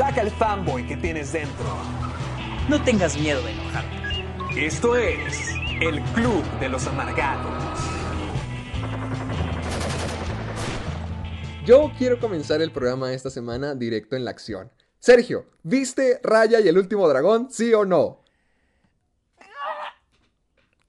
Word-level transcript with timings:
Saca 0.00 0.22
el 0.22 0.30
fanboy 0.30 0.86
que 0.86 0.96
tienes 0.96 1.30
dentro. 1.30 1.66
No 2.70 2.82
tengas 2.82 3.18
miedo 3.18 3.42
de 3.42 3.52
enojarte. 3.52 4.66
Esto 4.66 4.96
es 4.96 5.50
el 5.82 6.00
Club 6.14 6.42
de 6.58 6.70
los 6.70 6.86
Amargados. 6.86 7.78
Yo 11.66 11.92
quiero 11.98 12.18
comenzar 12.18 12.62
el 12.62 12.72
programa 12.72 13.10
de 13.10 13.14
esta 13.14 13.28
semana 13.28 13.74
directo 13.74 14.16
en 14.16 14.24
la 14.24 14.30
acción. 14.30 14.72
Sergio, 14.98 15.44
¿viste 15.64 16.18
Raya 16.22 16.60
y 16.60 16.68
el 16.68 16.78
último 16.78 17.06
dragón? 17.06 17.50
¿Sí 17.50 17.74
o 17.74 17.84
no? 17.84 18.24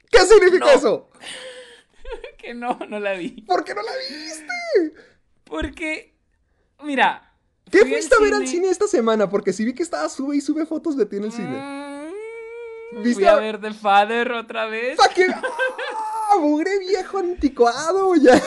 ¿Qué 0.09 0.20
significa 0.20 0.72
eso? 0.73 1.09
Que 2.38 2.54
no, 2.54 2.80
no 2.88 2.98
la 2.98 3.12
vi. 3.16 3.42
¿Por 3.42 3.66
qué 3.66 3.76
no 3.76 3.82
la 3.82 3.92
viste? 4.09 4.96
Porque, 5.44 6.16
mira. 6.81 7.31
¿Qué 7.72 7.80
fui 7.80 7.91
fuiste 7.91 8.16
a 8.16 8.19
ver 8.19 8.33
al 8.33 8.47
cine 8.47 8.69
esta 8.69 8.88
semana? 8.88 9.30
Porque 9.30 9.53
si 9.53 9.64
vi 9.66 9.73
que 9.73 9.83
estaba 9.83 10.08
sube 10.09 10.36
y 10.36 10.41
sube 10.41 10.66
fotos 10.66 10.97
de 10.97 11.05
ti 11.05 11.16
en 11.17 11.23
el 11.25 11.31
cine. 11.31 11.58
Mm, 12.94 13.03
¿Viste 13.03 13.13
Fui 13.16 13.25
a 13.25 13.33
a- 13.33 13.39
ver 13.39 13.59
The 13.61 13.73
Father 13.73 14.31
otra 14.33 14.66
vez. 14.66 14.97
¡Fucking- 14.97 15.33
¡Ah! 15.33 16.36
¡Mugre 16.39 16.80
viejo 16.80 17.17
anticuado! 17.19 18.13
Ya 18.22 18.41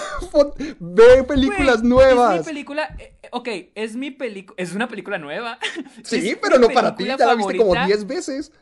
ve 0.81 1.22
películas 1.25 1.83
nuevas. 1.83 2.34
Es 2.34 2.41
mi 2.41 2.44
película. 2.53 2.97
eh, 2.98 3.14
eh, 3.22 3.28
ok, 3.31 3.48
es 3.75 3.97
mi 3.97 4.11
película. 4.11 4.55
Es 4.58 4.75
una 4.75 4.89
película 4.89 5.19
nueva. 5.19 5.59
Sí, 6.05 6.36
pero 6.41 6.59
no 6.59 6.69
para 6.69 6.94
ti, 6.97 7.05
ya 7.06 7.16
la 7.16 7.34
viste 7.34 7.56
como 7.56 7.75
favorita. 7.75 7.86
10 7.86 8.06
veces. 8.06 8.53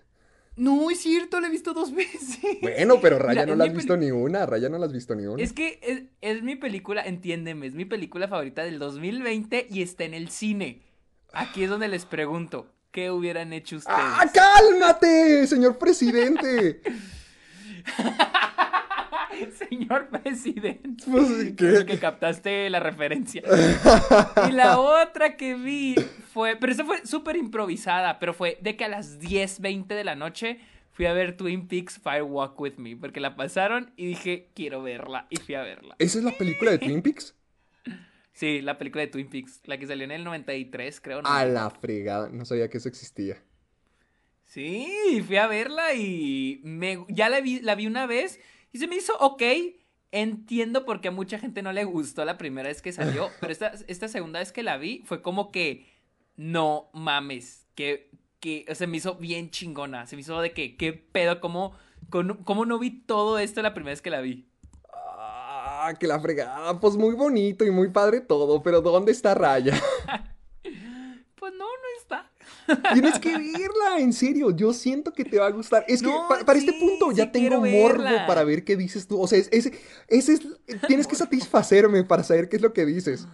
No, 0.56 0.90
es 0.90 1.00
cierto, 1.00 1.40
la 1.40 1.48
he 1.48 1.50
visto 1.50 1.72
dos 1.72 1.94
veces. 1.94 2.38
Bueno, 2.60 3.00
pero 3.00 3.18
Raya 3.18 3.46
no 3.46 3.54
la 3.56 3.64
has 3.64 3.74
visto 3.74 3.96
ni 3.96 4.10
una, 4.10 4.46
Raya 4.46 4.68
no 4.68 4.78
la 4.78 4.86
has 4.86 4.92
visto 4.92 5.14
ni 5.14 5.26
una. 5.26 5.42
Es 5.42 5.52
que 5.52 5.80
es, 5.82 6.02
es 6.20 6.42
mi 6.42 6.56
película, 6.56 7.02
entiéndeme, 7.02 7.66
es 7.66 7.74
mi 7.74 7.84
película 7.84 8.28
favorita 8.28 8.62
del 8.62 8.78
2020 8.78 9.68
y 9.70 9.82
está 9.82 10.04
en 10.04 10.14
el 10.14 10.28
cine. 10.28 10.82
Aquí 11.32 11.64
es 11.64 11.70
donde 11.70 11.88
les 11.88 12.04
pregunto, 12.04 12.66
¿qué 12.90 13.10
hubieran 13.10 13.52
hecho 13.52 13.76
ustedes? 13.76 13.98
¡Ah, 13.98 14.30
cálmate, 14.32 15.46
señor 15.46 15.78
presidente! 15.78 16.82
Señor 19.68 20.08
presidente. 20.08 21.04
Pues, 21.10 21.84
que 21.86 21.98
captaste 21.98 22.70
la 22.70 22.80
referencia. 22.80 23.42
Y 24.48 24.52
la 24.52 24.78
otra 25.02 25.36
que 25.36 25.54
vi 25.54 25.94
fue, 26.32 26.56
pero 26.56 26.72
esa 26.72 26.84
fue 26.84 27.04
súper 27.06 27.36
improvisada, 27.36 28.18
pero 28.18 28.34
fue 28.34 28.58
de 28.60 28.76
que 28.76 28.84
a 28.84 28.88
las 28.88 29.18
10, 29.18 29.60
20 29.60 29.94
de 29.94 30.04
la 30.04 30.14
noche 30.14 30.60
fui 30.92 31.06
a 31.06 31.12
ver 31.12 31.36
Twin 31.36 31.68
Peaks 31.68 31.98
Fire 31.98 32.22
Walk 32.22 32.60
With 32.60 32.76
Me, 32.76 32.96
porque 32.96 33.20
la 33.20 33.36
pasaron 33.36 33.92
y 33.96 34.06
dije, 34.06 34.50
quiero 34.54 34.82
verla, 34.82 35.26
y 35.30 35.36
fui 35.36 35.54
a 35.54 35.62
verla. 35.62 35.96
¿Esa 35.98 36.18
es 36.18 36.24
la 36.24 36.32
película 36.32 36.70
de 36.70 36.78
Twin 36.78 37.02
Peaks? 37.02 37.34
Sí, 38.32 38.62
la 38.62 38.78
película 38.78 39.02
de 39.02 39.08
Twin 39.08 39.28
Peaks, 39.28 39.60
la 39.64 39.78
que 39.78 39.86
salió 39.86 40.04
en 40.04 40.10
el 40.10 40.24
93, 40.24 41.00
creo. 41.00 41.22
¿no? 41.22 41.28
A 41.28 41.44
la 41.44 41.68
fregada, 41.70 42.28
no 42.30 42.44
sabía 42.44 42.68
que 42.68 42.78
eso 42.78 42.88
existía. 42.88 43.42
Sí, 44.46 45.22
fui 45.26 45.36
a 45.36 45.46
verla 45.46 45.94
y 45.94 46.60
me, 46.62 47.04
ya 47.08 47.28
la 47.30 47.40
vi, 47.40 47.60
la 47.60 47.74
vi 47.74 47.86
una 47.86 48.06
vez 48.06 48.38
y 48.72 48.78
se 48.78 48.86
me 48.86 48.96
hizo 48.96 49.16
ok. 49.18 49.42
Entiendo 50.14 50.84
por 50.84 51.00
qué 51.00 51.08
a 51.08 51.10
mucha 51.12 51.38
gente 51.38 51.62
no 51.62 51.72
le 51.72 51.84
gustó 51.84 52.24
la 52.26 52.36
primera 52.36 52.68
vez 52.68 52.82
que 52.82 52.92
salió, 52.92 53.30
pero 53.40 53.52
esta, 53.52 53.72
esta 53.86 54.08
segunda 54.08 54.40
vez 54.40 54.52
que 54.52 54.62
la 54.62 54.76
vi 54.76 55.02
fue 55.06 55.22
como 55.22 55.50
que 55.50 55.86
no 56.36 56.90
mames, 56.92 57.66
que, 57.74 58.10
que 58.40 58.66
se 58.74 58.86
me 58.86 58.98
hizo 58.98 59.14
bien 59.14 59.50
chingona, 59.50 60.06
se 60.06 60.16
me 60.16 60.20
hizo 60.20 60.38
de 60.42 60.52
que 60.52 60.76
qué 60.76 60.92
pedo, 60.92 61.40
cómo, 61.40 61.74
con- 62.10 62.44
cómo 62.44 62.66
no 62.66 62.78
vi 62.78 62.90
todo 62.90 63.38
esto 63.38 63.62
la 63.62 63.72
primera 63.72 63.92
vez 63.92 64.02
que 64.02 64.10
la 64.10 64.20
vi. 64.20 64.46
Ah, 64.92 65.94
que 65.98 66.06
la 66.06 66.20
fregada, 66.20 66.78
pues 66.78 66.94
muy 66.96 67.14
bonito 67.14 67.64
y 67.64 67.70
muy 67.70 67.88
padre 67.88 68.20
todo, 68.20 68.62
pero 68.62 68.82
¿dónde 68.82 69.12
está 69.12 69.34
Raya? 69.34 69.80
Pues 71.36 71.52
no, 71.54 71.64
no 71.64 72.00
está. 72.00 72.30
Tienes 72.92 73.18
que 73.18 73.30
verla, 73.36 73.98
en 73.98 74.12
serio, 74.12 74.50
yo 74.50 74.72
siento 74.72 75.12
que 75.12 75.24
te 75.24 75.38
va 75.38 75.46
a 75.46 75.50
gustar. 75.50 75.84
Es 75.88 76.00
que 76.02 76.08
No, 76.08 76.28
para 76.28 76.58
este 76.58 76.72
sí, 76.72 76.78
punto 76.78 77.12
ya 77.12 77.24
sí 77.24 77.30
tengo 77.32 77.56
morbo 77.60 78.02
verla. 78.04 78.26
para 78.26 78.44
ver 78.44 78.64
qué 78.64 78.76
dices 78.76 79.06
tú. 79.06 79.20
O 79.20 79.26
sea, 79.26 79.38
es- 79.38 79.48
ese, 79.52 79.72
ese 80.08 80.32
es, 80.34 80.40
tienes 80.86 81.06
que 81.06 81.16
satisfacerme 81.16 82.04
para 82.04 82.22
saber 82.22 82.48
qué 82.48 82.56
es 82.56 82.62
lo 82.62 82.72
que 82.72 82.86
dices. 82.86 83.26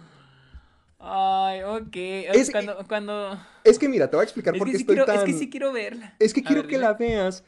Ay, 0.99 1.63
ok. 1.63 1.95
Es- 1.95 2.51
cuando, 2.51 2.77
cuando... 2.87 3.39
Es 3.63 3.79
que 3.79 3.87
mira, 3.87 4.09
te 4.09 4.15
voy 4.17 4.23
a 4.23 4.25
explicar 4.25 4.57
por 4.57 4.67
qué 4.67 4.75
sí 4.77 4.81
estoy 4.81 4.95
quiero, 4.95 5.05
tan... 5.05 5.17
es 5.17 5.23
que 5.23 5.33
sí 5.33 5.49
quiero 5.49 5.71
verla. 5.71 6.13
Es 6.19 6.33
que 6.33 6.41
A 6.41 6.43
quiero 6.43 6.61
ver, 6.63 6.71
que 6.71 6.77
la 6.77 6.93
veas. 6.93 7.43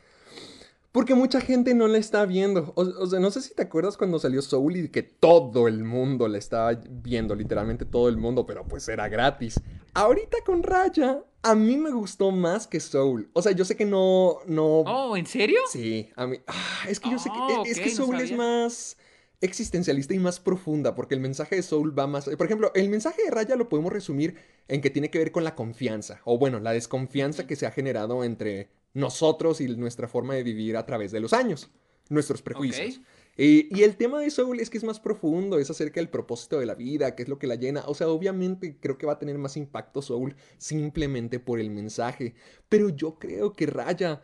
Porque 0.92 1.16
mucha 1.16 1.40
gente 1.40 1.74
no 1.74 1.88
la 1.88 1.98
está 1.98 2.25
viendo. 2.25 2.74
O, 2.75 2.81
o 2.81 3.08
sea, 3.08 3.19
no 3.19 3.31
sé 3.31 3.42
si 3.42 3.53
te 3.53 3.63
acuerdas 3.63 3.96
cuando 3.98 4.19
salió 4.19 4.42
Soul 4.42 4.75
y 4.75 4.90
que 4.90 5.03
todo 5.03 5.68
el 5.69 5.84
mundo 5.86 6.28
la 6.28 6.38
estaba 6.38 6.74
viendo, 6.90 7.34
literalmente 7.34 7.86
todo 7.86 8.09
el 8.09 8.18
mundo, 8.18 8.46
pero 8.46 8.66
pues 8.68 8.88
era 8.90 9.08
gratis. 9.08 9.56
Ahorita 9.94 10.38
con 10.46 10.63
Raya, 10.63 11.19
a 11.44 11.56
mí 11.56 11.78
me 11.78 11.91
gustó 11.91 12.31
más 12.31 12.68
que 12.68 12.79
Soul. 12.79 13.29
O 13.34 13.41
sea, 13.41 13.52
yo 13.52 13.66
sé 13.66 13.75
que 13.75 13.85
no, 13.85 14.40
no. 14.46 14.81
Oh, 14.81 15.18
¿en 15.18 15.25
serio? 15.25 15.59
Sí, 15.72 16.09
a 16.16 16.28
mí. 16.28 16.38
ah, 16.47 16.85
es 16.88 17.00
que 17.00 17.12
yo 17.12 17.19
sé 17.19 17.29
que. 17.29 17.38
Oh, 17.38 17.63
es 17.66 17.78
ok, 17.78 17.84
que 17.84 17.90
no 17.90 17.96
Soul 17.96 18.22
es 18.22 18.31
más 18.31 18.97
existencialista 19.41 20.13
y 20.13 20.19
más 20.19 20.40
profunda, 20.40 20.96
porque 20.96 21.16
el 21.16 21.19
mensaje 21.19 21.56
de 21.56 21.63
Soul 21.63 21.97
va 21.97 22.07
más... 22.07 22.25
Por 22.25 22.46
ejemplo, 22.46 22.72
el 22.75 22.90
mensaje 22.90 23.24
de 23.24 23.31
Raya 23.31 23.56
lo 23.56 23.69
podemos 23.69 23.91
resumir 23.91 24.35
en 24.68 24.81
que 24.81 24.91
tiene 24.91 25.09
que 25.09 25.18
ver 25.18 25.31
con 25.31 25.44
la 25.44 25.56
confianza, 25.56 26.22
o 26.25 26.38
bueno, 26.38 26.59
la 26.59 26.72
desconfianza 26.72 27.47
que 27.47 27.56
se 27.56 27.66
ha 27.66 27.72
generado 27.72 28.24
entre 28.24 28.69
nosotros 28.94 29.59
y 29.59 29.68
nuestra 29.75 30.07
forma 30.07 30.35
de 30.35 30.44
vivir 30.44 30.78
a 30.78 30.85
través 30.85 31.12
de 31.12 31.19
los 31.19 31.34
años, 31.34 31.72
nuestros 32.09 32.41
prejuicios. 32.41 33.01
Y, 33.38 33.75
y 33.75 33.84
el 33.84 33.96
tema 33.96 34.19
de 34.19 34.30
Soul 34.30 34.59
es 34.59 34.69
que 34.69 34.78
es 34.78 34.84
más 34.84 35.00
profundo, 35.00 35.58
es 35.58 35.69
acerca 35.69 36.00
del 36.00 36.09
propósito 36.09 36.59
de 36.59 36.66
la 36.66 36.75
vida, 36.75 37.16
qué 37.16 37.24
es 37.24 37.30
lo 37.30 37.40
que 37.40 37.47
la 37.47 37.56
llena. 37.56 37.84
O 37.88 37.96
sea, 37.96 38.08
obviamente 38.09 38.78
creo 38.80 38.97
que 38.97 39.06
va 39.06 39.14
a 39.14 39.19
tener 39.19 39.38
más 39.38 39.58
impacto 39.58 40.02
Soul 40.02 40.36
simplemente 40.58 41.40
por 41.40 41.59
el 41.59 41.69
mensaje. 41.69 42.36
Pero 42.69 42.90
yo 42.90 43.16
creo 43.16 43.53
que 43.53 43.66
Raya 43.66 44.22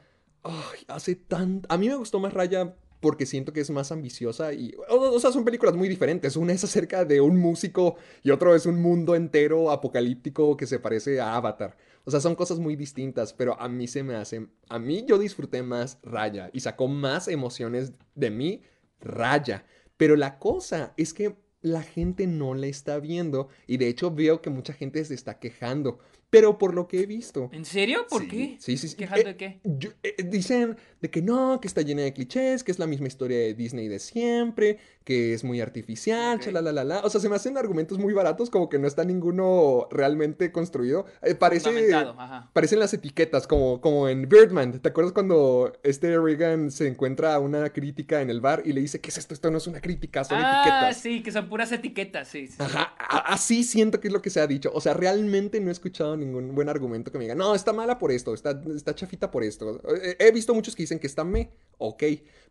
ay, 0.48 0.80
hace 0.88 1.16
tan... 1.16 1.62
A 1.70 1.78
mí 1.78 1.88
me 1.90 1.96
gustó 1.96 2.20
más 2.20 2.34
Raya 2.34 2.76
porque 3.00 3.26
siento 3.26 3.54
que 3.54 3.62
es 3.62 3.70
más 3.70 3.92
ambiciosa 3.92 4.54
y... 4.54 4.74
O, 4.90 4.96
o 4.96 5.20
sea, 5.20 5.32
son 5.32 5.46
películas 5.46 5.76
muy 5.76 5.88
diferentes. 5.88 6.36
Una 6.36 6.54
es 6.54 6.64
acerca 6.64 7.06
de 7.06 7.22
un 7.22 7.38
músico 7.38 7.96
y 8.24 8.32
otro 8.32 8.56
es 8.56 8.66
un 8.66 8.82
mundo 8.82 9.16
entero 9.16 9.72
apocalíptico 9.72 10.58
que 10.58 10.68
se 10.68 10.80
parece 10.80 11.20
a 11.20 11.36
Avatar. 11.36 11.78
O 12.06 12.12
sea, 12.12 12.20
son 12.20 12.36
cosas 12.36 12.60
muy 12.60 12.76
distintas, 12.76 13.34
pero 13.34 13.60
a 13.60 13.68
mí 13.68 13.88
se 13.88 14.04
me 14.04 14.16
hace... 14.16 14.48
A 14.70 14.80
mí 14.80 15.06
yo 15.08 15.20
disfruté 15.20 15.62
más 15.64 16.00
Raya 16.04 16.50
y 16.54 16.62
sacó 16.62 16.88
más 16.88 17.28
emociones 17.28 17.94
de 18.16 18.32
mí 18.32 18.62
Raya. 19.00 19.66
Pero 19.98 20.16
la 20.16 20.40
cosa 20.40 20.94
es 20.98 21.14
que 21.14 21.36
la 21.62 21.82
gente 21.82 22.28
no 22.28 22.54
la 22.54 22.68
está 22.68 23.00
viendo 23.00 23.50
y 23.66 23.78
de 23.78 23.88
hecho 23.88 24.12
veo 24.12 24.42
que 24.42 24.50
mucha 24.50 24.74
gente 24.74 25.04
se 25.06 25.14
está 25.14 25.40
quejando. 25.40 26.00
Pero 26.30 26.58
por 26.58 26.74
lo 26.76 26.88
que 26.90 27.00
he 27.02 27.06
visto... 27.06 27.50
¿En 27.54 27.64
serio? 27.64 28.06
¿Por 28.10 28.24
Sí, 28.24 28.28
qué? 28.28 28.58
Sí, 28.60 28.78
sí, 28.78 28.90
sí. 28.90 28.96
¿Quejando 28.98 29.22
Eh, 29.22 29.34
de 29.34 29.38
qué? 29.38 29.60
yo- 29.64 29.92
eh, 30.04 30.16
dicen 30.26 30.76
de 31.00 31.10
que 31.10 31.22
no, 31.22 31.62
que 31.62 31.70
está 31.70 31.82
llena 31.84 32.02
de 32.02 32.12
clichés, 32.12 32.66
que 32.66 32.72
es 32.72 32.80
la 32.80 32.86
misma 32.88 33.08
historia 33.08 33.38
de 33.38 33.54
Disney 33.54 33.88
de 33.88 34.00
siempre, 34.00 34.78
que 35.06 35.34
es 35.34 35.46
muy 35.46 35.62
artificial, 35.62 36.36
Ok. 36.38 36.44
chalalala. 36.44 37.00
O 37.06 37.10
sea, 37.10 37.22
se 37.22 37.30
me 37.30 37.38
hacen 37.38 37.58
argumentos 37.58 37.98
muy 37.98 38.14
baratos, 38.14 38.50
como 38.50 38.68
que 38.68 38.78
no 38.78 38.88
está 38.88 39.06
ninguno 39.06 39.88
realmente 39.90 40.52
construido. 40.52 41.06
Eh, 41.22 41.34
parece. 41.34 41.70
Ajá. 41.94 42.50
Parecen 42.52 42.80
las 42.80 42.94
etiquetas, 42.94 43.48
como, 43.48 43.80
como 43.80 44.10
en 44.10 44.28
Birdman. 44.28 44.82
¿Te 44.82 44.90
acuerdas 44.90 45.14
cuando 45.14 45.72
este 45.84 46.20
Reagan 46.20 46.72
se 46.72 46.88
encuentra 46.88 47.40
una 47.40 47.70
crítica 47.72 48.22
en 48.22 48.30
el 48.30 48.42
bar 48.42 48.64
y 48.66 48.74
le 48.74 48.82
dice, 48.82 49.00
¿qué 49.00 49.12
es 49.12 49.18
esto? 49.18 49.34
Esto 49.34 49.50
no 49.50 49.60
es 49.60 49.68
una 49.68 49.80
crítica, 49.80 50.26
son 50.26 50.40
Ah, 50.42 50.62
etiquetas. 50.62 50.98
sí, 50.98 51.24
que 51.24 51.32
son 51.32 51.48
puras 51.48 51.72
etiquetas, 51.72 52.28
sí. 52.28 52.48
sí. 52.48 52.56
Ajá, 52.60 52.94
a- 53.00 53.34
así 53.34 53.64
siento 53.64 54.02
que 54.02 54.10
es 54.10 54.14
lo 54.14 54.22
que 54.22 54.30
se 54.30 54.42
ha 54.42 54.48
dicho. 54.48 54.72
O 54.74 54.82
sea, 54.82 54.94
realmente 54.94 55.62
no 55.62 55.70
he 55.70 55.72
escuchado 55.72 56.17
ningún 56.18 56.54
buen 56.56 56.70
argumento 56.70 57.12
que 57.12 57.18
me 57.18 57.24
diga, 57.26 57.36
no, 57.36 57.56
está 57.56 57.74
mala 57.74 57.98
por 58.00 58.12
esto, 58.12 58.34
está, 58.34 58.60
está 58.76 58.94
chafita 58.96 59.32
por 59.32 59.44
esto. 59.44 59.82
Eh, 60.04 60.16
He 60.20 60.32
visto 60.32 60.54
muchos 60.54 60.76
que 60.76 60.84
dicen 60.84 61.00
que 61.00 61.08
está 61.08 61.24
me, 61.24 61.52
ok, 61.78 62.04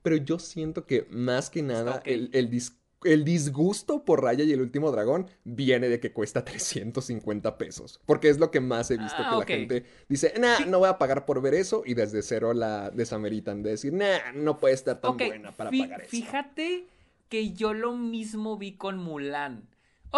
pero 0.03 0.17
yo 0.17 0.39
siento 0.39 0.87
que 0.87 1.07
más 1.11 1.51
que 1.51 1.63
nada 1.63 2.03
el, 2.05 2.31
el 2.33 2.51
dis- 2.51 2.79
el 3.05 3.25
disgusto 3.25 4.05
por 4.05 4.23
Raya 4.23 4.43
y 4.43 4.53
el 4.53 4.61
último 4.63 4.91
dragón 4.91 5.27
viene 5.45 5.89
de 5.89 6.01
que 6.01 6.13
cuesta 6.13 6.45
350 6.45 7.59
pesos. 7.59 8.01
Porque 8.07 8.29
es 8.29 8.39
lo 8.39 8.51
que 8.51 8.61
más 8.61 8.91
he 8.91 8.97
visto 8.97 9.17
Ah, 9.19 9.31
que 9.31 9.37
la 9.37 9.59
gente 9.59 9.85
dice, 10.09 10.33
nah, 10.41 10.61
no 10.67 10.79
voy 10.79 10.89
a 10.89 10.99
pagar 10.99 11.25
por 11.27 11.41
ver 11.43 11.55
eso. 11.55 11.83
Y 11.85 11.95
desde 11.95 12.23
cero 12.23 12.55
la 12.55 12.91
desameritan 12.91 13.63
de 13.63 13.71
decir, 13.71 13.93
nah, 13.93 14.33
no 14.35 14.59
puede 14.59 14.75
estar 14.75 15.01
tan 15.01 15.17
buena 15.17 15.55
para 15.57 15.71
pagar 15.71 16.01
eso. 16.01 16.11
Fíjate 16.11 16.87
que 17.29 17.53
yo 17.53 17.75
lo 17.75 17.93
mismo 17.97 18.57
vi 18.57 18.73
con 18.77 18.99
Mulan. 18.99 19.69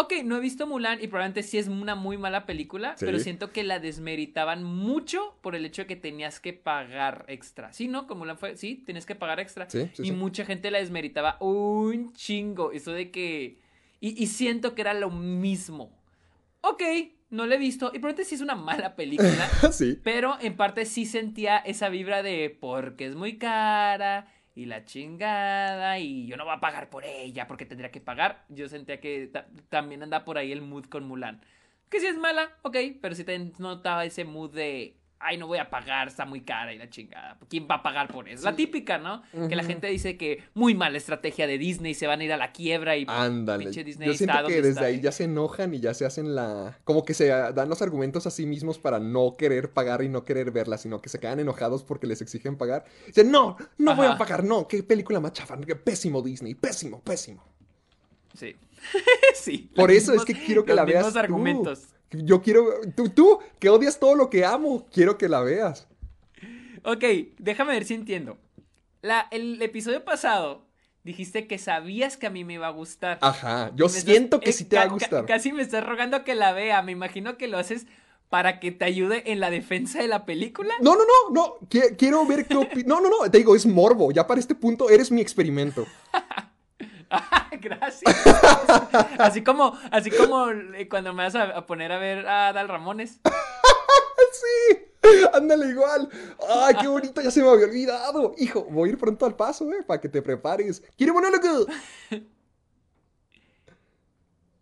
Ok, 0.01 0.13
no 0.25 0.37
he 0.37 0.41
visto 0.41 0.65
Mulan 0.65 1.03
y 1.03 1.09
probablemente 1.09 1.43
sí 1.43 1.59
es 1.59 1.67
una 1.67 1.97
muy 1.97 2.17
mala 2.19 2.47
película, 2.47 2.97
Sí. 2.97 3.05
pero 3.05 3.19
siento 3.19 3.51
que 3.53 3.65
la 3.65 3.81
desmeritaban 3.81 4.63
mucho 4.63 5.37
por 5.43 5.57
el 5.57 5.65
hecho 5.67 5.83
de 5.83 5.87
que 5.89 5.97
tenías 5.97 6.39
que 6.39 6.53
pagar 6.53 7.25
extra. 7.27 7.73
Sí, 7.73 7.89
¿no? 7.89 8.07
Con 8.07 8.19
Mulan 8.19 8.39
fue, 8.39 8.57
sí, 8.57 8.81
tienes 8.87 9.07
que 9.07 9.17
pagar 9.17 9.41
extra. 9.41 9.69
Sí, 9.69 9.91
sí, 9.93 10.03
y 10.07 10.13
mucha 10.13 10.45
gente 10.45 10.71
la 10.71 10.79
desmeritaba 10.79 11.37
un 11.41 12.13
chingo. 12.13 12.71
Eso 12.71 12.93
de 12.93 13.11
que... 13.11 13.59
Y, 14.01 14.23
y 14.23 14.29
siento 14.29 14.77
que 14.77 14.83
era 14.83 14.95
lo 14.95 15.11
mismo. 15.11 15.91
Ok, 16.61 16.83
no 17.31 17.47
la 17.47 17.57
he 17.57 17.59
visto 17.59 17.89
y 17.89 17.99
probablemente 17.99 18.25
sí 18.25 18.37
es 18.37 18.41
una 18.41 18.55
mala 18.55 18.95
película. 18.95 19.49
sí. 19.73 19.99
Pero 20.05 20.37
en 20.41 20.55
parte 20.57 20.85
sí 20.87 21.07
sentía 21.07 21.59
esa 21.59 21.89
vibra 21.89 22.23
de 22.23 22.57
porque 22.61 23.07
es 23.07 23.17
muy 23.17 23.37
cara 23.37 24.29
y 24.59 24.67
la 24.67 24.85
chingada 24.85 25.99
y 26.01 26.27
yo 26.27 26.37
no 26.37 26.45
voy 26.45 26.55
a 26.55 26.61
pagar 26.61 26.91
por 26.91 27.05
ella 27.05 27.47
porque 27.47 27.65
tendría 27.67 27.91
que 27.91 28.01
pagar. 28.01 28.45
Yo 28.49 28.69
sentía 28.69 29.01
que 29.01 29.29
ta- 29.29 29.47
también 29.69 30.03
anda 30.03 30.25
por 30.25 30.37
ahí 30.39 30.53
el 30.53 30.63
mood 30.63 30.87
con 30.87 31.05
Mulan. 31.07 31.41
Que 31.91 32.01
si 32.01 32.07
es 32.07 32.19
mala, 32.19 32.51
ok, 32.63 32.77
pero 33.01 33.15
sí 33.15 33.25
te 33.25 33.39
notaba 33.59 34.05
ese 34.05 34.25
mood 34.25 34.53
de 34.55 34.98
ay, 35.21 35.37
no 35.37 35.47
voy 35.47 35.59
a 35.59 35.69
pagar, 35.69 36.09
está 36.09 36.25
muy 36.25 36.43
cara 36.43 36.73
y 36.73 36.79
la 36.79 36.89
chingada. 36.89 37.37
¿Quién 37.49 37.67
va 37.71 37.77
a 37.77 37.83
pagar 37.83 38.09
por 38.09 38.29
eso? 38.29 38.45
La 38.45 38.55
típica, 38.55 38.99
¿no? 38.99 39.23
Que 39.49 39.57
la 39.57 39.65
gente 39.65 39.87
dice 39.89 40.17
que 40.17 40.45
muy 40.55 40.75
mala 40.75 40.97
estrategia 40.97 41.47
de 41.47 41.59
Disney, 41.59 41.95
se 41.95 42.07
van 42.07 42.21
a 42.21 42.25
ir 42.25 42.33
a 42.33 42.37
la 42.37 42.53
quiebra 42.53 42.97
y 42.97 43.05
Ándale. 43.09 43.65
pinche 43.65 43.85
Disney 43.85 44.09
Yo 44.09 44.15
siento 44.15 44.47
que 44.47 44.57
desde 44.57 44.71
está. 44.71 44.85
ahí 44.85 45.01
ya 45.01 45.13
se 45.13 45.25
enojan 45.25 45.75
y 45.75 45.81
ya 45.81 45.95
se 45.95 46.07
hacen 46.07 46.35
la... 46.35 46.79
Como 46.85 47.05
que 47.05 47.15
se 47.15 47.27
dan 47.29 47.69
los 47.69 47.83
argumentos 47.83 48.27
a 48.27 48.31
sí 48.31 48.47
mismos 48.47 48.79
para 48.79 48.99
no 48.99 49.37
querer 49.37 49.73
pagar 49.73 50.03
y 50.03 50.09
no 50.09 50.25
querer 50.25 50.51
verla, 50.51 50.79
sino 50.79 51.01
que 51.01 51.09
se 51.09 51.19
quedan 51.19 51.41
enojados 51.41 51.83
porque 51.83 52.07
les 52.07 52.23
exigen 52.23 52.57
pagar. 52.57 52.85
Dicen, 53.07 53.31
no, 53.31 53.57
no 53.77 53.97
voy 53.97 54.07
a 54.07 54.17
pagar, 54.17 54.45
no, 54.45 54.69
qué 54.69 54.83
película 54.83 55.21
más 55.21 55.33
chafa, 55.33 55.59
qué 55.61 55.77
pésimo 55.77 56.23
Disney, 56.23 56.55
pésimo, 56.55 57.01
pésimo. 57.01 57.45
Sí. 58.35 58.55
sí. 59.35 59.71
Por 59.75 59.91
eso 59.91 60.15
es 60.15 60.25
que 60.25 60.35
quiero 60.35 60.65
que 60.65 60.71
los 60.71 60.77
la 60.77 60.85
veas 60.85 61.13
tú. 61.13 61.19
argumentos. 61.19 61.89
Yo 62.11 62.41
quiero... 62.43 62.65
Tú, 62.97 63.09
tú, 63.11 63.39
que 63.59 63.69
odias 63.69 63.99
todo 63.99 64.15
lo 64.15 64.31
que 64.31 64.45
amo, 64.45 64.87
quiero 64.93 65.19
que 65.19 65.29
la 65.29 65.41
veas. 65.41 65.87
Ok, 66.85 67.05
déjame 67.39 67.73
ver 67.73 67.85
si 67.85 67.95
entiendo. 67.95 68.39
La, 69.03 69.29
el 69.31 69.61
episodio 69.63 70.05
pasado 70.05 70.67
dijiste 71.05 71.47
que 71.47 71.59
sabías 71.59 72.17
que 72.17 72.27
a 72.27 72.31
mí 72.31 72.45
me 72.45 72.55
iba 72.55 72.67
a 72.67 72.71
gustar. 72.71 73.19
Ajá, 73.21 73.73
yo 73.75 73.87
estás- 73.87 74.05
siento 74.05 74.41
que 74.41 74.51
eh, 74.51 74.53
sí 74.53 74.65
te 74.65 74.77
va 74.77 74.83
a 74.83 74.89
gustar. 74.89 75.27
casi 75.27 75.53
me 75.53 75.63
estás 75.63 75.85
rogando 75.85 76.25
que 76.25 76.35
la 76.35 76.53
vea. 76.53 76.83
Me 76.83 76.93
imagino 76.93 77.37
que 77.37 77.49
lo 77.49 77.59
haces 77.59 77.87
para 78.29 78.61
que 78.61 78.73
te 78.73 78.85
ayude 78.85 79.31
en 79.33 79.41
la 79.41 79.51
defensa 79.51 80.01
de 80.01 80.09
la 80.09 80.25
película. 80.27 80.75
No, 80.81 80.97
no, 80.97 81.03
no, 81.05 81.35
no, 81.35 81.69
qui- 81.69 81.97
quiero 81.97 82.25
ver 82.27 82.47
qué 82.47 82.55
opi- 82.57 82.85
No, 82.85 83.01
no, 83.01 83.09
no, 83.09 83.31
te 83.31 83.39
digo, 83.39 83.55
es 83.57 83.65
morbo. 83.67 84.11
Ya 84.13 84.27
para 84.27 84.41
este 84.41 84.55
punto 84.55 84.91
eres 84.91 85.11
mi 85.11 85.21
experimento. 85.21 85.87
Gracias. 87.61 88.15
así 89.19 89.43
como, 89.43 89.79
así 89.91 90.11
como 90.11 90.51
eh, 90.51 90.89
cuando 90.89 91.13
me 91.13 91.25
vas 91.25 91.35
a, 91.35 91.45
a 91.45 91.67
poner 91.67 91.93
a 91.93 91.99
ver 91.99 92.27
a 92.27 92.53
Dal 92.53 92.69
Ramones. 92.69 93.21
Sí, 94.31 95.25
ándale 95.33 95.69
igual. 95.69 96.09
Ay, 96.49 96.75
qué 96.81 96.87
bonito, 96.87 97.21
ya 97.23 97.31
se 97.31 97.41
me 97.41 97.49
había 97.49 97.67
olvidado. 97.67 98.35
Hijo, 98.37 98.65
voy 98.65 98.89
a 98.89 98.93
ir 98.93 98.99
pronto 98.99 99.25
al 99.25 99.35
paso, 99.35 99.65
eh, 99.73 99.83
para 99.87 100.01
que 100.01 100.09
te 100.09 100.21
prepares. 100.21 100.83
¿Quiere 100.97 101.13
monólogo? 101.13 101.67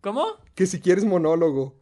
¿Cómo? 0.00 0.36
Que 0.54 0.66
si 0.66 0.80
quieres 0.80 1.04
monólogo. 1.04 1.74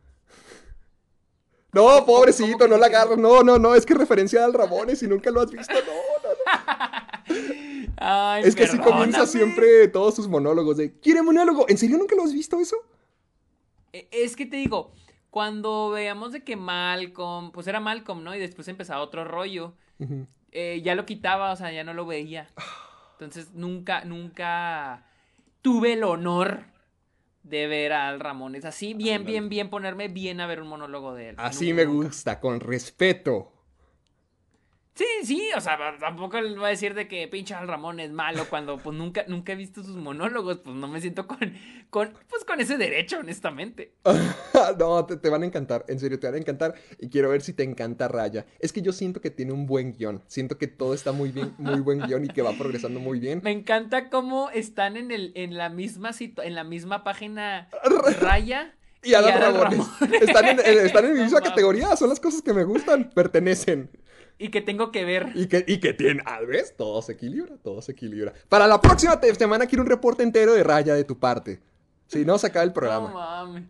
No, 1.72 2.06
pobrecito, 2.06 2.68
no 2.68 2.76
la 2.78 2.86
quieres? 2.86 3.02
agarro. 3.02 3.16
No, 3.16 3.42
no, 3.42 3.58
no, 3.58 3.74
es 3.74 3.84
que 3.84 3.94
referencia 3.94 4.44
al 4.44 4.54
Ramones 4.54 5.02
y 5.02 5.08
nunca 5.08 5.30
lo 5.30 5.40
has 5.40 5.50
visto. 5.50 5.74
No. 5.74 5.80
Ay, 8.06 8.42
Es 8.46 8.54
que 8.54 8.64
así 8.64 8.78
comienza 8.78 9.26
siempre 9.26 9.88
todos 9.88 10.14
sus 10.14 10.28
monólogos 10.28 10.76
de 10.76 10.98
¿Quiere 11.00 11.22
monólogo? 11.22 11.66
¿En 11.68 11.78
serio 11.78 11.98
nunca 11.98 12.14
lo 12.16 12.24
has 12.24 12.32
visto 12.32 12.60
eso? 12.60 12.76
Eh, 13.92 14.08
Es 14.12 14.36
que 14.36 14.46
te 14.46 14.56
digo, 14.56 14.92
cuando 15.30 15.90
veamos 15.90 16.32
de 16.32 16.44
que 16.44 16.56
Malcolm, 16.56 17.52
pues 17.52 17.66
era 17.66 17.80
Malcolm, 17.80 18.22
¿no? 18.24 18.34
Y 18.34 18.38
después 18.38 18.68
empezaba 18.68 19.02
otro 19.02 19.24
rollo, 19.24 19.74
eh, 20.52 20.80
ya 20.84 20.94
lo 20.94 21.06
quitaba, 21.06 21.52
o 21.52 21.56
sea, 21.56 21.72
ya 21.72 21.84
no 21.84 21.94
lo 21.94 22.06
veía. 22.06 22.52
Entonces 23.14 23.52
nunca, 23.54 24.04
nunca 24.04 25.06
tuve 25.62 25.94
el 25.94 26.04
honor 26.04 26.64
de 27.44 27.68
ver 27.68 27.92
a 27.94 28.08
Al 28.08 28.20
Ramones 28.20 28.64
así, 28.66 28.94
bien, 28.94 29.26
bien, 29.26 29.48
bien, 29.50 29.70
ponerme 29.70 30.08
bien 30.08 30.40
a 30.40 30.46
ver 30.48 30.62
un 30.62 30.68
monólogo 30.68 31.14
de 31.14 31.30
él. 31.30 31.36
Así 31.36 31.72
Nunca, 31.72 31.74
me 31.74 31.84
nunca. 31.84 32.08
gusta, 32.08 32.40
con 32.40 32.60
respeto. 32.60 33.52
Sí, 34.96 35.04
sí, 35.24 35.48
o 35.56 35.60
sea, 35.60 35.76
tampoco 35.98 36.40
le 36.40 36.54
voy 36.56 36.66
a 36.66 36.68
decir 36.68 36.94
de 36.94 37.08
que 37.08 37.26
pinche 37.26 37.52
Al 37.52 37.66
Ramón 37.66 37.98
es 37.98 38.12
malo 38.12 38.46
cuando 38.48 38.78
pues 38.78 38.96
nunca, 38.96 39.24
nunca 39.26 39.52
he 39.52 39.56
visto 39.56 39.82
sus 39.82 39.96
monólogos, 39.96 40.58
pues 40.58 40.76
no 40.76 40.86
me 40.86 41.00
siento 41.00 41.26
con, 41.26 41.38
con, 41.90 42.12
pues 42.28 42.44
con 42.44 42.60
ese 42.60 42.76
derecho, 42.76 43.18
honestamente. 43.18 43.94
no, 44.78 45.04
te, 45.04 45.16
te 45.16 45.28
van 45.30 45.42
a 45.42 45.46
encantar, 45.46 45.84
en 45.88 45.98
serio, 45.98 46.20
te 46.20 46.28
van 46.28 46.36
a 46.36 46.38
encantar. 46.38 46.74
Y 47.00 47.08
quiero 47.08 47.28
ver 47.28 47.42
si 47.42 47.52
te 47.52 47.64
encanta 47.64 48.06
Raya. 48.06 48.46
Es 48.60 48.72
que 48.72 48.82
yo 48.82 48.92
siento 48.92 49.20
que 49.20 49.30
tiene 49.30 49.50
un 49.50 49.66
buen 49.66 49.94
guion. 49.94 50.22
Siento 50.28 50.58
que 50.58 50.68
todo 50.68 50.94
está 50.94 51.10
muy 51.10 51.32
bien, 51.32 51.54
muy 51.58 51.80
buen 51.80 51.98
guion 51.98 52.24
y 52.24 52.28
que 52.28 52.42
va 52.42 52.52
progresando 52.52 53.00
muy 53.00 53.18
bien. 53.18 53.40
Me 53.42 53.50
encanta 53.50 54.10
cómo 54.10 54.50
están 54.50 54.96
en 54.96 55.10
el, 55.10 55.32
en 55.34 55.56
la 55.58 55.70
misma 55.70 56.12
en 56.20 56.54
la 56.54 56.62
misma 56.62 57.02
página 57.02 57.68
Raya 58.20 58.72
Y 59.02 59.14
Adal 59.14 59.32
Adal 59.42 59.54
Ramones. 59.54 59.86
Ramones. 59.98 60.22
Están 60.22 60.44
en, 60.46 60.60
en- 60.64 60.86
están 60.86 61.04
en 61.06 61.14
mi 61.14 61.20
misma 61.22 61.40
categoría, 61.42 61.96
son 61.96 62.10
las 62.10 62.20
cosas 62.20 62.42
que 62.42 62.54
me 62.54 62.62
gustan, 62.62 63.10
pertenecen. 63.12 63.90
Y 64.38 64.48
que 64.50 64.60
tengo 64.60 64.90
que 64.90 65.04
ver. 65.04 65.32
Y 65.34 65.46
que, 65.46 65.64
y 65.66 65.78
que 65.78 65.92
tienen, 65.92 66.22
ah, 66.26 66.40
¿ves? 66.46 66.74
Todo 66.76 67.00
se 67.02 67.12
equilibra, 67.12 67.56
todo 67.62 67.80
se 67.82 67.92
equilibra. 67.92 68.32
Para 68.48 68.66
la 68.66 68.80
próxima 68.80 69.18
semana 69.38 69.66
quiero 69.66 69.82
un 69.82 69.88
reporte 69.88 70.22
entero 70.22 70.54
de 70.54 70.62
Raya 70.64 70.94
de 70.94 71.04
tu 71.04 71.18
parte. 71.18 71.60
Si 72.06 72.24
no, 72.24 72.38
se 72.38 72.48
acaba 72.48 72.62
el 72.64 72.70
No 72.70 72.74
programa. 72.74 73.12
mames. 73.12 73.64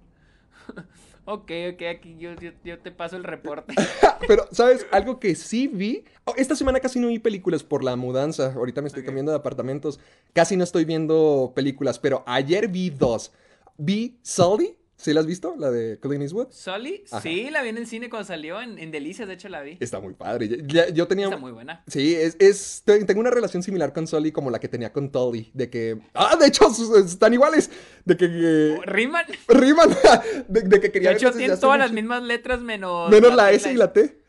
ok, 1.25 1.50
ok, 1.75 1.82
aquí 1.90 2.16
yo, 2.19 2.34
yo, 2.34 2.52
yo 2.64 2.78
te 2.78 2.90
paso 2.90 3.16
el 3.16 3.25
reporte. 3.25 3.75
Pero, 4.26 4.46
¿sabes? 4.50 4.87
Algo 4.90 5.20
que 5.20 5.34
sí 5.34 5.69
vi. 5.69 6.05
oh, 6.25 6.34
esta 6.37 6.56
semana 6.56 6.81
casi 6.81 6.99
no 6.99 7.08
vi 7.08 7.19
películas 7.19 7.62
por 7.62 7.84
la 7.84 7.96
mudanza. 7.96 8.52
Ahorita 8.55 8.81
me 8.81 8.88
estoy 8.88 9.05
cambiando 9.05 9.32
de 9.32 9.38
apartamentos. 9.38 10.00
Casi 10.32 10.56
no 10.56 10.64
estoy 10.64 10.84
viendo 10.84 11.52
películas, 11.55 11.99
pero 11.99 12.22
ayer 12.26 12.69
vi 12.69 12.90
dos. 12.90 13.32
Vi 13.76 14.19
Sully. 14.22 14.76
¿Sí 15.05 15.12
la 15.12 15.21
has 15.21 15.27
visto? 15.27 15.55
La 15.59 15.71
de 15.71 15.99
Clint 16.01 16.23
Eastwood. 16.23 16.47
¿Sully? 16.51 17.05
Ajá. 17.11 17.21
Sí, 17.21 17.51
la 17.51 17.61
vi 17.62 17.69
en 17.69 17.77
el 17.77 17.87
cine 17.87 18.09
cuando 18.09 18.27
salió, 18.27 18.59
en, 18.62 18.79
en 18.79 18.91
Delicias, 18.91 19.29
de 19.29 19.35
hecho 19.35 19.51
la 19.51 19.61
vi. 19.61 19.77
Está 19.79 20.01
muy 20.01 20.15
padre. 20.15 20.49
Ya- 20.49 20.56
ya- 20.67 20.89
yo 20.89 21.06
tenía. 21.06 21.27
Está 21.27 21.37
muy 21.37 21.53
buena. 21.53 21.85
Sí, 21.89 22.15
es, 22.15 22.37
es- 22.39 22.81
te- 22.87 23.05
tengo 23.05 23.21
una 23.21 23.29
relación 23.31 23.62
similar 23.62 23.93
con 23.93 24.06
Sully 24.06 24.33
como 24.33 24.51
la 24.51 24.61
que 24.61 24.69
tenía 24.69 24.95
con 24.95 25.12
Tully. 25.12 25.51
De 25.53 25.69
que. 25.69 25.99
Ah, 26.15 26.37
de 26.41 26.47
hecho, 26.47 26.69
están 27.05 27.34
iguales. 27.34 27.70
De 28.06 28.17
que. 28.17 28.27
que 28.31 28.79
Riman. 28.87 29.27
riman. 29.49 29.91
De, 30.49 30.63
de 30.63 30.81
que 30.81 30.91
quería 30.91 31.11
De 31.11 31.17
hecho, 31.17 31.32
tienen 31.32 31.61
todas 31.61 31.79
las 31.79 31.93
mismas 31.93 32.23
letras 32.23 32.63
menos. 32.63 33.11
Menos 33.11 33.34
la 33.34 33.53
S 33.53 33.70
y 33.70 33.77
la 33.77 33.93
T. 33.93 34.23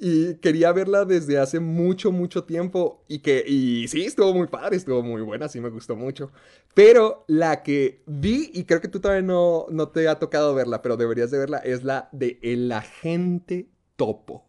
Y 0.00 0.36
quería 0.36 0.72
verla 0.72 1.04
desde 1.04 1.38
hace 1.38 1.60
mucho, 1.60 2.12
mucho 2.12 2.44
tiempo. 2.44 3.04
Y 3.08 3.20
que, 3.20 3.44
y 3.46 3.88
sí, 3.88 4.04
estuvo 4.04 4.32
muy 4.32 4.46
padre, 4.46 4.76
estuvo 4.76 5.02
muy 5.02 5.22
buena, 5.22 5.48
sí 5.48 5.60
me 5.60 5.70
gustó 5.70 5.96
mucho. 5.96 6.30
Pero 6.74 7.24
la 7.28 7.62
que 7.62 8.02
vi, 8.06 8.50
y 8.52 8.64
creo 8.64 8.80
que 8.80 8.88
tú 8.88 9.00
todavía 9.00 9.22
no, 9.22 9.66
no 9.70 9.88
te 9.88 10.08
ha 10.08 10.18
tocado 10.18 10.54
verla, 10.54 10.82
pero 10.82 10.96
deberías 10.96 11.30
de 11.30 11.38
verla, 11.38 11.58
es 11.58 11.84
la 11.84 12.08
de 12.12 12.38
El 12.42 12.70
Agente 12.72 13.68
Topo. 13.96 14.44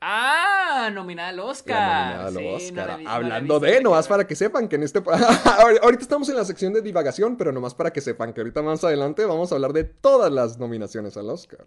Ah, 0.00 0.90
nominada 0.92 1.28
al 1.28 1.40
Oscar. 1.40 1.76
Nominada 1.76 2.26
al 2.26 2.34
Sí, 2.34 2.42
no 2.42 2.56
Oscar. 2.56 2.86
la 2.88 2.96
no 2.96 3.02
la 3.02 3.14
Hablando 3.14 3.60
de, 3.60 3.82
nomás 3.82 4.08
para 4.08 4.26
que 4.26 4.34
sepan 4.34 4.66
que 4.68 4.76
en 4.76 4.82
este... 4.82 5.02
ahorita 5.82 6.02
estamos 6.02 6.28
en 6.30 6.36
la 6.36 6.44
sección 6.44 6.72
de 6.72 6.80
divagación, 6.80 7.36
pero 7.36 7.52
nomás 7.52 7.74
para 7.74 7.92
que 7.92 8.00
sepan 8.00 8.32
que 8.32 8.40
ahorita 8.40 8.62
más 8.62 8.82
adelante 8.82 9.26
vamos 9.26 9.52
a 9.52 9.56
hablar 9.56 9.74
de 9.74 9.84
todas 9.84 10.32
las 10.32 10.58
nominaciones 10.58 11.18
al 11.18 11.28
Oscar. 11.28 11.66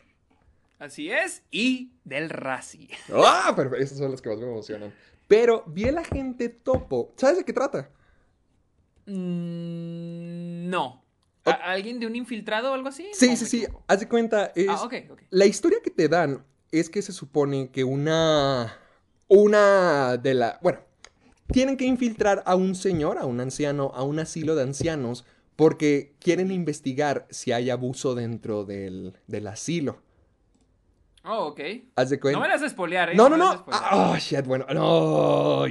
Así 0.83 1.09
es. 1.09 1.43
Y 1.49 1.91
del 2.03 2.29
Razzie. 2.29 2.89
¡Ah! 3.13 3.53
Pero 3.55 3.73
esas 3.77 3.97
son 3.99 4.11
las 4.11 4.21
que 4.21 4.27
más 4.27 4.37
me 4.37 4.43
emocionan. 4.47 4.93
Pero 5.29 5.63
vi 5.65 5.85
el 5.85 5.97
agente 5.97 6.49
topo. 6.49 7.13
¿Sabes 7.15 7.37
de 7.37 7.45
qué 7.45 7.53
trata? 7.53 7.89
Mm, 9.05 10.69
no. 10.69 11.01
¿A- 11.45 11.51
¿Alguien 11.71 12.01
de 12.01 12.07
un 12.07 12.17
infiltrado 12.17 12.71
o 12.71 12.73
algo 12.73 12.89
así? 12.89 13.07
Sí, 13.13 13.29
¿O 13.29 13.35
sí, 13.37 13.45
sí. 13.45 13.57
equivoco? 13.63 13.85
Haz 13.87 13.99
de 14.01 14.09
cuenta. 14.09 14.51
Es... 14.55 14.67
Ah, 14.67 14.83
ok, 14.83 14.93
ok. 15.11 15.21
La 15.29 15.45
historia 15.45 15.79
que 15.81 15.89
te 15.89 16.09
dan 16.09 16.43
es 16.71 16.89
que 16.89 17.01
se 17.01 17.13
supone 17.13 17.69
que 17.71 17.85
una. 17.85 18.77
Una 19.29 20.17
de 20.17 20.33
la. 20.33 20.59
Bueno. 20.61 20.79
Tienen 21.51 21.77
que 21.77 21.85
infiltrar 21.85 22.41
a 22.45 22.55
un 22.55 22.73
señor, 22.73 23.17
a 23.19 23.25
un 23.25 23.39
anciano, 23.39 23.91
a 23.95 24.03
un 24.03 24.17
asilo 24.19 24.55
de 24.55 24.63
ancianos, 24.63 25.25
porque 25.55 26.15
quieren 26.19 26.51
investigar 26.51 27.27
si 27.29 27.51
hay 27.51 27.69
abuso 27.69 28.15
dentro 28.15 28.63
del, 28.65 29.13
del 29.27 29.47
asilo. 29.47 30.01
Oh, 31.25 31.45
ok. 31.47 31.59
Haz 31.95 32.09
de 32.09 32.19
cuenta. 32.19 32.37
No 32.39 32.43
me 32.45 32.49
las 32.51 32.61
espolear, 32.61 33.11
¿eh? 33.11 33.15
No, 33.15 33.29
no, 33.29 33.37
no. 33.37 33.65
Ah, 33.71 34.11
Oh, 34.11 34.17
shit, 34.17 34.45
bueno. 34.45 34.65
No. 34.73 35.63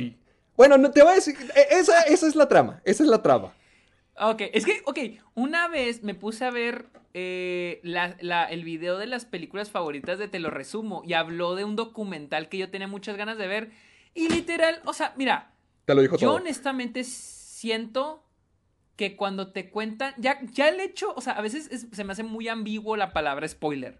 Bueno, 0.56 0.78
no 0.78 0.90
te 0.90 1.02
voy 1.02 1.12
a 1.12 1.14
decir. 1.16 1.36
e- 1.54 1.76
Esa, 1.78 2.02
esa 2.02 2.26
es 2.26 2.34
la 2.34 2.48
trama. 2.48 2.80
Esa 2.84 3.02
es 3.02 3.08
la 3.08 3.22
trama. 3.22 3.52
Ok, 4.18 4.42
es 4.52 4.64
que, 4.64 4.82
ok, 4.84 4.98
una 5.34 5.68
vez 5.68 6.02
me 6.02 6.14
puse 6.14 6.44
a 6.44 6.50
ver 6.50 6.86
eh, 7.14 7.80
la- 7.82 8.16
la- 8.20 8.44
el 8.46 8.64
video 8.64 8.96
de 8.96 9.06
las 9.06 9.24
películas 9.26 9.70
favoritas 9.70 10.18
de 10.18 10.28
Te 10.28 10.38
lo 10.38 10.48
resumo 10.50 11.02
y 11.04 11.12
habló 11.12 11.54
de 11.54 11.64
un 11.64 11.76
documental 11.76 12.48
que 12.48 12.56
yo 12.58 12.70
tenía 12.70 12.88
muchas 12.88 13.16
ganas 13.18 13.36
de 13.36 13.46
ver 13.48 13.70
y 14.14 14.28
literal, 14.30 14.80
o 14.86 14.94
sea, 14.94 15.12
mira, 15.16 15.52
Te 15.84 15.94
lo 15.94 16.00
dijo 16.00 16.16
yo 16.16 16.28
todo. 16.28 16.36
honestamente 16.36 17.04
siento 17.04 18.24
que 18.96 19.14
cuando 19.16 19.52
te 19.52 19.68
cuentan, 19.70 20.14
ya, 20.16 20.38
ya 20.52 20.68
el 20.68 20.80
hecho, 20.80 21.12
o 21.14 21.20
sea, 21.20 21.34
a 21.34 21.42
veces 21.42 21.68
es- 21.70 21.86
se 21.92 22.04
me 22.04 22.12
hace 22.12 22.22
muy 22.22 22.48
ambiguo 22.48 22.96
la 22.96 23.12
palabra 23.12 23.46
spoiler. 23.48 23.98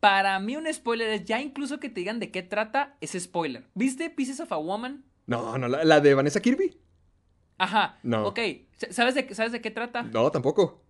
Para 0.00 0.38
mí 0.38 0.56
un 0.56 0.72
spoiler 0.72 1.08
es 1.10 1.24
ya 1.24 1.40
incluso 1.40 1.80
que 1.80 1.88
te 1.88 2.00
digan 2.00 2.20
de 2.20 2.30
qué 2.30 2.42
trata, 2.42 2.96
es 3.00 3.12
spoiler. 3.18 3.64
¿Viste 3.74 4.10
Pieces 4.10 4.40
of 4.40 4.52
a 4.52 4.56
Woman? 4.56 5.04
No, 5.26 5.58
no, 5.58 5.68
la, 5.68 5.84
la 5.84 6.00
de 6.00 6.14
Vanessa 6.14 6.40
Kirby. 6.40 6.76
Ajá. 7.58 7.98
No. 8.02 8.26
Ok, 8.26 8.38
¿sabes 8.90 9.14
de, 9.14 9.26
qué- 9.26 9.34
¿sabes 9.34 9.52
de 9.52 9.60
qué 9.60 9.70
trata? 9.70 10.02
No, 10.04 10.30
tampoco. 10.30 10.82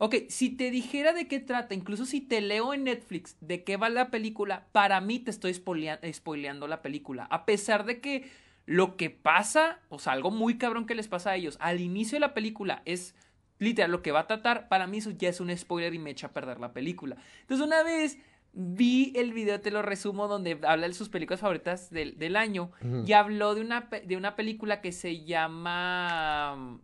Ok, 0.00 0.14
si 0.28 0.50
te 0.50 0.70
dijera 0.70 1.12
de 1.12 1.26
qué 1.26 1.40
trata, 1.40 1.74
incluso 1.74 2.06
si 2.06 2.20
te 2.20 2.40
leo 2.40 2.72
en 2.72 2.84
Netflix 2.84 3.36
de 3.40 3.64
qué 3.64 3.76
va 3.76 3.88
la 3.88 4.10
película, 4.10 4.68
para 4.70 5.00
mí 5.00 5.18
te 5.18 5.32
estoy 5.32 5.52
spoilea- 5.54 5.98
spoileando 6.12 6.68
la 6.68 6.82
película. 6.82 7.24
A 7.30 7.44
pesar 7.44 7.84
de 7.84 8.00
que 8.00 8.30
lo 8.64 8.96
que 8.96 9.10
pasa, 9.10 9.80
o 9.88 9.98
sea, 9.98 10.12
algo 10.12 10.30
muy 10.30 10.56
cabrón 10.56 10.86
que 10.86 10.94
les 10.94 11.08
pasa 11.08 11.30
a 11.30 11.36
ellos, 11.36 11.56
al 11.60 11.80
inicio 11.80 12.14
de 12.16 12.20
la 12.20 12.34
película 12.34 12.82
es 12.84 13.16
literal 13.58 13.90
lo 13.90 14.02
que 14.02 14.12
va 14.12 14.20
a 14.20 14.26
tratar, 14.26 14.68
para 14.68 14.86
mí 14.86 14.98
eso 14.98 15.10
ya 15.10 15.28
es 15.28 15.40
un 15.40 15.56
spoiler 15.56 15.94
y 15.94 15.98
me 15.98 16.10
echa 16.10 16.28
a 16.28 16.32
perder 16.32 16.60
la 16.60 16.72
película. 16.72 17.16
Entonces 17.40 17.66
una 17.66 17.82
vez 17.82 18.18
vi 18.52 19.12
el 19.16 19.32
video, 19.32 19.60
te 19.60 19.70
lo 19.70 19.82
resumo, 19.82 20.26
donde 20.28 20.58
habla 20.66 20.88
de 20.88 20.94
sus 20.94 21.08
películas 21.08 21.40
favoritas 21.40 21.90
del, 21.90 22.18
del 22.18 22.34
año 22.36 22.70
y 23.06 23.12
habló 23.12 23.54
de 23.54 23.60
una, 23.60 23.88
de 24.04 24.16
una 24.16 24.36
película 24.36 24.80
que 24.80 24.92
se 24.92 25.24
llama... 25.24 26.78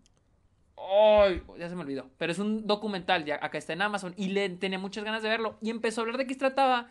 Ay, 0.76 1.42
ya 1.58 1.68
se 1.68 1.76
me 1.76 1.82
olvidó. 1.82 2.10
Pero 2.18 2.32
es 2.32 2.38
un 2.38 2.66
documental, 2.66 3.24
ya 3.24 3.38
acá 3.40 3.58
está 3.58 3.72
en 3.72 3.82
Amazon. 3.82 4.12
Y 4.16 4.28
le 4.28 4.48
tenía 4.50 4.78
muchas 4.78 5.04
ganas 5.04 5.22
de 5.22 5.28
verlo. 5.28 5.56
Y 5.62 5.70
empezó 5.70 6.00
a 6.00 6.02
hablar 6.02 6.18
de 6.18 6.26
qué 6.26 6.34
se 6.34 6.40
trataba. 6.40 6.90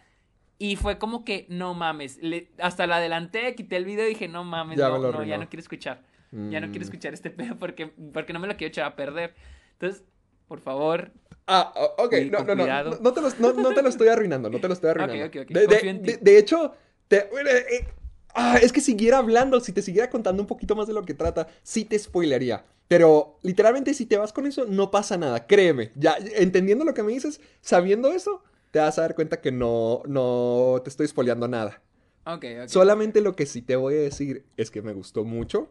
Y 0.57 0.77
fue 0.77 0.97
como 0.97 1.23
que, 1.25 1.45
no 1.49 1.73
mames. 1.73 2.17
le- 2.21 2.49
hasta 2.59 2.87
la 2.87 2.97
adelanté, 2.97 3.53
quité 3.55 3.75
el 3.77 3.85
video 3.85 4.05
y 4.05 4.09
dije, 4.09 4.27
no 4.27 4.43
mames, 4.43 4.77
Ya 4.79 4.89
no, 4.89 5.23
ya 5.23 5.37
no 5.37 5.49
quiero 5.49 5.61
escuchar. 5.61 6.01
Ya 6.31 6.59
no 6.59 6.67
quiero 6.71 6.79
Mm. 6.79 6.89
escuchar 6.89 7.13
este 7.13 7.29
pedo 7.29 7.59
porque, 7.59 7.87
porque 8.13 8.33
no 8.33 8.39
me 8.39 8.47
lo 8.47 8.55
quiero 8.57 8.69
echar 8.69 8.85
a 8.85 8.95
perder. 8.95 9.35
Entonces, 9.83 10.03
por 10.47 10.61
favor. 10.61 11.11
Ah, 11.45 11.73
ok, 11.97 12.13
no, 12.31 12.39
no, 12.45 12.55
no, 12.55 12.65
no, 12.67 12.97
no 13.01 13.13
te 13.13 13.21
lo, 13.21 13.29
no, 13.39 13.53
no 13.53 13.73
te 13.73 13.81
lo 13.81 13.89
estoy 13.89 14.07
arruinando, 14.07 14.49
no 14.49 14.59
te 14.59 14.67
lo 14.67 14.73
estoy 14.73 14.91
arruinando. 14.91 15.29
De, 15.29 15.45
de- 15.59 15.65
confío 15.67 15.89
en 15.89 16.01
ti. 16.01 16.11
de- 16.11 16.17
de 16.17 16.37
hecho, 16.37 16.73
te- 17.09 17.17
eh, 17.17 17.85
ah, 18.33 18.57
es 18.61 18.71
que 18.71 18.79
siguiera 18.79 19.17
hablando, 19.17 19.59
si 19.59 19.73
te 19.73 19.81
siguiera 19.81 20.09
contando 20.09 20.41
un 20.41 20.47
poquito 20.47 20.73
más 20.75 20.87
de 20.87 20.93
lo 20.93 21.03
que 21.03 21.13
trata, 21.13 21.47
sí 21.61 21.83
te 21.83 21.99
spoilearía. 21.99 22.63
Pero 22.87 23.39
literalmente 23.41 23.93
si 23.93 24.05
te 24.05 24.17
vas 24.17 24.31
con 24.31 24.45
eso, 24.45 24.65
no 24.65 24.89
pasa 24.89 25.17
nada, 25.17 25.45
créeme. 25.47 25.91
Ya 25.95 26.15
entendiendo 26.35 26.85
lo 26.85 26.93
que 26.93 27.03
me 27.03 27.11
dices, 27.11 27.41
sabiendo 27.61 28.11
eso, 28.11 28.41
te 28.71 28.79
vas 28.79 28.97
a 28.97 29.01
dar 29.01 29.15
cuenta 29.15 29.41
que 29.41 29.51
no, 29.51 30.01
no 30.05 30.79
te 30.83 30.89
estoy 30.89 31.07
spoileando 31.07 31.47
nada. 31.49 31.81
Ok, 32.25 32.45
ok. 32.63 32.67
Solamente 32.67 33.19
lo 33.19 33.35
que 33.35 33.45
sí 33.45 33.61
te 33.61 33.75
voy 33.75 33.95
a 33.95 33.99
decir 34.01 34.45
es 34.55 34.71
que 34.71 34.81
me 34.81 34.93
gustó 34.93 35.25
mucho, 35.25 35.67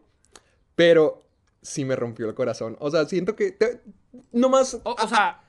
pero 0.75 1.23
sí 1.62 1.85
me 1.85 1.97
rompió 1.97 2.28
el 2.28 2.35
corazón. 2.35 2.76
O 2.81 2.90
sea, 2.90 3.07
siento 3.07 3.35
que... 3.37 3.52
te- 3.52 3.81
no 4.33 4.49
más... 4.50 4.75
O, 4.85 4.92
o 4.95 5.09
sea, 5.09 5.40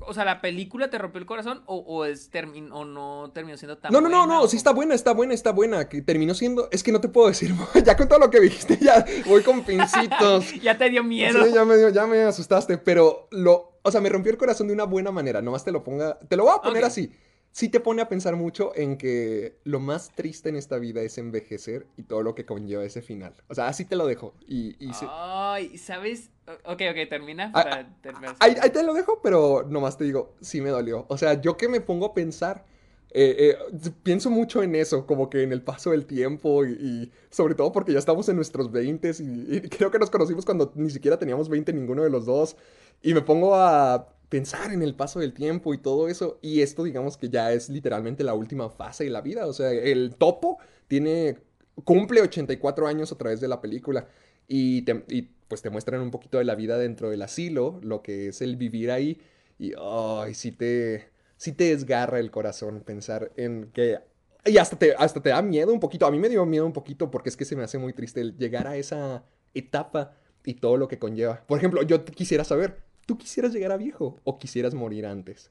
o 0.00 0.14
sea, 0.14 0.24
¿la 0.24 0.40
película 0.40 0.90
te 0.90 0.98
rompió 0.98 1.18
el 1.20 1.26
corazón 1.26 1.62
o, 1.66 1.76
o 1.76 2.04
es 2.04 2.30
termin- 2.32 2.70
o 2.72 2.84
no 2.84 3.30
terminó 3.34 3.56
siendo 3.56 3.78
tan 3.78 3.92
No, 3.92 4.00
no, 4.00 4.08
no, 4.08 4.18
buena, 4.18 4.34
no, 4.34 4.42
o 4.42 4.48
sí 4.48 4.56
está 4.56 4.72
buena, 4.72 4.94
está 4.94 5.12
buena, 5.12 5.32
está 5.34 5.52
buena. 5.52 5.88
Que 5.88 6.02
terminó 6.02 6.34
siendo. 6.34 6.68
Es 6.72 6.82
que 6.82 6.92
no 6.92 7.00
te 7.00 7.08
puedo 7.08 7.28
decir, 7.28 7.52
ya 7.84 7.96
con 7.96 8.08
todo 8.08 8.18
lo 8.18 8.30
que 8.30 8.40
dijiste, 8.40 8.78
ya 8.80 9.04
voy 9.26 9.42
con 9.42 9.64
pincitos. 9.64 10.52
ya 10.62 10.76
te 10.76 10.90
dio 10.90 11.02
miedo. 11.04 11.44
Sí, 11.44 11.52
ya 11.52 11.64
me, 11.64 11.76
dio- 11.76 11.88
ya 11.90 12.06
me 12.06 12.22
asustaste, 12.22 12.78
pero 12.78 13.28
lo. 13.30 13.72
O 13.82 13.90
sea, 13.90 14.00
me 14.00 14.08
rompió 14.08 14.30
el 14.30 14.38
corazón 14.38 14.68
de 14.68 14.74
una 14.74 14.84
buena 14.84 15.10
manera. 15.10 15.40
Nomás 15.42 15.64
te 15.64 15.72
lo 15.72 15.82
ponga. 15.84 16.18
Te 16.28 16.36
lo 16.36 16.44
voy 16.44 16.54
a 16.56 16.62
poner 16.62 16.84
así. 16.84 17.12
Sí 17.52 17.68
te 17.68 17.80
pone 17.80 18.00
a 18.00 18.08
pensar 18.08 18.34
mucho 18.34 18.72
en 18.74 18.96
que 18.96 19.58
lo 19.64 19.78
más 19.78 20.10
triste 20.14 20.48
en 20.48 20.56
esta 20.56 20.78
vida 20.78 21.02
es 21.02 21.18
envejecer 21.18 21.86
y 21.98 22.02
todo 22.04 22.22
lo 22.22 22.34
que 22.34 22.46
conlleva 22.46 22.82
ese 22.82 23.02
final. 23.02 23.34
O 23.48 23.54
sea, 23.54 23.68
así 23.68 23.84
te 23.84 23.94
lo 23.94 24.06
dejo. 24.06 24.32
Y, 24.48 24.74
Ay, 25.10 25.76
¿sabes? 25.76 26.30
Ok, 26.64 26.80
ok, 26.90 27.08
termina 27.10 27.50
Ah, 27.54 27.62
para 27.62 27.96
terminar. 28.00 28.36
Ahí, 28.40 28.56
ahí 28.60 28.70
te 28.70 28.82
lo 28.82 28.94
dejo, 28.94 29.20
pero 29.22 29.66
nomás 29.68 29.98
te 29.98 30.04
digo, 30.04 30.34
sí 30.40 30.62
me 30.62 30.70
dolió. 30.70 31.04
O 31.08 31.18
sea, 31.18 31.42
yo 31.42 31.58
que 31.58 31.68
me 31.68 31.82
pongo 31.82 32.06
a 32.06 32.14
pensar, 32.14 32.64
eh, 33.10 33.54
eh, 33.60 33.90
pienso 34.02 34.30
mucho 34.30 34.62
en 34.62 34.74
eso, 34.74 35.06
como 35.06 35.28
que 35.28 35.42
en 35.42 35.52
el 35.52 35.60
paso 35.60 35.90
del 35.90 36.06
tiempo 36.06 36.64
y, 36.64 36.70
y 36.72 37.12
sobre 37.28 37.54
todo 37.54 37.70
porque 37.70 37.92
ya 37.92 37.98
estamos 37.98 38.26
en 38.30 38.36
nuestros 38.36 38.72
20 38.72 39.10
y, 39.20 39.56
y 39.56 39.60
creo 39.68 39.90
que 39.90 39.98
nos 39.98 40.08
conocimos 40.08 40.46
cuando 40.46 40.72
ni 40.74 40.88
siquiera 40.88 41.18
teníamos 41.18 41.50
20 41.50 41.70
ninguno 41.74 42.02
de 42.02 42.08
los 42.08 42.24
dos. 42.24 42.56
Y 43.02 43.12
me 43.12 43.20
pongo 43.20 43.54
a 43.56 44.08
pensar 44.32 44.72
en 44.72 44.82
el 44.82 44.94
paso 44.94 45.20
del 45.20 45.34
tiempo 45.34 45.74
y 45.74 45.78
todo 45.78 46.08
eso. 46.08 46.38
Y 46.42 46.62
esto 46.62 46.84
digamos 46.84 47.18
que 47.18 47.28
ya 47.28 47.52
es 47.52 47.68
literalmente 47.68 48.24
la 48.24 48.32
última 48.34 48.70
fase 48.70 49.04
de 49.04 49.10
la 49.10 49.20
vida. 49.20 49.46
O 49.46 49.52
sea, 49.52 49.70
el 49.70 50.14
topo 50.16 50.58
tiene, 50.88 51.36
cumple 51.84 52.22
84 52.22 52.86
años 52.86 53.12
a 53.12 53.18
través 53.18 53.40
de 53.42 53.48
la 53.48 53.60
película. 53.60 54.08
Y, 54.48 54.82
te- 54.82 55.04
y, 55.08 55.22
pues 55.48 55.60
te 55.60 55.68
muestran 55.70 56.00
un 56.00 56.10
poquito 56.10 56.38
de 56.38 56.44
la 56.44 56.54
vida 56.54 56.78
dentro 56.78 57.10
del 57.10 57.20
asilo, 57.22 57.78
lo 57.82 58.02
que 58.02 58.28
es 58.28 58.40
el 58.40 58.56
vivir 58.56 58.90
ahí. 58.90 59.20
Y 59.58 59.72
ay, 59.78 60.32
sí 60.34 60.50
te, 60.52 61.10
sí 61.36 61.52
te 61.52 61.64
desgarra 61.64 62.18
el 62.18 62.30
corazón 62.30 62.80
pensar 62.84 63.32
en 63.36 63.70
que... 63.72 63.98
Y 64.46 64.56
hasta 64.56 64.76
te, 64.78 64.94
hasta 64.96 65.22
te 65.22 65.28
da 65.30 65.42
miedo 65.42 65.72
un 65.72 65.78
poquito. 65.80 66.06
A 66.06 66.10
mí 66.10 66.18
me 66.18 66.28
dio 66.30 66.44
miedo 66.46 66.64
un 66.66 66.72
poquito 66.72 67.10
porque 67.10 67.28
es 67.28 67.36
que 67.36 67.44
se 67.44 67.54
me 67.54 67.62
hace 67.64 67.78
muy 67.78 67.92
triste 67.92 68.20
el 68.22 68.36
llegar 68.38 68.66
a 68.66 68.76
esa 68.76 69.24
etapa 69.54 70.16
y 70.44 70.54
todo 70.54 70.76
lo 70.78 70.88
que 70.88 70.98
conlleva. 70.98 71.44
Por 71.46 71.58
ejemplo, 71.58 71.82
yo 71.82 72.04
quisiera 72.04 72.44
saber, 72.44 72.82
¿tú 73.06 73.18
quisieras 73.18 73.52
llegar 73.52 73.72
a 73.72 73.76
viejo 73.76 74.20
o 74.24 74.38
quisieras 74.38 74.74
morir 74.74 75.06
antes? 75.06 75.50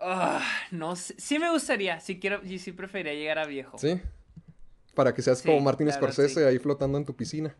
Ah, 0.00 0.42
no 0.70 0.96
sé. 0.96 1.14
Sí 1.18 1.38
me 1.38 1.50
gustaría. 1.50 2.00
Sí 2.00 2.18
quiero, 2.18 2.40
sí 2.46 2.72
preferiría 2.72 3.14
llegar 3.14 3.38
a 3.38 3.46
viejo. 3.46 3.78
¿Sí? 3.78 4.00
Para 4.94 5.14
que 5.14 5.22
seas 5.22 5.38
Sí, 5.38 5.48
como 5.48 5.60
Martin 5.60 5.86
claro, 5.86 6.00
Scorsese 6.00 6.40
sí. 6.40 6.46
ahí 6.46 6.58
flotando 6.58 6.98
en 6.98 7.04
tu 7.04 7.14
piscina. 7.14 7.54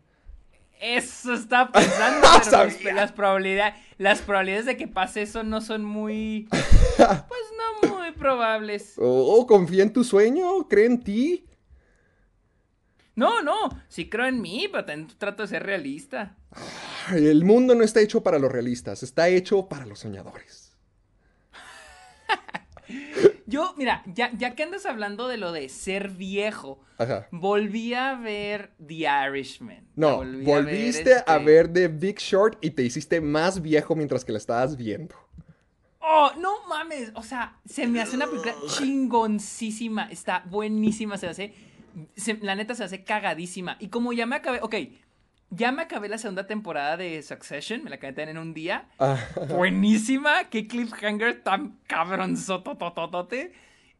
Eso 0.79 1.33
estaba 1.33 1.71
pensando, 1.71 2.27
pero 2.49 2.63
pues, 2.81 2.95
las 2.95 3.11
probabilidades, 3.11 3.75
las 3.99 4.21
probabilidades 4.21 4.65
de 4.65 4.77
que 4.77 4.87
pase 4.87 5.21
eso 5.21 5.43
no 5.43 5.61
son 5.61 5.85
muy, 5.85 6.47
pues 6.97 7.41
no 7.83 7.95
muy 7.95 8.11
probables. 8.13 8.95
Oh, 8.97 9.45
confía 9.45 9.83
en 9.83 9.93
tu 9.93 10.03
sueño, 10.03 10.67
cree 10.67 10.87
en 10.87 11.03
ti. 11.03 11.45
No, 13.15 13.43
no, 13.43 13.55
sí 13.89 14.09
creo 14.09 14.25
en 14.25 14.41
mí, 14.41 14.67
pero 14.71 14.85
también 14.85 15.15
trato 15.19 15.43
de 15.43 15.49
ser 15.49 15.63
realista. 15.63 16.35
El 17.13 17.43
mundo 17.45 17.75
no 17.75 17.83
está 17.83 17.99
hecho 18.01 18.21
para 18.23 18.39
los 18.39 18.51
realistas, 18.51 19.03
está 19.03 19.27
hecho 19.29 19.67
para 19.67 19.85
los 19.85 19.99
soñadores. 19.99 20.75
Yo, 23.45 23.73
mira, 23.77 24.03
ya, 24.05 24.31
ya 24.37 24.55
que 24.55 24.63
andas 24.63 24.85
hablando 24.85 25.27
de 25.27 25.37
lo 25.37 25.51
de 25.51 25.67
ser 25.69 26.09
viejo, 26.09 26.79
Ajá. 26.97 27.27
volví 27.31 27.93
a 27.93 28.15
ver 28.15 28.71
The 28.85 29.05
Irishman. 29.29 29.85
No, 29.95 30.17
volví 30.17 30.49
a 30.51 30.55
ver, 30.55 30.63
volviste 30.65 31.13
a 31.13 31.17
este- 31.19 31.39
ver 31.45 31.71
The 31.73 31.87
Big 31.89 32.17
Short 32.19 32.57
y 32.63 32.71
te 32.71 32.83
hiciste 32.83 33.19
más 33.19 33.61
viejo 33.61 33.95
mientras 33.95 34.23
que 34.23 34.31
la 34.31 34.37
estabas 34.37 34.77
viendo. 34.77 35.15
Oh, 35.99 36.31
no 36.39 36.65
mames. 36.67 37.11
O 37.15 37.23
sea, 37.23 37.59
se 37.65 37.87
me 37.87 38.01
hace 38.01 38.15
una 38.15 38.25
película 38.27 38.55
chingoncísima. 38.67 40.05
Está 40.09 40.43
buenísima. 40.49 41.17
Se 41.17 41.27
hace. 41.27 41.53
se- 42.15 42.37
la 42.41 42.55
neta 42.55 42.73
se 42.73 42.83
hace 42.85 43.03
cagadísima. 43.03 43.75
Y 43.79 43.89
como 43.89 44.11
ya 44.13 44.25
me 44.25 44.37
acabé. 44.37 44.59
Ok. 44.61 44.75
Ya 45.53 45.73
me 45.73 45.81
acabé 45.81 46.07
la 46.07 46.17
segunda 46.17 46.47
temporada 46.47 46.95
de 46.95 47.21
Succession. 47.21 47.83
Me 47.83 47.89
la 47.89 47.97
acabé 47.97 48.13
de 48.13 48.15
tener 48.15 48.29
en 48.29 48.37
un 48.37 48.53
día. 48.53 48.87
Ah, 48.99 49.19
Buenísima. 49.49 50.45
Qué 50.49 50.65
cliffhanger 50.65 51.43
tan 51.43 51.77
cabronzotototote. 51.87 53.51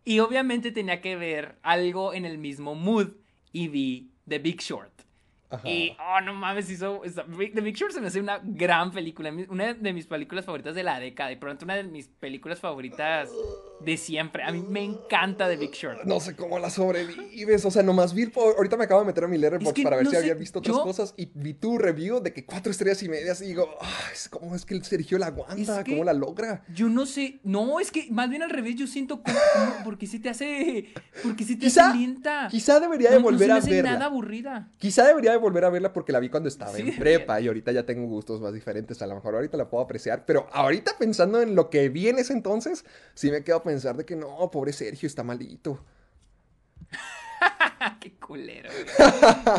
Y 0.06 0.20
obviamente 0.20 0.72
tenía 0.72 1.02
que 1.02 1.18
ver 1.18 1.58
algo 1.62 2.14
en 2.14 2.24
el 2.24 2.38
mismo 2.38 2.74
mood. 2.74 3.10
Y 3.52 3.68
vi 3.68 4.12
The 4.30 4.40
Big 4.40 4.62
Short. 4.62 5.02
Ajá. 5.52 5.70
Y, 5.70 5.96
oh, 6.00 6.22
no 6.22 6.34
mames, 6.34 6.70
hizo. 6.70 7.02
The 7.04 7.62
Big 7.62 7.76
Short 7.76 7.94
se 7.94 8.02
me 8.02 8.08
hace 8.08 8.20
una 8.20 8.40
gran 8.44 8.92
película. 8.92 9.32
Una 9.50 9.74
de 9.74 9.94
mis 9.94 10.08
películas 10.08 10.46
favoritas 10.46 10.76
de 10.76 10.84
la 10.84 11.00
década. 11.00 11.32
Y 11.32 11.36
pronto 11.36 11.66
una 11.66 11.76
de 11.76 11.84
mis 11.84 12.08
películas 12.08 12.60
favoritas 12.60 13.30
de 13.82 13.98
siempre. 13.98 14.44
A 14.44 14.52
mí 14.52 14.64
me 14.68 14.84
encanta 14.84 15.48
The 15.48 15.58
Big 15.58 15.72
Short. 15.72 16.04
No 16.06 16.20
sé 16.20 16.36
cómo 16.36 16.60
la 16.60 16.70
sobrevives. 16.70 17.66
O 17.66 17.72
sea, 17.72 17.84
nomás 17.84 18.14
vi. 18.14 18.32
Ahorita 18.36 18.78
me 18.78 18.86
acabo 18.86 19.02
de 19.02 19.08
meter 19.08 19.24
a 19.24 19.28
mi 19.28 19.38
Letterboxd 19.38 19.68
Es 19.70 19.74
que 19.74 19.84
para 19.84 19.96
ver 19.98 20.06
no 20.06 20.12
si 20.12 20.16
sé, 20.18 20.22
había 20.22 20.34
visto 20.36 20.60
otras 20.60 20.78
yo- 20.78 20.84
cosas. 20.84 21.14
Y 21.18 21.30
vi 21.34 21.54
tu 21.54 21.78
review 21.78 22.20
de 22.22 22.34
que 22.34 22.46
cuatro 22.46 22.72
estrellas 22.72 23.02
y 23.04 23.10
medias. 23.10 23.42
Y 23.42 23.46
digo, 23.48 23.70
"Ah, 23.82 24.10
es 24.14 24.30
¿cómo 24.30 24.56
es 24.56 24.66
que 24.66 24.74
el 24.76 24.84
Sergio 24.84 25.18
la 25.18 25.28
aguanta? 25.28 25.80
Es 25.80 25.84
que- 25.84 25.92
¿Cómo 25.92 26.04
la 26.04 26.14
logra? 26.14 26.64
Yo 26.74 26.88
no 26.90 27.06
sé. 27.06 27.40
No, 27.44 27.80
es 27.80 27.92
que 27.92 28.08
más 28.12 28.30
bien 28.30 28.44
al 28.44 28.50
revés. 28.50 28.76
Yo 28.76 28.88
siento 28.88 29.22
como. 29.24 29.38
como- 29.54 29.84
porque 29.84 30.08
si 30.08 30.20
te 30.20 30.30
hace. 30.30 30.94
Porque 31.24 31.44
si 31.44 31.56
te 31.56 31.66
Quizá- 31.66 31.90
hace 31.90 31.98
lenta. 32.00 32.48
Quizá 32.52 32.80
debería 32.80 33.10
de 33.10 33.16
No- 33.16 33.22
no 33.22 33.26
volver 33.26 33.42
se 33.42 33.48
me 33.48 33.54
a 33.54 33.58
hace 33.58 33.72
verla. 33.72 33.92
nada 33.94 34.06
aburrida. 34.06 34.70
Quizá 34.78 35.06
debería 35.08 35.32
de 35.32 35.38
volver 35.42 35.66
a 35.66 35.70
verla 35.70 35.92
porque 35.92 36.12
la 36.12 36.20
vi 36.20 36.30
cuando 36.30 36.48
estaba 36.48 36.72
Sí, 36.72 36.82
en 36.84 36.96
prepa 36.98 37.42
y 37.42 37.48
ahorita 37.48 37.72
ya 37.72 37.86
tengo 37.86 38.08
gustos 38.08 38.40
más 38.40 38.54
diferentes. 38.54 39.02
A 39.02 39.08
lo 39.08 39.16
mejor 39.16 39.36
ahorita 39.36 39.58
la 39.58 39.70
puedo 39.70 39.84
apreciar, 39.84 40.26
pero 40.26 40.48
ahorita 40.54 40.94
pensando 40.98 41.42
en 41.42 41.56
lo 41.56 41.70
que 41.70 41.90
vi 41.90 42.08
en 42.08 42.20
ese 42.20 42.34
entonces, 42.34 42.86
sí 43.14 43.30
me 43.32 43.44
quedo 43.44 43.58
a 43.58 43.64
pensar 43.64 43.98
de 43.98 44.06
que 44.06 44.16
no, 44.16 44.50
pobre 44.52 44.72
Sergio 44.72 45.08
está 45.08 45.24
malito. 45.24 45.84
Qué 48.00 48.14
culero. 48.14 48.70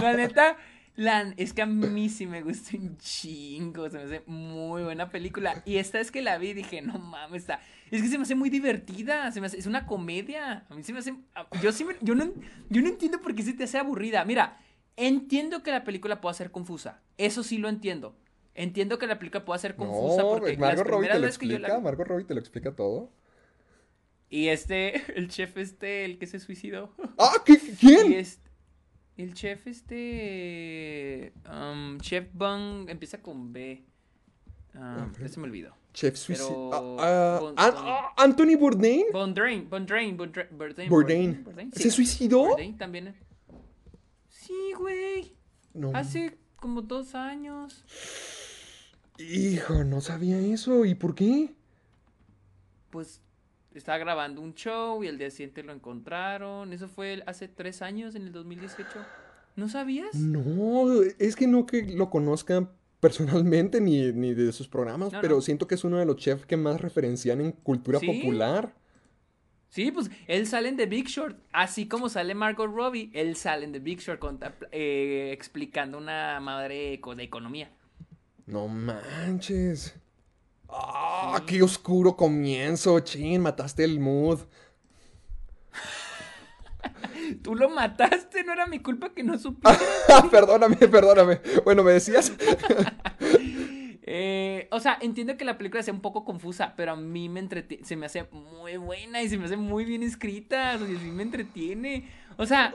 La 0.00 0.14
neta, 0.14 0.56
La, 0.96 1.32
es 1.36 1.52
que 1.52 1.62
a 1.62 1.66
mí 1.66 2.08
sí 2.08 2.26
me 2.26 2.42
gusta 2.42 2.76
un 2.76 2.96
chingo, 2.98 3.88
se 3.88 3.98
me 3.98 4.04
hace 4.04 4.22
muy 4.26 4.82
buena 4.82 5.10
película. 5.10 5.62
Y 5.64 5.76
esta 5.76 5.98
vez 5.98 6.10
que 6.10 6.22
la 6.22 6.38
vi 6.38 6.52
dije, 6.52 6.82
no 6.82 6.98
mames, 6.98 7.42
está... 7.42 7.60
Es 7.90 8.00
que 8.00 8.08
se 8.08 8.16
me 8.16 8.22
hace 8.22 8.34
muy 8.34 8.48
divertida, 8.48 9.30
se 9.32 9.40
me 9.40 9.46
hace, 9.48 9.58
es 9.58 9.66
una 9.66 9.86
comedia. 9.86 10.64
A 10.68 10.74
mí 10.74 10.82
se 10.82 10.92
me 10.92 11.00
hace... 11.00 11.14
Yo, 11.60 11.72
sí 11.72 11.86
yo, 12.00 12.14
no, 12.14 12.32
yo 12.70 12.82
no 12.82 12.88
entiendo 12.88 13.20
por 13.20 13.34
qué 13.34 13.42
se 13.42 13.52
te 13.52 13.64
hace 13.64 13.78
aburrida. 13.78 14.24
Mira, 14.24 14.58
entiendo 14.96 15.62
que 15.62 15.70
la 15.70 15.84
película 15.84 16.20
pueda 16.20 16.34
ser 16.34 16.50
confusa, 16.50 17.00
eso 17.18 17.42
sí 17.42 17.58
lo 17.58 17.68
entiendo. 17.68 18.14
Entiendo 18.54 18.98
que 18.98 19.06
la 19.06 19.18
película 19.18 19.44
pueda 19.46 19.58
ser 19.58 19.76
confusa 19.76 20.22
No, 20.22 20.28
porque 20.30 20.56
Margot 20.58 20.86
Robbie 20.86 21.08
te 21.08 21.18
lo 21.18 21.26
explica, 21.26 21.58
la... 21.58 21.80
Margot 21.80 22.06
Robbie 22.06 22.24
te 22.24 22.34
lo 22.34 22.40
explica 22.40 22.74
todo. 22.76 23.10
Y 24.28 24.48
este, 24.48 25.02
el 25.18 25.28
chef 25.28 25.56
este, 25.56 26.04
el 26.04 26.18
que 26.18 26.26
se 26.26 26.38
suicidó. 26.38 26.94
¡Ah! 27.18 27.34
¿qué- 27.44 27.54
Y 27.54 27.76
¿Quién? 27.80 28.12
este, 28.12 28.50
el 29.16 29.34
chef 29.34 29.66
este, 29.66 31.32
um, 31.50 31.98
Chef 32.00 32.28
Bung, 32.32 32.88
empieza 32.90 33.20
con 33.22 33.52
B. 33.52 33.84
Ya 34.74 35.28
se 35.28 35.38
me 35.38 35.46
olvidó. 35.46 35.74
Chef 35.92 36.16
Suicide. 36.16 36.46
pero- 36.48 36.96
ah, 37.00 37.38
Bon- 37.40 37.54
An- 37.58 37.74
Bon- 37.74 37.84
ah, 37.86 38.14
Anthony 38.16 38.56
Bourdain. 38.58 39.04
Bondrain, 39.12 39.68
Bondrain, 39.68 40.16
Bondra- 40.16 40.48
Bourdain. 40.50 40.88
Bourdain. 40.88 41.44
Bourdain, 41.44 41.72
¿Se 41.72 41.90
suicidó? 41.90 42.38
Bourdain 42.46 42.78
también. 42.78 43.14
Sí, 44.52 44.72
güey. 44.78 45.32
No. 45.72 45.92
Hace 45.94 46.36
como 46.56 46.82
dos 46.82 47.14
años. 47.14 47.84
Hijo, 49.18 49.84
no 49.84 50.00
sabía 50.02 50.38
eso. 50.38 50.84
¿Y 50.84 50.94
por 50.94 51.14
qué? 51.14 51.54
Pues 52.90 53.22
estaba 53.74 53.96
grabando 53.96 54.42
un 54.42 54.54
show 54.54 55.02
y 55.02 55.06
el 55.06 55.16
día 55.16 55.30
siguiente 55.30 55.62
lo 55.62 55.72
encontraron. 55.72 56.72
Eso 56.74 56.88
fue 56.88 57.22
hace 57.26 57.48
tres 57.48 57.80
años, 57.80 58.14
en 58.14 58.22
el 58.22 58.32
2018. 58.32 58.90
¿No 59.56 59.68
sabías? 59.70 60.14
No, 60.14 61.02
es 61.18 61.34
que 61.36 61.46
no 61.46 61.64
que 61.66 61.82
lo 61.82 62.10
conozca 62.10 62.70
personalmente 63.00 63.80
ni, 63.80 64.12
ni 64.12 64.34
de 64.34 64.52
sus 64.52 64.68
programas, 64.68 65.12
No, 65.12 65.20
pero 65.22 65.36
no. 65.36 65.40
siento 65.40 65.66
que 65.66 65.74
es 65.76 65.84
uno 65.84 65.96
de 65.98 66.04
los 66.06 66.16
chefs 66.16 66.46
que 66.46 66.56
más 66.56 66.80
referencian 66.80 67.40
en 67.40 67.52
cultura 67.52 67.98
¿Sí? 67.98 68.06
popular. 68.06 68.74
Sí, 69.72 69.90
pues 69.90 70.10
él 70.26 70.46
sale 70.46 70.68
en 70.68 70.76
The 70.76 70.84
Big 70.84 71.06
Short, 71.06 71.38
así 71.50 71.88
como 71.88 72.10
sale 72.10 72.34
Margot 72.34 72.66
Robbie, 72.70 73.10
él 73.14 73.36
sale 73.36 73.64
en 73.64 73.72
The 73.72 73.78
Big 73.78 74.00
Short 74.00 74.20
eh, 74.70 75.30
explicando 75.32 75.96
una 75.96 76.38
madre 76.40 77.00
de 77.16 77.22
economía. 77.22 77.70
No 78.44 78.68
manches. 78.68 79.94
Ah, 80.68 81.42
qué 81.46 81.62
oscuro 81.62 82.14
comienzo, 82.14 83.00
chin, 83.00 83.40
mataste 83.40 83.84
el 83.84 83.98
mood. 83.98 84.40
Tú 87.42 87.54
lo 87.54 87.70
mataste, 87.70 88.44
no 88.44 88.52
era 88.52 88.66
mi 88.66 88.80
culpa 88.80 89.14
que 89.14 89.22
no 89.22 89.38
supieras. 89.38 89.80
perdóname, 90.30 90.76
perdóname. 90.76 91.40
Bueno, 91.64 91.82
me 91.82 91.92
decías. 91.92 92.30
Eh, 94.04 94.66
o 94.72 94.80
sea, 94.80 94.98
entiendo 95.00 95.36
que 95.36 95.44
la 95.44 95.56
película 95.58 95.82
sea 95.82 95.94
un 95.94 96.00
poco 96.00 96.24
confusa, 96.24 96.74
pero 96.76 96.92
a 96.92 96.96
mí 96.96 97.28
me 97.28 97.38
entretiene, 97.40 97.84
se 97.84 97.94
me 97.96 98.06
hace 98.06 98.24
muy 98.32 98.76
buena 98.76 99.22
y 99.22 99.28
se 99.28 99.38
me 99.38 99.44
hace 99.44 99.56
muy 99.56 99.84
bien 99.84 100.02
escrita, 100.02 100.74
o 100.74 100.78
sea, 100.78 100.86
sí 100.88 101.10
me 101.10 101.22
entretiene. 101.22 102.08
O 102.36 102.46
sea, 102.46 102.72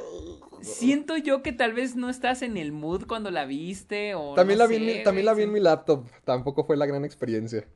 siento 0.62 1.18
yo 1.18 1.42
que 1.44 1.52
tal 1.52 1.74
vez 1.74 1.96
no 1.96 2.10
estás 2.10 2.42
en 2.44 2.56
el 2.58 2.72
mood 2.72 3.06
cuando 3.08 3.32
la 3.32 3.46
viste 3.46 4.16
o 4.16 4.36
También, 4.36 4.58
no 4.58 4.64
la 4.64 4.70
vi, 4.70 4.76
en 4.78 4.86
mi, 4.86 5.04
también 5.04 5.26
la 5.26 5.34
vi 5.34 5.44
en 5.44 5.52
mi 5.52 5.60
laptop. 5.60 6.06
Tampoco 6.24 6.64
fue 6.64 6.78
la 6.78 6.86
gran 6.86 7.04
experiencia. 7.04 7.68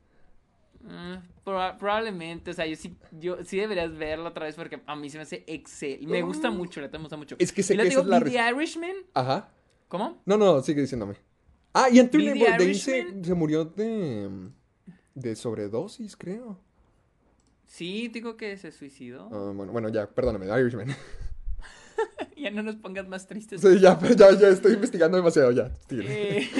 Mm, 0.80 1.16
proba- 1.44 1.76
probablemente, 1.78 2.50
o 2.50 2.54
sea, 2.54 2.66
yo 2.66 2.74
sí, 2.76 2.96
yo 3.12 3.44
sí 3.44 3.58
deberías 3.58 3.96
verla 3.96 4.30
otra 4.30 4.46
vez 4.46 4.54
porque 4.56 4.80
a 4.84 4.96
mí 4.96 5.10
se 5.10 5.18
me 5.18 5.22
hace 5.22 5.44
excelente. 5.46 6.06
Me 6.06 6.22
gusta 6.22 6.50
mucho, 6.50 6.80
la 6.80 6.88
me 6.88 6.98
gusta 6.98 7.16
mucho. 7.16 7.36
Es 7.38 7.52
que 7.52 7.62
sé 7.62 7.74
y 7.74 7.76
que 7.76 7.84
digo, 7.90 8.00
es 8.00 8.06
la 8.06 8.20
The 8.20 8.50
Irishman. 8.50 8.96
Ajá. 9.14 9.50
¿Cómo? 9.88 10.22
No, 10.24 10.36
no, 10.38 10.60
sigue 10.62 10.80
diciéndome. 10.80 11.16
Ah, 11.72 11.88
y 11.90 11.98
Anthony 11.98 12.34
Bourdain 12.38 12.74
se, 12.74 13.24
se 13.24 13.34
murió 13.34 13.64
de, 13.64 14.28
de 15.14 15.36
sobredosis, 15.36 16.16
creo. 16.16 16.58
Sí, 17.66 18.08
digo 18.08 18.36
que 18.36 18.56
se 18.58 18.70
suicidó. 18.70 19.30
Ah, 19.32 19.52
bueno, 19.54 19.72
bueno, 19.72 19.88
ya, 19.88 20.06
perdóname, 20.06 20.46
Irishman. 20.46 20.88
ya 22.36 22.50
no 22.50 22.62
nos 22.62 22.76
pongas 22.76 23.08
más 23.08 23.26
tristes. 23.26 23.62
Sí, 23.62 23.80
ya, 23.80 23.98
ya, 24.14 24.38
ya 24.38 24.48
estoy 24.48 24.74
investigando 24.74 25.16
demasiado, 25.16 25.52
ya. 25.52 25.70
Eh, 25.90 26.50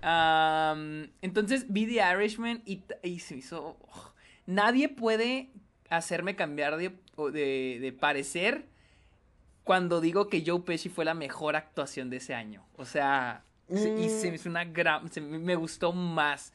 entonces 1.22 1.66
vi 1.68 1.86
The 1.86 2.02
Irishman 2.14 2.62
y, 2.64 2.84
se 3.18 3.36
hizo. 3.36 3.76
oh, 3.80 4.12
nadie 4.46 4.88
puede 4.88 5.50
hacerme 5.90 6.36
cambiar 6.36 6.76
de, 6.76 6.96
de, 7.32 7.78
de 7.80 7.92
parecer 7.92 8.66
cuando 9.64 10.00
digo 10.00 10.28
que 10.28 10.44
Joe 10.46 10.60
Pesci 10.60 10.88
fue 10.88 11.04
la 11.04 11.14
mejor 11.14 11.56
actuación 11.56 12.10
de 12.10 12.18
ese 12.18 12.34
año. 12.34 12.64
O 12.76 12.84
sea, 12.84 13.44
se- 13.74 13.94
y 13.96 14.08
se 14.08 14.28
me 14.30 14.36
hizo 14.36 14.48
una 14.48 14.64
gran. 14.64 15.10
se 15.10 15.20
me, 15.20 15.54
gustó 15.56 15.92
más. 15.92 16.52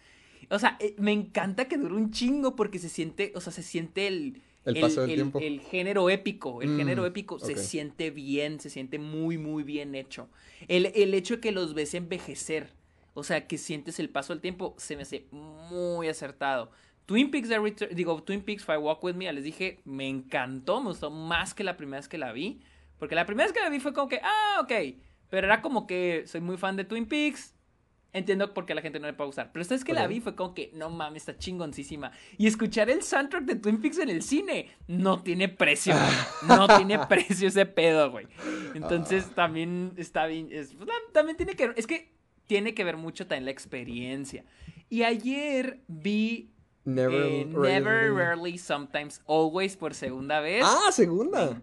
O 0.50 0.60
sea, 0.60 0.78
eh, 0.80 0.96
me 0.98 1.12
encanta 1.12 1.66
que 1.68 1.78
dure 1.78 1.96
un 1.96 2.12
chingo 2.12 2.56
porque 2.56 2.80
se 2.80 2.90
siente. 2.90 3.32
O 3.36 3.42
sea, 3.42 3.52
se 3.54 3.64
siente 3.64 4.08
el. 4.08 4.42
El 4.66 4.80
paso 4.80 5.02
del 5.02 5.10
el- 5.10 5.16
tiempo. 5.18 5.40
el 5.42 5.60
género 5.60 6.10
épico, 6.10 6.62
el 6.62 6.70
Mm, 6.70 6.78
género 6.78 7.06
épico 7.06 7.38
se 7.38 7.52
ok. 7.52 7.58
siente 7.58 8.12
bien, 8.12 8.62
se 8.62 8.70
siente 8.70 8.98
muy, 8.98 9.38
muy 9.38 9.64
bien 9.64 9.94
hecho. 9.94 10.30
El, 10.70 10.86
el 10.96 11.14
hecho 11.14 11.36
de 11.36 11.42
que 11.42 11.52
los 11.52 11.74
ves 11.74 11.94
envejecer, 11.96 12.70
o 13.14 13.24
sea, 13.26 13.46
que 13.46 13.58
sientes 13.58 14.00
el 14.00 14.10
paso 14.10 14.32
del 14.34 14.42
tiempo, 14.42 14.74
se 14.78 14.96
me 14.96 15.02
hace 15.02 15.26
muy 15.32 16.08
acertado. 16.08 16.72
Twin 17.06 17.30
Peaks, 17.30 17.50
The 17.50 17.60
Return- 17.60 17.94
digo, 17.94 18.24
Twin 18.24 18.42
Peaks 18.42 18.64
Fire 18.64 18.80
Walk 18.80 19.04
With 19.04 19.16
Me, 19.16 19.26
ya 19.26 19.34
les 19.34 19.44
dije, 19.44 19.82
me 19.84 20.08
encantó, 20.08 20.80
me 20.80 20.88
gustó 20.92 21.12
más 21.12 21.54
que 21.54 21.66
la 21.66 21.76
primera 21.76 22.00
vez 22.00 22.08
que 22.08 22.18
la 22.18 22.32
vi. 22.32 22.62
Porque 23.00 23.16
la 23.16 23.26
primera 23.26 23.46
vez 23.48 23.54
que 23.54 23.60
la 23.60 23.70
vi 23.70 23.82
fue 23.82 23.92
como 23.92 24.08
que, 24.08 24.22
ah, 24.24 24.62
ok. 24.62 24.72
Pero 25.34 25.48
era 25.48 25.64
como 25.64 25.88
que 25.88 26.26
soy 26.28 26.42
muy 26.42 26.58
fan 26.58 26.76
de 26.76 26.84
Twin 26.84 27.08
Peaks. 27.08 27.56
Entiendo 28.12 28.54
por 28.54 28.68
qué 28.68 28.76
la 28.76 28.84
gente 28.84 29.00
no 29.00 29.08
le 29.08 29.14
puede 29.14 29.30
gustar. 29.30 29.52
Pero 29.52 29.64
esta 29.64 29.74
vez 29.74 29.84
que 29.84 29.92
la 29.96 30.06
vi 30.06 30.20
fue 30.20 30.36
como 30.36 30.54
que, 30.54 30.70
no 30.76 30.92
mames, 30.92 31.24
está 31.24 31.36
chingoncísima. 31.40 32.12
Y 32.38 32.46
escuchar 32.46 32.92
el 32.92 33.02
soundtrack 33.02 33.44
de 33.46 33.56
Twin 33.56 33.82
Peaks 33.82 33.98
en 33.98 34.10
el 34.12 34.22
cine 34.22 34.70
no 34.86 35.24
tiene 35.24 35.50
precio. 35.50 35.96
güey. 35.96 36.58
No 36.60 36.68
tiene 36.78 37.00
precio 37.08 37.48
ese 37.48 37.66
pedo, 37.66 38.12
güey. 38.12 38.28
Entonces 38.76 39.26
también 39.34 39.94
está 39.98 40.28
bien. 40.28 40.50
es- 40.52 40.76
pues, 40.76 40.88
también 41.14 41.36
tiene 41.36 41.56
que 41.56 41.70
ver. 41.70 41.80
Es 41.80 41.88
que 41.88 42.14
tiene 42.46 42.76
que 42.76 42.84
ver 42.84 42.98
mucho 42.98 43.26
también 43.26 43.46
la 43.46 43.52
experiencia. 43.52 44.46
Y 44.88 45.02
ayer 45.02 45.82
vi 45.88 46.52
Never, 46.86 47.24
eh, 47.26 47.46
Never, 47.46 47.82
Rarely. 48.12 48.16
Rarely, 48.16 48.58
Sometimes, 48.60 49.20
Always 49.26 49.76
por 49.78 49.96
segunda 49.96 50.42
vez. 50.42 50.64
Ah, 50.64 50.92
segunda. 50.92 51.60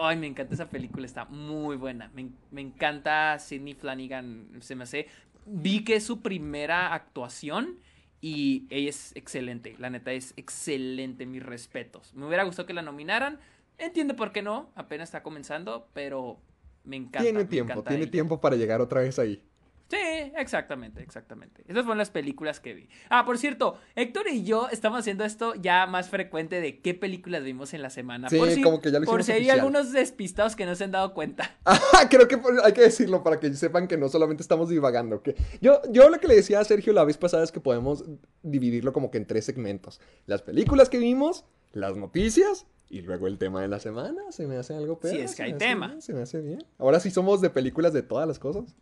Ay, 0.00 0.16
me 0.16 0.26
encanta 0.26 0.54
esa 0.54 0.68
película, 0.70 1.06
está 1.06 1.24
muy 1.26 1.76
buena. 1.76 2.10
Me, 2.14 2.30
me 2.50 2.60
encanta 2.60 3.38
Sidney 3.38 3.74
Flanagan, 3.74 4.48
se 4.60 4.74
me 4.74 4.84
hace. 4.84 5.08
Vi 5.44 5.84
que 5.84 5.96
es 5.96 6.04
su 6.04 6.22
primera 6.22 6.94
actuación 6.94 7.78
y 8.20 8.66
ella 8.70 8.90
es 8.90 9.14
excelente. 9.14 9.76
La 9.78 9.90
neta 9.90 10.12
es 10.12 10.32
excelente, 10.36 11.26
mis 11.26 11.42
respetos. 11.42 12.14
Me 12.14 12.26
hubiera 12.26 12.44
gustado 12.44 12.66
que 12.66 12.74
la 12.74 12.82
nominaran. 12.82 13.38
Entiendo 13.78 14.16
por 14.16 14.32
qué 14.32 14.42
no, 14.42 14.70
apenas 14.74 15.08
está 15.08 15.22
comenzando, 15.22 15.88
pero 15.92 16.40
me 16.84 16.96
encanta. 16.96 17.20
Tiene 17.20 17.44
tiempo, 17.44 17.72
encanta 17.72 17.90
tiene 17.90 18.04
ella. 18.04 18.12
tiempo 18.12 18.40
para 18.40 18.56
llegar 18.56 18.80
otra 18.80 19.02
vez 19.02 19.18
ahí. 19.18 19.42
Sí, 19.88 20.32
exactamente, 20.36 21.00
exactamente. 21.00 21.62
Esas 21.68 21.84
fueron 21.84 21.98
las 21.98 22.10
películas 22.10 22.58
que 22.58 22.74
vi. 22.74 22.88
Ah, 23.08 23.24
por 23.24 23.38
cierto, 23.38 23.78
Héctor 23.94 24.26
y 24.28 24.42
yo 24.42 24.68
estamos 24.70 24.98
haciendo 24.98 25.24
esto 25.24 25.54
ya 25.54 25.86
más 25.86 26.08
frecuente 26.08 26.60
de 26.60 26.80
qué 26.80 26.92
películas 26.94 27.44
vimos 27.44 27.72
en 27.72 27.82
la 27.82 27.90
semana. 27.90 28.28
Sí, 28.28 28.36
por 28.36 28.50
si, 28.50 28.62
como 28.62 28.80
que 28.80 28.90
ya 28.90 28.98
lo 28.98 29.06
Por 29.06 29.20
hicimos 29.20 29.38
si 29.38 29.44
hay 29.44 29.50
algunos 29.50 29.92
despistados 29.92 30.56
que 30.56 30.66
no 30.66 30.74
se 30.74 30.84
han 30.84 30.90
dado 30.90 31.14
cuenta. 31.14 31.56
Ah, 31.98 32.08
creo 32.10 32.28
que 32.28 32.38
hay 32.62 32.72
que 32.72 32.82
decirlo 32.82 33.22
para 33.22 33.40
que 33.40 33.52
sepan 33.54 33.88
que 33.88 33.96
no 33.96 34.08
solamente 34.08 34.42
estamos 34.42 34.68
divagando. 34.68 35.22
Que 35.22 35.34
yo, 35.60 35.80
yo 35.90 36.10
lo 36.10 36.18
que 36.18 36.28
le 36.28 36.34
decía 36.34 36.60
a 36.60 36.64
Sergio 36.64 36.92
la 36.92 37.04
vez 37.04 37.16
pasada 37.16 37.42
es 37.42 37.52
que 37.52 37.60
podemos 37.60 38.04
dividirlo 38.42 38.92
como 38.92 39.10
que 39.10 39.18
en 39.18 39.26
tres 39.26 39.46
segmentos. 39.46 40.00
Las 40.26 40.42
películas 40.42 40.90
que 40.90 40.98
vimos, 40.98 41.44
las 41.72 41.96
noticias 41.96 42.66
y 42.88 43.02
luego 43.02 43.26
el 43.26 43.38
tema 43.38 43.62
de 43.62 43.68
la 43.68 43.80
semana. 43.80 44.20
Se 44.30 44.46
me 44.46 44.56
hace 44.56 44.74
algo 44.74 44.98
peor. 44.98 45.14
Sí, 45.14 45.20
es 45.20 45.34
que 45.34 45.42
hay 45.42 45.54
tema. 45.54 46.00
se 46.00 46.12
me 46.12 46.22
hace 46.22 46.40
bien. 46.40 46.64
Ahora 46.78 47.00
sí 47.00 47.10
somos 47.10 47.40
de 47.40 47.50
películas 47.50 47.92
de 47.92 48.02
todas 48.02 48.28
las 48.28 48.38
cosas. 48.38 48.76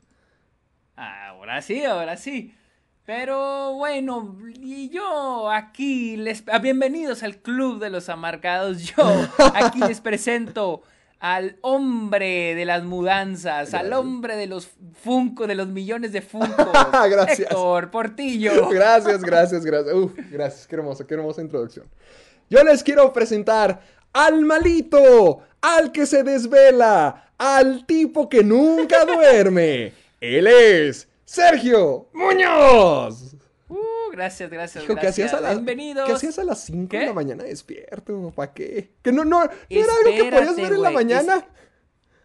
Ahora 0.97 1.61
sí, 1.63 1.85
ahora 1.85 2.17
sí. 2.17 2.55
Pero 3.05 3.75
bueno, 3.75 4.37
y 4.55 4.89
yo 4.89 5.51
aquí 5.51 6.17
les... 6.17 6.43
ah, 6.51 6.59
Bienvenidos 6.59 7.23
al 7.23 7.37
Club 7.37 7.81
de 7.81 7.91
los 7.91 8.09
Amargados. 8.09 8.83
Yo 8.83 9.05
aquí 9.55 9.81
les 9.81 10.01
presento 10.01 10.83
al 11.21 11.57
hombre 11.63 12.55
de 12.55 12.65
las 12.65 12.85
mudanzas, 12.85 13.75
al 13.75 13.93
hombre 13.93 14.37
de 14.37 14.47
los 14.47 14.69
Funko, 15.03 15.47
de 15.47 15.55
los 15.55 15.69
millones 15.69 16.13
de 16.13 16.23
Funko. 16.23 16.71
Gracias. 17.11 17.41
Héctor 17.41 17.91
Portillo. 17.91 18.69
Gracias, 18.69 19.23
gracias, 19.23 19.65
gracias. 19.65 19.95
Uf, 19.95 20.13
gracias, 20.31 20.67
qué 20.67 20.77
hermosa, 20.77 21.07
qué 21.07 21.15
hermosa 21.15 21.43
introducción. 21.43 21.87
Yo 22.49 22.63
les 22.63 22.83
quiero 22.83 23.13
presentar 23.13 23.81
al 24.13 24.43
malito, 24.43 25.41
al 25.61 25.93
que 25.93 26.07
se 26.07 26.23
desvela, 26.23 27.33
al 27.37 27.85
tipo 27.85 28.29
que 28.29 28.45
nunca 28.45 29.05
duerme. 29.05 30.04
Él 30.25 30.47
es 30.47 31.07
Sergio 31.27 32.09
Muñoz. 32.15 33.37
Uh, 33.69 34.11
gracias, 34.11 34.49
gracias, 34.49 34.85
Hijo, 34.85 34.95
¿qué 34.95 35.03
gracias. 35.03 35.27
hacías 35.27 35.35
a 35.35 35.41
las, 35.43 35.57
Bienvenidos. 35.57 36.07
¿qué 36.07 36.13
hacías 36.15 36.39
a 36.39 36.45
las 36.45 36.65
5 36.65 36.81
de 36.81 36.89
¿Qué? 36.89 37.07
la 37.07 37.13
mañana 37.13 37.45
despierto? 37.45 38.33
¿Para 38.35 38.55
qué? 38.55 38.95
Que 39.03 39.13
no, 39.13 39.27
no, 39.27 39.45
no 39.45 39.51
era 39.69 39.93
algo 39.93 40.11
que 40.17 40.31
podías 40.31 40.57
ver 40.57 40.73
en 40.73 40.83
la 40.83 40.91
mañana. 40.91 41.47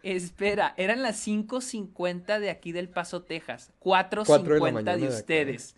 Espera, 0.02 0.72
eran 0.78 1.02
las 1.02 1.26
5.50 1.26 2.40
de 2.40 2.48
aquí 2.48 2.72
del 2.72 2.88
Paso, 2.88 3.22
Texas. 3.22 3.70
Cuatro 3.78 4.24
de 4.24 4.30
la 4.30 4.38
4.50 4.38 4.72
mañana 4.72 4.96
de, 4.96 5.02
de 5.02 5.08
ustedes. 5.08 5.76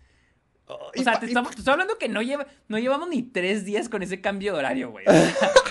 O 0.77 1.03
sea, 1.03 1.19
te 1.19 1.27
estamos, 1.27 1.53
te 1.53 1.59
estoy 1.59 1.73
hablando 1.73 1.99
que 1.99 2.09
no, 2.09 2.23
lleva, 2.23 2.47
no 2.69 2.79
llevamos 2.79 3.09
ni 3.09 3.23
tres 3.23 3.65
días 3.65 3.89
con 3.89 4.03
ese 4.03 4.21
cambio 4.21 4.53
de 4.53 4.59
horario, 4.59 4.91
güey. 4.91 5.05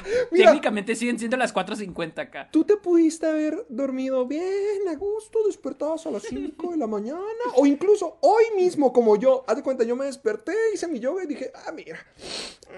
O 0.02 0.12
sea, 0.12 0.28
Mira. 0.32 0.48
técnicamente 0.48 0.96
siguen 0.96 1.20
siendo 1.20 1.38
las 1.38 1.54
4.50 1.54 2.20
acá. 2.20 2.50
Tú 2.52 2.64
te 2.64 2.76
pudiste 2.76 3.28
haber 3.28 3.66
dormido 3.70 4.26
bien, 4.26 4.88
a 4.90 4.96
gusto, 4.96 5.40
despertabas 5.46 6.06
a 6.08 6.12
las 6.12 6.24
5 6.24 6.72
de 6.72 6.78
la 6.78 6.88
mañana, 6.88 7.22
o 7.56 7.66
incluso 7.66 8.18
hoy 8.22 8.46
mismo, 8.56 8.92
como 8.92 9.16
yo. 9.16 9.44
Haz 9.48 9.58
de 9.58 9.64
cuenta, 9.64 9.84
yo 9.84 9.96
me 9.96 10.06
desperté, 10.06 10.54
hice 10.74 10.88
mi 10.88 11.00
yoga 11.00 11.24
y 11.24 11.28
dije, 11.28 11.52
ah, 11.54 11.72
mira, 11.72 12.00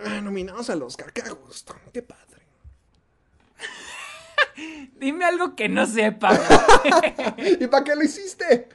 ah, 0.05 0.21
nominados 0.21 0.69
al 0.69 0.83
Oscar, 0.83 1.13
qué 1.13 1.21
a 1.21 1.31
gusto, 1.31 1.75
qué 1.93 2.01
padre. 2.01 2.23
Dime 4.99 5.25
algo 5.25 5.55
que 5.55 5.69
no 5.69 5.85
sepa. 5.85 6.37
¿Y 7.37 7.67
para 7.67 7.83
qué 7.83 7.95
lo 7.95 8.03
hiciste? 8.03 8.67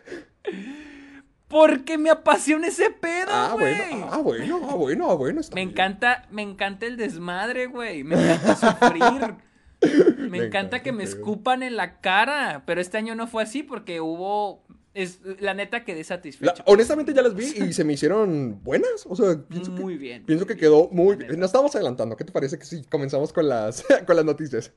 Porque 1.49 1.97
me 1.97 2.11
apasiona 2.11 2.67
ese 2.69 2.91
pedo, 2.91 3.29
Ah, 3.31 3.51
güey. 3.55 3.75
bueno, 3.77 4.09
ah, 4.11 4.19
bueno, 4.19 4.61
ah, 4.71 4.75
bueno, 4.75 5.11
ah, 5.11 5.15
bueno. 5.15 5.41
Está 5.41 5.55
Me 5.55 5.63
bien. 5.63 5.71
encanta, 5.71 6.27
me 6.31 6.43
encanta 6.43 6.85
el 6.87 6.97
desmadre, 6.99 7.67
güey. 7.67 8.05
Me 8.05 8.17
encanta 8.17 8.55
sufrir. 8.57 9.35
Me, 9.81 9.89
Me 9.89 10.39
encanta, 10.39 10.45
encanta, 10.47 10.83
que 10.83 10.91
me 10.93 11.05
escupan 11.05 11.63
en 11.63 11.77
la 11.77 12.01
cara. 12.01 12.65
Pero 12.67 12.81
este 12.81 12.99
año 12.99 13.15
no 13.15 13.27
fue 13.29 13.43
así 13.45 13.63
porque 13.63 14.01
hubo. 14.01 14.65
Es, 14.93 15.21
la 15.39 15.55
neta 15.55 15.85
quedé 15.85 15.99
La- 15.99 16.05
satisfecho. 16.05 16.63
honestamente 16.67 17.15
ya 17.15 17.23
las 17.23 17.35
vi 17.35 17.45
y 17.45 17.73
se 17.73 17.85
me 17.85 17.93
hicieron 17.93 18.61
buenas. 18.65 19.07
O 19.09 19.15
sea, 19.15 19.37
pienso 19.49 19.71
Muy 19.71 19.93
que, 19.95 19.99
bien. 20.01 20.25
Pienso 20.27 20.47
que 20.47 20.57
quedó 20.57 20.89
muy 20.91 21.15
bien. 21.15 21.39
Nos 21.39 21.51
estamos 21.51 21.73
adelantando. 21.77 22.17
¿Qué 22.17 22.25
te 22.25 22.33
parece 22.33 22.59
que 22.59 22.65
si 22.65 22.83
comenzamos 22.85 23.33
con 23.33 23.49
las, 23.49 23.85
con 24.07 24.17
las 24.17 24.25
noticias? 24.25 24.73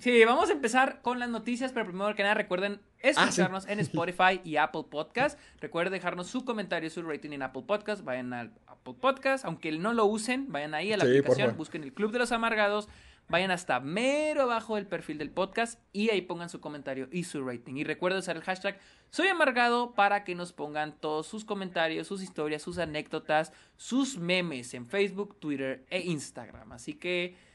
Sí, 0.00 0.24
vamos 0.24 0.48
a 0.48 0.52
empezar 0.54 1.02
con 1.02 1.18
las 1.18 1.28
noticias, 1.28 1.72
pero 1.72 1.84
primero 1.86 2.14
que 2.14 2.22
nada 2.22 2.34
recuerden 2.34 2.80
escucharnos 3.00 3.66
en 3.68 3.78
Spotify 3.80 4.40
y 4.42 4.56
Apple 4.56 4.84
Podcast. 4.90 5.38
Recuerden 5.60 5.92
dejarnos 5.92 6.28
su 6.28 6.44
comentario, 6.46 6.88
su 6.88 7.02
rating 7.02 7.32
en 7.32 7.42
Apple 7.42 7.64
Podcast. 7.66 8.02
Vayan 8.02 8.32
al 8.32 8.52
Apple 8.66 8.94
Podcast, 8.98 9.44
aunque 9.44 9.70
no 9.72 9.92
lo 9.92 10.06
usen, 10.06 10.50
vayan 10.50 10.74
ahí 10.74 10.92
a 10.92 10.96
la 10.96 11.04
Sí, 11.04 11.18
aplicación, 11.18 11.56
busquen 11.58 11.82
el 11.84 11.92
Club 11.92 12.10
de 12.10 12.20
los 12.20 12.32
Amargados, 12.32 12.88
vayan 13.28 13.50
hasta 13.50 13.80
mero 13.80 14.42
abajo 14.42 14.76
del 14.76 14.86
perfil 14.86 15.18
del 15.18 15.30
podcast 15.30 15.78
y 15.92 16.08
ahí 16.08 16.22
pongan 16.22 16.48
su 16.48 16.60
comentario 16.60 17.08
y 17.12 17.24
su 17.24 17.44
rating. 17.46 17.74
Y 17.76 17.84
recuerden 17.84 18.20
usar 18.20 18.36
el 18.36 18.42
hashtag 18.42 18.80
Soy 19.10 19.28
Amargado 19.28 19.92
para 19.92 20.24
que 20.24 20.34
nos 20.34 20.54
pongan 20.54 20.96
todos 20.98 21.26
sus 21.26 21.44
comentarios, 21.44 22.06
sus 22.06 22.22
historias, 22.22 22.62
sus 22.62 22.78
anécdotas, 22.78 23.52
sus 23.76 24.16
memes 24.16 24.72
en 24.72 24.86
Facebook, 24.86 25.38
Twitter 25.38 25.84
e 25.90 26.00
Instagram. 26.00 26.72
Así 26.72 26.94
que... 26.94 27.51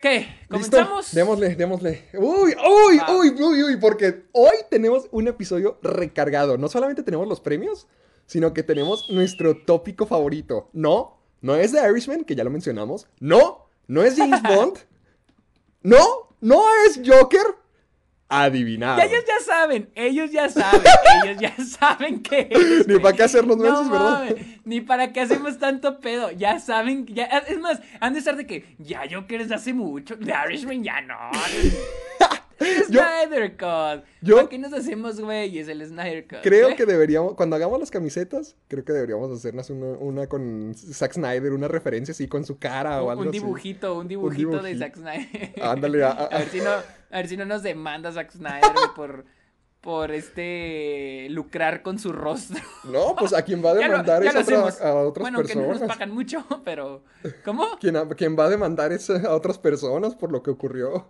¿Qué? 0.00 0.26
¿Comenzamos? 0.48 1.04
¿Listo? 1.04 1.16
Démosle, 1.16 1.56
démosle. 1.56 2.08
Uy, 2.14 2.54
uy, 2.54 3.00
uy, 3.06 3.28
uy, 3.38 3.62
uy, 3.64 3.76
porque 3.76 4.24
hoy 4.32 4.54
tenemos 4.70 5.06
un 5.10 5.28
episodio 5.28 5.78
recargado. 5.82 6.56
No 6.56 6.68
solamente 6.68 7.02
tenemos 7.02 7.28
los 7.28 7.40
premios, 7.40 7.86
sino 8.24 8.54
que 8.54 8.62
tenemos 8.62 9.10
nuestro 9.10 9.54
tópico 9.58 10.06
favorito. 10.06 10.70
No, 10.72 11.18
no 11.42 11.54
es 11.54 11.72
The 11.72 11.86
Irishman, 11.86 12.24
que 12.24 12.34
ya 12.34 12.44
lo 12.44 12.50
mencionamos. 12.50 13.08
No, 13.18 13.66
no 13.88 14.02
es 14.02 14.16
James 14.16 14.42
Bond. 14.48 14.78
No, 15.82 16.34
no 16.40 16.62
es 16.86 17.00
Joker. 17.04 17.42
Adivinado. 18.32 18.98
Ya 18.98 19.06
ellos 19.06 19.24
ya 19.26 19.44
saben, 19.44 19.90
ellos 19.96 20.30
ya 20.30 20.48
saben, 20.48 20.82
ellos 21.24 21.40
ya 21.40 21.64
saben 21.64 22.22
que 22.22 22.46
es. 22.48 22.86
Ni 22.86 23.00
para 23.00 23.16
qué 23.16 23.24
hacernos 23.24 23.56
no, 23.56 23.90
¿verdad? 23.90 24.36
Ni 24.64 24.80
para 24.80 25.12
qué 25.12 25.22
hacemos 25.22 25.58
tanto 25.58 25.98
pedo. 25.98 26.30
Ya 26.30 26.60
saben, 26.60 27.06
ya, 27.06 27.24
es 27.24 27.58
más, 27.58 27.80
han 27.98 28.12
de 28.12 28.20
estar 28.20 28.36
de 28.36 28.46
que 28.46 28.76
ya 28.78 29.04
yo 29.04 29.26
que 29.26 29.38
desde 29.38 29.56
hace 29.56 29.74
mucho. 29.74 30.16
The 30.16 30.32
Irishman 30.46 30.84
ya 30.84 31.00
no. 31.00 31.16
Snyder 32.86 33.56
Cut. 33.56 34.04
yo- 34.20 34.36
¿Para 34.36 34.48
qué 34.48 34.58
nos 34.58 34.72
hacemos 34.72 35.20
güeyes 35.20 35.68
el 35.68 35.84
Snyder 35.86 36.26
Cut? 36.28 36.38
Creo 36.42 36.70
¿eh? 36.70 36.76
que 36.76 36.86
deberíamos, 36.86 37.34
cuando 37.34 37.56
hagamos 37.56 37.80
las 37.80 37.90
camisetas, 37.90 38.56
creo 38.68 38.84
que 38.84 38.92
deberíamos 38.92 39.30
hacernos 39.32 39.70
una, 39.70 39.86
una 39.98 40.26
con 40.26 40.74
Zack 40.74 41.14
Snyder, 41.14 41.52
una 41.52 41.68
referencia 41.68 42.12
así 42.12 42.28
con 42.28 42.44
su 42.44 42.58
cara 42.58 43.00
o 43.02 43.06
un, 43.06 43.10
algo 43.10 43.22
un 43.22 43.28
así. 43.28 43.38
dibujito, 43.38 43.98
un 43.98 44.08
dibujito, 44.08 44.62
de. 44.62 44.76
Zack 44.78 44.96
Snyder. 44.96 45.52
Ándale, 45.62 46.04
a- 46.04 46.10
a- 46.10 46.24
a 46.26 46.38
ver 46.38 46.48
si 46.48 46.60
no, 46.60 46.70
a 46.70 47.16
ver 47.16 47.28
si 47.28 47.36
no 47.36 47.44
nos 47.46 47.62
demanda 47.62 48.12
Zack 48.12 48.30
Snyder 48.32 48.60
por, 48.94 49.24
por 49.80 50.10
este 50.10 51.26
lucrar 51.30 51.82
con 51.82 51.98
su 51.98 52.12
rostro. 52.12 52.58
No, 52.84 53.16
pues 53.16 53.32
a 53.32 53.42
quien 53.42 53.64
va 53.64 53.70
a 53.70 53.74
lo- 53.76 53.80
demandar 53.80 54.22
es 54.22 54.28
a, 54.34 54.40
otra- 54.40 54.42
hacemos. 54.42 54.80
a 54.80 54.94
otras 54.94 55.22
bueno, 55.22 55.42
que 55.42 55.54
no 55.54 55.60
nos 55.62 55.68
personas. 55.78 55.96
pagan 55.96 56.10
mucho, 56.14 56.44
pero 56.64 57.02
¿cómo? 57.44 57.78
Quien, 57.80 57.96
a- 57.96 58.08
quien 58.10 58.38
va 58.38 58.44
a 58.44 58.48
demandar 58.50 58.92
es 58.92 59.08
a 59.08 59.34
otras 59.34 59.58
personas 59.58 60.14
por 60.14 60.30
lo 60.30 60.42
que 60.42 60.50
ocurrió. 60.50 61.08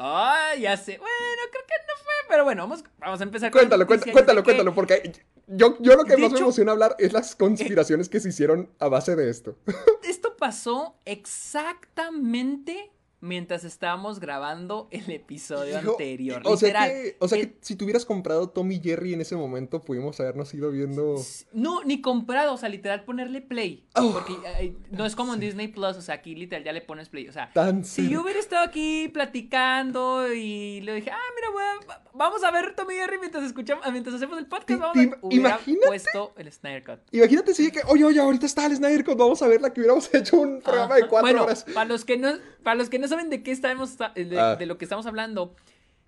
Ah, 0.00 0.54
ya 0.56 0.76
sé. 0.76 0.96
Bueno, 0.96 1.42
creo 1.50 1.64
que 1.66 1.74
no 1.88 2.04
fue, 2.04 2.12
pero 2.28 2.44
bueno, 2.44 2.62
vamos, 2.62 2.84
vamos 2.98 3.20
a 3.20 3.24
empezar 3.24 3.50
con 3.50 3.58
Cuéntalo, 3.58 3.84
noticia, 3.84 4.12
cuéntalo, 4.12 4.44
cuéntalo, 4.44 4.44
que 4.44 4.44
cuéntalo, 4.44 4.74
porque 4.74 5.24
yo, 5.48 5.76
yo 5.80 5.96
lo 5.96 6.04
que 6.04 6.14
De 6.14 6.22
más 6.22 6.30
me 6.30 6.38
emociona 6.38 6.70
hablar 6.70 6.94
es 7.00 7.12
las 7.12 7.34
conspiraciones 7.36 8.08
que 8.08 8.20
se 8.20 8.28
hicieron 8.28 8.70
a 8.78 8.86
base 8.86 9.16
de 9.16 9.28
esto. 9.28 9.58
Esto 10.04 10.36
pasó 10.36 10.96
exactamente 11.04 12.92
mientras 13.20 13.64
estábamos 13.64 14.20
grabando 14.20 14.88
el 14.90 15.10
episodio 15.10 15.80
Hijo, 15.80 15.92
anterior. 15.92 16.42
O 16.44 16.56
sea, 16.56 16.68
literal. 16.68 16.90
que, 16.90 17.16
o 17.18 17.28
sea 17.28 17.38
Eh, 17.38 17.48
que 17.48 17.56
si 17.60 17.74
tú 17.76 17.84
hubieras 17.84 18.04
comprado 18.04 18.48
Tommy 18.50 18.80
Jerry 18.80 19.14
en 19.14 19.20
ese 19.20 19.34
momento, 19.36 19.80
pudimos 19.80 20.18
habernos 20.20 20.52
ido 20.54 20.70
viendo. 20.70 21.16
No, 21.52 21.82
ni 21.84 22.00
comprado, 22.00 22.54
o 22.54 22.56
sea, 22.56 22.68
literal 22.68 23.04
ponerle 23.04 23.40
play. 23.40 23.84
Oh. 23.94 24.12
porque 24.12 24.74
no 24.92 25.04
es 25.06 25.16
como 25.16 25.34
en 25.34 25.40
Disney 25.40 25.66
Plus, 25.68 25.96
o 25.96 26.02
sea, 26.02 26.16
aquí 26.16 26.34
literal 26.36 26.62
ya 26.64 26.72
le 26.72 26.80
pones 26.80 27.08
play. 27.08 27.26
O 27.28 27.32
sea, 27.32 27.50
Tan 27.52 27.84
si 27.84 28.02
cerca. 28.02 28.10
yo 28.10 28.22
hubiera 28.22 28.38
estado 28.38 28.64
aquí 28.64 29.08
platicando 29.52 30.32
y 30.32 30.80
le 30.82 30.94
dije, 30.94 31.10
ah, 31.10 31.18
mira, 31.34 31.50
voy 31.50 31.62
a- 31.62 32.02
vamos 32.14 32.44
a 32.44 32.50
ver 32.50 32.74
Tommy 32.76 32.94
Jerry 32.94 33.18
mientras 33.18 33.44
escuchamos, 33.44 33.84
mientras 33.90 34.14
hacemos 34.14 34.38
el 34.38 34.46
podcast, 34.46 34.80
vamos 34.80 34.96
a 34.96 35.00
hubiera 35.22 35.48
imagínate. 35.50 35.86
puesto 35.86 36.32
el 36.36 36.52
Snyder 36.52 36.84
Cut. 36.84 36.98
Imagínate 37.12 37.54
si 37.54 37.70
que, 37.72 37.80
oye, 37.88 38.04
oye, 38.04 38.20
ahorita 38.20 38.46
está 38.46 38.66
el 38.66 38.76
Snyder 38.76 39.04
Cut, 39.04 39.18
vamos 39.18 39.42
a 39.42 39.48
verla, 39.48 39.72
que 39.72 39.80
hubiéramos 39.80 40.08
hecho 40.14 40.36
un 40.38 40.60
programa 40.60 40.94
de 40.96 41.08
cuatro 41.08 41.20
bueno, 41.28 41.44
horas. 41.44 41.64
Para 41.74 41.86
los 41.88 42.04
que 42.04 42.16
no, 42.16 42.32
para 42.62 42.76
los 42.76 42.88
que 42.88 42.98
no 42.98 43.07
saben 43.08 43.30
de 43.30 43.42
qué 43.42 43.50
estamos, 43.50 43.96
de, 43.98 44.38
Ah. 44.38 44.56
de 44.56 44.66
lo 44.66 44.78
que 44.78 44.84
estamos 44.84 45.06
hablando, 45.06 45.56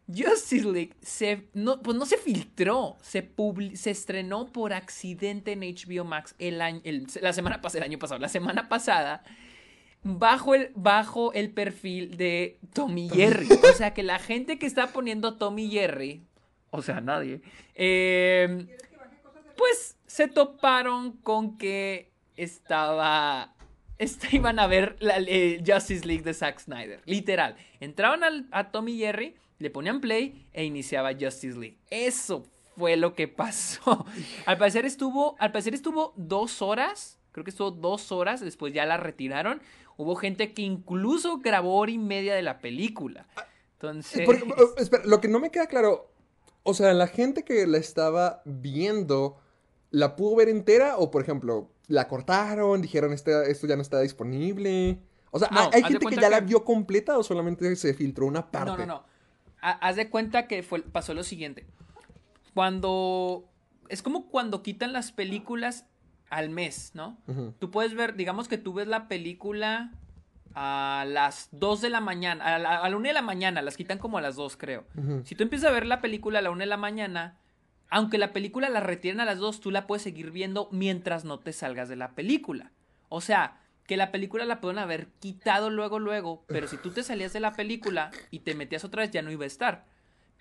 Justice 0.09 0.65
League 0.65 0.95
se, 1.03 1.49
no, 1.55 1.81
pues 1.83 1.97
no 1.97 2.05
se 2.05 2.17
filtró, 2.17 2.97
se, 3.01 3.23
publi- 3.37 3.77
se 3.77 3.91
estrenó 3.91 4.47
por 4.47 4.73
accidente 4.73 5.53
en 5.53 5.61
HBO 5.63 6.05
Max 6.05 6.35
el 6.39 6.61
año, 6.61 6.81
el- 6.85 7.07
la 7.21 7.33
semana 7.33 7.61
pasada, 7.61 7.85
el 7.85 7.91
año 7.93 7.99
pasado, 7.99 8.19
la 8.21 8.29
semana 8.29 8.69
pasada, 8.69 9.23
bajo 10.03 10.55
el, 10.55 10.73
bajo 10.75 11.33
el 11.33 11.51
perfil 11.53 12.17
de 12.17 12.59
Tommy 12.73 13.09
Jerry. 13.09 13.47
O 13.73 13.73
sea 13.77 13.95
que 13.95 14.03
la 14.03 14.19
gente 14.19 14.59
que 14.59 14.67
está 14.67 14.89
poniendo 14.89 15.37
Tommy 15.37 15.71
Jerry, 15.71 16.25
o 16.71 16.83
sea, 16.83 17.01
nadie, 17.01 17.41
eh, 17.75 18.67
pues 19.57 19.97
se 20.07 20.27
toparon 20.27 21.13
con 21.19 21.57
que 21.59 22.11
estaba. 22.37 23.55
Este, 24.01 24.29
iban 24.37 24.59
a 24.59 24.67
ver 24.67 24.97
la 24.99 25.17
Justice 25.65 26.07
League 26.07 26.23
de 26.23 26.35
Zack 26.35 26.59
Snyder. 26.61 27.01
Literal. 27.05 27.55
Entraban 27.79 28.25
al- 28.25 28.47
a 28.51 28.71
Tommy 28.73 28.97
Jerry, 28.99 29.37
le 29.59 29.71
ponían 29.71 30.01
play 30.01 30.47
e 30.53 30.65
iniciaba 30.65 31.13
Justice 31.13 31.59
League. 31.59 31.77
Eso 31.91 32.45
fue 32.77 32.97
lo 32.97 33.15
que 33.15 33.29
pasó. 33.43 34.07
Al 34.47 34.59
parecer 34.59 34.87
estuvo. 34.87 35.37
Al 35.39 35.53
estuvo 35.55 36.15
dos 36.17 36.63
horas. 36.63 37.19
Creo 37.33 37.45
que 37.45 37.51
estuvo 37.51 37.71
dos 37.71 38.11
horas. 38.11 38.41
Después 38.41 38.73
ya 38.73 38.87
la 38.87 38.97
retiraron. 38.97 39.61
Hubo 39.97 40.17
gente 40.17 40.55
que 40.55 40.63
incluso 40.63 41.39
grabó 41.39 41.77
hora 41.77 41.93
y 41.93 41.99
media 41.99 42.35
de 42.35 42.43
la 42.43 42.59
película. 42.61 43.27
Entonces. 43.75 44.27
Espera, 44.79 45.05
lo 45.05 45.21
que 45.21 45.29
no 45.29 45.41
me 45.41 45.51
queda 45.51 45.67
claro, 45.67 46.11
o 46.63 46.73
sea, 46.73 46.95
la 46.95 47.07
gente 47.07 47.45
que 47.45 47.67
la 47.67 47.77
estaba 47.77 48.41
viendo, 48.47 49.39
¿la 49.91 50.17
pudo 50.17 50.37
ver 50.37 50.49
entera? 50.49 50.97
O, 50.97 51.11
por 51.11 51.23
ejemplo, 51.23 51.69
la 51.91 52.09
cortaron, 52.09 52.81
dijeron, 52.81 53.13
"Este- 53.13 53.51
esto 53.51 53.67
ya 53.67 53.77
no 53.77 53.83
está 53.83 54.01
disponible. 54.01 54.99
O 55.33 55.39
sea, 55.39 55.49
No, 55.51 55.71
¿hay, 55.73 55.83
gente 55.83 56.07
que 56.07 56.17
ya 56.17 56.31
la 56.31 56.41
vio 56.41 56.65
completa 56.65 57.19
o 57.19 57.23
solamente 57.23 57.77
se 57.77 57.95
filtró 57.95 58.27
una 58.27 58.51
parte? 58.51 58.71
No, 58.71 58.77
no, 58.79 58.87
no. 58.87 59.05
Ha- 59.61 59.73
Haz 59.87 59.97
de 59.97 60.09
cuenta 60.09 60.47
que 60.47 60.63
fue, 60.63 60.83
pasó 60.83 61.15
lo 61.15 61.23
siguiente. 61.23 61.67
Cuando. 62.55 63.45
Es 63.89 64.03
como 64.03 64.29
cuando 64.29 64.63
quitan 64.63 64.93
las 64.93 65.13
películas 65.13 65.87
al 66.31 66.49
mes, 66.51 66.93
¿no? 66.95 67.19
Tú 67.59 67.71
puedes 67.73 67.95
ver, 67.95 68.15
digamos 68.15 68.47
que 68.47 68.57
tú 68.57 68.73
ves 68.73 68.87
la 68.87 69.09
película 69.09 69.93
a 70.55 71.05
las 71.09 71.49
2 71.53 71.81
de 71.81 71.91
la 71.91 72.01
mañana, 72.01 72.55
a 72.55 72.59
la, 72.61 72.77
a 72.83 72.89
la 72.89 72.97
1 72.97 73.09
de 73.09 73.13
la 73.15 73.23
mañana, 73.23 73.63
las 73.63 73.77
quitan 73.77 73.99
como 73.99 74.19
a 74.19 74.21
las 74.21 74.37
2, 74.37 74.57
creo. 74.57 74.85
Si 75.25 75.35
tú 75.35 75.43
empiezas 75.43 75.71
a 75.71 75.73
ver 75.73 75.87
la 75.87 76.01
película 76.01 76.39
a 76.39 76.43
la 76.43 76.51
1 76.53 76.61
de 76.61 76.67
la 76.67 76.77
mañana, 76.77 77.37
aunque 77.91 78.19
la 78.19 78.33
película 78.33 78.69
la 78.69 78.81
retiren 78.81 79.21
a 79.21 79.25
las 79.25 79.39
2, 79.39 79.61
tú 79.61 79.71
la 79.71 79.87
puedes 79.87 80.03
seguir 80.03 80.31
viendo 80.31 80.69
mientras 80.71 81.25
no 81.25 81.39
te 81.41 81.53
salgas 81.53 81.89
de 81.89 81.97
la 81.97 82.13
película. 82.13 82.73
O 83.09 83.21
sea, 83.21 83.61
que 83.87 83.97
la 83.97 84.13
película 84.13 84.45
la 84.45 84.61
pueden 84.61 84.79
haber 84.79 85.09
quitado 85.19 85.69
luego, 85.69 85.99
luego, 85.99 86.45
pero 86.47 86.69
si 86.69 86.77
tú 86.77 86.91
te 86.91 87.03
salías 87.03 87.33
de 87.33 87.41
la 87.41 87.53
película 87.53 88.13
y 88.31 88.41
te 88.41 88.55
metías 88.55 88.85
otra 88.85 89.03
vez, 89.03 89.11
ya 89.11 89.23
no 89.23 89.33
iba 89.33 89.43
a 89.43 89.49
estar. 89.49 89.85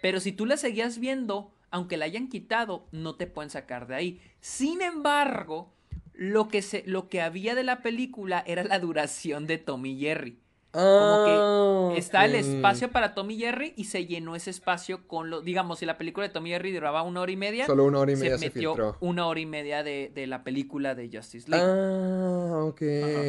Pero 0.01 0.19
si 0.19 0.31
tú 0.31 0.45
la 0.45 0.55
seguías 0.55 0.99
viendo, 0.99 1.51
aunque 1.71 1.97
la 1.97 2.05
hayan 2.05 2.29
quitado, 2.29 2.87
no 2.91 3.15
te 3.15 3.25
pueden 3.25 3.49
sacar 3.49 3.87
de 3.87 3.95
ahí. 3.95 4.21
Sin 4.39 4.83
embargo, 4.83 5.73
lo 6.13 6.47
que, 6.47 6.61
se, 6.61 6.83
lo 6.85 7.09
que 7.09 7.21
había 7.21 7.55
de 7.55 7.63
la 7.63 7.81
película 7.81 8.43
era 8.45 8.63
la 8.63 8.77
duración 8.77 9.47
de 9.47 9.57
Tommy 9.57 9.97
Jerry. 9.97 10.37
Como 10.71 10.83
Ah, 10.85 11.89
que 11.93 11.99
está 11.99 12.25
el 12.25 12.35
espacio 12.35 12.91
para 12.91 13.15
Tommy 13.15 13.37
Jerry 13.39 13.73
y 13.75 13.85
se 13.85 14.05
llenó 14.05 14.35
ese 14.35 14.51
espacio 14.51 15.07
con 15.07 15.31
lo. 15.31 15.41
Digamos, 15.41 15.79
si 15.79 15.85
la 15.87 15.97
película 15.97 16.27
de 16.27 16.33
Tommy 16.33 16.51
Jerry 16.51 16.71
duraba 16.71 17.01
una 17.01 17.21
hora 17.21 17.31
y 17.31 17.37
media. 17.37 17.65
Solo 17.65 17.85
una 17.85 17.97
hora 17.99 18.11
y 18.11 18.15
media 18.15 18.37
se, 18.37 18.45
metió 18.45 18.73
filtró. 18.73 18.97
una 18.99 19.25
hora 19.25 19.39
y 19.39 19.47
media 19.47 19.81
de, 19.81 20.11
de 20.13 20.27
la 20.27 20.43
película 20.43 20.93
de 20.93 21.09
Justice 21.11 21.49
League. 21.49 21.65
Ah, 21.67 22.63
ok, 22.65 22.81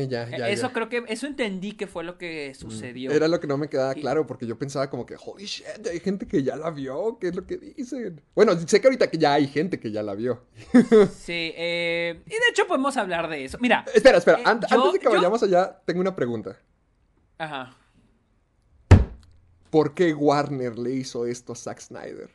ya, 0.08 0.28
ya, 0.28 0.48
eso 0.50 0.66
ya. 0.68 0.72
creo 0.74 0.88
que. 0.90 1.04
Eso 1.08 1.26
entendí 1.26 1.72
que 1.72 1.86
fue 1.86 2.04
lo 2.04 2.18
que 2.18 2.52
sucedió. 2.54 3.10
Era 3.10 3.26
lo 3.26 3.40
que 3.40 3.46
no 3.46 3.56
me 3.56 3.68
quedaba 3.70 3.96
Y- 3.96 4.02
claro, 4.02 4.26
porque 4.26 4.46
yo 4.46 4.58
pensaba 4.58 4.90
como 4.90 5.06
que, 5.06 5.16
holy 5.24 5.46
shit, 5.46 5.64
hay 5.90 6.00
gente 6.00 6.26
que 6.26 6.42
ya 6.42 6.56
la 6.56 6.70
vio, 6.70 7.16
¿qué 7.18 7.28
es 7.28 7.34
lo 7.34 7.46
que 7.46 7.56
dicen? 7.56 8.20
Bueno, 8.34 8.52
sé 8.66 8.80
que 8.82 8.86
ahorita 8.86 9.08
que 9.10 9.16
ya 9.16 9.32
hay 9.34 9.46
gente 9.46 9.80
que 9.80 9.90
ya 9.90 10.02
la 10.02 10.14
vio. 10.14 10.42
Sí, 11.16 11.52
eh, 11.56 12.20
y 12.26 12.30
de 12.30 12.36
hecho 12.50 12.66
podemos 12.66 12.96
hablar 12.98 13.28
de 13.30 13.44
eso. 13.46 13.56
Mira. 13.60 13.84
Espera, 13.94 14.18
espera, 14.18 14.38
Eh, 14.38 14.42
yo- 14.44 14.50
antes 14.50 14.70
de 14.92 14.98
que 14.98 15.04
yo- 15.04 15.10
vayamos 15.12 15.42
allá, 15.42 15.80
tengo 15.86 16.00
una 16.00 16.14
pregunta. 16.14 16.58
Ajá. 17.40 17.74
¿Por 19.70 19.94
qué 19.94 20.12
Warner 20.12 20.78
le 20.78 20.90
hizo 20.92 21.24
esto 21.24 21.54
a 21.54 21.56
Zack 21.56 21.80
Snyder? 21.80 22.28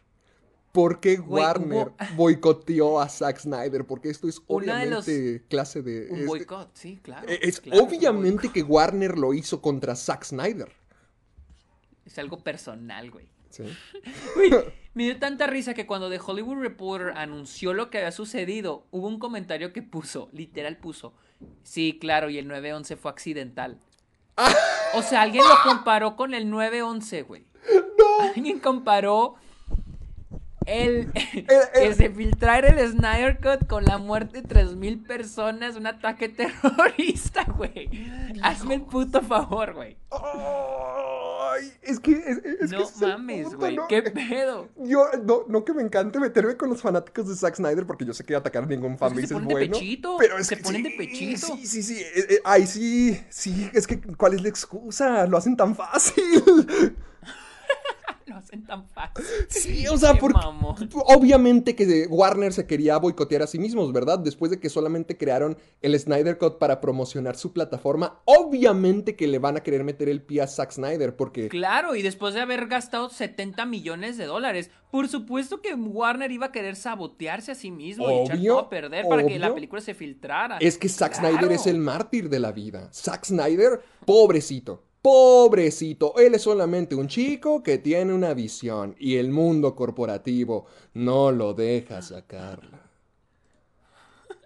¿Por 0.71 0.99
qué 0.99 1.19
Warner 1.19 1.91
boicoteó 2.15 2.99
a 2.99 3.07
Zack 3.07 3.37
Snyder? 3.37 3.85
Porque 3.85 4.09
esto 4.09 4.27
es 4.27 4.41
obviamente 4.47 5.43
clase 5.47 5.83
de... 5.83 6.07
Un 6.09 6.19
es- 6.21 6.25
boicot, 6.25 6.71
sí, 6.73 6.99
claro. 7.03 7.29
eh, 7.29 7.39
Es 7.43 7.61
claro, 7.61 7.83
obviamente 7.83 8.51
que 8.51 8.63
Warner 8.63 9.15
lo 9.17 9.35
hizo 9.35 9.61
contra 9.61 9.95
Zack 9.95 10.23
Snyder. 10.23 10.71
Es 12.03 12.17
algo 12.17 12.39
personal, 12.39 13.11
güey. 13.11 13.27
¿sí? 13.51 13.63
Me 14.95 15.03
dio 15.03 15.19
tanta 15.19 15.45
risa 15.45 15.75
que 15.75 15.85
cuando 15.85 16.09
The 16.09 16.19
Hollywood 16.25 16.57
Reporter 16.61 17.13
anunció 17.15 17.73
lo 17.75 17.91
que 17.91 17.99
había 17.99 18.11
sucedido, 18.11 18.87
hubo 18.89 19.07
un 19.07 19.19
comentario 19.19 19.71
que 19.71 19.83
puso, 19.83 20.29
literal 20.31 20.77
puso, 20.77 21.13
sí, 21.61 21.99
claro, 22.01 22.31
y 22.31 22.39
el 22.39 22.47
911 22.47 22.95
fue 22.95 23.11
accidental. 23.11 23.77
O 24.93 25.02
sea, 25.02 25.24
alguien 25.24 25.43
lo 25.43 25.56
comparó 25.63 26.15
con 26.15 26.34
el 26.34 26.50
911, 26.50 27.24
güey. 27.24 27.45
Alguien 28.34 28.60
comparó 28.60 29.36
el 30.65 31.12
que 31.73 31.93
se 31.95 32.10
filtrara 32.10 32.69
el 32.69 32.91
Snyder 32.91 33.38
Cut 33.39 33.67
con 33.67 33.86
la 33.86 33.97
muerte 33.97 34.41
de 34.41 34.47
3000 34.47 35.04
personas, 35.04 35.75
un 35.75 35.88
ataque 35.88 36.30
terrorista, 36.30 37.43
güey. 37.45 37.89
Hazme 38.41 38.75
el 38.75 38.82
puto 38.82 39.21
favor, 39.21 39.73
güey. 39.73 39.97
Ay, 40.12 41.71
es 41.82 41.99
que... 41.99 42.12
Es, 42.12 42.38
es 42.62 42.71
que 42.71 42.78
No 42.78 42.84
es 42.84 43.01
el 43.01 43.08
mames, 43.10 43.56
güey. 43.56 43.75
¿no? 43.75 43.88
¿Qué 43.88 44.01
pedo? 44.01 44.69
Yo, 44.78 45.06
no, 45.23 45.43
no 45.47 45.63
que 45.65 45.73
me 45.73 45.82
encante 45.82 46.19
meterme 46.19 46.58
con 46.58 46.69
los 46.69 46.82
fanáticos 46.82 47.28
de 47.28 47.36
Zack 47.36 47.56
Snyder 47.56 47.86
porque 47.86 48.06
yo 48.06 48.13
sé 48.13 48.23
que 48.23 48.36
atacar 48.36 48.63
a 48.63 48.67
ningún 48.67 48.97
Pues 48.97 49.13
que 49.13 49.21
fanbase 49.21 49.28
se 49.28 49.34
es 49.34 49.39
ponen 49.39 49.47
de 49.47 49.54
bueno. 49.54 49.73
pechito, 49.73 50.17
pero 50.17 50.38
es 50.38 50.47
se 50.47 50.58
que 50.58 50.63
ponen 50.63 50.84
sí, 50.84 50.89
de 50.89 50.97
pechito. 50.97 51.47
Sí, 51.47 51.67
sí, 51.67 51.84
sí. 51.84 51.99
eh, 52.01 52.25
eh, 52.30 52.41
ay, 52.43 52.65
sí, 52.67 53.19
sí. 53.30 53.69
Es 53.73 53.88
que, 53.88 54.01
¿cuál 54.01 54.34
es 54.34 54.41
la 54.41 54.49
excusa? 54.49 55.25
Lo 55.28 55.38
hacen 55.38 55.56
tan 55.56 55.75
fácil. 55.75 56.95
Lo 58.27 58.38
hacen 58.38 58.65
tan 58.65 58.88
fácil. 58.89 59.23
Sí, 59.49 59.88
o 59.91 59.97
sea, 59.97 60.15
porque 60.15 60.39
obviamente 61.05 61.75
que 61.75 62.07
Warner 62.09 62.53
se 62.53 62.65
quería 62.65 62.97
boicotear 62.97 63.43
a 63.43 63.47
sí 63.47 63.59
mismos, 63.59 63.93
¿verdad? 63.93 64.19
Después 64.19 64.51
de 64.51 64.59
que 64.59 64.69
solamente 64.69 65.17
crearon 65.17 65.57
el 65.81 65.99
Snyder 65.99 66.38
Cut 66.38 66.57
para 66.57 66.81
promocionar 66.81 67.35
su 67.35 67.53
plataforma, 67.53 68.21
obviamente 68.25 69.15
que 69.15 69.27
le 69.27 69.39
van 69.39 69.57
a 69.57 69.63
querer 69.63 69.83
meter 69.83 70.09
el 70.09 70.21
pie 70.21 70.41
a 70.41 70.47
Zack 70.47 70.71
Snyder 70.71 71.15
porque 71.15 71.49
Claro, 71.49 71.95
y 71.95 72.01
después 72.01 72.33
de 72.33 72.41
haber 72.41 72.67
gastado 72.67 73.09
70 73.09 73.65
millones 73.65 74.17
de 74.17 74.25
dólares, 74.25 74.71
por 74.89 75.07
supuesto 75.07 75.61
que 75.61 75.73
Warner 75.73 76.31
iba 76.31 76.47
a 76.47 76.51
querer 76.51 76.75
sabotearse 76.75 77.51
a 77.51 77.55
sí 77.55 77.69
mismo 77.69 78.09
y 78.09 78.23
echar 78.23 78.41
todo 78.41 78.59
a 78.59 78.69
perder 78.69 79.05
para 79.07 79.25
que 79.25 79.38
la 79.38 79.53
película 79.53 79.81
se 79.81 79.93
filtrara. 79.93 80.57
Es 80.57 80.77
que 80.77 80.89
Zack 80.89 81.19
Claro. 81.19 81.38
Snyder 81.38 81.51
es 81.51 81.67
el 81.67 81.77
mártir 81.77 82.29
de 82.29 82.39
la 82.39 82.51
vida. 82.51 82.89
Zack 82.91 83.25
Snyder, 83.25 83.81
pobrecito. 84.05 84.83
Pobrecito, 85.05 86.15
él 86.17 86.33
es 86.33 86.41
solamente 86.41 86.95
un 86.95 87.07
chico 87.07 87.61
que 87.61 87.77
tiene 87.77 88.11
una 88.11 88.33
visión 88.33 88.95
y 88.97 89.17
el 89.17 89.29
mundo 89.29 89.75
corporativo 89.75 90.65
no 90.95 91.31
lo 91.31 91.53
deja 91.53 92.01
sacarla. 92.01 92.81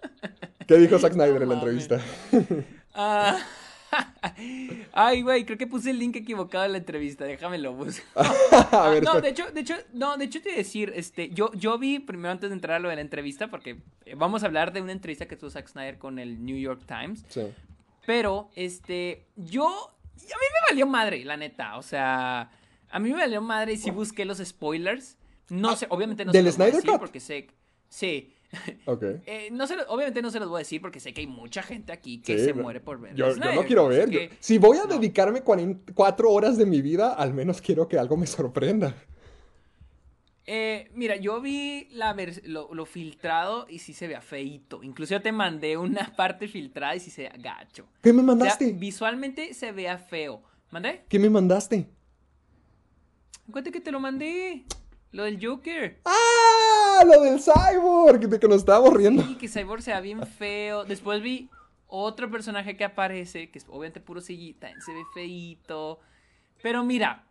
¿Qué 0.68 0.76
dijo 0.76 0.98
Zack 0.98 1.14
Snyder 1.14 1.40
en 1.40 1.48
la 1.48 1.54
entrevista? 1.54 1.98
Ah. 2.92 3.38
Ay, 4.92 5.22
güey, 5.22 5.46
creo 5.46 5.56
que 5.56 5.66
puse 5.66 5.92
el 5.92 5.98
link 5.98 6.16
equivocado 6.16 6.66
en 6.66 6.72
la 6.72 6.78
entrevista, 6.78 7.24
déjamelo 7.24 7.72
busco. 7.72 8.04
A 8.14 8.90
ver, 8.90 9.02
no, 9.02 9.18
de 9.18 9.30
hecho, 9.30 9.50
de 9.50 9.62
hecho, 9.62 9.76
no, 9.94 10.18
de 10.18 10.26
hecho 10.26 10.42
te 10.42 10.50
iba 10.50 10.56
a 10.56 10.58
decir, 10.58 10.92
este, 10.94 11.30
yo, 11.30 11.54
yo 11.54 11.78
vi 11.78 12.00
primero 12.00 12.32
antes 12.32 12.50
de 12.50 12.54
entrar 12.54 12.76
a 12.76 12.80
lo 12.80 12.90
de 12.90 12.96
la 12.96 13.00
entrevista, 13.00 13.48
porque 13.48 13.78
eh, 14.04 14.14
vamos 14.14 14.42
a 14.42 14.46
hablar 14.46 14.74
de 14.74 14.82
una 14.82 14.92
entrevista 14.92 15.26
que 15.26 15.36
tuvo 15.36 15.48
Zack 15.48 15.68
Snyder 15.68 15.96
con 15.96 16.18
el 16.18 16.44
New 16.44 16.58
York 16.58 16.82
Times. 16.86 17.24
Sí. 17.30 17.46
Pero, 18.04 18.50
este, 18.56 19.24
yo, 19.36 19.94
a 20.24 20.36
mí 20.38 20.46
me 20.52 20.66
valió 20.70 20.86
madre, 20.86 21.24
la 21.24 21.36
neta. 21.36 21.76
O 21.78 21.82
sea, 21.82 22.50
a 22.90 22.98
mí 22.98 23.10
me 23.10 23.16
valió 23.16 23.40
madre 23.42 23.72
y 23.74 23.76
sí 23.76 23.90
busqué 23.90 24.24
los 24.24 24.38
spoilers. 24.38 25.16
No 25.48 25.74
sé, 25.76 25.86
obviamente 25.90 26.24
no 26.24 26.32
¿Del 26.32 26.42
se 26.44 26.46
los 26.48 26.56
voy 26.58 26.62
a 26.66 26.68
Snyder 26.68 26.74
decir 26.82 26.90
Cut? 26.90 27.00
porque 27.00 27.20
sé, 27.20 27.48
sí. 27.88 28.34
Eh, 29.26 29.48
no 29.52 29.66
se 29.68 29.76
obviamente 29.88 30.22
no 30.22 30.30
se 30.30 30.40
los 30.40 30.48
voy 30.48 30.56
a 30.58 30.60
decir 30.60 30.80
porque 30.80 30.98
sé 30.98 31.14
que 31.14 31.20
hay 31.20 31.26
mucha 31.28 31.62
gente 31.62 31.92
aquí 31.92 32.20
que 32.20 32.36
Sí, 32.38 32.44
se 32.46 32.52
muere 32.52 32.80
por 32.80 33.00
ver. 33.00 33.14
Yo, 33.14 33.32
Snyder 33.32 33.54
no 33.54 33.64
quiero 33.64 33.86
ver. 33.88 34.02
así 34.04 34.12
yo- 34.12 34.18
que- 34.20 34.30
si 34.40 34.58
voy 34.58 34.76
a 34.78 34.84
no. 34.86 34.94
dedicarme 34.94 35.42
40 35.42 35.92
cuatro 35.94 36.30
horas 36.30 36.56
de 36.58 36.66
mi 36.66 36.82
vida, 36.82 37.12
al 37.14 37.32
menos 37.32 37.60
quiero 37.60 37.86
que 37.86 37.96
algo 37.98 38.16
me 38.16 38.26
sorprenda. 38.26 38.94
Eh, 40.46 40.90
mira, 40.94 41.16
yo 41.16 41.40
vi 41.40 41.86
la 41.90 42.16
lo, 42.44 42.72
lo 42.74 42.86
filtrado 42.86 43.66
y 43.68 43.78
sí 43.78 43.92
se 43.92 44.08
vea 44.08 44.20
feito. 44.20 44.82
Incluso 44.82 45.14
yo 45.14 45.22
te 45.22 45.32
mandé 45.32 45.76
una 45.76 46.14
parte 46.16 46.48
filtrada 46.48 46.96
y 46.96 47.00
sí 47.00 47.10
se 47.10 47.22
vea 47.22 47.34
gacho. 47.38 47.86
¿Qué 48.02 48.12
me 48.12 48.20
O 48.22 48.24
sea, 48.24 48.34
mandaste? 48.34 48.72
visualmente 48.72 49.54
se 49.54 49.72
vea 49.72 49.98
feo. 49.98 50.42
¿Mandé? 50.70 51.04
¿Qué 51.08 51.18
me 51.18 51.28
mandaste? 51.30 51.88
Cuenta 53.50 53.70
que 53.70 53.80
te 53.80 53.90
lo 53.90 54.00
mandé. 54.00 54.64
Lo 55.12 55.24
del 55.24 55.44
Joker. 55.44 56.00
¡Ah! 56.04 57.02
Lo 57.04 57.22
del 57.22 57.40
cyborg, 57.40 58.20
de 58.28 58.38
que 58.38 58.46
nos 58.46 58.58
estábamos 58.58 58.94
riendo. 58.94 59.22
Sí, 59.24 59.34
que 59.36 59.48
Cyborg 59.48 59.82
se 59.82 59.92
ve 59.92 60.00
bien 60.00 60.24
feo. 60.24 60.84
Después 60.84 61.20
vi 61.22 61.50
otro 61.88 62.30
personaje 62.30 62.76
que 62.76 62.84
aparece, 62.84 63.50
que 63.50 63.58
es 63.58 63.66
obviamente 63.68 64.00
puro 64.00 64.20
también 64.20 64.80
se 64.82 64.92
ve 64.92 65.02
feito. 65.12 65.98
Pero 66.62 66.84
mira, 66.84 67.24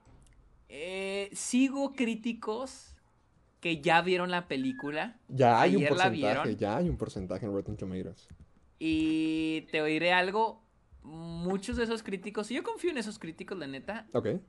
eh, 0.67 1.29
sigo 1.31 1.93
críticos 1.93 2.95
que 3.59 3.81
ya 3.81 4.01
vieron 4.01 4.31
la 4.31 4.47
película. 4.47 5.17
Ya 5.27 5.61
hay 5.61 5.75
un 5.75 5.85
porcentaje, 5.85 6.55
ya 6.55 6.77
hay 6.77 6.89
un 6.89 6.97
porcentaje 6.97 7.45
en 7.45 7.53
Rotten 7.53 7.77
Tomatoes. 7.77 8.27
Y 8.79 9.67
te 9.71 9.81
oiré 9.81 10.13
algo. 10.13 10.63
Muchos 11.01 11.77
de 11.77 11.85
esos 11.85 12.03
críticos, 12.03 12.51
y 12.51 12.55
yo 12.55 12.63
confío 12.63 12.91
en 12.91 12.97
esos 12.97 13.19
críticos, 13.19 13.57
la 13.57 13.67
neta, 13.67 14.05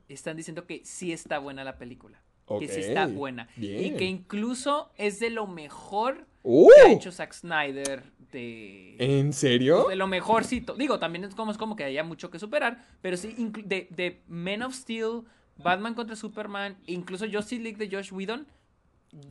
están 0.09 0.35
diciendo 0.35 0.67
que 0.67 0.81
sí 0.83 1.13
está 1.13 1.39
buena 1.39 1.63
la 1.63 1.77
película. 1.77 2.21
Que 2.59 2.67
sí 2.67 2.81
está 2.81 3.07
buena. 3.07 3.47
Y 3.55 3.91
que 3.91 4.05
incluso 4.05 4.91
es 4.97 5.19
de 5.19 5.29
lo 5.29 5.47
mejor 5.47 6.27
¡Uh! 6.43 6.67
que 6.75 6.81
ha 6.81 6.93
hecho 6.93 7.11
Zack 7.11 7.33
Snyder 7.33 8.03
de... 8.31 8.95
¿En 8.99 9.31
serio? 9.31 9.87
De 9.87 9.95
lo 9.95 10.07
mejorcito. 10.07 10.75
Digo, 10.75 10.99
también 10.99 11.23
es 11.23 11.35
como, 11.35 11.51
es 11.51 11.57
como 11.57 11.75
que 11.77 11.85
haya 11.85 12.03
mucho 12.03 12.29
que 12.29 12.37
superar. 12.39 12.85
Pero 13.01 13.15
sí, 13.15 13.33
de, 13.65 13.87
de 13.89 14.21
Man 14.27 14.61
of 14.61 14.73
Steel, 14.75 15.21
Batman 15.57 15.93
contra 15.93 16.15
Superman, 16.15 16.77
incluso 16.85 17.25
Justice 17.31 17.61
League 17.61 17.77
de 17.77 17.95
Josh 17.95 18.11
Whedon, 18.11 18.45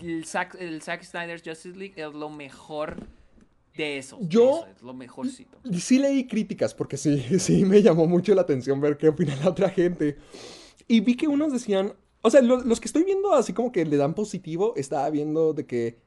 el 0.00 0.24
Zack, 0.24 0.56
el 0.60 0.82
Zack 0.82 1.02
Snyder's 1.04 1.42
Justice 1.44 1.76
League 1.76 1.94
es 1.96 2.12
lo 2.14 2.28
mejor 2.30 3.06
de 3.76 3.98
eso. 3.98 4.18
Yo- 4.22 4.58
eso, 4.58 4.66
es 4.76 4.82
lo 4.82 4.94
mejorcito. 4.94 5.58
Sí 5.78 5.98
leí 5.98 6.26
críticas 6.26 6.74
porque 6.74 6.96
sí, 6.96 7.18
sí 7.38 7.64
me 7.64 7.82
llamó 7.82 8.06
mucho 8.06 8.34
la 8.34 8.42
atención 8.42 8.80
ver 8.80 8.96
qué 8.96 9.08
opina 9.08 9.36
la 9.36 9.48
otra 9.50 9.70
gente. 9.70 10.16
Y 10.88 11.00
vi 11.00 11.16
que 11.16 11.28
unos 11.28 11.52
decían, 11.52 11.94
o 12.22 12.30
sea, 12.30 12.42
lo- 12.42 12.62
los 12.62 12.80
que 12.80 12.86
estoy 12.88 13.04
viendo 13.04 13.32
así 13.32 13.52
como 13.52 13.72
que 13.72 13.84
le 13.84 13.96
dan 13.96 14.14
positivo, 14.14 14.74
estaba 14.76 15.08
viendo 15.10 15.52
de 15.54 15.66
que 15.66 15.98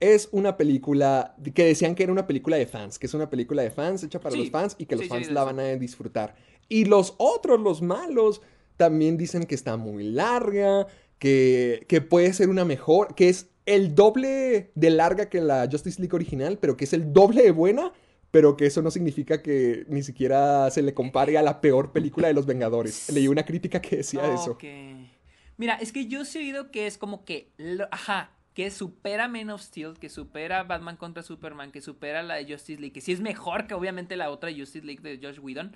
es 0.00 0.28
una 0.32 0.56
película, 0.56 1.34
que 1.54 1.64
decían 1.64 1.94
que 1.94 2.02
era 2.02 2.12
una 2.12 2.26
película 2.26 2.56
de 2.56 2.66
fans, 2.66 2.98
que 2.98 3.06
es 3.06 3.14
una 3.14 3.30
película 3.30 3.62
de 3.62 3.70
fans 3.70 4.02
hecha 4.02 4.20
para 4.20 4.32
Sí, 4.34 4.40
los 4.42 4.50
fans 4.50 4.74
y 4.76 4.86
que 4.86 4.96
los 4.96 5.04
sí, 5.04 5.08
fans 5.08 5.28
sí, 5.28 5.32
la 5.32 5.44
van 5.44 5.60
a 5.60 5.64
disfrutar. 5.76 6.34
Y 6.68 6.84
los 6.84 7.14
otros, 7.16 7.60
los 7.60 7.80
malos, 7.80 8.42
también 8.76 9.16
dicen 9.16 9.44
que 9.44 9.54
está 9.54 9.76
muy 9.76 10.02
larga, 10.04 10.88
que, 11.24 11.86
que 11.88 12.02
puede 12.02 12.34
ser 12.34 12.50
una 12.50 12.66
mejor, 12.66 13.14
que 13.14 13.30
es 13.30 13.48
el 13.64 13.94
doble 13.94 14.70
de 14.74 14.90
larga 14.90 15.30
que 15.30 15.40
la 15.40 15.66
Justice 15.70 15.98
League 15.98 16.14
original, 16.14 16.58
pero 16.60 16.76
que 16.76 16.84
es 16.84 16.92
el 16.92 17.14
doble 17.14 17.42
de 17.44 17.50
buena, 17.50 17.92
pero 18.30 18.58
que 18.58 18.66
eso 18.66 18.82
no 18.82 18.90
significa 18.90 19.40
que 19.42 19.86
ni 19.88 20.02
siquiera 20.02 20.70
se 20.70 20.82
le 20.82 20.92
compare 20.92 21.38
a 21.38 21.42
la 21.42 21.62
peor 21.62 21.92
película 21.92 22.28
de 22.28 22.34
los 22.34 22.44
Vengadores. 22.44 23.08
Leí 23.10 23.26
una 23.26 23.46
crítica 23.46 23.80
que 23.80 23.96
decía 23.96 24.20
eso. 24.34 24.58
Mira, 25.56 25.76
es 25.76 25.92
que 25.92 26.08
yo 26.08 26.26
sí 26.26 26.36
he 26.38 26.42
oído 26.42 26.70
que 26.70 26.86
es 26.86 26.98
como 26.98 27.24
que, 27.24 27.52
lo- 27.56 27.88
ajá, 27.90 28.30
que 28.52 28.70
supera 28.70 29.26
Man 29.26 29.48
of 29.48 29.62
Steel, 29.62 29.94
que 29.98 30.10
supera 30.10 30.62
Batman 30.64 30.98
contra 30.98 31.22
Superman, 31.22 31.72
que 31.72 31.80
supera 31.80 32.22
la 32.22 32.34
de 32.34 32.44
Justice 32.52 32.78
League, 32.78 32.92
que 32.92 33.00
sí 33.00 33.12
es 33.12 33.20
mejor 33.20 33.66
que 33.66 33.72
obviamente 33.72 34.14
la 34.16 34.28
otra 34.28 34.50
Justice 34.52 34.84
League 34.84 35.00
de 35.00 35.26
Josh 35.26 35.38
Whedon, 35.40 35.74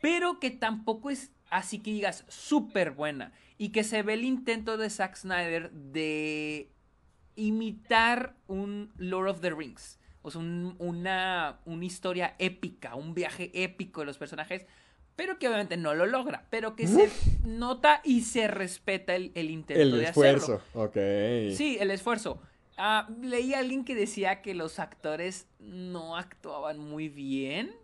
pero 0.00 0.40
que 0.40 0.50
tampoco 0.50 1.08
es 1.10 1.30
así 1.50 1.78
que 1.78 1.92
digas 1.92 2.24
súper 2.26 2.90
buena. 2.90 3.32
Y 3.58 3.70
que 3.70 3.84
se 3.84 4.02
ve 4.02 4.14
el 4.14 4.24
intento 4.24 4.76
de 4.76 4.90
Zack 4.90 5.16
Snyder 5.16 5.70
de 5.72 6.70
imitar 7.36 8.34
un 8.46 8.92
Lord 8.96 9.28
of 9.28 9.40
the 9.40 9.50
Rings. 9.50 9.98
O 10.22 10.30
sea, 10.30 10.40
un- 10.40 10.74
una, 10.78 11.60
una 11.64 11.84
historia 11.84 12.34
épica, 12.38 12.94
un 12.96 13.14
viaje 13.14 13.50
épico 13.54 14.00
de 14.00 14.06
los 14.06 14.18
personajes 14.18 14.66
pero 15.14 15.38
que 15.38 15.48
obviamente 15.48 15.78
no 15.78 15.94
lo 15.94 16.04
logra, 16.04 16.44
pero 16.50 16.76
que 16.76 16.86
se 16.86 17.08
nota 17.42 18.02
y 18.04 18.20
se 18.20 18.48
respeta 18.48 19.14
el, 19.14 19.32
el 19.34 19.48
intento 19.50 19.80
El 19.80 19.92
de 19.92 20.04
esfuerzo, 20.04 20.56
hacerlo. 20.56 20.84
ok. 20.84 21.56
Sí, 21.56 21.78
el 21.80 21.90
esfuerzo. 21.90 22.38
Ah, 22.76 23.08
leí 23.22 23.54
a 23.54 23.60
alguien 23.60 23.86
que 23.86 23.94
decía 23.94 24.42
que 24.42 24.52
los 24.52 24.78
actores 24.78 25.48
no 25.58 26.18
actuaban 26.18 26.78
muy 26.78 27.08
bien, 27.08 27.74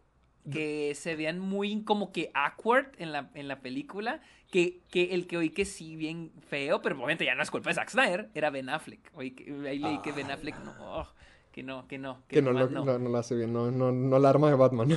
que 0.51 0.95
se 0.95 1.17
veían 1.17 1.39
muy 1.39 1.85
como 1.85 2.13
que 2.13 2.31
awkward 2.35 2.89
en 2.99 3.13
la, 3.13 3.31
en 3.33 3.49
la 3.49 3.63
película, 3.63 4.21
que, 4.53 4.83
que 4.91 5.15
el 5.15 5.27
que 5.27 5.39
oí 5.39 5.49
que 5.49 5.65
sí 5.65 5.97
bien 5.97 6.31
feo, 6.47 6.83
pero 6.83 6.95
obviamente 6.97 7.25
ya 7.25 7.35
no 7.35 7.43
es 7.43 7.51
culpa 7.51 7.71
de 7.71 7.75
Zack 7.75 7.89
Snyder, 7.89 8.29
era 8.35 8.51
Ben 8.51 8.69
Affleck. 8.69 9.11
Oí 9.15 9.31
que, 9.31 9.51
ahí 9.67 9.79
leí 9.79 9.99
que 10.03 10.13
Ben 10.13 10.31
Affleck 10.31 10.63
no, 10.63 10.75
oh, 10.79 11.09
que 11.51 11.63
no, 11.63 11.89
que 11.89 11.97
no, 11.97 12.23
Que 12.29 12.43
no, 12.43 12.53
nomás 12.53 12.71
lo, 12.71 12.85
no. 12.85 12.99
no 12.99 13.09
lo 13.09 13.19
hace 13.19 13.35
bien, 13.35 13.51
no, 13.51 13.71
no, 13.71 13.91
no 13.91 14.19
la 14.19 14.29
arma 14.29 14.51
de 14.51 14.57
Batman. 14.57 14.91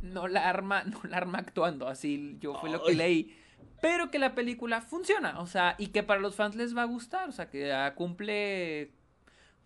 no 0.00 0.28
la 0.28 0.48
arma, 0.48 0.84
no 0.84 1.00
la 1.08 1.16
arma 1.16 1.38
actuando, 1.38 1.88
así 1.88 2.38
yo 2.40 2.54
fue 2.54 2.70
lo 2.70 2.84
que 2.84 2.94
leí. 2.94 3.36
Pero 3.82 4.12
que 4.12 4.20
la 4.20 4.36
película 4.36 4.80
funciona, 4.80 5.40
o 5.40 5.46
sea, 5.48 5.74
y 5.76 5.88
que 5.88 6.04
para 6.04 6.20
los 6.20 6.36
fans 6.36 6.54
les 6.54 6.76
va 6.76 6.82
a 6.82 6.86
gustar, 6.86 7.28
o 7.28 7.32
sea, 7.32 7.50
que 7.50 7.72
ah, 7.72 7.94
cumple 7.96 8.92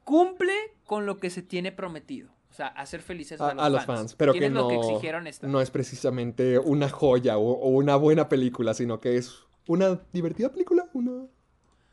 cumple 0.05 0.55
con 0.85 1.05
lo 1.05 1.19
que 1.19 1.29
se 1.29 1.43
tiene 1.43 1.71
prometido, 1.71 2.31
sea, 2.59 2.69
hacer 2.69 3.01
felices 3.03 3.41
a, 3.41 3.51
A, 3.51 3.55
los, 3.55 3.65
a 3.65 3.69
los 3.71 3.85
fans. 3.85 3.99
fans, 4.01 4.15
pero 4.17 4.33
¿Quién 4.33 4.45
que 4.45 4.51
no, 4.51 4.69
que 4.69 5.47
no 5.47 5.61
es 5.61 5.71
precisamente 5.71 6.59
una 6.59 6.89
joya 6.89 7.39
o, 7.39 7.51
o 7.53 7.69
una 7.69 7.97
buena 7.97 8.29
película, 8.29 8.75
sino 8.75 9.01
que 9.01 9.17
es 9.17 9.35
una 9.67 10.01
divertida 10.13 10.51
película, 10.51 10.89
una 10.93 11.27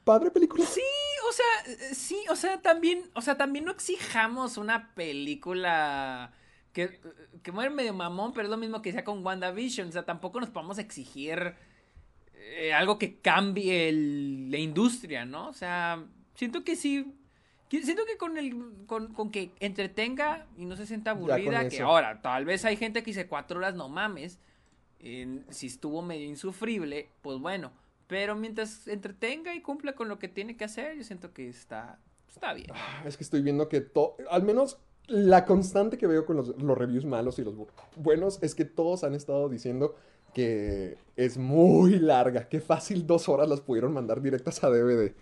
padre 0.04 0.32
película. 0.32 0.66
Sí, 0.66 0.82
o 1.28 1.32
sea, 1.32 1.94
sí, 1.94 2.18
o 2.30 2.36
sea, 2.36 2.62
también, 2.62 3.10
o 3.16 3.22
sea, 3.22 3.38
también 3.38 3.66
no 3.66 3.72
exijamos 3.72 4.58
una 4.58 4.94
película 4.96 6.32
que, 6.74 7.00
que 7.42 7.52
muere 7.52 7.70
medio 7.70 7.94
mamón, 7.94 8.32
pero 8.34 8.46
es 8.46 8.50
lo 8.52 8.58
mismo 8.58 8.82
que 8.82 8.92
sea 8.92 9.04
con 9.04 9.26
WandaVision, 9.26 9.90
o 9.90 9.92
sea, 9.92 10.04
tampoco 10.06 10.40
nos 10.40 10.50
podemos 10.50 10.78
exigir 10.78 11.56
eh, 12.34 12.74
algo 12.74 12.98
que 13.00 13.20
cambie 13.20 13.90
el- 13.90 14.52
la 14.52 14.58
industria, 14.58 15.26
¿no? 15.26 15.48
O 15.50 15.54
sea, 15.54 16.06
siento 16.36 16.64
que 16.64 16.76
sí, 16.76 17.14
siento 17.84 18.04
que 18.06 18.18
con 18.18 18.38
el, 18.38 18.56
con, 18.86 19.14
con 19.14 19.32
que 19.32 19.52
entretenga 19.60 20.46
y 20.58 20.66
no 20.66 20.76
se 20.78 20.86
sienta 20.86 21.12
aburrida, 21.12 21.60
que 21.70 21.76
ahora, 21.86 22.22
tal 22.22 22.46
vez 22.46 22.64
hay 22.66 22.76
gente 22.78 23.02
que 23.02 23.12
dice 23.12 23.28
cuatro 23.28 23.58
horas, 23.60 23.76
no 23.76 23.90
mames, 23.90 24.40
si 25.00 25.68
estuvo 25.68 26.02
medio 26.02 26.26
insufrible, 26.28 27.10
pues 27.22 27.40
bueno. 27.40 27.72
Pero 28.08 28.36
mientras 28.36 28.88
entretenga 28.88 29.56
y 29.56 29.62
cumpla 29.62 29.94
con 29.94 30.08
lo 30.10 30.20
que 30.20 30.28
tiene 30.28 30.56
que 30.58 30.64
hacer, 30.66 30.96
yo 30.96 31.04
siento 31.04 31.34
que 31.34 31.50
está, 31.50 32.00
está 32.32 32.54
bien. 32.54 32.70
Es 33.04 33.18
que 33.18 33.24
estoy 33.24 33.42
viendo 33.42 33.68
que 33.68 33.82
to- 33.82 34.16
al 34.30 34.44
menos 34.44 34.78
la 35.08 35.46
constante 35.46 35.98
que 35.98 36.06
veo 36.08 36.26
con 36.26 36.36
los, 36.38 36.50
los 36.62 36.78
reviews 36.78 37.06
malos 37.06 37.40
y 37.40 37.44
los 37.44 37.56
bu- 37.56 37.68
buenos 37.96 38.38
es 38.44 38.54
que 38.54 38.66
todos 38.66 39.04
han 39.04 39.16
estado 39.16 39.50
diciendo 39.50 39.96
que 40.36 40.98
es 41.16 41.38
muy 41.38 41.98
larga, 42.00 42.48
que 42.48 42.60
fácil 42.60 43.08
dos 43.08 43.28
horas 43.30 43.48
las 43.50 43.62
pudieron 43.62 43.94
mandar 43.94 44.22
directas 44.22 44.64
a 44.64 44.70
DVD. 44.70 45.14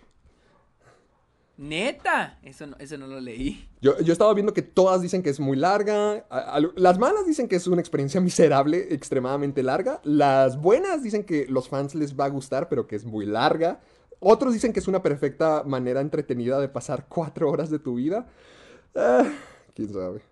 Neta, 1.56 2.38
eso 2.42 2.66
no, 2.66 2.76
eso 2.80 2.98
no 2.98 3.06
lo 3.06 3.20
leí. 3.20 3.68
Yo, 3.80 3.96
yo 4.00 4.12
estaba 4.12 4.34
viendo 4.34 4.52
que 4.52 4.62
todas 4.62 5.00
dicen 5.02 5.22
que 5.22 5.30
es 5.30 5.38
muy 5.38 5.56
larga. 5.56 6.26
a- 6.28 6.56
a- 6.56 6.60
las 6.74 6.98
malas 6.98 7.26
dicen 7.26 7.46
que 7.46 7.54
es 7.56 7.66
una 7.68 7.80
experiencia 7.80 8.20
miserable, 8.20 8.92
extremadamente 8.92 9.62
larga. 9.62 10.00
Las 10.02 10.60
buenas 10.60 11.02
dicen 11.02 11.24
que 11.24 11.46
los 11.48 11.68
fans 11.68 11.94
les 11.94 12.18
va 12.18 12.24
a 12.24 12.28
gustar, 12.28 12.68
pero 12.68 12.86
que 12.88 12.96
es 12.96 13.04
muy 13.04 13.24
larga. 13.26 13.80
Otros 14.18 14.52
dicen 14.52 14.72
que 14.72 14.80
es 14.80 14.88
una 14.88 15.02
perfecta 15.02 15.62
manera 15.64 16.00
entretenida 16.00 16.58
de 16.60 16.68
pasar 16.68 17.06
cuatro 17.08 17.48
horas 17.50 17.70
de 17.70 17.78
tu 17.78 17.94
vida. 17.96 18.26
Ah, 18.96 19.30
Quién 19.74 19.92
sabe. 19.92 20.22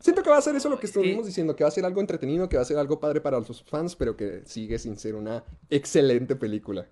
Siento 0.00 0.22
que 0.22 0.28
va 0.30 0.36
a 0.36 0.42
ser 0.42 0.54
eso 0.56 0.68
lo 0.68 0.78
que 0.78 0.84
Es 0.86 0.92
que- 0.92 0.98
estuvimos 1.00 1.24
diciendo, 1.26 1.56
que 1.56 1.64
va 1.64 1.68
a 1.68 1.72
ser 1.72 1.84
algo 1.86 2.00
entretenido, 2.02 2.48
que 2.48 2.56
va 2.56 2.62
a 2.62 2.66
ser 2.66 2.76
algo 2.78 3.00
padre 3.00 3.22
para 3.22 3.38
los 3.38 3.62
fans, 3.64 3.96
pero 3.96 4.16
que 4.18 4.42
sigue 4.44 4.78
sin 4.78 4.98
ser 4.98 5.14
una 5.14 5.44
excelente 5.70 6.36
película. 6.36 6.86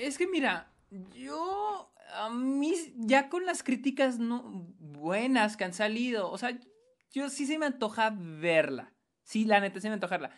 Es 0.00 0.18
que 0.18 0.26
mira, 0.26 0.68
yo 1.14 1.92
a 2.14 2.30
mí 2.30 2.74
ya 2.96 3.28
con 3.28 3.46
las 3.46 3.62
críticas 3.62 4.18
no 4.18 4.66
buenas 4.78 5.56
que 5.56 5.64
han 5.64 5.72
salido, 5.72 6.30
o 6.30 6.38
sea, 6.38 6.58
yo 7.10 7.28
sí 7.30 7.46
se 7.46 7.58
me 7.58 7.66
antoja 7.66 8.12
verla. 8.14 8.92
Sí, 9.22 9.44
la 9.44 9.60
neta 9.60 9.80
sí 9.80 9.88
me 9.88 9.94
antoja 9.94 10.18
verla. 10.18 10.36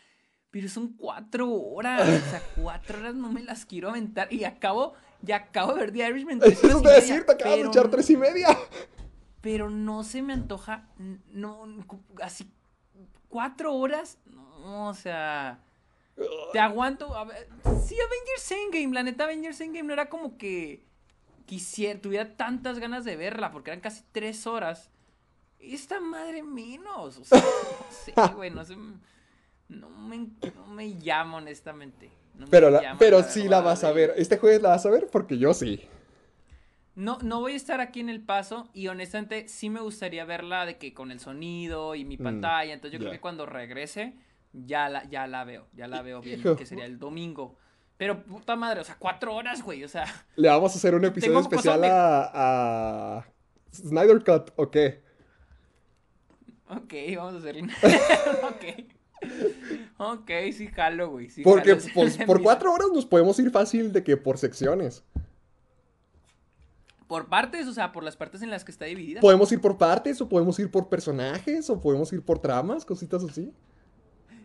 Pero 0.50 0.68
son 0.68 0.94
cuatro 0.94 1.50
horas, 1.50 2.02
o 2.02 2.30
sea, 2.30 2.42
cuatro 2.62 2.98
horas 2.98 3.14
no 3.14 3.32
me 3.32 3.42
las 3.42 3.66
quiero 3.66 3.90
aventar. 3.90 4.32
Y 4.32 4.44
acabo, 4.44 4.94
ya 5.22 5.36
acabo 5.36 5.74
de 5.74 5.80
ver 5.80 5.92
The 5.92 6.08
Irishman. 6.08 6.40
Eso 6.44 6.80
te 6.80 6.90
decir, 6.90 7.24
te 7.24 7.32
acabas 7.32 7.58
de 7.58 7.66
echar 7.66 7.88
tres 7.90 8.10
y 8.10 8.16
media. 8.16 8.48
pero 9.40 9.70
no 9.70 10.04
se 10.04 10.22
me 10.22 10.32
antoja, 10.32 10.88
no, 11.32 11.66
así, 12.22 12.50
cuatro 13.28 13.74
horas, 13.74 14.18
no, 14.26 14.88
o 14.88 14.94
sea, 14.94 15.60
te 16.53 16.59
aguanto, 16.61 17.14
a 17.16 17.24
ver, 17.24 17.48
sí, 17.85 17.96
Avengers 18.00 18.53
Endgame, 18.53 18.94
la 18.94 19.03
neta 19.03 19.24
Avengers 19.24 19.61
Endgame 19.61 19.87
no 19.88 19.92
era 19.92 20.09
como 20.09 20.37
que 20.38 20.85
quisiera, 21.46 22.00
tuviera 22.00 22.37
tantas 22.37 22.79
ganas 22.79 23.05
de 23.05 23.16
verla, 23.16 23.50
porque 23.50 23.70
eran 23.70 23.81
casi 23.81 24.03
tres 24.12 24.46
horas, 24.46 24.90
esta 25.59 26.00
madre 26.00 26.42
menos, 26.42 27.18
o 27.18 27.24
sea, 27.24 27.40
no 27.40 27.90
sé, 27.90 28.14
güey, 28.35 28.50
no 28.50 28.64
sé, 28.64 28.77
no 29.68 29.90
me, 29.90 30.18
no 30.55 30.66
me 30.68 30.94
llama 30.98 31.38
honestamente. 31.38 32.11
no 32.35 32.46
me 32.46 32.50
Pero, 32.50 32.70
la- 32.70 32.96
pero 32.98 33.18
la 33.18 33.24
sí 33.24 33.48
la 33.48 33.61
vas 33.61 33.83
a 33.85 33.92
ver. 33.92 34.14
¿Este 34.16 34.38
jueves 34.38 34.62
la 34.62 34.70
vas 34.70 34.87
a 34.87 34.90
ver? 34.90 35.09
Porque 35.11 35.38
yo 35.38 35.55
sí. 35.55 35.85
No, 36.96 37.18
no 37.22 37.40
voy 37.40 37.55
a 37.55 37.57
estar 37.57 37.81
aquí 37.81 37.98
en 38.00 38.09
El 38.09 38.20
Paso 38.22 38.68
y 38.72 38.87
honestamente 38.87 39.48
sí 39.48 39.68
me 39.68 39.81
gustaría 39.81 40.24
verla 40.24 40.64
de 40.64 40.79
que 40.79 40.94
con 40.94 41.11
el 41.11 41.18
sonido 41.18 41.94
y 41.96 42.05
mi 42.05 42.16
Mm, 42.16 42.22
pantalla. 42.22 42.72
Entonces 42.72 42.92
yo 42.92 43.00
creo 43.00 43.12
que 43.12 43.20
cuando 43.20 43.46
regrese 43.46 44.14
ya 44.54 44.88
la, 44.88 45.04
ya 45.08 45.26
la 45.26 45.44
veo, 45.44 45.66
ya 45.74 45.88
la 45.88 46.02
veo 46.02 46.20
bien, 46.20 46.42
que 46.56 46.66
sería 46.66 46.86
el 46.86 46.98
domingo. 46.98 47.56
Pero 47.96 48.24
puta 48.24 48.56
madre, 48.56 48.80
o 48.80 48.84
sea, 48.84 48.96
cuatro 48.98 49.34
horas, 49.34 49.62
güey, 49.62 49.84
o 49.84 49.88
sea, 49.88 50.06
Le 50.36 50.48
vamos 50.48 50.72
a 50.74 50.78
hacer 50.78 50.94
un 50.94 51.04
episodio 51.04 51.38
especial 51.40 51.84
a, 51.84 53.18
a 53.18 53.26
Snyder 53.72 54.22
Cut, 54.24 54.50
¿o 54.56 54.70
qué? 54.70 55.02
ok, 56.68 56.92
vamos 57.16 57.34
a 57.34 57.38
hacerle. 57.38 57.62
ok. 58.42 58.94
Ok, 59.96 60.30
sí 60.52 60.66
jalo, 60.68 61.10
güey. 61.10 61.30
Sí 61.30 61.42
Porque 61.42 61.76
jalo, 61.76 61.92
pues, 61.94 62.18
por 62.18 62.42
cuatro 62.42 62.72
horas 62.72 62.88
nos 62.92 63.06
podemos 63.06 63.38
ir 63.38 63.50
fácil 63.50 63.92
de 63.92 64.02
que 64.02 64.16
por 64.16 64.38
secciones. 64.38 65.04
Por 67.06 67.28
partes, 67.28 67.66
o 67.68 67.72
sea, 67.72 67.92
por 67.92 68.02
las 68.02 68.16
partes 68.16 68.42
en 68.42 68.50
las 68.50 68.64
que 68.64 68.72
está 68.72 68.86
dividida. 68.86 69.20
Podemos 69.20 69.52
ir 69.52 69.60
por 69.60 69.78
partes, 69.78 70.20
o 70.20 70.28
podemos 70.28 70.58
ir 70.58 70.70
por 70.70 70.88
personajes, 70.88 71.70
o 71.70 71.80
podemos 71.80 72.12
ir 72.12 72.22
por 72.22 72.38
tramas, 72.38 72.84
cositas 72.84 73.22
así. 73.22 73.52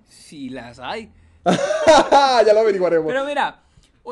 Sí 0.10 0.50
las 0.50 0.80
hay. 0.80 1.12
ya 1.46 2.54
lo 2.54 2.60
averiguaremos. 2.60 3.08
Pero 3.08 3.26
mira, 3.26 3.62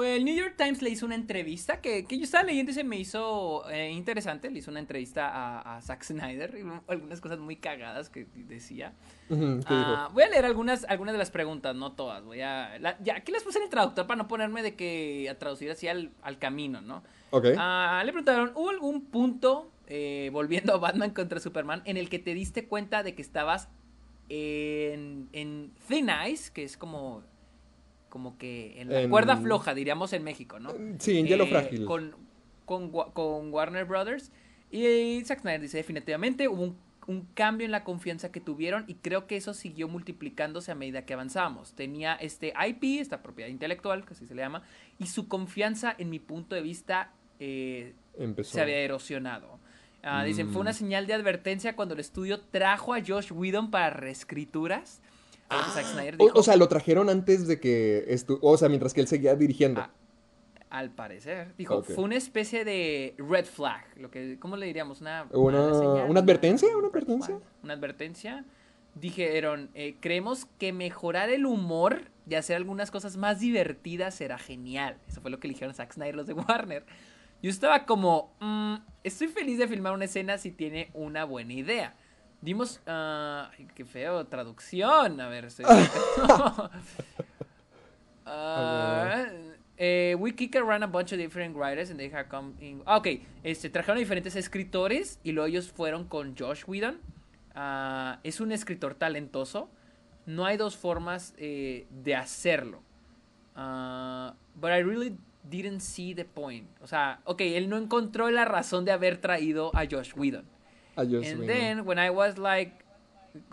el 0.03 0.23
New 0.25 0.35
York 0.35 0.53
Times 0.57 0.81
le 0.81 0.89
hizo 0.91 1.05
una 1.05 1.15
entrevista 1.15 1.81
que, 1.81 2.05
que 2.05 2.17
yo 2.17 2.23
estaba 2.23 2.43
leyendo 2.43 2.71
y 2.71 2.75
se 2.75 2.83
me 2.83 2.97
hizo 2.97 3.67
eh, 3.69 3.89
interesante. 3.91 4.49
Le 4.51 4.59
hizo 4.59 4.69
una 4.71 4.79
entrevista 4.79 5.27
a, 5.27 5.77
a 5.77 5.81
Zack 5.81 6.03
Snyder 6.03 6.55
y 6.57 6.91
algunas 6.91 7.19
cosas 7.19 7.39
muy 7.39 7.55
cagadas 7.57 8.09
que 8.09 8.27
decía. 8.35 8.93
Ujú, 9.29 9.59
¿qué 9.59 9.65
Ah, 9.69 10.09
voy 10.13 10.23
a 10.23 10.29
leer 10.29 10.45
algunas, 10.45 10.85
algunas 10.85 11.13
de 11.13 11.17
las 11.17 11.31
preguntas, 11.31 11.75
no 11.75 11.93
todas. 11.93 12.23
Voy 12.23 12.41
a. 12.41 12.77
la- 12.79 12.97
ya 13.01 13.15
aquí 13.17 13.31
las 13.31 13.43
puse 13.43 13.57
en 13.57 13.65
el 13.65 13.69
traductor 13.69 14.05
para 14.07 14.17
no 14.17 14.27
ponerme 14.27 14.61
de 14.61 14.75
que 14.75 15.27
a 15.29 15.37
traducir 15.37 15.71
así 15.71 15.87
al, 15.87 16.11
al 16.21 16.37
camino, 16.37 16.79
¿no? 16.81 17.03
Ok. 17.31 17.45
Ah, 17.57 18.01
le 18.05 18.11
preguntaron, 18.13 18.51
¿hubo 18.55 18.69
algún 18.69 19.05
punto, 19.05 19.71
eh, 19.87 20.29
volviendo 20.31 20.73
a 20.73 20.77
Batman 20.77 21.09
contra 21.11 21.39
Superman, 21.39 21.81
en 21.85 21.97
el 21.97 22.07
que 22.09 22.19
te 22.19 22.33
diste 22.33 22.67
cuenta 22.67 23.03
de 23.03 23.15
que 23.15 23.21
estabas 23.21 23.67
en, 24.29 25.29
en 25.33 25.71
Thin 25.87 26.09
Ice, 26.29 26.51
que 26.53 26.63
es 26.63 26.77
como, 26.77 27.23
como 28.09 28.37
que 28.37 28.79
en 28.81 28.89
la 28.89 29.01
En- 29.01 29.09
cuerda 29.09 29.37
floja, 29.37 29.73
diríamos 29.73 30.13
en 30.13 30.23
México, 30.23 30.59
¿no? 30.59 30.71
Sí, 30.99 31.17
en 31.19 31.27
hielo 31.27 31.45
Eh, 31.45 31.49
frágil. 31.49 31.85
Con, 31.85 32.15
con, 32.65 32.89
Wa- 32.93 33.13
con 33.13 33.53
Warner 33.53 33.85
Brothers. 33.85 34.31
Y 34.69 35.21
Zack 35.23 35.41
Snyder 35.41 35.61
dice, 35.61 35.77
definitivamente 35.77 36.47
hubo 36.49 36.61
un, 36.63 36.77
un 37.07 37.21
cambio 37.33 37.63
en 37.63 37.71
la 37.71 37.85
confianza 37.85 38.31
que 38.33 38.41
tuvieron 38.41 38.83
y 38.87 38.95
creo 38.95 39.27
que 39.27 39.37
eso 39.37 39.53
siguió 39.53 39.87
multiplicándose 39.87 40.71
a 40.71 40.75
medida 40.75 41.05
que 41.05 41.13
avanzábamos. 41.13 41.73
Tenía 41.73 42.15
este 42.15 42.53
IP, 42.67 42.99
esta 42.99 43.23
propiedad 43.23 43.49
intelectual, 43.49 44.03
que 44.05 44.13
así 44.13 44.27
se 44.27 44.35
le 44.35 44.41
llama, 44.41 44.63
y 44.99 45.05
su 45.07 45.29
confianza, 45.29 45.95
en 45.97 46.09
mi 46.09 46.19
punto 46.19 46.53
de 46.55 46.61
vista, 46.61 47.13
eh, 47.39 47.93
Empezó. 48.17 48.55
se 48.55 48.61
había 48.61 48.79
erosionado. 48.79 49.57
Ah, 50.09 50.23
Dicen, 50.23 50.49
fue 50.49 50.61
una 50.61 50.71
Mm. 50.71 50.75
señal 50.75 51.07
de 51.07 51.13
advertencia 51.13 51.75
cuando 51.75 51.93
el 51.93 51.99
estudio 51.99 52.39
trajo 52.39 52.93
a 52.93 52.99
Josh 53.05 53.31
Whedon 53.31 53.69
para 53.71 53.89
reescrituras. 53.89 55.01
Snyder 55.49 56.15
Ah, 56.15 56.17
O, 56.19 56.25
dijo, 56.25 56.39
o 56.39 56.43
sea, 56.43 56.55
lo 56.57 56.67
trajeron 56.67 57.09
antes 57.09 57.47
de 57.47 57.59
que 57.59 58.03
estu 58.09 58.37
o 58.41 58.57
sea, 58.57 58.67
mientras 58.69 58.93
que 58.93 59.01
él 59.01 59.07
seguía 59.07 59.35
dirigiendo. 59.35 59.81
Ah, 59.81 59.91
al 60.69 60.91
parecer. 60.91 61.53
Dijo, 61.57 61.83
fue 61.83 62.03
una 62.03 62.15
especie 62.17 62.65
de 62.65 63.15
red 63.17 63.45
flag. 63.45 63.85
Lo 63.97 64.11
que, 64.11 64.37
¿Cómo 64.39 64.57
le 64.57 64.65
diríamos? 64.65 64.99
Una, 64.99 65.25
Una- 65.31 65.73
señal, 65.73 66.09
¿una 66.09 66.19
advertencia? 66.19 66.67
¿Una 66.77 66.87
advertencia? 66.89 67.39
Una 67.63 67.73
advertencia. 67.73 68.43
Dijeron, 68.95 69.69
eh, 69.75 69.95
creemos 70.01 70.45
que 70.57 70.73
mejorar 70.73 71.29
el 71.29 71.45
humor 71.45 72.01
y 72.29 72.35
hacer 72.35 72.55
algunas 72.57 72.91
cosas 72.91 73.15
más 73.15 73.39
divertidas 73.39 74.15
será 74.15 74.37
genial. 74.37 74.97
Eso 75.07 75.21
fue 75.21 75.31
lo 75.31 75.39
que 75.39 75.47
eligieron 75.47 75.73
Zack 75.75 75.93
Snyder, 75.93 76.15
los 76.15 76.27
de 76.27 76.33
Warner. 76.33 76.83
Yo 77.41 77.49
estaba 77.49 77.85
como, 77.85 78.33
"Mm, 78.39 78.75
estoy 79.03 79.27
feliz 79.27 79.57
de 79.57 79.67
filmar 79.67 79.93
una 79.93 80.05
escena 80.05 80.37
si 80.37 80.51
tiene 80.51 80.89
una 80.93 81.23
buena 81.25 81.53
idea. 81.53 81.95
Dimos. 82.41 82.81
ah, 82.85 83.49
qué 83.75 83.83
feo, 83.85 84.25
traducción. 84.27 85.19
A 85.19 85.27
ver, 85.27 85.45
estoy. 85.45 85.65
Eh, 89.79 90.15
we 90.19 90.33
kick 90.33 90.55
around 90.55 90.83
a 90.83 90.87
bunch 90.87 91.11
of 91.11 91.19
different 91.19 91.55
writers 91.55 91.91
and 91.91 91.99
they 91.99 92.09
have 92.09 92.27
come 92.29 92.53
in. 92.59 92.81
Ah, 92.87 92.97
ok, 92.97 93.07
este, 93.43 93.69
trajeron 93.69 93.99
diferentes 93.99 94.35
escritores 94.35 95.19
y 95.23 95.33
luego 95.33 95.47
ellos 95.47 95.71
fueron 95.71 96.05
con 96.05 96.35
Josh 96.35 96.63
Whedon. 96.65 96.99
Ah, 97.53 98.19
es 98.23 98.41
un 98.41 98.51
escritor 98.51 98.95
talentoso. 98.95 99.69
No 100.25 100.45
hay 100.45 100.57
dos 100.57 100.75
formas 100.75 101.35
eh, 101.37 101.85
de 101.91 102.15
hacerlo. 102.15 102.81
But 103.55 104.71
I 104.71 104.81
really 104.81 105.15
didn't 105.49 105.81
see 105.81 106.13
the 106.15 106.25
point. 106.25 106.67
O 106.81 106.87
sea, 106.87 107.21
ok, 107.25 107.41
él 107.41 107.69
no 107.69 107.77
encontró 107.77 108.29
la 108.31 108.45
razón 108.45 108.85
de 108.85 108.91
haber 108.91 109.17
traído 109.19 109.71
a 109.75 109.85
Josh 109.89 110.13
Whedon. 110.15 110.45
A 110.97 111.05
Joss 111.05 111.31
And 111.31 111.31
Whedon. 111.33 111.47
then, 111.47 111.85
when 111.87 111.99
I 111.99 112.09
was 112.11 112.37
like, 112.37 112.73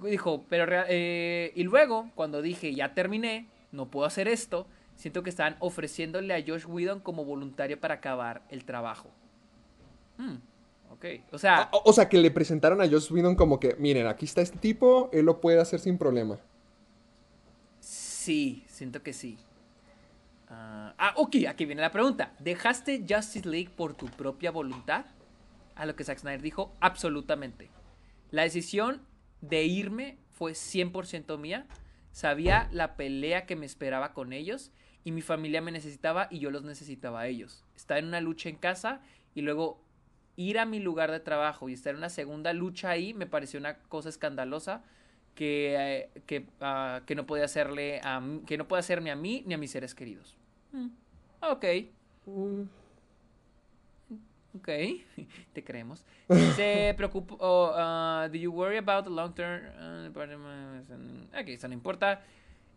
dijo, 0.03 0.45
pero, 0.49 0.67
rea- 0.67 0.87
eh, 0.89 1.53
y 1.55 1.65
luego, 1.65 2.11
cuando 2.15 2.43
dije, 2.43 2.75
ya 2.75 2.95
terminé, 2.95 3.49
no 3.73 3.91
puedo 3.91 4.07
hacer 4.07 4.29
esto, 4.29 4.67
siento 4.97 5.23
que 5.23 5.31
están 5.31 5.57
ofreciéndole 5.61 6.35
a 6.35 6.43
Josh 6.47 6.67
Whedon 6.67 7.01
como 7.01 7.25
voluntario 7.25 7.81
para 7.81 7.95
acabar 7.97 8.43
el 8.51 8.65
trabajo. 8.65 9.11
Hmm, 10.19 10.37
ok, 10.91 11.05
o 11.33 11.39
sea, 11.39 11.75
O, 11.77 11.83
o 11.91 11.93
sea, 11.93 12.09
que 12.09 12.19
le 12.19 12.31
presentaron 12.31 12.81
a 12.81 12.89
Joss 12.89 13.11
Whedon 13.11 13.35
como 13.37 13.59
que, 13.61 13.75
miren, 13.79 14.07
aquí 14.07 14.25
está 14.25 14.41
este 14.41 14.59
tipo, 14.59 15.09
él 15.13 15.25
lo 15.27 15.41
puede 15.41 15.61
hacer 15.61 15.81
sin 15.81 15.99
problema. 15.99 16.39
sí, 17.81 18.65
siento 18.69 19.03
que 19.03 19.13
sí. 19.13 19.39
Ah, 20.57 20.95
ah, 20.99 21.15
ok, 21.17 21.37
aquí 21.49 21.65
viene 21.65 21.83
la 21.83 21.91
pregunta. 21.91 22.33
¿Dejaste 22.39 23.05
Justice 23.09 23.49
League 23.49 23.71
por 23.77 23.95
tu 23.95 24.07
propia 24.07 24.53
voluntad? 24.53 25.07
A 25.75 25.85
lo 25.85 25.97
que 25.97 26.05
Zack 26.05 26.19
Snyder 26.19 26.43
dijo, 26.43 26.73
absolutamente. 26.81 27.71
La 28.31 28.43
decisión 28.43 29.03
de 29.41 29.65
irme 29.65 30.17
fue 30.31 30.53
100% 30.53 31.39
mía. 31.39 31.67
Sabía 32.13 32.69
la 32.71 32.95
pelea 32.97 33.47
que 33.47 33.57
me 33.57 33.67
esperaba 33.67 34.13
con 34.13 34.33
ellos 34.33 34.71
y 35.03 35.11
mi 35.11 35.23
familia 35.23 35.61
me 35.61 35.73
necesitaba 35.73 36.29
y 36.31 36.39
yo 36.39 36.53
los 36.53 36.63
necesitaba 36.63 37.23
a 37.23 37.27
ellos. 37.27 37.65
Estar 37.75 37.99
en 37.99 38.07
una 38.07 38.21
lucha 38.21 38.49
en 38.49 38.57
casa 38.57 39.01
y 39.35 39.43
luego 39.43 39.83
ir 40.37 40.61
a 40.61 40.67
mi 40.67 40.79
lugar 40.79 41.11
de 41.11 41.19
trabajo 41.19 41.69
y 41.69 41.73
estar 41.73 41.91
en 41.91 41.99
una 41.99 42.11
segunda 42.11 42.53
lucha 42.53 42.91
ahí 42.91 43.13
me 43.13 43.27
pareció 43.27 43.59
una 43.59 43.79
cosa 43.79 44.09
escandalosa 44.09 44.83
que, 45.35 45.75
eh, 45.77 46.11
que, 46.27 46.47
ah, 46.61 47.03
que 47.07 47.17
no 47.17 47.27
podía 47.27 47.45
hacerle 47.45 48.01
a 48.05 48.23
que 48.47 48.57
no 48.57 48.69
puede 48.69 48.81
hacerme 48.81 49.11
a 49.11 49.17
mí 49.17 49.43
ni 49.47 49.55
a 49.55 49.59
mis 49.59 49.73
seres 49.73 49.95
queridos. 49.97 50.37
Mm, 50.75 50.89
ok. 51.41 51.65
Ok, 54.57 54.69
te 55.53 55.65
creemos. 55.65 56.05
Se 56.57 56.95
preocupó. 56.97 57.37
oh, 57.41 57.73
ah, 57.75 58.29
do 58.31 58.39
you 58.39 58.53
worry 58.53 58.77
about 58.77 59.05
the 59.05 59.11
long 59.11 59.35
term? 59.35 59.63
ok, 60.07 61.49
eso 61.49 61.69
no 61.69 61.75
importa. 61.75 62.23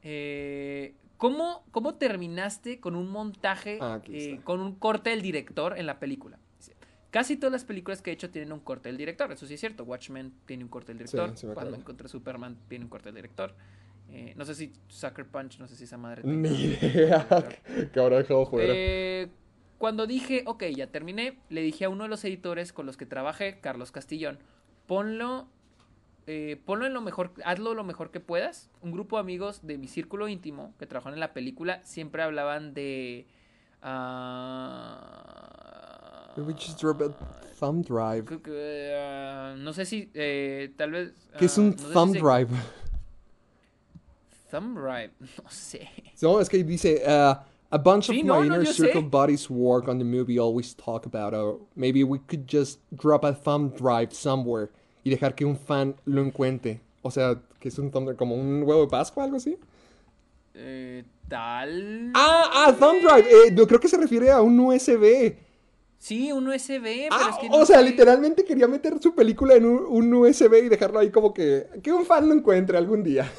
Eh, 0.01 0.95
¿cómo, 1.17 1.63
¿Cómo 1.71 1.95
terminaste 1.95 2.79
con 2.79 2.95
un 2.95 3.09
montaje, 3.09 3.79
Ah, 3.81 3.99
eh, 4.07 4.39
con 4.43 4.59
un 4.59 4.75
corte 4.75 5.09
del 5.11 5.21
director 5.21 5.77
en 5.77 5.85
la 5.85 5.99
película? 5.99 6.39
Casi 7.09 7.37
todas 7.37 7.53
las 7.53 7.63
películas 7.63 8.01
que 8.01 8.11
he 8.11 8.13
hecho 8.13 8.29
tienen 8.29 8.51
un 8.51 8.59
corte 8.59 8.89
del 8.89 8.97
director, 8.97 9.31
eso 9.31 9.47
sí 9.47 9.53
es 9.53 9.59
cierto. 9.59 9.85
Watchmen 9.85 10.33
tiene 10.45 10.63
un 10.63 10.69
corte 10.69 10.93
del 10.93 10.97
director. 10.97 11.37
sí 11.37 11.47
acuerdo. 11.47 11.83
contra 11.83 12.07
Superman 12.07 12.57
tiene 12.67 12.85
un 12.85 12.89
corte 12.89 13.07
del 13.09 13.15
director. 13.15 13.55
Eh, 14.09 14.33
no 14.35 14.45
sé 14.45 14.55
si 14.55 14.71
Sucker 14.87 15.25
Punch, 15.25 15.59
no 15.59 15.67
sé 15.67 15.75
si 15.75 15.83
esa 15.83 15.97
madre. 15.97 16.23
Ni 16.23 16.49
idea 16.49 17.25
director. 17.29 17.89
que 17.91 17.99
habrá 17.99 18.17
dejado 18.19 18.45
fuera. 18.45 18.73
Eh, 18.75 19.27
cuando 19.77 20.07
dije, 20.07 20.43
ok, 20.45 20.63
ya 20.75 20.87
terminé, 20.87 21.39
le 21.49 21.61
dije 21.61 21.85
a 21.85 21.89
uno 21.89 22.03
de 22.03 22.09
los 22.09 22.23
editores 22.25 22.73
con 22.73 22.85
los 22.85 22.97
que 22.97 23.05
trabajé, 23.05 23.59
Carlos 23.59 23.91
Castillón, 23.91 24.39
ponlo, 24.87 25.47
eh, 26.25 26.59
ponlo 26.65 26.85
en 26.87 26.93
lo 26.93 27.01
mejor, 27.01 27.33
hazlo 27.45 27.73
lo 27.73 27.83
mejor 27.83 28.09
que 28.11 28.19
puedas. 28.19 28.71
Un 28.81 28.91
grupo 28.91 29.17
de 29.17 29.21
amigos 29.21 29.65
de 29.67 29.77
mi 29.77 29.87
círculo 29.87 30.27
íntimo 30.27 30.73
que 30.79 30.87
trabajaron 30.87 31.15
en 31.15 31.19
la 31.19 31.33
película 31.33 31.81
siempre 31.83 32.23
hablaban 32.23 32.73
de... 32.73 33.27
We 36.37 36.53
just 36.53 36.79
drop 36.79 37.01
a 37.01 37.09
thumb 37.59 37.83
drive. 37.83 38.25
ah, 38.95 39.55
no 39.57 39.73
sé 39.73 39.85
si, 39.85 40.09
eh, 40.13 40.71
tal 40.77 40.91
vez... 40.91 41.13
¿Qué 41.37 41.45
es 41.45 41.57
ah, 41.57 41.61
un 41.61 41.69
no 41.71 41.77
sé 41.77 41.87
si 41.87 41.93
thumb 41.93 42.13
se- 42.13 42.19
drive? 42.19 42.47
Thumb 44.49 44.75
drive, 44.75 45.11
no 45.19 45.49
sé. 45.49 45.89
No, 46.21 46.39
es 46.39 46.49
que 46.49 46.63
dice, 46.63 47.03
uh, 47.05 47.35
a 47.69 47.77
bunch 47.77 48.09
of 48.09 48.15
my 48.15 48.21
no, 48.23 48.43
inner 48.43 48.65
circle 48.65 49.01
sé. 49.01 49.09
buddies 49.09 49.49
work 49.49 49.87
on 49.87 49.97
the 49.99 50.05
movie 50.05 50.39
always 50.39 50.73
talk 50.75 51.05
about, 51.05 51.33
or 51.33 51.59
maybe 51.75 52.03
we 52.03 52.19
could 52.19 52.47
just 52.47 52.79
drop 52.95 53.23
a 53.23 53.33
thumb 53.33 53.69
drive 53.75 54.13
somewhere 54.13 54.69
y 55.03 55.09
dejar 55.09 55.35
que 55.35 55.45
un 55.45 55.57
fan 55.57 55.95
lo 56.05 56.21
encuentre. 56.23 56.79
O 57.03 57.11
sea, 57.11 57.39
que 57.59 57.69
es 57.69 57.77
un 57.79 57.91
thumb 57.91 58.05
drive, 58.05 58.17
como 58.17 58.35
un 58.35 58.63
huevo 58.63 58.81
de 58.81 58.87
Pascua, 58.87 59.23
algo 59.25 59.37
así. 59.37 59.57
Eh, 60.53 61.03
tal... 61.27 62.11
Ah, 62.15 62.49
ah, 62.67 62.73
thumb 62.77 63.01
drive. 63.01 63.27
Eh, 63.29 63.53
yo 63.55 63.67
creo 63.67 63.79
que 63.79 63.87
se 63.87 63.97
refiere 63.97 64.31
a 64.31 64.41
un 64.41 64.59
USB. 64.59 65.35
Sí, 65.99 66.31
un 66.31 66.47
USB, 66.47 67.09
pero 67.09 67.09
Ah, 67.09 67.29
es 67.31 67.37
que 67.37 67.49
o 67.51 67.65
sea, 67.65 67.79
sé. 67.79 67.83
literalmente 67.83 68.45
quería 68.45 68.67
meter 68.67 68.99
su 69.01 69.13
película 69.15 69.55
en 69.55 69.65
un, 69.65 69.85
un 69.85 70.13
USB 70.13 70.65
y 70.65 70.69
dejarlo 70.69 70.99
ahí 70.99 71.09
como 71.11 71.33
que 71.33 71.67
que 71.83 71.91
un 71.91 72.05
fan 72.05 72.27
lo 72.27 72.35
encuentre 72.35 72.77
algún 72.77 73.03
día. 73.03 73.29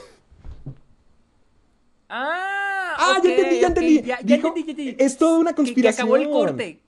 Ah, 2.09 2.97
Ah, 2.99 3.21
ya 3.23 3.31
entendí, 3.31 3.61
ya 3.61 3.67
entendí. 3.69 4.03
ya- 4.03 4.21
ya 4.23 4.37
Dijo, 4.37 4.49
entendí, 4.49 4.75
ya 4.75 4.83
entendí. 4.83 5.05
es 5.05 5.17
toda 5.19 5.39
una 5.39 5.55
Que- 5.55 5.75
Que, 5.75 5.89
acabó 5.89 6.17
el 6.17 6.23
conspiración. 6.25 6.31
corte. 6.49 6.81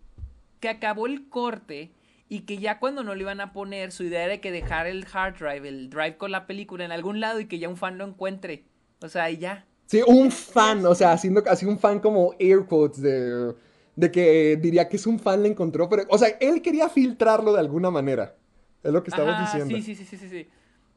Que 0.60 0.68
acabó 0.68 1.06
el 1.06 1.28
corte. 1.28 1.90
Y 2.28 2.40
que 2.40 2.58
ya 2.58 2.78
cuando 2.78 3.02
no 3.02 3.14
lo 3.14 3.20
iban 3.20 3.40
a 3.40 3.52
poner, 3.52 3.90
su 3.92 4.04
idea 4.04 4.24
era 4.24 4.38
que 4.40 4.52
dejar 4.52 4.86
el 4.86 5.04
hard 5.12 5.36
drive, 5.38 5.68
el 5.68 5.90
drive 5.90 6.16
con 6.16 6.30
la 6.30 6.46
película 6.46 6.84
en 6.84 6.92
algún 6.92 7.18
lado 7.20 7.40
y 7.40 7.46
que 7.46 7.58
ya 7.58 7.68
un 7.68 7.76
fan 7.76 7.98
lo 7.98 8.04
encuentre. 8.06 8.64
O 9.02 9.08
sea, 9.08 9.30
y 9.30 9.38
ya. 9.38 9.66
Sí, 9.86 10.00
un 10.06 10.30
fan, 10.30 10.86
o 10.86 10.94
sea, 10.94 11.12
haciendo 11.12 11.42
así 11.48 11.66
un 11.66 11.78
fan 11.78 11.98
como 11.98 12.34
air 12.38 12.64
quotes 12.66 13.02
de, 13.02 13.52
de 13.96 14.10
que 14.12 14.56
diría 14.56 14.88
que 14.88 14.96
es 14.96 15.06
un 15.08 15.18
fan 15.18 15.42
le 15.42 15.48
encontró, 15.48 15.88
pero, 15.88 16.04
o 16.08 16.16
sea, 16.18 16.28
él 16.40 16.62
quería 16.62 16.88
filtrarlo 16.88 17.52
de 17.52 17.58
alguna 17.58 17.90
manera. 17.90 18.36
Es 18.84 18.92
lo 18.92 19.02
que 19.02 19.10
estamos 19.10 19.34
Ajá, 19.34 19.44
diciendo. 19.58 19.76
Sí, 19.76 19.82
sí, 19.82 20.04
sí, 20.04 20.16
sí, 20.16 20.28
sí. 20.28 20.48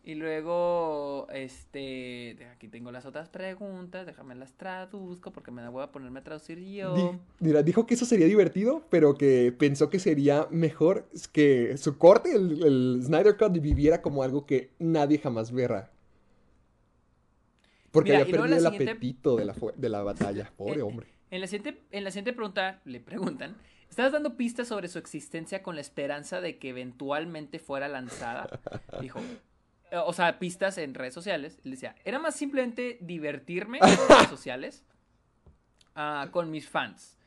Y 0.05 0.15
luego, 0.15 1.27
este, 1.31 2.37
aquí 2.53 2.67
tengo 2.67 2.91
las 2.91 3.05
otras 3.05 3.29
preguntas, 3.29 4.05
déjame 4.05 4.35
las 4.35 4.51
traduzco 4.53 5.31
porque 5.31 5.49
me 5.49 5.65
voy 5.69 5.81
a 5.81 5.93
ponerme 5.93 6.19
a 6.19 6.23
traducir 6.23 6.59
yo. 6.59 6.93
Di- 6.93 7.19
mira, 7.39 7.63
dijo 7.63 7.85
que 7.85 7.93
eso 7.93 8.05
sería 8.05 8.25
divertido, 8.27 8.83
pero 8.89 9.15
que 9.17 9.53
pensó 9.57 9.89
que 9.89 9.99
sería 9.99 10.45
mejor 10.51 11.07
que 11.31 11.77
su 11.77 11.97
corte, 11.97 12.35
el, 12.35 12.61
el 12.65 13.01
Snyder 13.01 13.37
Cut, 13.37 13.53
viviera 13.61 14.01
como 14.01 14.23
algo 14.23 14.45
que 14.45 14.71
nadie 14.77 15.19
jamás 15.19 15.53
verá. 15.53 15.89
Porque 17.91 18.11
Mira, 18.11 18.23
había 18.23 18.31
perdido 18.37 18.55
el 18.57 18.61
siguiente- 18.63 18.91
apetito 18.91 19.35
de 19.37 19.45
la, 19.45 19.55
de 19.75 19.89
la 19.89 20.01
batalla. 20.03 20.51
Pobre 20.57 20.81
hombre. 20.81 21.07
En 21.31 21.39
la, 21.41 21.47
siguiente, 21.47 21.81
en 21.91 22.03
la 22.03 22.11
siguiente 22.11 22.33
pregunta 22.33 22.81
le 22.85 22.99
preguntan, 22.99 23.55
¿estás 23.89 24.11
dando 24.11 24.35
pistas 24.35 24.67
sobre 24.67 24.87
su 24.89 24.99
existencia 24.99 25.63
con 25.63 25.75
la 25.75 25.81
esperanza 25.81 26.41
de 26.41 26.57
que 26.57 26.69
eventualmente 26.69 27.57
fuera 27.59 27.87
lanzada? 27.87 28.59
Dijo, 28.99 29.19
o 30.05 30.13
sea, 30.13 30.39
pistas 30.39 30.77
en 30.77 30.93
redes 30.93 31.13
sociales. 31.13 31.59
Él 31.63 31.71
decía, 31.71 31.95
era 32.05 32.19
más 32.19 32.35
simplemente 32.35 32.97
divertirme 33.01 33.79
en 33.81 33.83
redes 34.09 34.27
sociales 34.29 34.83
ah, 35.95 36.27
con 36.31 36.49
mis 36.51 36.67
fans. 36.69 37.17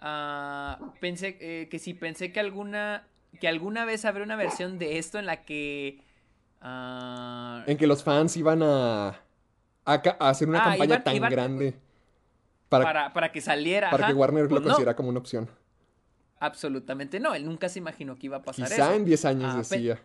Ah, 0.00 0.78
pensé 1.00 1.36
eh, 1.40 1.68
que 1.68 1.78
sí, 1.78 1.94
pensé 1.94 2.32
que 2.32 2.40
alguna, 2.40 3.06
que 3.40 3.48
alguna 3.48 3.84
vez 3.84 4.04
habrá 4.04 4.22
una 4.24 4.36
versión 4.36 4.78
de 4.78 4.98
esto 4.98 5.18
en 5.18 5.26
la 5.26 5.44
que... 5.44 6.00
ah, 6.60 7.64
En 7.66 7.76
que 7.78 7.86
los 7.86 8.02
fans 8.04 8.36
iban 8.36 8.62
a, 8.62 9.08
a, 9.84 9.94
hacer 10.20 10.48
una 10.48 10.60
Ah, 10.60 10.64
campaña 10.70 10.84
iban- 10.96 11.04
tan 11.04 11.16
iban- 11.16 11.30
grande 11.30 11.74
para, 12.68 12.84
para, 12.84 12.98
para, 13.04 13.12
para 13.12 13.32
que 13.32 13.40
saliera. 13.40 13.88
ajá. 13.90 14.06
que 14.08 14.12
Warner 14.12 14.48
Pues 14.48 14.52
lo 14.54 14.60
no, 14.60 14.66
considerara 14.68 14.96
como 14.96 15.08
una 15.08 15.18
opción. 15.20 15.48
Absolutamente 16.38 17.18
no, 17.20 17.34
él 17.34 17.46
nunca 17.46 17.68
se 17.68 17.78
imaginó 17.78 18.18
que 18.18 18.26
iba 18.26 18.36
a 18.38 18.42
pasar 18.42 18.68
Quizá 18.68 18.86
eso. 18.88 18.94
en 18.94 19.04
10 19.06 19.24
años 19.24 19.54
Ah, 19.54 19.58
decía. 19.58 19.98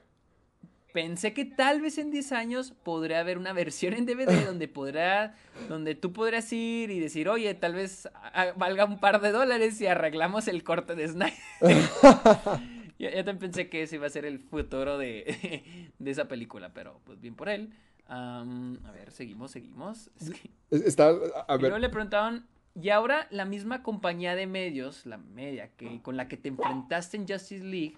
Pensé 0.94 1.34
que 1.34 1.46
tal 1.46 1.80
vez 1.82 1.98
en 1.98 2.12
10 2.12 2.32
años 2.34 2.74
podría 2.84 3.20
haber 3.22 3.38
una 3.38 3.54
versión 3.54 3.94
en 3.94 4.06
DVD 4.06 4.46
donde 4.46 4.68
podrá, 4.68 5.36
donde 5.70 5.96
tú 5.96 6.12
podrías 6.14 6.52
ir 6.54 6.92
y 6.92 7.00
decir, 7.00 7.30
oye, 7.30 7.54
tal 7.54 7.74
vez 7.76 8.10
ah, 8.14 8.48
valga 8.58 8.86
un 8.86 9.00
par 9.00 9.22
de 9.22 9.32
dólares 9.32 9.80
y 9.82 9.88
arreglamos 9.88 10.48
el 10.48 10.64
corte 10.64 10.96
de 10.96 11.08
Snyder. 11.08 11.34
yo, 13.00 13.10
yo 13.10 13.16
también 13.26 13.40
pensé 13.40 13.70
que 13.70 13.84
ese 13.84 13.96
iba 13.96 14.08
a 14.08 14.10
ser 14.10 14.26
el 14.26 14.40
futuro 14.40 14.98
de, 14.98 15.64
de 16.00 16.12
esa 16.12 16.28
película, 16.28 16.74
pero 16.74 17.00
pues 17.06 17.20
bien 17.22 17.36
por 17.36 17.50
él. 17.50 17.74
Am, 18.08 18.78
a 18.86 18.92
ver, 18.92 19.12
seguimos, 19.12 19.52
seguimos. 19.52 20.10
Es 20.20 20.32
que- 20.32 20.50
Es- 20.72 20.82
Está, 20.82 21.10
a 21.10 21.14
y 21.14 21.52
ver, 21.54 21.62
luego 21.62 21.78
le 21.80 21.90
preguntaban, 21.90 22.46
y 22.76 22.90
ahora 22.90 23.28
la 23.32 23.46
misma 23.46 23.84
compañía 23.84 24.36
de 24.36 24.48
medios, 24.48 25.06
la 25.06 25.18
media 25.18 25.70
que 25.78 26.02
con 26.02 26.18
la 26.18 26.28
que 26.28 26.36
te 26.38 26.50
enfrentaste 26.50 27.16
en 27.18 27.28
Justice 27.28 27.64
League, 27.64 27.98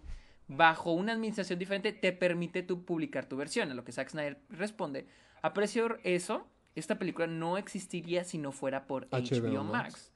bajo 0.56 0.92
una 0.92 1.14
administración 1.14 1.60
diferente, 1.60 1.92
te 1.94 2.12
permite 2.12 2.64
tú 2.64 2.84
publicar 2.86 3.26
tu 3.26 3.38
versión. 3.38 3.72
A 3.72 3.74
lo 3.74 3.84
que 3.84 3.92
Zack 3.92 4.10
Snyder 4.10 4.38
responde, 4.50 5.08
aprecio 5.42 5.98
eso, 6.04 6.48
esta 6.76 6.98
película 6.98 7.28
no 7.28 7.58
existiría 7.58 8.24
si 8.24 8.38
no 8.38 8.52
fuera 8.52 8.88
por 8.88 9.08
HBO 9.10 9.50
HBO, 9.50 9.64
Max. 9.64 9.94
Max. 9.94 10.10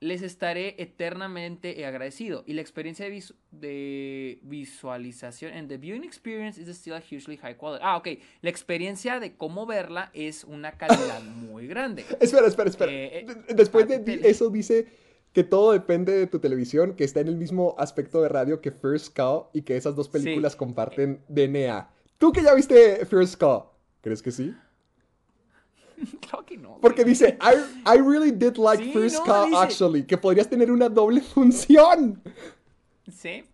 Les 0.00 0.22
estaré 0.22 0.74
eternamente 0.82 1.86
agradecido 1.86 2.42
y 2.44 2.54
la 2.54 2.60
experiencia 2.60 3.08
de, 3.08 3.22
de 3.52 4.40
visualización. 4.42 5.54
And 5.54 5.68
the 5.68 5.76
viewing 5.76 6.02
experience 6.02 6.60
is 6.60 6.68
still 6.76 6.96
hugely 6.96 7.36
high 7.36 7.54
quality. 7.54 7.84
Ah, 7.86 7.96
ok. 7.98 8.08
La 8.40 8.50
experiencia 8.50 9.20
de 9.20 9.36
cómo 9.36 9.64
verla 9.64 10.10
es 10.12 10.42
una 10.42 10.72
calidad 10.72 11.22
muy 11.36 11.68
grande. 11.68 12.04
Espera, 12.18 12.48
espera, 12.48 12.68
espera. 12.68 12.90
Eh, 12.90 13.26
eh, 13.28 13.54
Después 13.54 13.84
ah, 13.84 13.98
de 13.98 14.20
eso 14.24 14.50
dice 14.50 14.88
que 15.32 15.44
todo 15.44 15.72
depende 15.72 16.12
de 16.12 16.26
tu 16.26 16.38
televisión, 16.40 16.94
que 16.94 17.04
está 17.04 17.20
en 17.20 17.28
el 17.28 17.36
mismo 17.36 17.74
aspecto 17.78 18.20
de 18.22 18.28
radio 18.28 18.60
que 18.60 18.70
First 18.70 19.14
Call 19.14 19.44
y 19.52 19.62
que 19.62 19.76
esas 19.76 19.96
dos 19.96 20.08
películas 20.08 20.52
Sí. 20.52 20.58
comparten 20.58 21.20
DNA. 21.28 21.88
Tú 22.18 22.32
que 22.32 22.42
ya 22.42 22.54
viste 22.54 23.04
First 23.06 23.36
Call, 23.36 23.62
¿crees 24.02 24.22
que 24.22 24.30
sí? 24.30 24.54
Claro 26.20 26.44
que 26.44 26.56
no. 26.56 26.78
Porque 26.80 27.04
dice, 27.04 27.38
I, 27.40 27.56
I 27.88 27.98
really 28.00 28.30
did 28.32 28.56
like 28.56 28.82
Sí, 28.82 28.92
First 28.92 29.16
no, 29.18 29.24
Call, 29.24 29.50
dice- 29.50 29.62
actually, 29.62 30.02
que 30.04 30.18
podrías 30.18 30.48
tener 30.48 30.70
una 30.70 30.88
doble 30.88 31.20
función. 31.34 32.20
Sí. 33.10 33.44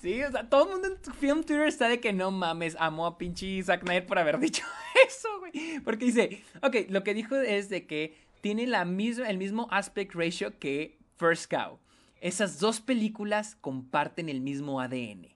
Sí, 0.00 0.22
o 0.22 0.30
sea, 0.32 0.48
todo 0.48 0.64
el 0.64 0.70
mundo 0.70 0.88
en 0.88 1.14
Film 1.14 1.42
Twitter 1.44 1.66
está 1.68 1.86
de 1.86 2.00
que 2.00 2.14
no 2.14 2.30
mames, 2.30 2.74
amo 2.80 3.04
a 3.06 3.18
pinche 3.18 3.62
Zack 3.62 3.82
Snyder 3.82 4.06
por 4.06 4.18
haber 4.18 4.38
dicho 4.40 4.64
eso, 5.06 5.28
güey. 5.40 5.78
Porque 5.80 6.06
dice, 6.06 6.42
ok, 6.62 6.74
lo 6.88 7.04
que 7.04 7.12
dijo 7.12 7.36
es 7.36 7.68
de 7.68 7.86
que 7.86 8.14
tiene 8.40 8.66
la 8.66 8.86
misma, 8.86 9.28
el 9.28 9.36
mismo 9.36 9.68
aspect 9.70 10.14
ratio 10.14 10.58
que 10.58 10.96
First 11.20 11.50
Cow. 11.50 11.78
Esas 12.22 12.58
dos 12.58 12.80
películas 12.80 13.54
comparten 13.60 14.30
el 14.30 14.40
mismo 14.40 14.80
ADN. 14.80 15.28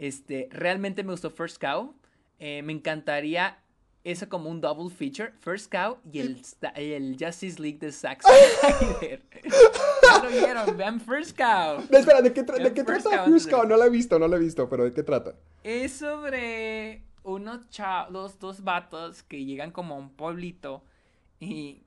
Este, 0.00 0.48
realmente 0.50 1.04
me 1.04 1.12
gustó 1.12 1.30
First 1.30 1.58
Cow. 1.60 1.94
Eh, 2.40 2.60
me 2.62 2.72
encantaría 2.72 3.58
eso 4.02 4.28
como 4.28 4.50
un 4.50 4.60
double 4.60 4.90
feature. 4.90 5.32
First 5.38 5.70
Cow 5.70 5.98
y 6.12 6.18
el, 6.18 7.16
Justice 7.18 7.62
League 7.62 7.78
de 7.78 7.92
Zack 7.92 8.22
Snyder. 8.22 9.22
ya 10.02 10.24
lo 10.24 10.28
vieron, 10.28 10.76
vean 10.76 11.00
First 11.00 11.36
Cow. 11.36 11.84
No, 11.88 11.98
espera, 11.98 12.20
¿de 12.20 12.32
qué, 12.32 12.44
tra- 12.44 12.58
Yo 12.58 12.64
de 12.64 12.74
qué 12.74 12.84
First 12.84 13.06
trata 13.06 13.24
First 13.24 13.48
Call? 13.48 13.68
No 13.68 13.76
la 13.76 13.86
he 13.86 13.90
visto, 13.90 14.18
no 14.18 14.26
la 14.26 14.36
he 14.38 14.40
visto, 14.40 14.68
pero 14.68 14.82
¿de 14.82 14.92
qué 14.92 15.04
trata? 15.04 15.36
Es 15.62 15.92
sobre 15.92 17.04
unos 17.22 17.70
chavos, 17.70 18.40
dos 18.40 18.64
vatos 18.64 19.22
que 19.22 19.44
llegan 19.44 19.70
como 19.70 19.94
a 19.94 19.98
un 19.98 20.10
pueblito 20.10 20.82
y 21.38 21.81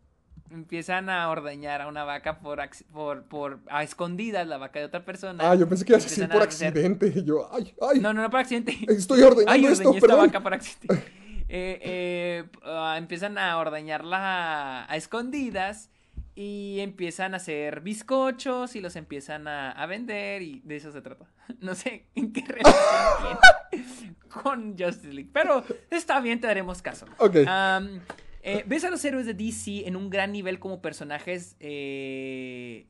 empiezan 0.51 1.09
a 1.09 1.29
ordeñar 1.29 1.81
a 1.81 1.87
una 1.87 2.03
vaca 2.03 2.39
por, 2.39 2.59
por, 2.93 3.23
por 3.23 3.59
a 3.69 3.83
escondidas, 3.83 4.47
la 4.47 4.57
vaca 4.57 4.79
de 4.79 4.85
otra 4.85 5.03
persona. 5.05 5.49
Ah, 5.49 5.55
yo 5.55 5.67
pensé 5.67 5.85
que 5.85 5.93
ibas 5.93 6.05
a 6.05 6.09
decir 6.09 6.29
por 6.29 6.43
hacer- 6.47 6.67
accidente. 6.69 7.11
Y 7.15 7.23
yo, 7.25 7.49
ay, 7.53 7.73
ay. 7.81 7.99
No, 7.99 8.13
no, 8.13 8.21
no 8.21 8.29
por 8.29 8.39
accidente. 8.41 8.77
Estoy 8.87 9.21
ordeñando 9.21 9.51
Ay, 9.51 9.65
esto, 9.65 9.89
esta 9.93 10.07
perdón. 10.07 10.27
vaca 10.27 10.41
por 10.41 10.53
accidente. 10.53 11.03
Eh, 11.47 11.79
eh, 11.83 12.43
ah, 12.63 12.95
empiezan 12.97 13.37
a 13.37 13.59
ordeñarla 13.59 14.17
a, 14.81 14.91
a 14.91 14.95
escondidas 14.97 15.91
y 16.33 16.79
empiezan 16.79 17.35
a 17.35 17.37
hacer 17.37 17.81
bizcochos 17.81 18.75
y 18.75 18.81
los 18.81 18.95
empiezan 18.95 19.47
a, 19.47 19.69
a 19.71 19.85
vender 19.85 20.41
y 20.41 20.61
de 20.65 20.75
eso 20.77 20.91
se 20.91 21.01
trata. 21.03 21.25
No 21.59 21.75
sé 21.75 22.07
en 22.15 22.33
qué 22.33 22.41
relación 22.41 23.37
tiene 23.69 24.15
con 24.27 24.71
Justice 24.77 25.13
League, 25.13 25.29
pero 25.31 25.63
está 25.91 26.19
bien, 26.19 26.41
te 26.41 26.47
daremos 26.47 26.81
caso. 26.81 27.05
Ok. 27.19 27.35
Eh, 28.45 28.63
ves 28.67 28.83
a 28.83 28.91
los 28.91 29.03
héroes 29.03 29.25
de 29.25 29.33
DC 29.33 29.87
en 29.87 29.95
un 29.95 30.09
gran 30.09 30.31
nivel 30.31 30.59
como 30.59 30.81
personajes 30.81 31.55
eh, 31.59 32.85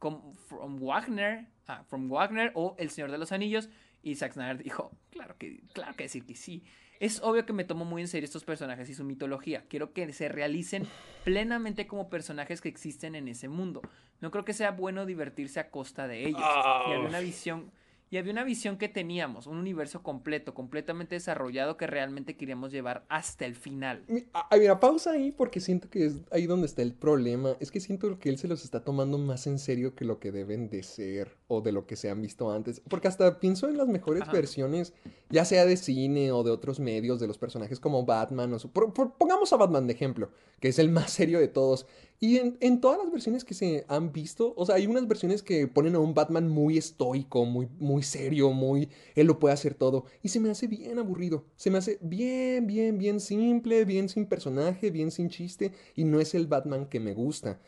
como 0.00 0.34
From 0.34 0.78
Wagner, 0.80 1.46
ah, 1.68 1.84
From 1.84 2.10
Wagner 2.10 2.50
o 2.54 2.74
El 2.78 2.90
Señor 2.90 3.12
de 3.12 3.18
los 3.18 3.32
Anillos. 3.32 3.68
Y 4.02 4.16
Zack 4.16 4.34
Snyder 4.34 4.62
dijo, 4.62 4.90
claro 5.10 5.36
que, 5.38 5.62
claro 5.72 5.94
que 5.94 6.04
decir 6.04 6.26
que 6.26 6.34
sí. 6.34 6.64
Es 6.98 7.22
obvio 7.22 7.46
que 7.46 7.52
me 7.52 7.64
tomo 7.64 7.84
muy 7.84 8.02
en 8.02 8.08
serio 8.08 8.24
estos 8.24 8.44
personajes 8.44 8.88
y 8.90 8.94
su 8.94 9.04
mitología. 9.04 9.64
Quiero 9.68 9.92
que 9.92 10.12
se 10.12 10.28
realicen 10.28 10.86
plenamente 11.24 11.86
como 11.86 12.10
personajes 12.10 12.60
que 12.60 12.68
existen 12.68 13.14
en 13.14 13.28
ese 13.28 13.48
mundo. 13.48 13.80
No 14.20 14.30
creo 14.30 14.44
que 14.44 14.52
sea 14.54 14.72
bueno 14.72 15.06
divertirse 15.06 15.60
a 15.60 15.70
costa 15.70 16.08
de 16.08 16.26
ellos. 16.26 16.40
Y 16.40 16.92
había 16.92 17.08
una 17.08 17.20
visión, 17.20 17.70
y 18.14 18.16
había 18.16 18.30
una 18.30 18.44
visión 18.44 18.78
que 18.78 18.88
teníamos, 18.88 19.48
un 19.48 19.56
universo 19.56 20.04
completo, 20.04 20.54
completamente 20.54 21.16
desarrollado 21.16 21.76
que 21.76 21.88
realmente 21.88 22.36
queríamos 22.36 22.70
llevar 22.70 23.04
hasta 23.08 23.44
el 23.44 23.56
final. 23.56 24.04
Ah, 24.32 24.48
mira, 24.56 24.78
pausa 24.78 25.10
ahí 25.10 25.32
porque 25.32 25.58
siento 25.58 25.90
que 25.90 26.06
es 26.06 26.14
ahí 26.30 26.46
donde 26.46 26.66
está 26.66 26.82
el 26.82 26.92
problema. 26.94 27.56
Es 27.58 27.72
que 27.72 27.80
siento 27.80 28.16
que 28.20 28.28
él 28.28 28.38
se 28.38 28.46
los 28.46 28.62
está 28.62 28.84
tomando 28.84 29.18
más 29.18 29.48
en 29.48 29.58
serio 29.58 29.96
que 29.96 30.04
lo 30.04 30.20
que 30.20 30.30
deben 30.30 30.68
de 30.70 30.84
ser 30.84 31.36
o 31.48 31.60
de 31.60 31.72
lo 31.72 31.86
que 31.88 31.96
se 31.96 32.08
han 32.08 32.22
visto 32.22 32.52
antes. 32.52 32.80
Porque 32.88 33.08
hasta 33.08 33.40
pienso 33.40 33.68
en 33.68 33.76
las 33.78 33.88
mejores 33.88 34.22
Ajá. 34.22 34.30
versiones, 34.32 34.92
ya 35.28 35.44
sea 35.44 35.64
de 35.66 35.76
cine 35.76 36.30
o 36.30 36.44
de 36.44 36.52
otros 36.52 36.78
medios, 36.78 37.18
de 37.18 37.26
los 37.26 37.36
personajes 37.38 37.80
como 37.80 38.04
Batman 38.06 38.52
o 38.54 38.60
su- 38.60 38.70
por- 38.70 38.94
por- 38.94 39.14
pongamos 39.14 39.52
a 39.52 39.56
Batman 39.56 39.88
de 39.88 39.92
ejemplo, 39.94 40.30
que 40.60 40.68
es 40.68 40.78
el 40.78 40.88
más 40.88 41.10
serio 41.10 41.40
de 41.40 41.48
todos. 41.48 41.88
Y 42.24 42.38
en, 42.38 42.56
en 42.60 42.80
todas 42.80 42.96
las 42.96 43.12
versiones 43.12 43.44
que 43.44 43.52
se 43.52 43.84
han 43.86 44.10
visto, 44.10 44.54
o 44.56 44.64
sea, 44.64 44.76
hay 44.76 44.86
unas 44.86 45.06
versiones 45.06 45.42
que 45.42 45.68
ponen 45.68 45.94
a 45.94 45.98
un 45.98 46.14
Batman 46.14 46.48
muy 46.48 46.78
estoico, 46.78 47.44
muy, 47.44 47.68
muy 47.78 48.02
serio, 48.02 48.50
muy... 48.50 48.88
Él 49.14 49.26
lo 49.26 49.38
puede 49.38 49.52
hacer 49.52 49.74
todo. 49.74 50.06
Y 50.22 50.30
se 50.30 50.40
me 50.40 50.48
hace 50.48 50.66
bien 50.66 50.98
aburrido. 50.98 51.44
Se 51.56 51.70
me 51.70 51.76
hace 51.76 51.98
bien, 52.00 52.66
bien, 52.66 52.96
bien 52.96 53.20
simple, 53.20 53.84
bien 53.84 54.08
sin 54.08 54.24
personaje, 54.24 54.90
bien 54.90 55.10
sin 55.10 55.28
chiste. 55.28 55.72
Y 55.96 56.04
no 56.04 56.18
es 56.18 56.34
el 56.34 56.46
Batman 56.46 56.86
que 56.86 56.98
me 56.98 57.12
gusta. 57.12 57.60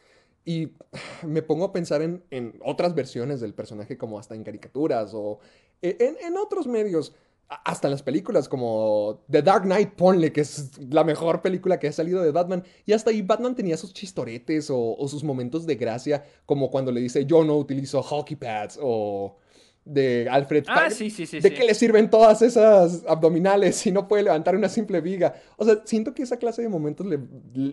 Y 0.46 0.70
me 1.22 1.42
pongo 1.42 1.66
a 1.66 1.72
pensar 1.74 2.00
en, 2.00 2.24
en 2.30 2.58
otras 2.64 2.94
versiones 2.94 3.42
del 3.42 3.52
personaje, 3.52 3.98
como 3.98 4.18
hasta 4.18 4.36
en 4.36 4.42
caricaturas 4.42 5.10
o 5.12 5.38
e, 5.82 5.98
en, 6.00 6.16
en 6.26 6.38
otros 6.38 6.66
medios. 6.66 7.14
Hasta 7.48 7.86
en 7.86 7.92
las 7.92 8.02
películas 8.02 8.48
como 8.48 9.22
The 9.30 9.40
Dark 9.42 9.62
Knight, 9.62 9.90
ponle, 9.94 10.32
que 10.32 10.40
es 10.40 10.72
la 10.90 11.04
mejor 11.04 11.42
película 11.42 11.78
que 11.78 11.86
ha 11.88 11.92
salido 11.92 12.20
de 12.22 12.32
Batman. 12.32 12.64
Y 12.84 12.92
hasta 12.92 13.10
ahí 13.10 13.22
Batman 13.22 13.54
tenía 13.54 13.76
sus 13.76 13.92
chistoretes 13.92 14.68
o, 14.70 14.96
o 14.96 15.08
sus 15.08 15.22
momentos 15.22 15.64
de 15.64 15.76
gracia, 15.76 16.24
como 16.44 16.70
cuando 16.70 16.90
le 16.90 17.00
dice 17.00 17.24
yo 17.24 17.44
no 17.44 17.56
utilizo 17.56 18.02
hockey 18.02 18.36
pads 18.36 18.78
o 18.82 19.36
de 19.84 20.26
Alfred 20.28 20.64
Ah, 20.66 20.90
sí, 20.90 21.10
sí, 21.10 21.24
sí. 21.26 21.38
¿De 21.38 21.54
qué 21.54 21.62
le 21.64 21.72
sirven 21.74 22.10
todas 22.10 22.42
esas 22.42 23.04
abdominales 23.06 23.76
si 23.76 23.92
no 23.92 24.08
puede 24.08 24.24
levantar 24.24 24.56
una 24.56 24.68
simple 24.68 25.00
viga? 25.00 25.34
O 25.56 25.64
sea, 25.64 25.82
siento 25.84 26.12
que 26.14 26.24
esa 26.24 26.38
clase 26.38 26.62
de 26.62 26.68
momentos, 26.68 27.06
le, 27.06 27.20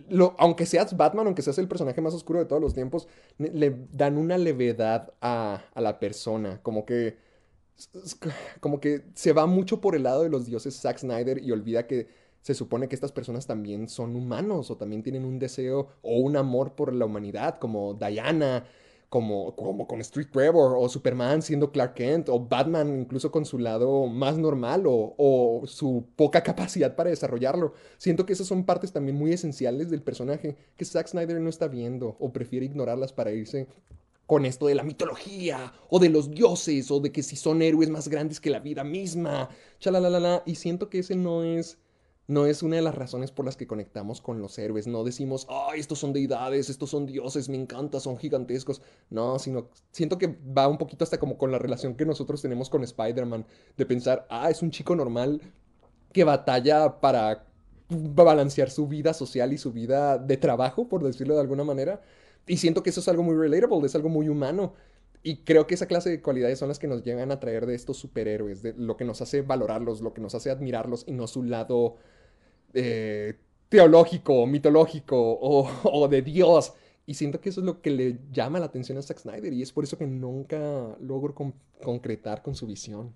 lo- 0.08 0.36
aunque 0.38 0.66
seas 0.66 0.96
Batman, 0.96 1.26
aunque 1.26 1.42
seas 1.42 1.58
el 1.58 1.66
personaje 1.66 2.00
más 2.00 2.14
oscuro 2.14 2.38
de 2.38 2.44
todos 2.44 2.62
los 2.62 2.74
tiempos, 2.74 3.08
le, 3.38 3.50
le 3.52 3.76
dan 3.90 4.16
una 4.18 4.38
levedad 4.38 5.12
a, 5.20 5.64
a 5.74 5.80
la 5.80 5.98
persona. 5.98 6.60
Como 6.62 6.84
que, 6.86 7.16
como 8.60 8.80
que 8.80 9.04
se 9.14 9.32
va 9.32 9.46
mucho 9.46 9.80
por 9.80 9.96
el 9.96 10.04
lado 10.04 10.22
de 10.22 10.28
los 10.28 10.46
dioses 10.46 10.80
Zack 10.80 10.98
Snyder 10.98 11.42
y 11.42 11.50
olvida 11.50 11.86
que 11.86 12.08
se 12.40 12.54
supone 12.54 12.88
que 12.88 12.94
estas 12.94 13.12
personas 13.12 13.46
también 13.46 13.88
son 13.88 14.16
humanos 14.16 14.70
o 14.70 14.76
también 14.76 15.02
tienen 15.02 15.24
un 15.24 15.38
deseo 15.38 15.88
o 16.02 16.18
un 16.18 16.36
amor 16.36 16.74
por 16.74 16.92
la 16.92 17.06
humanidad, 17.06 17.58
como 17.58 17.94
Diana 17.94 18.64
como, 19.14 19.54
como 19.54 19.86
con 19.86 20.00
Street 20.00 20.26
Trevor, 20.32 20.74
o 20.76 20.88
Superman 20.88 21.40
siendo 21.40 21.70
Clark 21.70 21.94
Kent, 21.94 22.28
o 22.28 22.40
Batman 22.40 23.02
incluso 23.02 23.30
con 23.30 23.44
su 23.44 23.60
lado 23.60 24.08
más 24.08 24.38
normal, 24.38 24.88
o, 24.88 25.14
o 25.16 25.68
su 25.68 26.04
poca 26.16 26.42
capacidad 26.42 26.96
para 26.96 27.10
desarrollarlo. 27.10 27.74
Siento 27.96 28.26
que 28.26 28.32
esas 28.32 28.48
son 28.48 28.64
partes 28.64 28.90
también 28.90 29.16
muy 29.16 29.32
esenciales 29.32 29.88
del 29.88 30.02
personaje 30.02 30.56
que 30.76 30.84
Zack 30.84 31.06
Snyder 31.06 31.40
no 31.40 31.48
está 31.48 31.68
viendo, 31.68 32.16
o 32.18 32.32
prefiere 32.32 32.66
ignorarlas 32.66 33.12
para 33.12 33.30
irse 33.30 33.68
con 34.26 34.46
esto 34.46 34.66
de 34.66 34.74
la 34.74 34.82
mitología, 34.82 35.72
o 35.88 35.98
de 35.98 36.08
los 36.08 36.30
dioses, 36.30 36.90
o 36.90 37.00
de 37.00 37.12
que 37.12 37.22
si 37.22 37.36
son 37.36 37.62
héroes 37.62 37.90
más 37.90 38.08
grandes 38.08 38.40
que 38.40 38.50
la 38.50 38.60
vida 38.60 38.84
misma, 38.84 39.50
chalalalala, 39.78 40.42
y 40.46 40.54
siento 40.54 40.88
que 40.88 41.00
ese 41.00 41.16
no 41.16 41.42
es 41.44 41.78
no 42.26 42.46
es 42.46 42.62
una 42.62 42.76
de 42.76 42.82
las 42.82 42.94
razones 42.94 43.30
por 43.30 43.44
las 43.44 43.56
que 43.56 43.66
conectamos 43.66 44.20
con 44.20 44.40
los 44.40 44.58
héroes. 44.58 44.86
No 44.86 45.04
decimos, 45.04 45.46
ay, 45.50 45.80
estos 45.80 45.98
son 45.98 46.12
deidades, 46.12 46.70
estos 46.70 46.90
son 46.90 47.06
dioses, 47.06 47.48
me 47.48 47.56
encanta, 47.56 48.00
son 48.00 48.16
gigantescos. 48.16 48.80
No, 49.10 49.38
sino 49.38 49.68
siento 49.92 50.16
que 50.16 50.38
va 50.56 50.68
un 50.68 50.78
poquito 50.78 51.04
hasta 51.04 51.18
como 51.18 51.36
con 51.36 51.52
la 51.52 51.58
relación 51.58 51.94
que 51.94 52.06
nosotros 52.06 52.40
tenemos 52.40 52.70
con 52.70 52.82
Spider-Man, 52.82 53.46
de 53.76 53.86
pensar, 53.86 54.26
ah, 54.30 54.50
es 54.50 54.62
un 54.62 54.70
chico 54.70 54.96
normal 54.96 55.40
que 56.12 56.24
batalla 56.24 57.00
para 57.00 57.46
balancear 57.88 58.70
su 58.70 58.88
vida 58.88 59.12
social 59.12 59.52
y 59.52 59.58
su 59.58 59.72
vida 59.72 60.16
de 60.16 60.36
trabajo, 60.36 60.88
por 60.88 61.02
decirlo 61.02 61.34
de 61.34 61.40
alguna 61.40 61.64
manera. 61.64 62.00
Y 62.46 62.58
siento 62.58 62.82
que 62.82 62.90
eso 62.90 63.00
es 63.00 63.08
algo 63.08 63.22
muy 63.22 63.34
relatable, 63.36 63.86
es 63.86 63.94
algo 63.94 64.08
muy 64.08 64.28
humano. 64.28 64.74
Y 65.22 65.38
creo 65.38 65.66
que 65.66 65.74
esa 65.74 65.86
clase 65.86 66.10
de 66.10 66.20
cualidades 66.22 66.58
son 66.58 66.68
las 66.68 66.78
que 66.78 66.86
nos 66.86 67.02
llegan 67.02 67.32
a 67.32 67.40
traer 67.40 67.66
de 67.66 67.74
estos 67.74 67.96
superhéroes, 67.96 68.62
de 68.62 68.74
lo 68.74 68.96
que 68.96 69.04
nos 69.06 69.22
hace 69.22 69.40
valorarlos, 69.42 70.02
lo 70.02 70.12
que 70.12 70.20
nos 70.20 70.34
hace 70.34 70.50
admirarlos 70.50 71.04
y 71.06 71.12
no 71.12 71.26
su 71.26 71.42
lado 71.42 71.96
eh, 72.74 73.34
teológico, 73.68 74.46
mitológico 74.46 75.16
o, 75.18 75.68
o 75.84 76.08
de 76.08 76.22
Dios. 76.22 76.74
Y 77.06 77.14
siento 77.14 77.40
que 77.40 77.50
eso 77.50 77.60
es 77.60 77.66
lo 77.66 77.82
que 77.82 77.90
le 77.90 78.20
llama 78.32 78.58
la 78.60 78.66
atención 78.66 78.98
a 78.98 79.02
Zack 79.02 79.18
Snyder 79.20 79.52
y 79.52 79.62
es 79.62 79.72
por 79.72 79.84
eso 79.84 79.98
que 79.98 80.06
nunca 80.06 80.96
logro 81.00 81.34
con- 81.34 81.54
concretar 81.82 82.42
con 82.42 82.54
su 82.54 82.66
visión. 82.66 83.14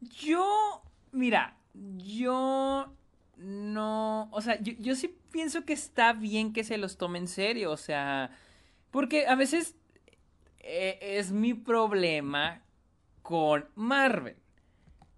Yo, 0.00 0.82
mira, 1.12 1.56
yo 1.74 2.92
no, 3.36 4.28
o 4.32 4.40
sea, 4.40 4.60
yo, 4.60 4.72
yo 4.78 4.94
sí 4.96 5.16
pienso 5.32 5.64
que 5.64 5.72
está 5.72 6.12
bien 6.12 6.52
que 6.52 6.62
se 6.62 6.78
los 6.78 6.96
tome 6.96 7.18
en 7.18 7.28
serio, 7.28 7.72
o 7.72 7.76
sea, 7.76 8.30
porque 8.90 9.26
a 9.26 9.34
veces 9.34 9.74
eh, 10.60 10.98
es 11.00 11.32
mi 11.32 11.54
problema 11.54 12.62
con 13.22 13.68
Marvel. 13.74 14.36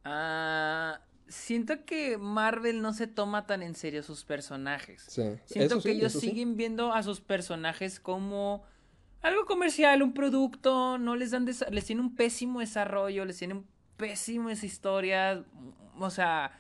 Ah, 0.05 1.01
siento 1.29 1.85
que 1.85 2.19
Marvel 2.19 2.81
no 2.81 2.93
se 2.93 3.07
toma 3.07 3.47
tan 3.47 3.63
en 3.63 3.75
serio 3.75 4.03
sus 4.03 4.25
personajes. 4.25 5.05
Sí, 5.09 5.23
Siento 5.45 5.81
que 5.81 5.93
ellos 5.93 6.13
sí. 6.13 6.21
siguen 6.21 6.57
viendo 6.57 6.93
a 6.93 7.03
sus 7.03 7.21
personajes 7.21 8.01
como 8.01 8.63
algo 9.23 9.47
comercial, 9.47 10.03
un 10.03 10.13
producto, 10.13 10.99
no 10.99 11.17
les 11.17 11.31
dan, 11.31 11.47
les 11.47 11.85
tiene 11.85 12.03
un 12.03 12.15
pésimo 12.15 12.61
desarrollo, 12.61 13.25
les 13.25 13.39
tienen 13.39 13.67
pésimas 13.97 14.63
historias, 14.63 15.41
o 15.99 16.11
sea, 16.11 16.53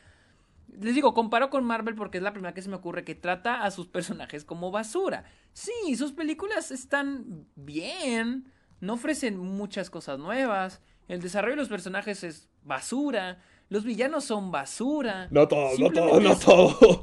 les 0.81 0.95
digo, 0.95 1.15
comparo 1.15 1.51
con 1.51 1.65
Marvel 1.65 1.95
porque 1.95 2.19
es 2.19 2.25
la 2.25 2.33
primera 2.33 2.55
que 2.55 2.63
se 2.63 2.69
me 2.69 2.77
ocurre 2.77 3.05
que 3.05 3.15
trata 3.15 3.65
a 3.65 3.71
sus 3.71 3.87
personajes 3.87 4.45
como 4.45 4.71
basura. 4.71 5.25
Sí, 5.53 5.97
sus 5.97 6.13
películas 6.13 6.71
están 6.71 7.47
bien, 7.55 8.53
no 8.81 8.95
ofrecen 8.95 9.39
muchas 9.39 9.91
cosas 9.91 10.19
nuevas, 10.19 10.81
el 11.09 11.21
desarrollo 11.21 11.55
de 11.55 11.63
los 11.63 11.69
personajes 11.69 12.25
es 12.25 12.49
basura, 12.63 13.39
los 13.69 13.85
villanos 13.85 14.25
son 14.25 14.51
basura. 14.51 15.29
No 15.31 15.47
todo, 15.49 15.71
no 15.79 15.91
todo, 15.91 16.21
no 16.21 16.37
todo. 16.37 17.03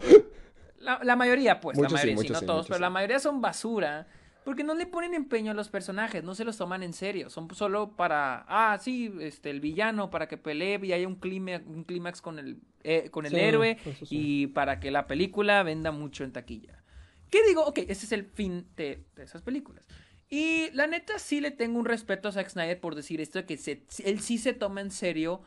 La, 0.80 0.99
la 1.03 1.15
mayoría, 1.15 1.59
pues, 1.59 1.78
Muchos 1.78 1.91
la 1.91 1.97
mayoría, 1.99 2.22
sí, 2.22 2.30
no 2.30 2.39
sí, 2.39 2.45
todos, 2.45 2.67
pero 2.67 2.80
la 2.80 2.89
mayoría 2.89 3.19
son 3.19 3.39
basura. 3.39 4.07
Porque 4.44 4.64
no 4.64 4.74
le 4.74 4.88
ponen 4.88 5.14
empeño 5.14 5.52
a 5.52 5.54
los 5.54 5.70
personajes, 5.70 6.24
no 6.24 6.34
se 6.34 6.44
los 6.46 6.58
toman 6.58 6.82
en 6.82 6.94
serio. 6.94 7.30
Son 7.30 7.54
solo 7.54 7.96
para, 7.96 8.44
ah, 8.48 8.78
sí, 8.82 9.14
este, 9.20 9.52
el 9.52 9.60
villano, 9.60 10.10
para 10.10 10.28
que 10.28 10.38
pelee 10.38 10.80
y 10.84 10.94
haya 10.94 11.08
un 11.08 11.16
clímax, 11.16 11.66
un 11.68 11.84
clímax 11.84 12.22
con 12.22 12.39
el, 12.39 12.58
eh, 12.84 13.10
con 13.12 13.26
el 13.28 13.34
Sí, 13.34 13.38
héroe 13.39 13.78
sí. 14.00 14.06
y 14.10 14.48
para 14.48 14.80
que 14.80 14.89
la 14.89 15.06
película 15.06 15.62
venda 15.62 15.92
mucho 15.92 16.24
en 16.24 16.32
taquilla. 16.32 16.82
¿Qué 17.30 17.44
digo? 17.48 17.64
Ok, 17.66 17.80
ese 17.88 18.06
es 18.08 18.12
el 18.12 18.26
fin 18.26 18.66
de, 18.76 19.06
de 19.16 19.24
esas 19.24 19.42
películas. 19.44 19.88
Y 20.28 20.72
la 20.72 20.88
neta 20.88 21.20
sí 21.20 21.39
le 21.39 21.52
tengo 21.52 21.78
un 21.78 21.86
respeto 21.86 22.28
a 22.28 22.32
Zack 22.32 22.50
Snyder 22.50 22.80
por 22.80 22.96
decir 22.96 23.22
esto, 23.22 23.38
de 23.39 23.46
que 23.46 23.58
se- 23.58 23.84
él 24.04 24.22
sí 24.22 24.38
se 24.39 24.54
toma 24.54 24.82
en 24.82 24.89
serio 24.89 25.42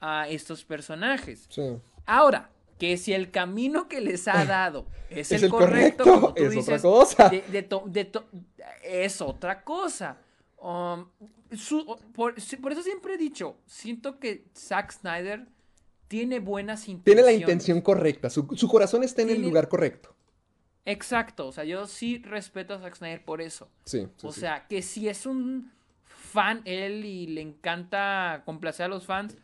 a 0.00 0.28
estos 0.28 0.64
personajes. 0.64 1.46
Sí. 1.50 1.62
Ahora, 2.04 2.50
que 2.80 2.96
si 2.96 3.12
el 3.12 3.30
camino 3.30 3.86
que 3.88 4.00
les 4.00 4.26
ha 4.26 4.44
dado 4.44 4.86
es, 5.10 5.30
Es 5.30 5.42
el, 5.44 5.50
correcto, 5.50 6.02
correcto, 6.02 6.04
como 6.04 6.34
tú 6.34 6.42
es 6.42 6.48
otra 6.56 6.74
dices, 6.76 6.82
cosa. 6.82 7.28
de- 7.28 7.42
de 7.42 7.62
to- 7.62 7.84
de 7.86 8.04
to- 8.06 8.24
es 8.82 9.20
otra 9.20 9.62
cosa. 9.62 10.16
Um, 10.58 11.06
su- 11.56 11.98
por, 12.12 12.34
eso 12.36 12.82
siempre 12.82 13.14
he 13.14 13.18
dicho, 13.18 13.56
siento 13.66 14.18
que 14.18 14.46
Zack 14.56 14.92
Snyder 14.92 15.46
tiene 16.08 16.40
buenas 16.40 16.88
intenciones. 16.88 17.04
Tiene 17.04 17.22
la 17.22 17.32
intención 17.32 17.80
correcta. 17.80 18.28
Su, 18.30 18.48
su 18.56 18.66
corazón 18.68 19.04
está 19.04 19.22
en 19.22 19.30
el 19.30 19.42
lugar 19.42 19.68
correcto. 19.68 20.14
Exacto, 20.86 21.46
o 21.46 21.52
sea, 21.52 21.64
yo 21.64 21.86
sí 21.86 22.18
respeto 22.24 22.74
a 22.74 22.78
Zack 22.80 22.96
Snyder 22.96 23.24
por 23.24 23.40
eso. 23.42 23.68
Sí. 23.84 24.08
sí, 24.16 24.26
o 24.26 24.32
sí. 24.32 24.40
sea, 24.40 24.66
que 24.66 24.82
si 24.82 25.08
es 25.08 25.26
un 25.26 25.70
fan 26.06 26.62
él 26.64 27.04
y 27.04 27.26
le 27.26 27.42
encanta 27.42 28.42
complacer 28.46 28.86
a 28.86 28.88
los 28.88 29.04
fans, 29.06 29.36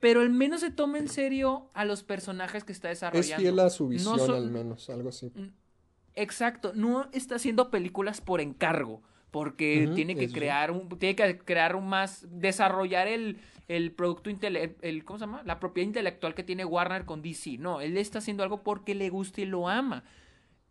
pero 0.00 0.22
al 0.22 0.30
menos 0.30 0.60
se 0.60 0.70
toma 0.70 0.98
en 0.98 1.08
serio 1.08 1.70
a 1.74 1.84
los 1.84 2.02
personajes 2.02 2.64
que 2.64 2.72
está 2.72 2.90
es 2.90 2.98
desarrollando. 3.00 3.36
fiel 3.36 3.60
a 3.60 3.70
su 3.70 3.84
No 3.84 3.90
visión, 3.90 4.30
al 4.30 4.50
menos, 4.50 4.88
algo 4.90 5.10
así. 5.10 5.30
Exacto, 6.14 6.72
no 6.74 7.08
está 7.12 7.36
haciendo 7.36 7.70
películas 7.70 8.20
por 8.20 8.40
encargo, 8.40 9.02
porque 9.30 9.90
tiene 9.94 10.16
que 10.16 10.30
crear 10.30 10.70
un, 10.70 10.88
tiene 10.98 11.14
que 11.14 11.38
crear 11.38 11.76
un 11.76 11.88
más, 11.88 12.26
desarrollar 12.30 13.06
el, 13.06 13.38
el 13.68 13.92
producto 13.92 14.30
intele 14.30 14.76
el, 14.80 15.04
¿cómo 15.04 15.18
se 15.18 15.26
llama? 15.26 15.42
La 15.44 15.60
propiedad 15.60 15.86
intelectual 15.86 16.34
que 16.34 16.42
tiene 16.42 16.64
Warner 16.64 17.04
con 17.04 17.22
DC. 17.22 17.58
No, 17.58 17.80
él 17.80 17.96
está 17.96 18.18
haciendo 18.18 18.42
algo 18.42 18.62
porque 18.62 18.94
le 18.94 19.10
gusta 19.10 19.42
y 19.42 19.44
lo 19.44 19.68
ama. 19.68 20.02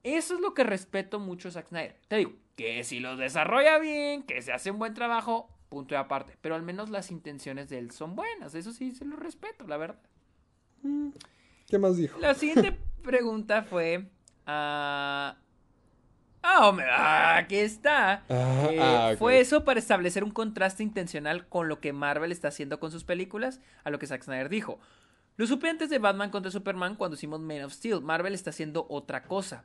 Eso 0.04 0.36
es 0.36 0.42
lo 0.42 0.54
que 0.54 0.64
respeto 0.64 1.20
mucho 1.20 1.50
a 1.50 1.52
Zack 1.52 1.68
Snyder. 1.70 1.96
Te 2.08 2.18
digo, 2.18 2.34
que 2.56 2.84
si 2.84 3.00
lo 3.00 3.16
desarrolla 3.16 3.80
bien, 3.80 4.24
que 4.24 4.42
se 4.42 4.52
hace 4.52 4.72
un 4.72 4.80
buen 4.80 4.94
trabajo, 4.94 5.50
punto 5.70 5.94
y 5.94 5.98
aparte. 5.98 6.36
Pero 6.42 6.56
al 6.56 6.64
menos 6.64 6.90
las 6.90 7.12
intenciones 7.12 7.70
de 7.70 7.78
él 7.80 7.92
son 7.92 8.16
buenas. 8.16 8.56
Eso 8.56 8.72
sí 8.74 8.92
se 8.92 9.06
lo 9.06 9.16
respeto, 9.16 9.66
la 9.68 9.78
verdad. 9.78 10.00
¿Qué 11.68 11.78
más 11.78 11.96
dijo? 11.98 12.20
La 12.20 12.34
siguiente 12.34 12.78
pregunta 13.04 13.64
fue. 13.64 14.10
ah, 14.46 15.36
hombre, 16.62 16.86
ah, 16.90 17.38
aquí 17.38 17.56
está. 17.56 18.24
Ah, 18.30 18.68
Eh, 18.72 18.80
ah, 18.82 19.10
ok. 19.14 19.20
¿Fue 19.20 19.40
eso 19.40 19.64
para 19.64 19.80
establecer 19.80 20.24
un 20.24 20.32
contraste 20.32 20.84
intencional 20.84 21.48
con 21.48 21.68
lo 21.68 21.80
que 21.80 21.94
Marvel 21.94 22.32
está 22.32 22.48
haciendo 22.50 22.80
con 22.80 22.92
sus 22.92 23.04
películas? 23.04 23.62
A 23.84 23.90
lo 23.90 24.00
que 24.00 24.08
Zack 24.08 24.24
Snyder 24.24 24.50
dijo. 24.50 24.80
Lo 25.38 25.48
supe 25.48 25.70
antes 25.70 25.90
de 25.90 26.00
Batman 26.00 26.32
contra 26.32 26.52
Superman 26.52 26.96
cuando 26.96 27.16
hicimos 27.16 27.40
Man 27.40 27.64
of 27.64 27.72
Steel. 27.74 28.02
Marvel 28.02 28.34
está 28.34 28.50
haciendo 28.50 28.88
otra 28.90 29.24
cosa. 29.24 29.64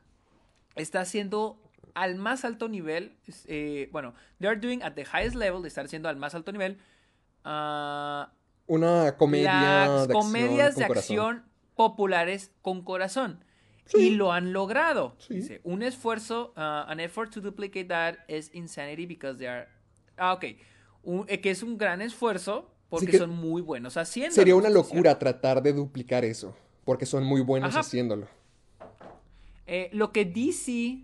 Está 0.75 1.01
haciendo 1.01 1.59
al 1.95 2.15
más 2.15 2.45
alto 2.45 2.69
nivel. 2.69 3.17
eh, 3.47 3.89
bueno, 3.91 4.13
they 4.39 4.47
are 4.47 4.59
doing 4.59 4.81
at 4.83 4.93
the 4.93 5.05
highest 5.05 5.35
level. 5.35 5.61
De 5.63 5.67
estar 5.69 5.85
haciendo 5.85 6.07
al 6.09 6.17
más 6.17 6.35
alto 6.35 6.51
nivel. 6.51 6.77
ah, 7.43 8.31
Una 8.67 9.15
comedia 9.17 9.51
las 9.87 10.07
de 10.07 10.13
acción 10.13 10.21
comedias 10.21 10.75
de 10.75 10.87
corazón. 10.87 10.97
acción 11.17 11.45
populares 11.75 12.51
con 12.61 12.83
corazón. 12.83 13.43
Sí. 13.85 13.99
Y 13.99 14.09
lo 14.15 14.31
han 14.31 14.51
logrado. 14.53 15.15
Sí. 15.19 15.35
Dice, 15.35 15.61
un 15.63 15.83
esfuerzo, 15.83 16.53
uh, 16.57 16.89
an 16.89 16.99
effort 16.99 17.31
to 17.31 17.41
duplicate 17.41 17.85
that 17.85 18.15
is 18.27 18.49
insanity 18.53 19.05
because 19.05 19.37
they 19.37 19.47
are... 19.47 19.67
Ah, 20.17 20.33
ok. 20.33 20.45
Un- 21.03 21.25
eh, 21.27 21.39
que 21.39 21.51
es 21.51 21.61
un 21.61 21.77
gran 21.77 22.01
esfuerzo 22.01 22.71
porque 22.89 23.07
que 23.11 23.17
son 23.19 23.29
muy 23.29 23.61
buenos 23.61 23.95
haciendo. 23.97 24.33
Sería 24.33 24.55
una 24.55 24.69
locura 24.71 25.19
tratar 25.19 25.61
de 25.61 25.73
duplicar 25.73 26.25
eso, 26.25 26.55
porque 26.83 27.05
son 27.05 27.23
muy 27.25 27.41
buenos 27.41 27.69
Ajá. 27.71 27.81
haciéndolo. 27.81 28.27
Eh, 29.67 29.89
lo 29.93 30.11
que 30.11 30.25
DC 30.25 31.03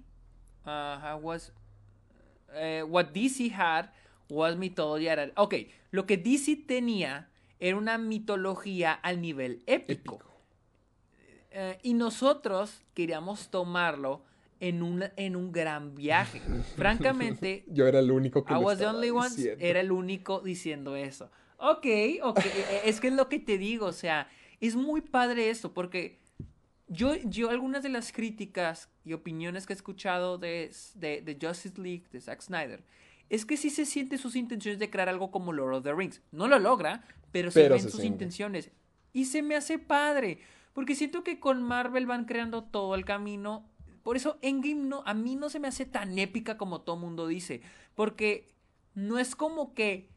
uh, 0.66 1.18
was 1.22 1.52
eh, 2.54 2.84
what 2.88 3.08
DC 3.14 3.52
had 3.52 3.90
was 4.30 4.56
mythology. 4.56 5.08
at 5.08 5.20
a- 5.20 5.32
Ok, 5.42 5.56
lo 5.92 6.06
que 6.06 6.18
DC 6.18 6.56
tenía 6.68 7.30
era 7.60 7.78
una 7.78 7.98
mitología 7.98 8.94
al 8.94 9.22
nivel 9.22 9.62
épico. 9.68 10.16
Épico. 10.16 10.32
Eh, 11.52 11.78
y 11.84 11.94
nosotros 11.94 12.82
queríamos 12.94 13.50
tomarlo 13.50 14.24
en 14.62 14.84
un, 14.84 15.04
en 15.18 15.36
un 15.36 15.52
gran 15.52 15.96
viaje. 15.96 16.40
Francamente, 16.78 17.66
Yo 17.68 17.88
era 17.88 18.00
el 18.00 18.10
único 18.12 18.46
que 18.46 18.54
I 18.54 18.58
was 18.58 18.78
the 18.78 18.88
only 18.88 19.10
one, 19.10 19.30
era 19.60 19.82
el 19.82 19.92
único 19.92 20.40
diciendo 20.40 20.96
eso. 20.96 21.30
Ok, 21.58 21.86
ok, 22.24 22.40
eh, 22.40 22.82
es 22.86 23.00
que 23.02 23.08
es 23.10 23.14
lo 23.14 23.28
que 23.28 23.40
te 23.40 23.58
digo, 23.58 23.88
o 23.88 23.92
sea, 23.92 24.30
es 24.62 24.76
muy 24.76 25.02
padre 25.02 25.50
esto, 25.50 25.74
porque 25.74 26.21
yo, 26.92 27.16
yo 27.16 27.50
algunas 27.50 27.84
de 27.84 27.90
las 27.90 28.12
críticas 28.12 28.90
y 29.06 29.14
opiniones 29.14 29.66
que 29.66 29.74
he 29.74 29.76
escuchado 29.76 30.38
de, 30.38 30.72
de, 30.96 31.22
de 31.22 31.38
Justice 31.42 31.80
League, 31.82 32.04
de 32.12 32.20
Zack 32.22 32.42
Snyder, 32.42 32.84
es 33.30 33.46
que 33.46 33.56
sí 33.56 33.70
se 33.70 33.86
siente 33.86 34.18
sus 34.18 34.36
intenciones 34.36 34.78
de 34.78 34.90
crear 34.90 35.08
algo 35.08 35.32
como 35.32 35.54
Lord 35.54 35.76
of 35.76 35.84
the 35.84 35.94
Rings. 35.94 36.22
No 36.32 36.48
lo 36.48 36.60
logra, 36.60 37.04
pero, 37.32 37.50
se 37.50 37.62
Pero 37.62 37.76
ven 37.76 37.84
se 37.84 37.90
sus 37.90 38.02
siente. 38.02 38.16
intenciones. 38.26 38.72
Y 39.14 39.26
se 39.26 39.42
me 39.42 39.56
hace 39.56 39.80
padre, 39.80 40.40
porque 40.74 40.96
siento 40.96 41.24
que 41.24 41.40
con 41.40 41.64
Marvel 41.64 42.06
van 42.06 42.26
creando 42.26 42.64
todo 42.64 42.94
el 42.96 43.06
camino. 43.06 43.66
Por 44.04 44.18
eso 44.18 44.38
Endgame 44.42 44.84
no, 44.88 45.04
a 45.06 45.14
mí 45.14 45.36
no 45.36 45.50
se 45.50 45.60
me 45.60 45.68
hace 45.70 45.86
tan 45.86 46.18
épica 46.20 46.58
como 46.58 46.82
todo 46.82 46.98
mundo 46.98 47.28
dice, 47.28 47.62
porque 47.96 48.50
no 48.96 49.18
es 49.20 49.36
como 49.36 49.74
que 49.74 50.10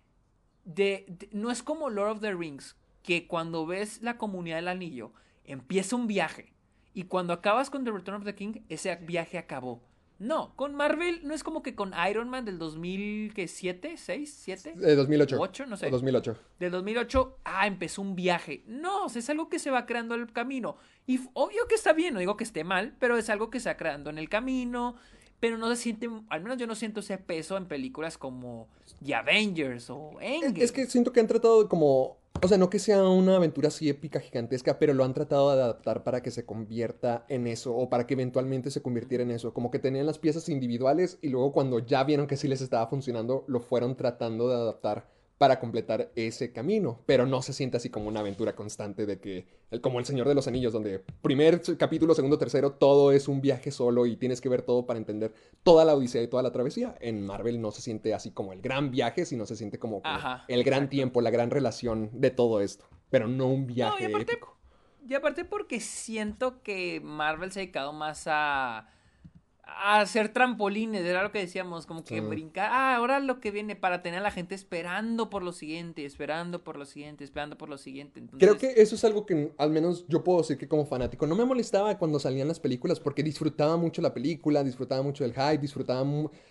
de, 0.64 1.04
de- 1.08 1.28
no 1.32 1.50
es 1.50 1.62
como 1.62 1.90
Lord 1.90 2.10
of 2.12 2.20
the 2.20 2.34
Rings, 2.34 2.76
que 3.02 3.26
cuando 3.26 3.66
ves 3.66 4.00
la 4.02 4.16
comunidad 4.16 4.56
del 4.56 4.68
anillo, 4.68 5.12
empieza 5.44 5.94
un 5.96 6.06
viaje. 6.06 6.53
Y 6.94 7.04
cuando 7.04 7.32
acabas 7.32 7.68
con 7.70 7.84
The 7.84 7.90
Return 7.90 8.18
of 8.18 8.24
the 8.24 8.34
King, 8.34 8.60
ese 8.68 8.94
viaje 8.96 9.36
acabó. 9.36 9.82
No, 10.20 10.54
con 10.54 10.76
Marvel 10.76 11.20
no 11.24 11.34
es 11.34 11.42
como 11.42 11.60
que 11.62 11.74
con 11.74 11.92
Iron 12.08 12.28
Man 12.30 12.44
del 12.44 12.56
2007, 12.58 13.96
6, 13.96 14.34
7, 14.44 14.74
Eh, 14.82 14.94
2008. 14.94 15.36
Ocho, 15.40 15.66
no 15.66 15.76
sé. 15.76 15.88
O 15.88 15.90
2008. 15.90 16.36
del 16.60 16.70
2008, 16.70 17.38
ah, 17.44 17.66
empezó 17.66 18.00
un 18.00 18.14
viaje. 18.14 18.62
No, 18.66 19.06
es 19.06 19.28
algo 19.28 19.48
que 19.48 19.58
se 19.58 19.70
va 19.70 19.86
creando 19.86 20.14
en 20.14 20.22
el 20.22 20.32
camino. 20.32 20.76
Y 21.06 21.20
obvio 21.34 21.66
que 21.68 21.74
está 21.74 21.92
bien, 21.92 22.14
no 22.14 22.20
digo 22.20 22.36
que 22.36 22.44
esté 22.44 22.62
mal, 22.64 22.94
pero 23.00 23.16
es 23.18 23.28
algo 23.28 23.50
que 23.50 23.58
se 23.60 23.68
va 23.70 23.76
creando 23.76 24.08
en 24.10 24.18
el 24.18 24.28
camino. 24.28 24.94
Pero 25.40 25.58
no 25.58 25.68
se 25.68 25.76
siente, 25.76 26.08
al 26.30 26.42
menos 26.42 26.58
yo 26.58 26.66
no 26.66 26.74
siento 26.76 27.00
ese 27.00 27.18
peso 27.18 27.56
en 27.56 27.66
películas 27.66 28.16
como 28.16 28.68
The 29.04 29.16
Avengers 29.16 29.90
o 29.90 30.12
Es, 30.20 30.42
Endgame. 30.44 30.64
es 30.64 30.72
que 30.72 30.86
siento 30.86 31.12
que 31.12 31.20
han 31.20 31.26
tratado 31.26 31.68
como... 31.68 32.18
O 32.42 32.48
sea, 32.48 32.58
no 32.58 32.68
que 32.68 32.78
sea 32.78 33.02
una 33.08 33.36
aventura 33.36 33.68
así 33.68 33.88
épica, 33.88 34.20
gigantesca, 34.20 34.78
pero 34.78 34.92
lo 34.92 35.04
han 35.04 35.14
tratado 35.14 35.54
de 35.56 35.62
adaptar 35.62 36.04
para 36.04 36.22
que 36.22 36.30
se 36.30 36.44
convierta 36.44 37.24
en 37.28 37.46
eso, 37.46 37.74
o 37.74 37.88
para 37.88 38.06
que 38.06 38.14
eventualmente 38.14 38.70
se 38.70 38.82
convirtiera 38.82 39.24
en 39.24 39.30
eso. 39.30 39.54
Como 39.54 39.70
que 39.70 39.78
tenían 39.78 40.04
las 40.04 40.18
piezas 40.18 40.50
individuales 40.50 41.18
y 41.22 41.30
luego 41.30 41.52
cuando 41.52 41.78
ya 41.78 42.04
vieron 42.04 42.26
que 42.26 42.36
sí 42.36 42.46
les 42.46 42.60
estaba 42.60 42.86
funcionando, 42.86 43.44
lo 43.46 43.60
fueron 43.60 43.96
tratando 43.96 44.48
de 44.48 44.56
adaptar 44.56 45.06
para 45.38 45.58
completar 45.60 46.10
ese 46.14 46.52
camino. 46.52 47.00
Pero 47.06 47.26
no 47.26 47.42
se 47.42 47.52
siente 47.52 47.76
así 47.76 47.90
como 47.90 48.08
una 48.08 48.20
aventura 48.20 48.54
constante 48.54 49.06
de 49.06 49.18
que, 49.18 49.46
como 49.80 49.98
El 49.98 50.04
Señor 50.04 50.28
de 50.28 50.34
los 50.34 50.46
Anillos, 50.46 50.72
donde 50.72 51.00
primer 51.22 51.60
capítulo, 51.76 52.14
segundo, 52.14 52.38
tercero, 52.38 52.72
todo 52.72 53.12
es 53.12 53.28
un 53.28 53.40
viaje 53.40 53.70
solo 53.70 54.06
y 54.06 54.16
tienes 54.16 54.40
que 54.40 54.48
ver 54.48 54.62
todo 54.62 54.86
para 54.86 54.98
entender 54.98 55.32
toda 55.62 55.84
la 55.84 55.94
odisea 55.94 56.22
y 56.22 56.28
toda 56.28 56.42
la 56.42 56.52
travesía. 56.52 56.94
En 57.00 57.24
Marvel 57.26 57.60
no 57.60 57.70
se 57.72 57.82
siente 57.82 58.14
así 58.14 58.30
como 58.30 58.52
el 58.52 58.60
gran 58.62 58.90
viaje, 58.90 59.26
sino 59.26 59.46
se 59.46 59.56
siente 59.56 59.78
como, 59.78 60.02
como 60.02 60.14
Ajá, 60.14 60.44
el 60.48 60.62
gran 60.64 60.88
tiempo, 60.88 61.20
la 61.20 61.30
gran 61.30 61.50
relación 61.50 62.10
de 62.12 62.30
todo 62.30 62.60
esto. 62.60 62.86
Pero 63.10 63.28
no 63.28 63.46
un 63.48 63.66
viaje 63.66 64.06
aparte- 64.06 64.32
épico. 64.32 64.56
Y 65.06 65.12
aparte 65.14 65.44
porque 65.44 65.80
siento 65.80 66.62
que 66.62 67.00
Marvel 67.04 67.52
se 67.52 67.60
ha 67.60 67.62
dedicado 67.62 67.92
más 67.92 68.24
a, 68.26 68.88
a 69.66 70.00
hacer 70.00 70.28
trampolines, 70.32 71.04
era 71.04 71.22
lo 71.22 71.32
que 71.32 71.38
decíamos, 71.40 71.86
como 71.86 72.04
que 72.04 72.16
Sí. 72.16 72.20
brincar. 72.20 72.70
Ah, 72.70 72.96
ahora 72.96 73.18
lo 73.20 73.40
que 73.40 73.50
viene 73.50 73.76
para 73.76 74.02
tener 74.02 74.20
a 74.20 74.22
la 74.22 74.30
gente 74.30 74.54
esperando 74.54 75.30
por 75.30 75.42
lo 75.42 75.52
siguiente, 75.52 76.04
esperando 76.04 76.62
por 76.62 76.76
lo 76.76 76.84
siguiente, 76.84 77.24
esperando 77.24 77.56
por 77.56 77.68
lo 77.68 77.78
siguiente. 77.78 78.22
Creo 78.38 78.58
que 78.58 78.74
eso 78.76 78.94
es 78.94 79.04
algo 79.04 79.26
que 79.26 79.52
al 79.56 79.70
menos 79.70 80.06
yo 80.08 80.22
puedo 80.22 80.38
decir 80.40 80.58
que 80.58 80.68
como 80.68 80.84
fanático 80.86 81.26
no 81.26 81.34
me 81.34 81.44
molestaba 81.44 81.98
cuando 81.98 82.18
salían 82.18 82.48
las 82.48 82.60
películas 82.60 83.00
porque 83.00 83.22
disfrutaba 83.22 83.76
mucho 83.76 84.02
la 84.02 84.12
película, 84.14 84.62
disfrutaba 84.62 85.02
mucho 85.02 85.24
el 85.24 85.32
hype, 85.32 85.58
disfrutaba 85.58 86.04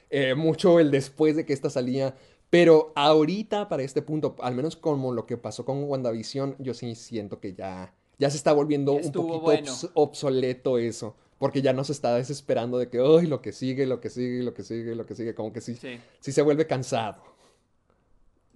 eh, 0.10 0.36
mucho 0.36 0.80
el 0.80 0.92
después 0.92 1.36
de 1.36 1.46
que 1.46 1.54
esta 1.54 1.70
salía. 1.70 2.16
Pero 2.50 2.94
ahorita, 2.96 3.68
para 3.68 3.84
este 3.84 4.02
punto, 4.02 4.36
al 4.40 4.54
menos 4.56 4.76
como 4.76 5.12
lo 5.14 5.26
que 5.26 5.38
pasó 5.38 5.66
con 5.66 5.84
WandaVision, 5.84 6.56
yo 6.60 6.74
sí 6.74 6.94
siento 6.96 7.40
que 7.40 7.54
ya, 7.54 7.94
ya 8.20 8.30
se 8.30 8.38
está 8.38 8.54
volviendo 8.54 8.94
un 8.94 9.12
poquito 9.12 9.40
bueno. 9.40 9.72
obs- 9.72 9.90
obsoleto 9.96 10.78
eso. 10.78 11.16
Porque 11.44 11.62
ya 11.62 11.74
nos 11.74 11.90
está 11.90 12.16
desesperando 12.16 12.78
de 12.78 12.90
que, 12.90 13.00
ay, 13.00 13.28
lo 13.28 13.42
que 13.42 13.52
sigue, 13.52 13.86
lo 13.86 14.00
que 14.00 14.10
sigue, 14.10 14.42
lo 14.44 14.54
que 14.54 14.64
sigue, 14.64 14.96
lo 14.96 15.06
que 15.06 15.14
sigue. 15.14 15.36
Como 15.36 15.52
que 15.52 15.60
sí, 15.60 15.76
sí. 15.76 16.00
sí 16.22 16.32
se 16.32 16.42
vuelve 16.42 16.66
cansado. 16.66 17.22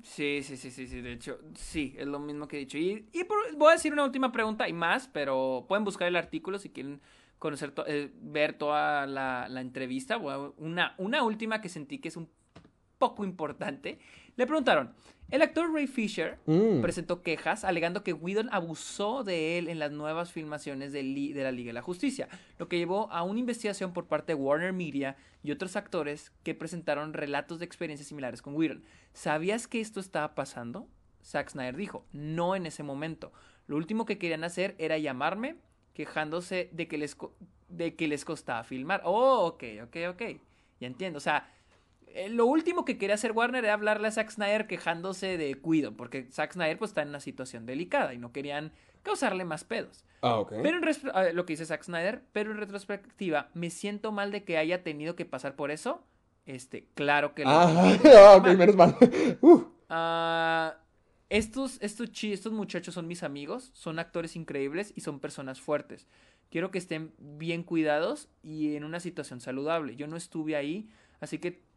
Sí, 0.01 0.41
sí, 0.41 0.55
sí, 0.55 0.71
sí, 0.71 0.88
sí, 0.88 1.01
de 1.01 1.11
hecho, 1.11 1.38
sí, 1.53 1.93
es 1.97 2.07
lo 2.07 2.17
mismo 2.17 2.47
que 2.47 2.55
he 2.55 2.59
dicho. 2.59 2.77
Y, 2.77 3.09
y 3.11 3.25
por- 3.25 3.53
voy 3.57 3.71
a 3.71 3.73
decir 3.73 3.91
una 3.91 4.05
última 4.05 4.31
pregunta 4.31 4.69
y 4.69 4.71
más, 4.71 5.09
pero 5.09 5.65
pueden 5.67 5.83
buscar 5.83 6.07
el 6.07 6.15
artículo 6.15 6.59
si 6.59 6.69
quieren 6.69 7.01
conocer, 7.39 7.71
to- 7.71 7.85
eh, 7.85 8.09
ver 8.21 8.53
toda 8.57 9.05
la, 9.05 9.49
la 9.49 9.59
entrevista. 9.59 10.15
Una, 10.55 10.95
una 10.97 11.23
última 11.23 11.59
que 11.59 11.67
sentí 11.67 11.99
que 11.99 12.07
es 12.07 12.15
un 12.15 12.29
poco 12.97 13.25
importante. 13.25 13.99
Le 14.38 14.45
preguntaron, 14.47 14.93
el 15.30 15.41
actor 15.41 15.73
Ray 15.73 15.88
Fisher 15.88 16.38
Mm. 16.45 16.82
presentó 16.82 17.21
quejas 17.21 17.63
alegando 17.63 18.03
que 18.03 18.13
Whedon 18.13 18.49
abusó 18.51 19.23
de 19.23 19.57
él 19.57 19.67
en 19.67 19.80
las 19.80 19.91
nuevas 19.91 20.32
filmaciones 20.32 20.91
de, 20.93 21.03
la 21.36 21.51
Liga 21.51 21.67
de 21.69 21.73
la 21.73 21.82
Justicia, 21.82 22.28
lo 22.57 22.67
que 22.69 22.78
llevó 22.78 23.11
a 23.11 23.23
una 23.23 23.39
investigación 23.39 23.93
por 23.93 24.05
parte 24.07 24.34
de 24.34 24.41
Warner 24.41 24.73
Media 24.73 25.17
y 25.43 25.51
otros 25.51 25.75
actores 25.75 26.32
que 26.43 26.55
presentaron 26.55 27.13
relatos 27.13 27.59
de 27.59 27.65
experiencias 27.65 28.07
similares 28.07 28.41
con 28.41 28.55
Whedon. 28.55 28.84
¿Sabías 29.13 29.67
que 29.67 29.82
esto 29.82 29.99
estaba 29.99 30.34
pasando? 30.36 30.88
Zack 31.23 31.49
Snyder 31.49 31.75
dijo, 31.75 32.05
no 32.13 32.55
en 32.55 32.65
ese 32.65 32.84
momento. 32.84 33.34
Lo 33.67 33.75
último 33.75 34.05
que 34.05 34.17
querían 34.17 34.43
hacer 34.45 34.75
era 34.78 34.97
llamarme 34.97 35.57
quejándose 35.93 36.69
de 36.71 36.88
que 36.88 36.97
les, 36.97 37.15
co- 37.15 37.36
de 37.67 37.95
que 37.95 38.07
les 38.07 38.23
costaba 38.23 38.63
filmar. 38.63 39.01
Oh, 39.03 39.45
ok, 39.47 39.63
ok, 39.84 39.97
ok. 40.11 40.21
Ya 40.80 40.88
entiendo. 40.88 41.17
O 41.17 41.21
sea, 41.21 41.51
lo 42.29 42.45
último 42.45 42.85
que 42.85 42.97
quería 42.97 43.15
hacer 43.15 43.31
Warner 43.31 43.63
era 43.63 43.73
hablarle 43.73 44.07
a 44.07 44.11
Zack 44.11 44.31
Snyder 44.31 44.67
quejándose 44.67 45.37
de 45.37 45.55
Cuido, 45.55 45.95
porque 45.95 46.27
Zack 46.31 46.53
Snyder 46.53 46.77
pues 46.77 46.91
está 46.91 47.01
en 47.01 47.09
una 47.09 47.19
situación 47.19 47.65
delicada 47.65 48.13
y 48.13 48.17
no 48.17 48.31
querían 48.31 48.71
causarle 49.03 49.45
más 49.45 49.63
pedos. 49.63 50.03
Ah, 50.21 50.39
ok. 50.39 50.53
Pero 50.63 50.77
en 50.79 51.35
lo 51.35 51.45
que 51.45 51.53
dice 51.53 51.65
Zack 51.65 51.83
Snyder, 51.83 52.23
pero 52.33 52.51
en 52.51 52.57
retrospectiva, 52.57 53.49
me 53.53 53.69
siento 53.69 54.11
mal 54.11 54.31
de 54.31 54.43
que 54.43 54.57
haya 54.57 54.83
tenido 54.83 55.15
que 55.15 55.25
pasar 55.25 55.55
por 55.55 55.71
eso. 55.71 56.03
Este, 56.45 56.87
claro 56.95 57.35
que 57.35 57.43
lo 57.43 57.49
Ah, 57.49 57.97
ah, 58.05 58.35
ok, 58.37 58.43
Mal. 58.43 58.57
menos 58.57 58.75
mal. 58.77 58.95
Uh. 59.41 59.63
Ah, 59.89 60.77
estos, 61.29 61.77
estos, 61.81 62.09
estos 62.23 62.53
muchachos 62.53 62.93
son 62.93 63.07
mis 63.07 63.21
amigos, 63.23 63.69
son 63.73 63.99
actores 63.99 64.35
increíbles 64.35 64.93
y 64.95 65.01
son 65.01 65.19
personas 65.19 65.59
fuertes. 65.61 66.07
Quiero 66.49 66.71
que 66.71 66.77
estén 66.77 67.13
bien 67.19 67.63
cuidados 67.63 68.29
y 68.41 68.75
en 68.75 68.85
una 68.85 68.99
situación 69.01 69.41
saludable. 69.41 69.95
Yo 69.97 70.07
no 70.07 70.15
estuve 70.17 70.55
ahí, 70.55 70.89
así 71.19 71.37
que... 71.37 71.66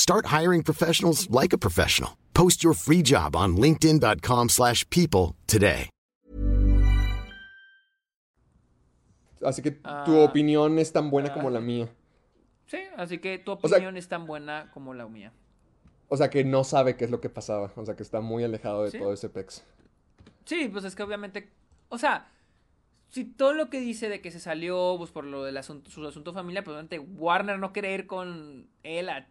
Start 0.00 0.24
hiring 0.32 0.62
professionals 0.62 1.28
like 1.30 1.52
a 1.52 1.58
professional. 1.58 2.16
Post 2.32 2.64
your 2.64 2.72
free 2.74 3.02
job 3.02 3.36
on 3.36 3.56
linkedin.com/people 3.58 4.48
slash 4.48 4.84
people 4.88 5.34
today. 5.46 5.90
Así 9.44 9.60
que 9.62 9.72
tu 9.72 9.80
Ah, 9.84 10.04
opinión 10.24 10.78
es 10.78 10.90
tan 10.92 11.10
buena 11.10 11.34
como 11.34 11.50
la 11.50 11.60
mía. 11.60 11.88
sí, 12.66 12.78
así 12.96 13.18
que 13.18 13.38
tu 13.38 13.56
sea- 13.56 13.76
opinión 13.76 13.96
es 13.98 14.08
tan 14.08 14.26
buena 14.26 14.70
como 14.72 14.94
la 14.94 15.06
mía. 15.06 15.32
O 16.08 16.16
sea, 16.16 16.30
que 16.30 16.44
no 16.44 16.64
sabe 16.64 16.96
qué 16.96 17.04
es 17.04 17.10
lo 17.10 17.20
que 17.20 17.28
pasaba. 17.28 17.70
O 17.76 17.84
sea, 17.84 17.94
que 17.94 18.02
está 18.02 18.20
muy 18.22 18.42
alejado 18.42 18.84
de 18.84 18.90
Sí. 18.92 18.98
todo 18.98 19.12
ese 19.12 19.28
pex. 19.28 19.62
Sí, 20.46 20.68
pues 20.72 20.84
es 20.84 20.94
que 20.96 21.02
obviamente, 21.02 21.50
o 21.90 21.98
sea, 21.98 22.30
si 23.10 23.24
todo 23.26 23.52
lo 23.52 23.68
que 23.70 23.80
dice 23.80 24.08
de 24.08 24.20
que 24.22 24.30
se 24.30 24.40
salió 24.40 24.94
pues 24.96 25.10
por 25.10 25.24
lo 25.24 25.44
del 25.44 25.58
asunto, 25.58 25.90
su 25.90 26.06
asunto 26.06 26.32
familiar, 26.32 26.64
pues 26.64 26.72
obviamente 26.74 26.98
Warner 26.98 27.58
no 27.58 27.72
quiere 27.74 27.92
ir 27.94 28.06
con 28.06 28.66
él 28.82 29.08
a 29.10 29.28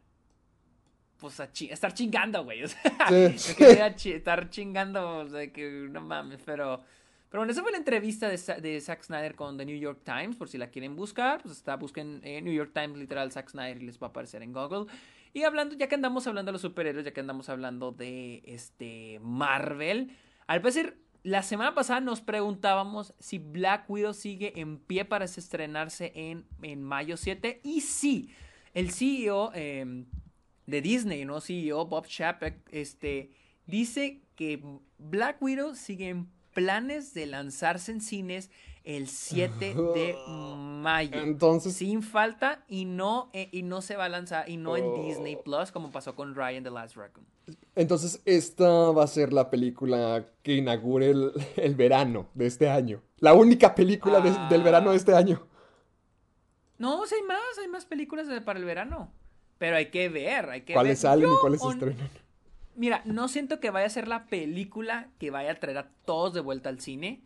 pues 1.19 1.39
a, 1.39 1.51
chi- 1.51 1.69
estar 1.69 1.93
chingando, 1.93 2.43
güey. 2.43 2.63
O 2.63 2.67
sea, 2.67 2.81
Sí. 3.37 3.55
chi- 3.95 4.11
estar 4.13 4.49
chingando, 4.49 5.17
o 5.19 5.27
sea, 5.29 5.51
que 5.51 5.87
no 5.89 6.01
mames, 6.01 6.39
pero 6.45 6.81
pero 7.29 7.41
bueno, 7.41 7.51
esa 7.51 7.61
fue 7.61 7.71
la 7.71 7.77
entrevista 7.77 8.27
de, 8.27 8.39
Sa- 8.39 8.59
de 8.59 8.81
Zack 8.81 9.03
Snyder 9.03 9.35
con 9.35 9.55
The 9.55 9.63
New 9.65 9.77
York 9.77 9.99
Times, 10.03 10.35
por 10.35 10.49
si 10.49 10.57
la 10.57 10.69
quieren 10.71 10.95
buscar, 10.95 11.43
pues 11.43 11.57
está, 11.57 11.75
busquen 11.75 12.21
eh, 12.23 12.41
New 12.41 12.51
York 12.53 12.71
Times 12.73 12.97
literal 12.97 13.31
Zack 13.31 13.49
Snyder 13.49 13.79
y 13.83 13.85
les 13.85 14.01
va 14.01 14.07
a 14.07 14.09
aparecer 14.09 14.41
en 14.41 14.51
Google. 14.51 14.91
Y 15.31 15.43
hablando, 15.43 15.75
ya 15.75 15.87
que 15.87 15.93
andamos 15.93 16.25
hablando 16.25 16.49
de 16.49 16.53
los 16.53 16.61
superhéroes, 16.63 17.05
ya 17.05 17.11
que 17.13 17.19
andamos 17.19 17.47
hablando 17.49 17.91
de 17.91 18.41
este 18.47 19.19
Marvel, 19.21 20.11
al 20.47 20.59
parecer 20.61 20.97
la 21.21 21.43
semana 21.43 21.75
pasada 21.75 21.99
nos 21.99 22.21
preguntábamos 22.21 23.13
si 23.19 23.37
Black 23.37 23.87
Widow 23.87 24.15
sigue 24.15 24.59
en 24.59 24.79
pie 24.79 25.05
para 25.05 25.25
estrenarse 25.25 26.11
en, 26.15 26.45
en 26.63 26.81
mayo 26.81 27.15
7 27.15 27.59
y 27.63 27.81
sí, 27.81 28.33
el 28.73 28.89
CEO 28.91 29.51
eh, 29.53 30.05
de 30.69 30.81
Disney, 30.81 31.25
¿no? 31.25 31.41
CEO 31.41 31.85
Bob 31.85 32.05
Chapek, 32.07 32.55
este, 32.71 33.31
dice 33.65 34.21
que 34.35 34.61
Black 34.97 35.41
Widow 35.41 35.75
sigue 35.75 36.09
en 36.09 36.29
planes 36.53 37.13
de 37.13 37.25
lanzarse 37.25 37.91
en 37.91 38.01
cines 38.01 38.49
el 38.83 39.07
7 39.07 39.75
de 39.93 40.15
mayo. 40.57 41.19
Entonces- 41.21 41.75
sin 41.75 42.01
falta 42.01 42.63
y 42.67 42.85
no, 42.85 43.29
eh, 43.33 43.49
y 43.51 43.61
no 43.63 43.81
se 43.81 43.95
va 43.95 44.05
a 44.05 44.09
lanzar 44.09 44.49
y 44.49 44.57
no 44.57 44.77
en 44.77 44.85
Oh. 44.85 45.03
Disney 45.03 45.37
Plus 45.43 45.71
como 45.71 45.91
pasó 45.91 46.15
con 46.15 46.33
Ryan 46.35 46.63
the 46.63 46.71
Last 46.71 46.95
Raccoon. 46.95 47.25
Entonces, 47.75 48.21
esta 48.25 48.91
va 48.91 49.03
a 49.03 49.07
ser 49.07 49.33
la 49.33 49.49
película 49.49 50.25
que 50.43 50.53
inaugure 50.55 51.09
el, 51.09 51.31
el 51.55 51.75
verano 51.75 52.29
de 52.35 52.45
este 52.47 52.69
año. 52.69 53.01
La 53.17 53.33
única 53.33 53.73
película 53.75 54.21
de- 54.21 54.37
del 54.49 54.63
verano 54.63 54.91
de 54.91 54.97
este 54.97 55.13
año. 55.15 55.45
No, 56.77 57.05
sí 57.05 57.15
hay 57.15 57.23
más, 57.23 57.39
hay 57.61 57.67
más 57.67 57.85
películas 57.85 58.27
de- 58.27 58.41
para 58.41 58.59
el 58.59 58.65
verano. 58.65 59.11
Pero 59.59 59.75
hay 59.75 59.87
que 59.91 60.09
ver, 60.09 60.49
hay 60.49 60.61
que 60.61 60.73
¿Cuáles 60.73 60.91
ver. 60.91 60.97
salen 60.97 61.29
y 61.31 61.35
cuáles 61.41 61.61
se 61.61 61.69
estrenan? 61.69 62.09
Mira, 62.75 63.01
no 63.05 63.27
siento 63.27 63.59
que 63.59 63.69
vaya 63.69 63.85
a 63.85 63.89
ser 63.91 64.07
la 64.07 64.25
película 64.25 65.09
que 65.19 65.29
vaya 65.31 65.51
a 65.51 65.55
traer 65.59 65.77
a 65.77 65.89
todos 66.05 66.33
de 66.33 66.39
vuelta 66.39 66.69
al 66.69 66.79
cine. 66.79 67.21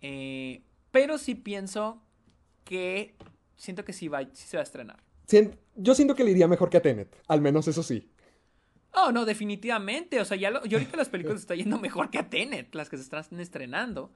eh, 0.00 0.62
pero 0.90 1.18
sí 1.18 1.34
pienso 1.34 2.02
que. 2.64 3.14
Siento 3.56 3.84
que 3.84 3.92
sí, 3.92 4.08
va, 4.08 4.22
sí 4.32 4.46
se 4.46 4.56
va 4.56 4.62
a 4.62 4.64
estrenar. 4.64 5.02
Yo 5.76 5.94
siento 5.94 6.14
que 6.14 6.24
le 6.24 6.30
iría 6.30 6.48
mejor 6.48 6.70
que 6.70 6.76
a 6.78 6.82
Tenet. 6.82 7.14
Al 7.28 7.40
menos 7.42 7.68
eso 7.68 7.82
sí. 7.82 8.08
Oh, 8.94 9.12
no, 9.12 9.24
definitivamente. 9.26 10.20
O 10.20 10.24
sea, 10.24 10.36
ya 10.36 10.50
lo- 10.50 10.64
yo 10.64 10.78
ahorita 10.78 10.96
las 10.96 11.08
películas 11.08 11.40
están 11.40 11.58
yendo 11.58 11.78
mejor 11.78 12.10
que 12.10 12.18
a 12.18 12.30
Tenet, 12.30 12.74
las 12.74 12.88
que 12.88 12.96
se 12.96 13.02
están 13.02 13.24
estrenando. 13.40 14.12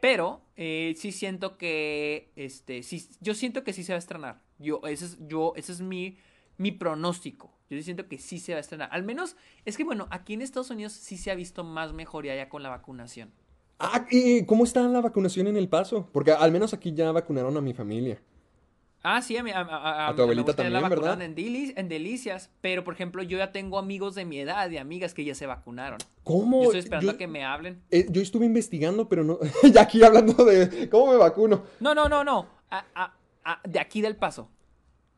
Pero 0.00 0.42
eh, 0.56 0.94
sí 0.98 1.12
siento 1.12 1.56
que. 1.56 2.32
Este. 2.36 2.82
Sí, 2.82 3.08
yo 3.20 3.34
siento 3.34 3.62
que 3.64 3.72
sí 3.72 3.84
se 3.84 3.92
va 3.92 3.96
a 3.96 4.00
estrenar. 4.00 4.40
Yo, 4.58 4.80
ese 4.86 5.04
es, 5.06 5.18
yo, 5.26 5.52
ese 5.56 5.72
es 5.72 5.80
mi, 5.80 6.18
mi 6.60 6.72
pronóstico. 6.72 7.50
Yo 7.70 7.80
siento 7.82 8.06
que 8.06 8.18
sí 8.18 8.38
se 8.38 8.52
va 8.52 8.58
a 8.58 8.60
estrenar. 8.60 8.88
Al 8.92 9.02
menos, 9.02 9.36
es 9.64 9.76
que 9.76 9.84
bueno, 9.84 10.06
aquí 10.10 10.34
en 10.34 10.42
Estados 10.42 10.70
Unidos 10.70 10.92
sí 10.92 11.16
se 11.16 11.30
ha 11.30 11.34
visto 11.34 11.64
más 11.64 11.92
mejoría 11.94 12.36
ya 12.36 12.48
con 12.48 12.62
la 12.62 12.68
vacunación. 12.68 13.30
Ah, 13.78 14.06
¿y 14.10 14.44
cómo 14.44 14.64
está 14.64 14.82
la 14.82 15.00
vacunación 15.00 15.46
en 15.46 15.56
El 15.56 15.68
Paso? 15.68 16.08
Porque 16.12 16.32
al 16.32 16.52
menos 16.52 16.74
aquí 16.74 16.92
ya 16.92 17.12
vacunaron 17.12 17.56
a 17.56 17.60
mi 17.62 17.72
familia. 17.72 18.20
Ah, 19.02 19.22
sí, 19.22 19.38
a, 19.38 19.42
mi, 19.42 19.50
a, 19.52 19.60
a- 19.60 20.08
A 20.08 20.14
tu 20.14 20.20
abuelita 20.20 20.48
gustaría 20.48 20.70
la 20.70 20.80
también, 20.82 21.00
¿verdad? 21.00 21.22
En, 21.22 21.34
Deli- 21.34 21.72
en 21.74 21.88
Delicias, 21.88 22.50
pero 22.60 22.84
por 22.84 22.92
ejemplo 22.92 23.22
yo 23.22 23.38
ya 23.38 23.50
tengo 23.52 23.78
amigos 23.78 24.14
de 24.14 24.26
mi 24.26 24.38
edad 24.38 24.68
y 24.70 24.76
amigas 24.76 25.14
que 25.14 25.24
ya 25.24 25.34
se 25.34 25.46
vacunaron. 25.46 25.96
¿Cómo? 26.24 26.58
Yo 26.58 26.64
estoy 26.64 26.80
esperando 26.80 27.12
Yo- 27.12 27.14
a 27.14 27.18
que 27.18 27.26
me 27.26 27.42
hablen. 27.42 27.80
eh, 27.90 28.04
yo 28.10 28.20
estuve 28.20 28.44
investigando, 28.44 29.08
pero 29.08 29.24
no. 29.24 29.38
ya 29.72 29.80
aquí 29.80 30.02
hablando 30.04 30.44
de 30.44 30.90
cómo 30.90 31.12
me 31.12 31.16
vacuno. 31.16 31.62
No, 31.80 31.94
no, 31.94 32.10
no, 32.10 32.22
no. 32.22 32.46
De 33.64 33.80
aquí 33.80 34.02
del 34.02 34.16
paso. 34.16 34.50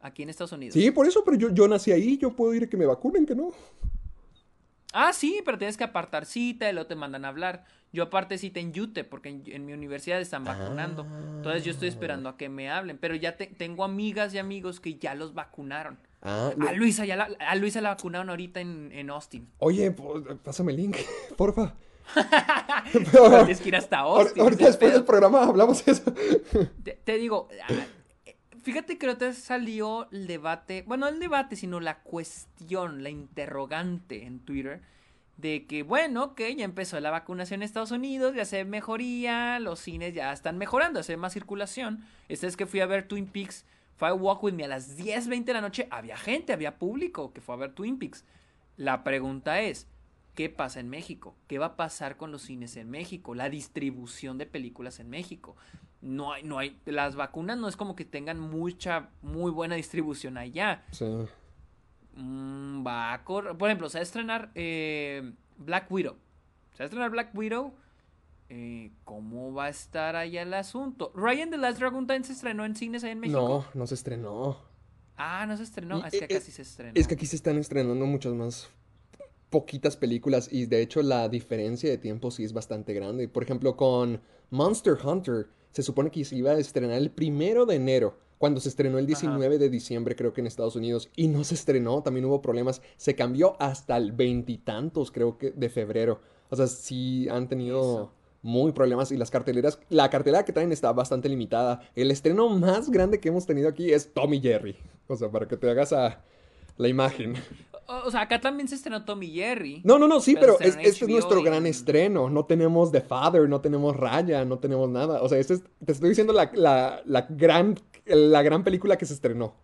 Aquí 0.03 0.23
en 0.25 0.29
Estados 0.31 0.53
Unidos. 0.53 0.75
Sí, 0.75 0.91
por 0.91 1.07
eso, 1.07 1.23
pero 1.25 1.37
yo, 1.39 1.51
yo 1.55 1.67
nací 1.69 1.93
ahí. 1.93 2.19
Yo 2.19 2.35
puedo 2.37 2.53
ir 2.55 2.65
a 2.65 2.67
que 2.67 2.77
me 2.77 2.85
vacunen, 2.87 3.25
que 3.25 3.35
no. 3.35 3.51
Ah, 4.93 5.13
sí, 5.15 5.41
pero 5.45 5.57
tienes 5.57 5.77
que 5.79 5.85
apartar 5.85 6.27
cita 6.27 6.69
y 6.69 6.73
luego 6.75 6.87
te 6.87 6.95
mandan 6.97 7.25
a 7.25 7.29
hablar. 7.29 7.65
Yo 7.95 8.03
aparte 8.05 8.37
cita 8.39 8.59
en 8.61 8.79
UTE 8.79 9.05
porque 9.05 9.29
en, 9.31 9.43
en 9.47 9.65
mi 9.67 9.73
universidad 9.73 10.21
están 10.21 10.45
vacunando. 10.45 11.07
Entonces 11.37 11.65
yo 11.65 11.71
estoy 11.71 11.89
esperando 11.89 12.29
a 12.29 12.37
que 12.37 12.49
me 12.49 12.69
hablen. 12.71 12.99
Pero 12.99 13.15
ya 13.15 13.37
te- 13.37 13.47
tengo 13.47 13.85
amigas 13.85 14.35
y 14.35 14.39
amigos 14.39 14.81
que 14.81 14.97
ya 14.97 15.15
los 15.15 15.35
vacunaron. 15.35 15.99
Ah, 16.21 16.53
A 16.69 16.73
Luisa 16.73 17.05
ya 17.05 17.17
la, 17.17 17.29
a 17.39 17.55
Luisa 17.57 17.81
la 17.81 17.91
vacunaron 17.91 18.29
ahorita 18.31 18.61
en, 18.61 18.91
en 18.93 19.11
Austin. 19.11 19.49
Oye, 19.59 19.91
pues, 19.93 20.25
pásame 20.43 20.73
el 20.73 20.77
link, 20.79 20.97
porfa. 21.37 21.75
Pero 23.13 23.31
tienes 23.31 23.61
que 23.61 23.69
ir 23.69 23.77
hasta 23.77 23.99
Austin. 24.01 24.43
Ahorita 24.43 24.67
después 24.67 24.93
del 24.93 25.05
programa 25.05 25.45
hablamos 25.45 25.85
de 25.85 25.93
eso. 25.93 26.13
Te, 26.83 26.93
te 27.05 27.17
digo, 27.19 27.49
ah, 27.69 27.73
fíjate 28.63 28.99
que 28.99 29.07
ahorita 29.07 29.33
salió 29.33 30.11
el 30.11 30.27
debate, 30.27 30.85
bueno, 30.87 31.07
no 31.07 31.13
el 31.13 31.21
debate, 31.21 31.57
sino 31.57 31.81
la 31.81 32.03
cuestión, 32.03 33.03
la 33.03 33.11
interrogante 33.11 34.25
en 34.25 34.41
Twitter 34.41 34.81
de 35.37 35.67
que, 35.67 35.83
bueno, 35.83 36.25
ok, 36.25 36.41
ya 36.57 36.65
empezó 36.65 37.01
la 37.01 37.11
vacunación 37.11 37.61
en 37.61 37.65
Estados 37.65 37.91
Unidos, 37.91 38.35
ya 38.35 38.45
se 38.45 38.65
mejoría, 38.65 39.59
los 39.59 39.81
cines 39.81 40.15
ya 40.15 40.33
están 40.33 40.59
mejorando, 40.59 41.03
se 41.03 41.13
ve 41.13 41.17
más 41.17 41.33
circulación. 41.33 42.05
Esta 42.29 42.47
es 42.47 42.57
que 42.57 42.67
fui 42.67 42.81
a 42.81 42.87
ver 42.87 43.09
Twin 43.09 43.27
Peaks, 43.27 43.65
fue 43.97 44.09
a 44.09 44.15
Walk 44.15 44.43
With 44.43 44.55
Me 44.55 44.65
a 44.65 44.69
las 44.69 44.99
10.20 44.99 45.45
de 45.45 45.53
la 45.53 45.61
noche, 45.61 45.89
había 45.91 46.17
gente, 46.17 46.53
había 46.53 46.79
público 46.79 47.33
que 47.33 47.41
fue 47.41 47.55
a 47.55 47.59
ver 47.59 47.75
Twin 47.75 47.99
Peaks. 47.99 48.25
La 48.77 49.05
pregunta 49.05 49.61
es, 49.61 49.89
¿qué 50.35 50.49
pasa 50.49 50.81
en 50.81 50.89
México? 50.89 51.35
¿Qué 51.49 51.59
va 51.59 51.67
a 51.67 51.77
pasar 51.77 52.17
con 52.17 52.31
los 52.31 52.43
cines 52.43 52.77
en 52.77 52.91
México? 52.91 53.35
La 53.35 53.51
distribución 53.51 54.39
de 54.39 54.47
películas 54.47 55.01
en 55.01 55.11
México. 55.11 55.57
No 56.03 56.33
hay, 56.33 56.43
no 56.43 56.59
hay, 56.59 56.77
las 56.85 57.15
vacunas 57.15 57.57
no 57.57 57.69
es 57.69 57.77
como 57.77 57.95
que 57.95 58.05
tengan 58.05 58.39
mucha, 58.39 59.11
muy 59.23 59.51
buena 59.51 59.77
distribución 59.77 60.37
allá. 60.37 60.85
Sí. 60.91 61.07
Mm, 62.17 62.85
va 62.87 63.15
a 63.15 63.25
correr, 63.25 63.57
por 63.57 63.69
ejemplo, 63.69 63.89
se 63.89 63.99
va 63.99 64.01
a 64.01 64.03
estrenar 64.03 64.51
eh, 64.55 65.33
Black 65.57 65.91
Widow. 65.91 66.17
Se 66.73 66.79
va 66.79 66.85
a 66.85 66.87
estrenar 66.87 67.11
Black 67.11 67.31
Widow. 67.35 67.75
Eh, 68.49 68.91
¿Cómo 69.05 69.55
va 69.55 69.67
a 69.67 69.69
estar 69.71 70.15
allá 70.17 70.43
el 70.43 70.53
asunto? 70.53 71.11
Ryan 71.15 71.51
the 71.51 71.57
Last 71.57 71.79
Dragon 71.79 72.07
también 72.07 72.25
se 72.25 72.33
estrenó 72.33 72.67
en 72.67 72.77
cines 72.77 73.05
ahí 73.05 73.13
en 73.13 73.21
México. 73.21 73.39
No, 73.41 73.81
no 73.81 73.87
se 73.87 73.95
estrenó. 73.95 74.59
Ah, 75.17 75.47
no 75.47 75.57
se 75.57 75.63
estrenó. 75.63 76.01
Y, 76.01 76.07
es 76.07 76.11
que 76.11 76.19
eh, 76.19 76.25
acá 76.25 76.35
eh, 76.35 76.41
sí 76.41 76.51
se 76.51 76.63
estrenó. 76.63 76.93
Es 76.95 77.07
que 77.07 77.15
aquí 77.15 77.27
se 77.27 77.37
están 77.37 77.57
estrenando 77.59 78.05
muchas 78.05 78.35
más 78.35 78.69
poquitas 79.49 79.97
películas 79.97 80.49
y 80.51 80.67
de 80.67 80.81
hecho 80.81 81.03
la 81.03 81.29
diferencia 81.29 81.89
de 81.89 81.99
tiempo 81.99 82.31
sí 82.31 82.43
es 82.45 82.53
bastante 82.53 82.93
grande. 82.93 83.29
Por 83.29 83.43
ejemplo, 83.43 83.77
con 83.77 84.21
Monster 84.51 84.99
Hunter 85.03 85.49
se 85.73 85.83
supone 85.83 86.11
que 86.11 86.25
se 86.25 86.37
iba 86.37 86.53
a 86.53 86.59
estrenar 86.59 86.99
el 86.99 87.11
primero 87.11 87.67
de 87.67 87.77
enero, 87.77 88.17
cuando 88.39 88.61
se 88.61 88.71
estrenó 88.71 88.99
el 88.99 89.07
19 89.07 89.57
de 89.57 89.71
diciembre 89.71 90.17
creo 90.17 90.33
que 90.33 90.41
en 90.41 90.49
Estados 90.49 90.75
Unidos 90.75 91.09
y 91.15 91.29
no 91.29 91.45
se 91.45 91.55
estrenó, 91.55 92.03
también 92.03 92.25
hubo 92.25 92.43
problemas, 92.43 92.83
se 92.97 93.15
cambió 93.15 93.55
hasta 93.61 93.97
el 93.97 94.11
veintitantos 94.11 95.13
creo 95.13 95.39
que 95.39 95.53
de 95.53 95.69
febrero. 95.69 96.21
O 96.51 96.57
sea, 96.57 96.67
sí 96.67 97.29
han 97.29 97.49
tenido 97.49 97.81
Eso. 97.81 98.13
muy 98.43 98.73
problemas 98.73 99.13
y 99.13 99.17
las 99.17 99.31
carteleras, 99.31 99.79
la 99.89 100.11
cartelera 100.11 100.45
que 100.45 100.53
traen 100.53 100.73
está 100.73 100.93
bastante 100.93 101.29
limitada. 101.29 101.83
El 101.95 102.11
estreno 102.11 102.49
más 102.49 102.91
grande 102.91 103.21
que 103.21 103.29
hemos 103.29 103.47
tenido 103.47 103.69
aquí 103.69 103.93
es 103.93 104.13
Tommy 104.13 104.41
Jerry. 104.41 104.77
O 105.07 105.15
sea, 105.15 105.31
para 105.31 105.47
que 105.47 105.57
te 105.57 105.71
hagas 105.71 105.93
a 105.93 106.21
la 106.77 106.89
imagen. 106.89 107.35
O, 108.05 108.11
sea, 108.11 108.23
acá 108.23 108.41
también 108.41 108.69
se 108.69 108.75
estrenó 108.75 109.05
Tommy 109.05 109.29
Jerry. 109.31 109.81
No, 109.85 109.99
no, 109.99 110.09
no, 110.09 110.21
sí, 110.21 110.35
Pero 110.39 110.59
es- 110.61 110.77
este 110.77 110.89
es 111.05 111.09
nuestro 111.09 111.41
y- 111.41 111.45
gran 111.45 111.67
estreno. 111.67 112.31
No 112.31 112.45
tenemos 112.45 112.91
The 112.93 113.01
Father, 113.01 113.49
no 113.49 113.61
tenemos 113.61 113.97
Raya, 113.97 114.45
no 114.45 114.59
tenemos 114.59 114.89
nada. 114.89 115.23
O 115.23 115.29
sea, 115.29 115.39
este 115.39 115.55
es- 115.55 115.63
te 115.85 115.93
estoy 115.93 116.09
diciendo 116.11 116.33
la, 116.33 116.51
la- 116.55 117.03
la 117.05 117.27
gran, 117.29 117.77
la 118.07 118.43
gran 118.43 118.65
película 118.65 118.97
que 118.97 119.07
se 119.07 119.15
estrenó. 119.15 119.55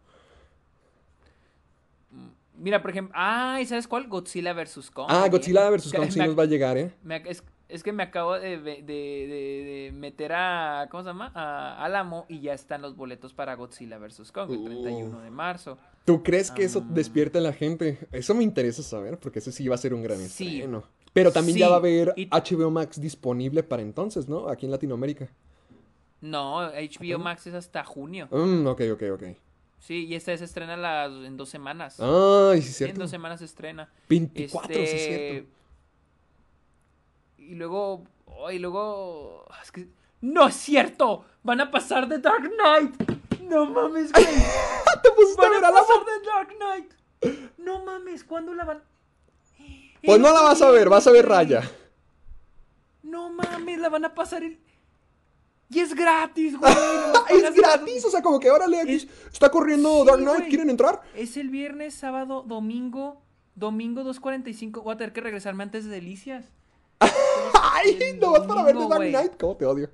Mira, 2.56 2.82
por 2.82 2.90
ejemplo. 2.90 3.12
Ah, 3.16 3.58
¿y 3.62 3.66
sabes 3.66 3.86
cuál? 3.86 4.08
Godzilla 4.08 4.52
vs. 4.52 4.90
Kong. 4.90 5.06
Ah. 5.08 5.28
Godzilla 5.30 5.70
vs. 5.70 5.92
Kong 5.92 6.10
sí 6.10 6.18
nos 6.18 6.36
va 6.38 6.42
a 6.42 6.46
llegar, 6.46 6.76
¿eh? 6.76 6.92
me 7.04 7.22
es, 7.26 7.44
es 7.68 7.82
que 7.84 7.92
me 7.92 8.02
acabo 8.02 8.34
de, 8.38 8.58
de- 8.58 8.82
de- 8.82 9.90
meter 9.94 10.32
a. 10.32 10.88
¿Cómo 10.90 11.02
se 11.04 11.08
llama? 11.10 11.30
A 11.34 11.84
Alamo 11.84 12.26
y 12.28 12.40
ya 12.40 12.54
están 12.54 12.82
los 12.82 12.96
boletos 12.96 13.32
para 13.32 13.54
Godzilla 13.54 13.98
vs. 13.98 14.32
Kong 14.32 14.50
el 14.50 14.64
31 14.64 15.20
de 15.20 15.30
marzo. 15.30 15.78
¿Tú 16.08 16.22
crees 16.22 16.50
que 16.50 16.64
eso 16.64 16.82
Ah. 16.82 16.88
despierte 16.90 17.36
a 17.36 17.40
la 17.42 17.52
gente? 17.52 17.98
Eso 18.12 18.34
me 18.34 18.42
interesa 18.42 18.82
saber, 18.82 19.18
porque 19.18 19.40
ese 19.40 19.52
sí 19.52 19.68
va 19.68 19.74
a 19.74 19.78
ser 19.78 19.92
un 19.92 20.02
gran 20.02 20.16
Sí. 20.26 20.54
estreno. 20.56 20.84
Pero 21.12 21.30
también 21.32 21.58
ya 21.58 21.68
va 21.68 21.74
a 21.74 21.78
haber 21.78 22.14
y- 22.16 22.28
HBO 22.30 22.70
Max 22.70 22.98
disponible 22.98 23.62
para 23.62 23.82
entonces, 23.82 24.26
¿no? 24.26 24.48
Aquí 24.48 24.64
en 24.64 24.72
Latinoamérica. 24.72 25.28
No, 26.22 26.62
HBO 26.62 27.18
Max 27.18 27.46
es 27.46 27.52
hasta 27.52 27.84
junio. 27.84 28.26
Mm, 28.30 28.66
ok, 28.68 28.80
ok, 28.94 29.02
ok. 29.12 29.22
Sí, 29.80 30.06
y 30.06 30.14
esta 30.14 30.34
se 30.34 30.44
estrena 30.46 31.04
en 31.04 31.36
dos 31.36 31.50
semanas. 31.50 32.00
Ay, 32.00 32.62
sí, 32.62 32.68
es 32.70 32.76
Sí, 32.76 32.84
en 32.84 32.88
cierto. 32.88 33.00
dos 33.02 33.10
semanas 33.10 33.38
se 33.40 33.44
estrena. 33.44 33.92
24, 34.08 34.74
sí, 34.74 34.80
es 34.80 34.92
Este, 34.94 35.30
cierto. 35.30 35.48
Y 37.36 37.54
luego. 37.54 38.04
oh, 38.24 38.50
y 38.50 38.58
luego. 38.58 39.44
Es 39.62 39.70
que. 39.70 39.88
¡No 40.22 40.48
es 40.48 40.54
cierto! 40.54 41.24
¡Van 41.42 41.60
a 41.60 41.70
pasar 41.70 42.08
de 42.08 42.18
Dark 42.18 42.50
Knight! 42.50 43.17
¡No 43.48 43.66
mames, 43.66 44.12
güey! 44.12 44.24
¿Te 45.02 45.10
pusiste 45.10 45.40
a 45.40 45.48
¡Van 45.48 45.52
ver 45.52 45.64
a 45.64 45.70
la 45.70 45.80
de 45.80 46.26
Dark 46.26 46.48
Knight! 46.56 46.92
¡No 47.58 47.84
mames! 47.84 48.24
¿Cuándo 48.24 48.54
la 48.54 48.64
van.? 48.64 48.82
Pues 50.02 50.20
no 50.20 50.32
la 50.32 50.42
vas 50.42 50.62
a 50.62 50.70
ver, 50.70 50.88
vas 50.88 51.06
a 51.06 51.10
ver. 51.10 51.26
Raya. 51.26 51.62
No 53.02 53.30
mames, 53.30 53.78
la 53.78 53.88
van 53.88 54.04
a 54.04 54.14
pasar 54.14 54.42
el. 54.44 54.58
Y 55.70 55.80
es 55.80 55.94
gratis, 55.94 56.56
güey. 56.58 56.72
¡Es 57.30 57.54
gratis! 57.54 58.04
O 58.04 58.10
sea, 58.10 58.22
como 58.22 58.40
que 58.40 58.50
órale, 58.50 58.80
aquí 58.80 58.94
Es- 58.94 59.08
está 59.32 59.50
corriendo 59.50 60.00
Sí, 60.00 60.06
Dark 60.06 60.20
Knight, 60.20 60.38
güey. 60.38 60.48
¿quieren 60.48 60.70
entrar? 60.70 61.02
Es 61.14 61.36
el 61.36 61.50
viernes, 61.50 61.94
sábado, 61.94 62.42
domingo. 62.46 63.20
Domingo 63.54 64.02
2.45. 64.02 64.82
Voy 64.82 64.94
a 64.94 64.96
tener 64.96 65.12
que 65.12 65.20
regresarme 65.20 65.64
antes 65.64 65.84
de 65.84 65.90
Delicias. 65.90 66.46
¡Ay! 67.00 68.18
No 68.20 68.30
vas 68.32 68.46
para 68.46 68.62
ver 68.62 68.74
de 68.76 68.80
domingo, 68.82 68.94
Dark. 68.94 69.10
Knight. 69.10 69.36
¿Cómo 69.40 69.56
te 69.56 69.66
odio? 69.66 69.90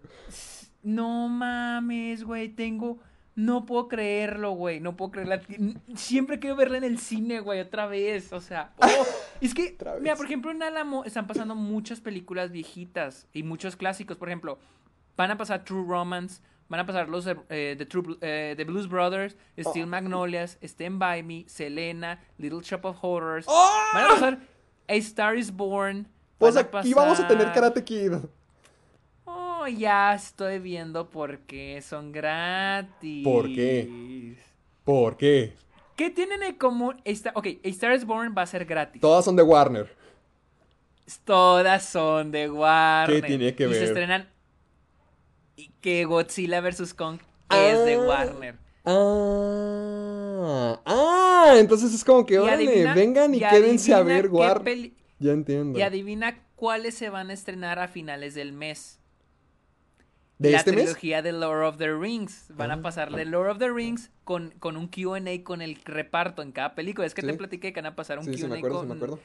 No 0.82 1.28
mames, 1.28 2.24
güey. 2.24 2.50
Tengo. 2.50 2.98
No 3.36 3.66
puedo 3.66 3.88
creerlo, 3.88 4.52
güey. 4.52 4.80
No 4.80 4.96
puedo 4.96 5.10
creerla. 5.10 5.40
Siempre 5.96 6.38
quiero 6.38 6.56
verla 6.56 6.78
en 6.78 6.84
el 6.84 6.98
cine, 6.98 7.40
güey, 7.40 7.60
otra 7.60 7.86
vez. 7.86 8.32
O 8.32 8.40
sea, 8.40 8.72
oh, 8.80 9.06
es 9.40 9.54
que, 9.54 9.76
mira, 10.00 10.14
por 10.16 10.26
ejemplo, 10.26 10.50
en 10.50 10.62
Álamo 10.62 11.04
están 11.04 11.26
pasando 11.26 11.54
muchas 11.54 12.00
películas 12.00 12.50
viejitas 12.52 13.26
y 13.32 13.42
muchos 13.42 13.76
clásicos. 13.76 14.16
Por 14.16 14.28
ejemplo, 14.28 14.58
van 15.16 15.32
a 15.32 15.36
pasar 15.36 15.64
True 15.64 15.84
Romance, 15.86 16.42
van 16.68 16.80
a 16.80 16.86
pasar 16.86 17.08
los 17.08 17.26
eh, 17.26 17.86
True, 17.88 18.16
eh, 18.20 18.54
The 18.56 18.64
Blues 18.64 18.88
Brothers, 18.88 19.36
Steel 19.58 19.86
Magnolias, 19.88 20.58
Stand 20.62 20.98
By 21.00 21.22
Me, 21.24 21.44
Selena, 21.48 22.20
Little 22.38 22.60
Shop 22.62 22.84
of 22.84 22.98
Horrors. 23.02 23.46
Van 23.46 24.04
a 24.04 24.08
pasar 24.08 24.38
A 24.88 24.94
Star 24.94 25.36
is 25.36 25.50
Born. 25.50 26.06
Van 26.38 26.56
a 26.56 26.60
aquí 26.60 26.94
vamos 26.94 27.18
a 27.18 27.26
tener 27.26 27.46
pasar- 27.46 27.54
Karate 27.54 27.82
Kid. 27.84 28.12
Ya 29.68 30.14
estoy 30.14 30.58
viendo 30.58 31.08
por 31.10 31.40
qué 31.40 31.80
son 31.82 32.12
gratis. 32.12 33.24
¿Por 33.24 33.46
qué? 33.46 34.36
¿Por 34.84 35.16
qué? 35.16 35.54
¿Qué 35.96 36.10
tienen 36.10 36.42
en 36.42 36.54
común? 36.56 37.00
Esta, 37.04 37.32
ok, 37.34 37.46
A 37.64 37.68
Star 37.68 37.94
is 37.94 38.04
Born 38.04 38.34
va 38.36 38.42
a 38.42 38.46
ser 38.46 38.64
gratis. 38.64 39.00
Todas 39.00 39.24
son 39.24 39.36
de 39.36 39.42
Warner. 39.42 39.94
Todas 41.24 41.84
son 41.88 42.30
de 42.32 42.50
Warner. 42.50 43.20
¿Qué 43.20 43.26
tiene 43.26 43.54
que 43.54 43.64
y 43.64 43.66
ver? 43.68 43.76
se 43.76 43.84
estrenan. 43.84 44.28
Y 45.56 45.68
que 45.80 46.04
Godzilla 46.04 46.60
vs. 46.60 46.94
Kong 46.94 47.18
es 47.50 47.84
de 47.84 47.94
Ah. 47.94 48.00
Warner. 48.06 48.56
Ah, 48.86 50.80
ah, 50.84 51.54
entonces 51.56 51.94
es 51.94 52.04
como 52.04 52.26
que, 52.26 52.34
Y 52.34 52.38
órale, 52.38 52.92
vengan 52.94 53.32
y, 53.34 53.38
y 53.38 53.40
quédense 53.40 53.94
a 53.94 54.02
ver 54.02 54.28
Warner. 54.28 54.90
Ya 55.20 55.32
entiendo. 55.32 55.78
Y 55.78 55.82
adivina 55.82 56.42
cuáles 56.56 56.94
se 56.94 57.08
van 57.08 57.30
a 57.30 57.32
estrenar 57.32 57.78
a 57.78 57.88
finales 57.88 58.34
del 58.34 58.52
mes. 58.52 58.98
¿De 60.38 60.50
la 60.50 60.58
este 60.58 60.72
mes? 60.72 60.80
trilogía 60.84 61.22
de 61.22 61.32
Lord 61.32 61.64
of 61.64 61.76
the 61.78 61.92
Rings. 61.92 62.46
Van 62.50 62.70
Ah. 62.70 62.74
a 62.74 62.82
pasar 62.82 63.12
de 63.12 63.24
Lord 63.24 63.50
of 63.50 63.58
the 63.58 63.70
Rings 63.70 64.10
con, 64.24 64.50
con 64.58 64.76
un 64.76 64.88
QA 64.88 65.20
con 65.44 65.62
el 65.62 65.76
reparto 65.84 66.42
en 66.42 66.50
cada 66.52 66.74
película. 66.74 67.06
Es 67.06 67.14
que 67.14 67.20
Sí. 67.22 67.28
te 67.28 67.34
platiqué 67.34 67.72
que 67.72 67.80
van 67.80 67.92
a 67.92 67.96
pasar 67.96 68.18
un 68.18 68.24
Sí, 68.24 68.34
sí, 68.34 68.40
QA 68.42 68.48
me 68.48 68.58
acuerdo, 68.58 68.82
sí, 68.82 68.88
con, 68.88 68.98
me 68.98 69.04
acuerdo. 69.04 69.20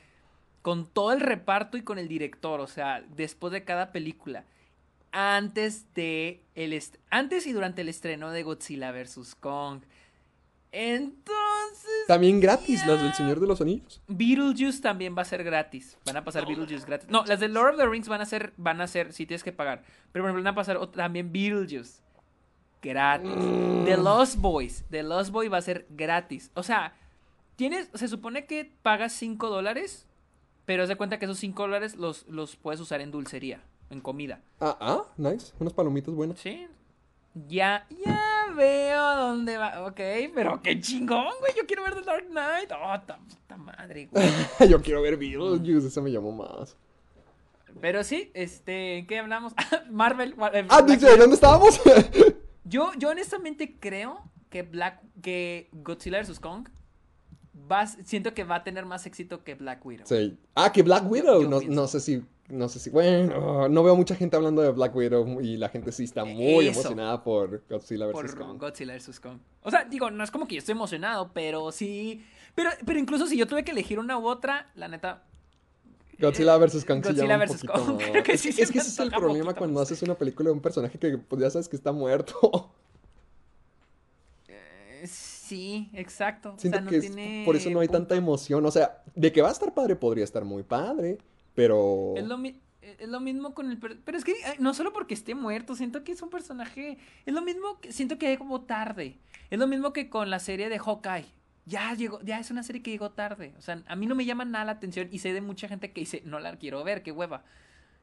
con 0.61 0.85
todo 0.87 1.11
el 1.11 1.19
reparto 1.21 1.77
y 1.77 1.81
con 1.81 1.97
el 1.97 2.07
director. 2.07 2.59
O 2.61 2.67
sea, 2.67 3.03
después 3.15 3.51
de 3.53 3.63
cada 3.63 3.91
película. 3.91 4.45
Antes 5.11 5.91
de 5.95 6.43
el 6.53 6.79
antes 7.09 7.47
y 7.47 7.51
durante 7.53 7.81
el 7.81 7.89
estreno 7.89 8.29
de 8.29 8.43
Godzilla 8.43 8.91
vs. 8.91 9.33
Kong. 9.39 9.81
Entonces. 10.71 11.35
También 12.07 12.39
gratis, 12.39 12.85
las 12.87 13.01
del 13.01 13.13
Señor 13.13 13.39
de 13.39 13.45
los 13.47 13.61
Anillos. 13.61 14.01
Beetlejuice 14.07 14.81
también 14.81 15.15
va 15.15 15.21
a 15.21 15.25
ser 15.25 15.43
gratis. 15.43 15.97
Van 16.05 16.17
a 16.17 16.23
pasar 16.23 16.47
Beetlejuice 16.47 16.85
gratis. 16.85 17.09
No, 17.09 17.23
las 17.25 17.39
de 17.39 17.47
Lord 17.49 17.73
of 17.75 17.77
the 17.77 17.87
Rings 17.87 18.07
van 18.07 18.21
a 18.21 18.25
ser, 18.25 18.53
van 18.57 18.81
a 18.81 18.87
ser, 18.87 19.13
sí 19.13 19.25
tienes 19.27 19.43
que 19.43 19.51
pagar. 19.51 19.83
Pero 20.11 20.23
por 20.23 20.29
ejemplo, 20.31 20.43
van 20.43 20.53
a 20.53 20.55
pasar 20.55 20.77
ot- 20.77 20.91
también 20.91 21.31
Beetlejuice. 21.31 22.01
Gratis. 22.81 23.31
The 23.85 23.97
Lost 23.97 24.37
Boys. 24.37 24.85
The 24.89 25.03
Lost 25.03 25.31
Boy 25.31 25.49
va 25.49 25.57
a 25.57 25.61
ser 25.61 25.85
gratis. 25.89 26.49
O 26.55 26.63
sea, 26.63 26.95
tienes, 27.57 27.89
se 27.93 28.07
supone 28.07 28.45
que 28.45 28.71
pagas 28.81 29.11
5 29.13 29.49
dólares, 29.49 30.07
pero 30.65 30.83
haz 30.83 30.89
de 30.89 30.95
cuenta 30.95 31.19
que 31.19 31.25
esos 31.25 31.37
5 31.39 31.61
dólares 31.63 31.95
los, 31.97 32.25
los 32.27 32.55
puedes 32.55 32.79
usar 32.79 33.01
en 33.01 33.11
dulcería, 33.11 33.61
en 33.89 33.99
comida. 34.01 34.41
Ah, 34.61 34.77
ah, 34.79 35.03
nice. 35.17 35.53
Unas 35.59 35.73
palomitas 35.73 36.13
buenas. 36.15 36.39
¿Sí? 36.39 36.67
Ya, 37.47 37.85
ya 38.05 38.47
veo 38.55 39.15
dónde 39.15 39.57
va. 39.57 39.85
Ok, 39.87 39.99
pero 40.33 40.61
qué 40.61 40.79
chingón, 40.81 41.25
güey. 41.39 41.53
Yo 41.55 41.65
quiero 41.65 41.83
ver 41.83 41.95
The 41.95 42.01
Dark 42.01 42.27
Knight. 42.29 42.71
Oh, 42.71 42.99
ta 43.05 43.17
puta 43.19 43.57
madre, 43.57 44.09
güey. 44.11 44.25
Yo 44.69 44.81
quiero 44.81 45.01
ver 45.01 45.15
Beetlejuice, 45.17 45.87
ese 45.87 46.01
me 46.01 46.11
llamó 46.11 46.31
más. 46.31 46.75
Pero 47.81 48.03
sí, 48.03 48.31
este, 48.33 48.97
¿en 48.97 49.07
¿qué 49.07 49.19
hablamos? 49.19 49.53
Marvel. 49.91 50.33
wa- 50.35 50.49
eh, 50.53 50.65
Ah, 50.69 50.81
dice, 50.81 51.15
¿dónde 51.17 51.35
estábamos? 51.35 51.79
Yo, 52.65 52.91
yo 52.99 53.09
honestamente 53.09 53.77
creo 53.79 54.21
que 54.51 54.61
Black, 54.61 55.01
que 55.23 55.69
Godzilla 55.71 56.21
vs. 56.21 56.39
Kong 56.39 56.67
siento 58.03 58.33
que 58.35 58.43
va 58.43 58.57
a 58.57 58.63
tener 58.63 58.85
más 58.85 59.05
éxito 59.07 59.43
que 59.43 59.55
Black 59.55 59.83
Widow. 59.85 60.05
Sí. 60.07 60.37
Ah, 60.55 60.71
que 60.71 60.83
Black 60.83 61.09
Widow. 61.09 61.41
yo 61.43 61.49
no, 61.49 61.61
no 61.61 61.87
sé 61.87 61.99
si. 61.99 62.23
No 62.49 62.67
sé 62.67 62.79
si. 62.79 62.89
Bueno, 62.89 63.69
no 63.69 63.83
veo 63.83 63.95
mucha 63.95 64.15
gente 64.15 64.35
hablando 64.35 64.63
de 64.63 64.71
Black 64.71 64.95
Widow 64.95 65.39
y 65.39 65.57
la 65.57 65.69
gente 65.69 65.91
sí 65.91 66.03
está 66.03 66.25
muy 66.25 66.67
Eso. 66.67 66.79
emocionada 66.79 67.23
por 67.23 67.63
Godzilla 67.69 68.11
por 68.11 68.25
vs. 68.25 68.35
Kong. 68.35 68.59
Godzilla 68.59 68.95
vs. 68.95 69.19
Kong. 69.19 69.37
O 69.61 69.69
sea, 69.69 69.85
digo, 69.85 70.09
no 70.09 70.23
es 70.23 70.31
como 70.31 70.47
que 70.47 70.55
yo 70.55 70.59
estoy 70.59 70.73
emocionado, 70.73 71.31
pero 71.31 71.71
sí. 71.71 72.25
Pero, 72.55 72.71
pero 72.85 72.97
incluso 72.97 73.27
si 73.27 73.37
yo 73.37 73.45
tuve 73.45 73.63
que 73.63 73.71
elegir 73.71 73.99
una 73.99 74.17
u 74.17 74.27
otra, 74.27 74.71
la 74.75 74.87
neta. 74.87 75.23
Godzilla 76.19 76.57
vs. 76.57 76.85
Kong 76.85 77.03
Godzilla 77.03 77.37
vs. 77.37 77.63
Kong, 77.63 77.97
creo 78.11 78.23
que 78.23 78.37
sí 78.37 78.49
es, 78.49 78.55
se 78.55 78.63
es 78.63 78.71
que 78.71 78.79
ese 78.79 78.89
es 78.89 78.99
el 78.99 79.11
problema 79.11 79.53
cuando 79.53 79.79
haces 79.79 80.01
una 80.01 80.15
película 80.15 80.49
de 80.49 80.53
un 80.53 80.61
personaje 80.61 80.97
que 80.97 81.19
pues, 81.19 81.41
ya 81.41 81.49
sabes 81.51 81.69
que 81.69 81.75
está 81.75 81.91
muerto. 81.91 82.71
eh, 84.47 85.05
sí, 85.05 85.89
exacto. 85.93 86.55
Siento 86.57 86.79
o 86.79 86.81
sea, 86.81 86.85
no 86.85 86.89
que 86.89 86.99
tiene. 86.99 87.43
por 87.45 87.55
eso 87.55 87.69
no 87.69 87.79
hay 87.79 87.87
tanta 87.87 88.15
emoción. 88.15 88.65
O 88.65 88.71
sea, 88.71 89.03
de 89.13 89.31
que 89.31 89.43
va 89.43 89.49
a 89.49 89.51
estar 89.51 89.71
padre 89.73 89.95
podría 89.95 90.23
estar 90.23 90.43
muy 90.43 90.63
padre, 90.63 91.19
pero... 91.59 92.13
Es 92.15 92.25
lo, 92.25 92.37
mi- 92.37 92.61
es 92.81 93.09
lo 93.09 93.19
mismo 93.19 93.53
con 93.53 93.69
el... 93.69 93.77
per- 93.77 93.99
Pero 93.99 94.17
es 94.17 94.23
que 94.23 94.33
no 94.59 94.73
solo 94.73 94.93
porque 94.93 95.13
esté 95.13 95.35
muerto, 95.35 95.75
siento 95.75 96.05
que 96.05 96.13
es 96.13 96.21
un 96.21 96.29
personaje... 96.29 96.97
Es 97.25 97.33
lo 97.33 97.41
mismo 97.41 97.79
que 97.81 97.91
siento 97.91 98.17
que 98.17 98.27
llegó 98.27 98.61
tarde. 98.61 99.19
Es 99.49 99.59
lo 99.59 99.67
mismo 99.67 99.91
que 99.91 100.09
con 100.09 100.29
la 100.29 100.39
serie 100.39 100.69
de 100.69 100.79
Hawkeye. 100.79 101.25
Ya 101.65 101.93
llegó, 101.93 102.21
ya 102.21 102.39
es 102.39 102.49
una 102.49 102.63
serie 102.63 102.81
que 102.81 102.91
llegó 102.91 103.11
tarde. 103.11 103.53
O 103.57 103.61
sea, 103.61 103.83
a 103.87 103.95
mí 103.97 104.05
no 104.05 104.15
me 104.15 104.23
llama 104.25 104.45
nada 104.45 104.63
la 104.63 104.71
atención 104.71 105.09
y 105.11 105.19
sé 105.19 105.33
de 105.33 105.41
mucha 105.41 105.67
gente 105.67 105.91
que 105.91 105.99
dice, 106.01 106.21
no 106.25 106.39
la 106.39 106.55
quiero 106.55 106.81
ver, 106.85 107.03
qué 107.03 107.11
hueva. 107.11 107.43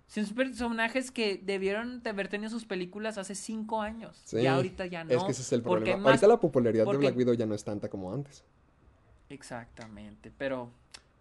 Son 0.07 0.25
personajes 0.27 1.11
que 1.11 1.41
debieron 1.43 2.03
de 2.03 2.11
haber 2.11 2.29
tenido 2.29 2.51
sus 2.51 2.65
películas 2.67 3.17
hace 3.19 3.35
cinco 3.35 3.81
años. 3.81 4.21
Sí, 4.27 4.43
ya 4.43 4.55
ahorita 4.57 4.85
ya 4.87 5.03
no. 5.03 5.11
Es 5.11 5.25
que 5.25 5.33
ese 5.33 5.43
es 5.43 5.53
el 5.53 5.63
problema. 5.63 5.97
más- 5.97 6.07
Ahorita 6.07 6.29
la 6.29 6.39
popularidad 6.39 6.85
porque- 6.85 6.99
de 6.99 7.07
Black 7.07 7.17
Widow 7.17 7.35
ya 7.35 7.47
no 7.47 7.55
es 7.55 7.65
tanta 7.65 7.89
como 7.89 8.13
antes. 8.13 8.45
Exactamente, 9.31 10.31
pero... 10.37 10.71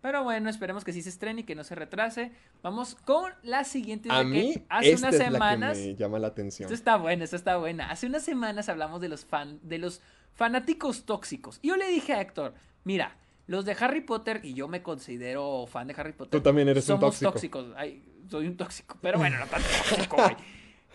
Pero 0.06 0.24
bueno, 0.24 0.52
esperemos 0.52 0.84
que 0.84 0.94
sí 0.94 1.02
se 1.02 1.10
estrene 1.10 1.42
y 1.42 1.44
que 1.46 1.56
no 1.56 1.64
se 1.64 1.74
retrase. 1.74 2.32
Vamos 2.62 2.94
con 2.94 3.34
la 3.42 3.64
siguiente. 3.64 4.08
A 4.12 4.20
de 4.20 4.26
que 4.26 4.30
mí, 4.30 4.54
hace 4.70 4.92
esta 4.92 5.08
unas 5.08 5.16
es 5.20 5.26
semanas... 5.26 5.78
la 5.80 5.84
que 5.84 5.90
me 5.90 5.96
llama 5.96 6.20
la 6.20 6.28
atención. 6.28 6.68
Esto 6.68 6.76
está 6.76 6.98
buena, 6.98 7.24
esto 7.24 7.36
está 7.36 7.58
buena. 7.58 7.90
Hace 7.90 8.06
unas 8.06 8.22
semanas 8.22 8.70
hablamos 8.70 9.02
de 9.02 9.10
los 9.10 9.26
fan, 9.26 9.58
de 9.64 9.80
los 9.80 10.02
fanáticos 10.36 11.06
tóxicos. 11.08 11.58
Y 11.64 11.70
yo 11.70 11.76
le 11.76 11.88
dije 11.88 12.14
a 12.14 12.22
Héctor, 12.22 12.54
mira, 12.84 13.18
los 13.48 13.66
de 13.66 13.76
Harry 13.80 14.02
Potter, 14.02 14.42
y 14.44 14.54
yo 14.54 14.68
me 14.68 14.84
considero 14.84 15.66
fan 15.66 15.88
de 15.88 15.96
Harry 15.98 16.14
Potter. 16.14 16.40
Tú 16.40 16.44
también 16.44 16.68
eres 16.70 16.84
un 16.88 17.00
somos 17.00 17.20
tóxico. 17.20 17.32
tóxicos. 17.64 17.74
Ay, 17.76 18.04
soy 18.30 18.46
un 18.46 18.58
tóxico, 18.58 19.00
pero 19.02 19.18
bueno, 19.18 19.40
no 19.40 19.48
tan 19.48 19.64
tóxico, 19.90 20.18
güey. 20.18 20.36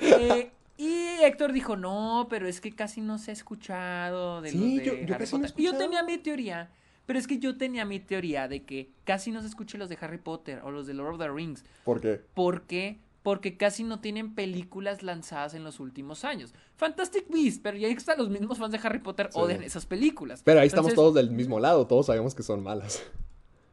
Eh, 0.02 0.52
y 0.76 1.22
Héctor 1.24 1.52
dijo, 1.52 1.76
no, 1.76 2.28
pero 2.30 2.46
es 2.46 2.60
que 2.60 2.70
casi 2.76 3.00
no 3.00 3.18
se 3.18 3.32
ha 3.32 3.34
escuchado 3.34 4.40
de 4.40 4.50
Sí, 4.52 4.76
los 4.76 4.78
de 4.78 4.84
yo- 4.84 4.92
yo 5.04 5.14
Harry 5.16 5.24
casi 5.24 5.34
no 5.36 5.42
Potter. 5.42 5.60
Y 5.60 5.64
yo 5.64 5.76
tenía 5.76 6.04
mi 6.04 6.16
teoría, 6.18 6.70
pero 7.10 7.18
es 7.18 7.26
que 7.26 7.40
yo 7.40 7.56
tenía 7.56 7.84
mi 7.84 7.98
teoría 7.98 8.46
de 8.46 8.62
que 8.62 8.92
casi 9.02 9.32
no 9.32 9.40
se 9.40 9.48
escuche 9.48 9.76
los 9.76 9.88
de 9.88 9.98
Harry 10.00 10.18
Potter 10.18 10.60
o 10.62 10.70
los 10.70 10.86
de 10.86 10.94
Lord 10.94 11.14
of 11.14 11.18
the 11.18 11.28
Rings. 11.28 11.64
¿Por 11.82 12.00
qué? 12.00 12.20
¿Por 12.34 12.62
qué? 12.68 13.00
Porque 13.24 13.56
casi 13.56 13.82
no 13.82 13.98
tienen 13.98 14.36
películas 14.36 15.02
lanzadas 15.02 15.54
en 15.54 15.64
los 15.64 15.80
últimos 15.80 16.24
años. 16.24 16.54
Fantastic 16.76 17.28
Beasts, 17.28 17.58
pero 17.60 17.76
ya 17.76 17.88
están 17.88 18.16
los 18.16 18.30
mismos 18.30 18.58
fans 18.58 18.70
de 18.70 18.78
Harry 18.84 19.00
Potter 19.00 19.28
Sí. 19.32 19.40
odian 19.40 19.64
esas 19.64 19.86
películas. 19.86 20.42
Pero 20.44 20.60
ahí 20.60 20.68
estamos 20.68 20.94
todos 20.94 21.12
del 21.12 21.32
mismo 21.32 21.58
lado, 21.58 21.84
todos 21.88 22.06
sabemos 22.06 22.36
que 22.36 22.44
son 22.44 22.62
malas. 22.62 23.02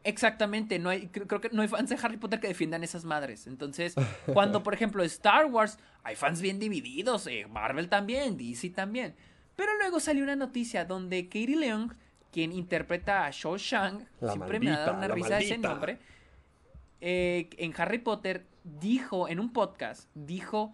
Exactamente, 0.03 0.79
no 0.79 0.89
hay, 0.89 1.05
creo, 1.09 1.27
creo 1.27 1.39
que 1.39 1.49
no 1.51 1.61
hay 1.61 1.67
fans 1.67 1.91
de 1.91 1.97
Harry 2.01 2.17
Potter 2.17 2.39
que 2.39 2.47
defiendan 2.47 2.83
esas 2.83 3.05
madres. 3.05 3.45
Entonces, 3.45 3.93
cuando 4.33 4.63
por 4.63 4.73
ejemplo 4.73 5.03
Star 5.03 5.45
Wars, 5.45 5.77
hay 6.01 6.15
fans 6.15 6.41
bien 6.41 6.57
divididos, 6.57 7.27
eh, 7.27 7.45
Marvel 7.47 7.87
también, 7.87 8.35
DC 8.35 8.71
también. 8.71 9.13
Pero 9.55 9.77
luego 9.77 9.99
salió 9.99 10.23
una 10.23 10.35
noticia 10.35 10.85
donde 10.85 11.25
Katie 11.25 11.55
Leung, 11.55 11.93
quien 12.37 12.51
interpreta 12.51 13.25
a 13.25 13.31
Shao 13.31 13.57
Shang, 13.57 14.05
La 14.19 14.33
siempre 14.33 14.59
me 14.59 14.69
ha 14.69 14.77
dado 14.77 14.93
maldita, 14.93 15.05
una 15.07 15.15
risa 15.15 15.39
ese 15.39 15.57
maldita. 15.57 15.69
nombre, 15.69 15.97
eh, 17.01 17.49
en 17.57 17.73
Harry 17.75 17.97
Potter 17.97 18.45
dijo, 18.63 19.27
en 19.27 19.39
un 19.39 19.51
podcast, 19.51 20.07
dijo 20.13 20.71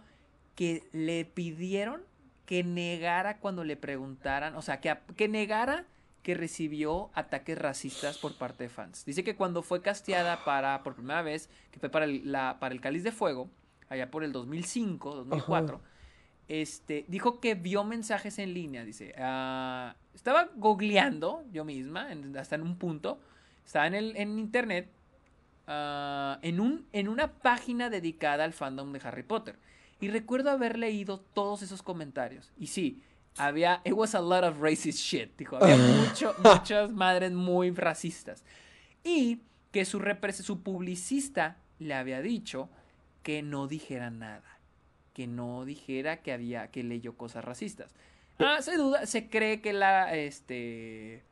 que 0.56 0.84
le 0.92 1.24
pidieron 1.24 2.02
que 2.46 2.66
negara 2.66 3.38
cuando 3.38 3.64
le 3.64 3.78
preguntaran, 3.78 4.58
o 4.58 4.62
sea, 4.62 4.82
que, 4.82 4.94
que 5.16 5.30
negara 5.30 5.86
que 6.22 6.34
recibió 6.34 7.12
ataques 7.14 7.58
racistas 7.58 8.18
por 8.18 8.38
parte 8.38 8.64
de 8.66 8.70
fans. 8.70 9.06
Dice 9.06 9.24
que 9.24 9.38
cuando 9.38 9.62
fue 9.62 9.82
casteada 9.82 10.44
para, 10.44 10.84
por 10.84 10.96
primera 10.96 11.22
vez, 11.22 11.50
que 11.72 11.80
fue 11.80 11.88
para 11.88 12.04
el, 12.04 12.30
la, 12.30 12.60
para 12.60 12.76
el 12.76 12.82
Cáliz 12.82 13.06
de 13.06 13.14
Fuego, 13.14 13.50
allá 13.88 14.12
por 14.12 14.26
el 14.26 14.34
2005, 14.34 15.16
2004, 15.16 15.80
este, 16.62 17.06
dijo 17.08 17.40
que 17.40 17.56
vio 17.56 17.84
mensajes 17.84 18.38
en 18.38 18.54
línea, 18.54 18.86
dice, 18.86 19.16
ah, 19.18 19.96
estaba 20.14 20.50
googleando 20.56 21.44
yo 21.52 21.66
misma, 21.66 22.12
en- 22.12 22.38
hasta 22.38 22.56
en 22.56 22.62
un 22.62 22.78
punto, 22.78 23.20
estaba 23.66 23.88
en, 23.88 23.96
el, 23.96 24.16
en 24.18 24.38
internet, 24.38 24.88
ah, 25.68 26.38
en, 26.44 26.60
un, 26.60 26.86
en 26.92 27.08
una 27.08 27.32
página 27.32 27.90
dedicada 27.90 28.44
al 28.44 28.54
fandom 28.54 28.92
de 28.94 29.02
Harry 29.04 29.24
Potter. 29.24 29.58
Y 30.00 30.10
recuerdo 30.10 30.52
haber 30.52 30.78
leído 30.78 31.20
todos 31.20 31.62
esos 31.64 31.82
comentarios. 31.82 32.52
Y 32.58 32.68
sí, 32.68 33.02
había, 33.38 33.82
it 33.84 33.94
was 33.94 34.14
a 34.14 34.22
lot 34.22 34.44
of 34.44 34.60
racist 34.62 35.00
shit, 35.00 35.36
dijo, 35.38 35.58
había 35.58 35.78
mucho, 35.78 36.36
muchas 36.44 36.92
madres 36.92 37.32
muy 37.32 37.72
racistas. 37.72 38.44
Y 39.04 39.42
que 39.72 39.86
su, 39.86 40.00
su 40.44 40.62
publicista 40.62 41.58
le 41.80 41.96
había 41.96 42.22
dicho 42.22 42.70
que 43.24 43.42
no 43.42 43.68
dijera 43.68 44.12
nada, 44.12 44.53
que 45.14 45.28
no 45.28 45.66
dijera 45.66 46.22
que 46.22 46.32
había, 46.32 46.68
que 46.68 46.84
leyó 46.84 47.16
cosas 47.16 47.46
racistas. 47.46 47.94
Ah, 48.40 48.62
se 48.62 48.78
duda, 48.78 49.06
se 49.06 49.30
cree 49.30 49.62
que 49.62 49.74
la, 49.74 50.16
este, 50.16 51.24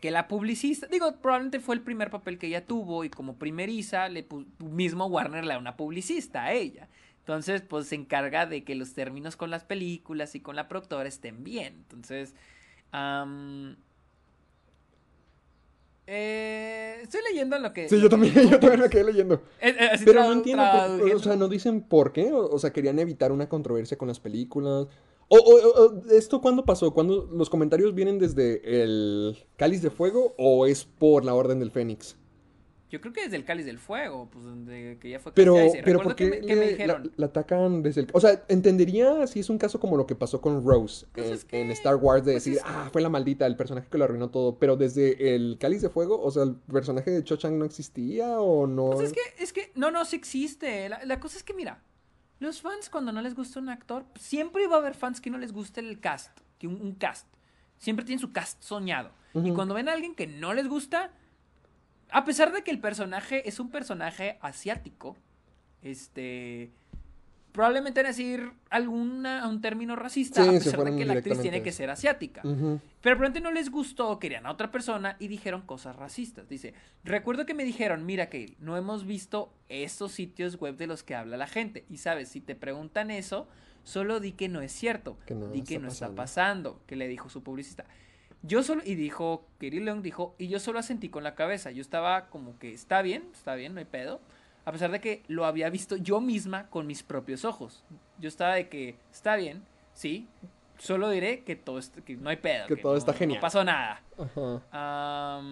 que 0.00 0.10
la 0.10 0.28
publicista, 0.28 0.86
digo, 0.86 1.14
probablemente 1.20 1.60
fue 1.60 1.74
el 1.74 1.82
primer 1.82 2.10
papel 2.10 2.38
que 2.38 2.46
ella 2.46 2.64
tuvo 2.64 3.04
y 3.04 3.10
como 3.10 3.36
primeriza, 3.36 4.08
le 4.08 4.26
mismo 4.58 5.06
Warner 5.06 5.44
le 5.44 5.52
da 5.54 5.58
una 5.58 5.76
publicista 5.76 6.44
a 6.44 6.52
ella. 6.52 6.88
Entonces, 7.18 7.60
pues 7.60 7.88
se 7.88 7.96
encarga 7.96 8.46
de 8.46 8.64
que 8.64 8.74
los 8.74 8.94
términos 8.94 9.36
con 9.36 9.50
las 9.50 9.62
películas 9.62 10.34
y 10.34 10.40
con 10.40 10.56
la 10.56 10.68
productora 10.68 11.08
estén 11.08 11.44
bien. 11.44 11.74
Entonces, 11.74 12.34
eh, 16.12 16.98
estoy 17.02 17.20
leyendo 17.30 17.58
lo 17.58 17.72
que... 17.72 17.88
Sí, 17.88 17.96
lo 17.96 18.02
yo 18.02 18.08
que 18.08 18.10
también, 18.10 18.34
dijo. 18.34 18.50
yo 18.50 18.58
también 18.60 18.80
me 18.80 18.88
quedé 18.90 19.04
leyendo. 19.04 19.34
Eh, 19.60 19.74
eh, 19.78 19.88
así 19.92 20.04
Pero 20.04 20.24
no 20.24 20.32
entiendo, 20.32 20.64
por- 20.98 21.14
o 21.14 21.18
sea, 21.20 21.36
no 21.36 21.48
dicen 21.48 21.82
por 21.82 22.12
qué, 22.12 22.32
o, 22.32 22.46
o 22.50 22.58
sea, 22.58 22.72
querían 22.72 22.98
evitar 22.98 23.30
una 23.32 23.48
controversia 23.48 23.96
con 23.96 24.08
las 24.08 24.18
películas. 24.18 24.86
O, 25.28 25.36
o- 25.36 25.84
o- 25.84 26.02
¿esto 26.10 26.40
cuándo 26.40 26.64
pasó? 26.64 26.92
¿Cuándo 26.92 27.28
los 27.32 27.48
comentarios 27.48 27.94
vienen 27.94 28.18
desde 28.18 28.82
el 28.82 29.38
Cáliz 29.56 29.80
de 29.82 29.90
Fuego 29.90 30.34
o 30.36 30.66
es 30.66 30.84
por 30.84 31.24
la 31.24 31.34
Orden 31.34 31.60
del 31.60 31.70
Fénix? 31.70 32.16
Yo 32.90 33.00
creo 33.00 33.12
que 33.12 33.22
desde 33.22 33.36
el 33.36 33.44
Cáliz 33.44 33.64
del 33.66 33.78
Fuego, 33.78 34.28
pues 34.32 34.44
donde 34.44 34.98
que 35.00 35.10
ya 35.10 35.20
fue 35.20 35.32
Pero, 35.32 35.54
pero 35.84 36.02
¿por 36.02 36.16
que 36.16 36.24
qué 36.24 36.40
me, 36.40 36.46
que 36.46 36.56
me 36.56 36.68
dijeron. 36.70 37.04
la, 37.04 37.12
la 37.16 37.26
atacan 37.26 37.82
desde 37.82 38.00
el... 38.02 38.08
O 38.12 38.20
sea, 38.20 38.42
entendería 38.48 39.26
si 39.28 39.40
es 39.40 39.48
un 39.48 39.58
caso 39.58 39.78
como 39.78 39.96
lo 39.96 40.06
que 40.06 40.14
pasó 40.16 40.40
con 40.40 40.64
Rose 40.64 41.06
Pues 41.12 41.26
en, 41.28 41.32
es 41.34 41.44
que- 41.44 41.60
en 41.60 41.70
Star 41.70 41.96
Wars 41.96 42.24
de 42.24 42.32
pues 42.32 42.44
decir, 42.44 42.58
es- 42.58 42.64
ah, 42.66 42.88
fue 42.92 43.00
la 43.00 43.08
maldita, 43.08 43.46
el 43.46 43.56
personaje 43.56 43.88
que 43.88 43.96
lo 43.96 44.04
arruinó 44.04 44.30
todo, 44.30 44.58
pero 44.58 44.76
desde 44.76 45.34
el 45.34 45.56
Cáliz 45.60 45.82
de 45.82 45.88
Fuego, 45.88 46.20
o 46.20 46.30
sea, 46.30 46.42
el 46.42 46.56
personaje 46.56 47.10
de 47.12 47.22
Cho 47.22 47.36
Chang 47.36 47.56
no 47.58 47.64
existía 47.64 48.40
o 48.40 48.66
no... 48.66 48.90
Pues 48.90 49.08
es 49.08 49.12
que, 49.12 49.42
es 49.42 49.52
que, 49.52 49.70
no, 49.76 49.90
no, 49.90 50.04
sí 50.04 50.16
existe. 50.16 50.88
La, 50.88 51.04
la 51.04 51.20
cosa 51.20 51.36
es 51.38 51.44
que, 51.44 51.54
mira, 51.54 51.82
los 52.40 52.60
fans 52.60 52.90
cuando 52.90 53.12
no 53.12 53.22
les 53.22 53.34
gusta 53.36 53.60
un 53.60 53.68
actor, 53.68 54.04
siempre 54.18 54.66
va 54.66 54.76
a 54.76 54.78
haber 54.80 54.94
fans 54.94 55.20
que 55.20 55.30
no 55.30 55.38
les 55.38 55.52
guste 55.52 55.78
el 55.80 56.00
cast, 56.00 56.30
que 56.58 56.66
un, 56.66 56.80
un 56.80 56.94
cast. 56.94 57.26
Siempre 57.78 58.04
tienen 58.04 58.18
su 58.18 58.32
cast 58.32 58.62
soñado. 58.62 59.10
Y 59.32 59.52
cuando 59.52 59.74
ven 59.74 59.88
a 59.88 59.92
alguien 59.92 60.14
que 60.16 60.26
no 60.26 60.54
les 60.54 60.66
gusta, 60.66 61.12
a 62.12 62.24
pesar 62.24 62.52
de 62.52 62.62
que 62.62 62.70
el 62.70 62.80
personaje 62.80 63.48
es 63.48 63.60
un 63.60 63.70
personaje 63.70 64.38
asiático, 64.40 65.16
este... 65.82 66.70
Probablemente 67.52 67.98
van 67.98 68.06
a 68.06 68.10
decir 68.10 68.52
alguna, 68.70 69.48
un 69.48 69.60
término 69.60 69.96
racista, 69.96 70.44
Sí, 70.44 70.48
a 70.48 70.52
pesar 70.52 70.84
de 70.84 70.96
que 70.96 71.04
la 71.04 71.14
actriz 71.14 71.40
tiene 71.40 71.64
que 71.64 71.72
ser 71.72 71.90
asiática. 71.90 72.42
Pero 72.42 73.16
repente 73.16 73.40
no 73.40 73.50
les 73.50 73.70
gustó, 73.70 74.20
querían 74.20 74.46
a 74.46 74.52
otra 74.52 74.70
persona 74.70 75.16
y 75.18 75.26
dijeron 75.26 75.62
cosas 75.62 75.96
racistas. 75.96 76.48
Dice, 76.48 76.74
recuerdo 77.02 77.46
que 77.46 77.54
me 77.54 77.64
dijeron, 77.64 78.06
mira 78.06 78.28
Kale, 78.28 78.54
no 78.60 78.76
hemos 78.76 79.04
visto 79.04 79.52
estos 79.68 80.12
sitios 80.12 80.60
web 80.60 80.76
de 80.76 80.86
los 80.86 81.02
que 81.02 81.16
habla 81.16 81.36
la 81.36 81.48
gente. 81.48 81.84
Y 81.88 81.96
sabes, 81.96 82.28
si 82.28 82.40
te 82.40 82.54
preguntan 82.54 83.10
eso, 83.10 83.48
solo 83.82 84.20
di 84.20 84.30
que 84.30 84.48
no 84.48 84.60
es 84.60 84.70
cierto. 84.70 85.18
Que 85.26 85.34
no 85.34 85.48
di 85.48 85.62
que 85.62 85.80
no 85.80 85.88
está 85.88 86.14
pasando. 86.14 86.74
pasando, 86.74 86.82
que 86.86 86.94
le 86.94 87.08
dijo 87.08 87.28
su 87.30 87.42
publicista. 87.42 87.84
Yo 88.42 88.62
solo, 88.62 88.82
y 88.84 88.94
dijo, 88.94 89.44
Katie 89.58 89.80
Leung 89.80 90.02
dijo, 90.02 90.34
y 90.38 90.48
yo 90.48 90.60
solo 90.60 90.78
asentí 90.78 91.08
con 91.10 91.22
la 91.24 91.34
cabeza. 91.34 91.70
Yo 91.70 91.82
estaba 91.82 92.26
como 92.30 92.58
que, 92.58 92.72
está 92.72 93.02
bien, 93.02 93.28
está 93.32 93.54
bien, 93.54 93.74
no 93.74 93.80
hay 93.80 93.84
pedo. 93.86 94.20
A 94.64 94.72
pesar 94.72 94.90
de 94.90 95.00
que 95.00 95.22
lo 95.28 95.44
había 95.44 95.68
visto 95.70 95.96
yo 95.96 96.20
misma 96.20 96.68
con 96.68 96.86
mis 96.86 97.02
propios 97.02 97.44
ojos. 97.44 97.84
Yo 98.18 98.28
estaba 98.28 98.54
de 98.54 98.68
que, 98.68 98.96
está 99.12 99.36
bien, 99.36 99.62
sí, 99.92 100.26
solo 100.78 101.10
diré 101.10 101.44
que 101.44 101.56
todo 101.56 101.78
est- 101.78 101.98
que 101.98 102.16
no 102.16 102.30
hay 102.30 102.36
pedo. 102.36 102.66
Que 102.66 102.76
todo 102.76 102.92
no- 102.92 102.98
está 102.98 103.12
No 103.12 103.18
genial. 103.18 103.40
pasó 103.40 103.62
nada. 103.64 104.00
Ajá. 104.18 105.42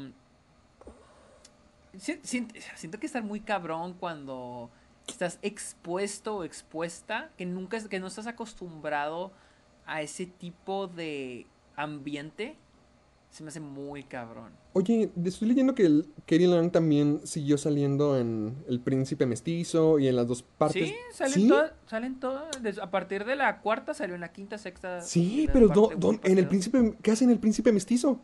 Si- 1.98 2.20
si- 2.22 2.46
siento 2.76 2.98
que 3.00 3.06
estar 3.06 3.22
muy 3.22 3.40
cabrón 3.40 3.94
cuando 3.94 4.70
estás 5.06 5.38
expuesto 5.42 6.36
o 6.36 6.44
expuesta, 6.44 7.30
que 7.36 7.44
nunca 7.46 7.86
que 7.88 7.98
no 7.98 8.06
estás 8.06 8.26
acostumbrado 8.26 9.32
a 9.86 10.02
ese 10.02 10.26
tipo 10.26 10.86
de 10.86 11.46
ambiente 11.76 12.56
Se 13.30 13.42
me 13.44 13.50
hace 13.50 13.60
muy 13.60 14.04
cabrón. 14.04 14.52
Oye, 14.72 15.10
estoy 15.24 15.48
leyendo 15.48 15.74
que 15.74 15.84
el 15.84 16.06
Katie 16.20 16.48
Lang 16.48 16.70
también 16.72 17.20
siguió 17.24 17.58
saliendo 17.58 18.18
en 18.18 18.56
El 18.68 18.80
Príncipe 18.80 19.26
Mestizo 19.26 19.98
y 19.98 20.08
en 20.08 20.16
las 20.16 20.26
dos 20.26 20.42
partes. 20.42 20.88
Sí, 20.88 20.94
salen 21.12 21.34
¿Sí? 21.34 21.48
todas, 21.48 21.72
salen 21.86 22.20
todas. 22.20 22.78
A 22.80 22.90
partir 22.90 23.24
de 23.24 23.36
la 23.36 23.60
cuarta 23.60 23.92
salió 23.94 24.14
en 24.14 24.22
la 24.22 24.32
quinta, 24.32 24.56
sexta. 24.56 25.02
Sí, 25.02 25.48
pero 25.52 25.68
do- 25.68 25.90
do- 25.96 26.18
en 26.24 26.38
el. 26.38 26.48
Príncipe, 26.48 26.94
¿qué 27.02 27.10
hace 27.10 27.24
en 27.24 27.30
El 27.30 27.38
Príncipe 27.38 27.70
Mestizo? 27.70 28.18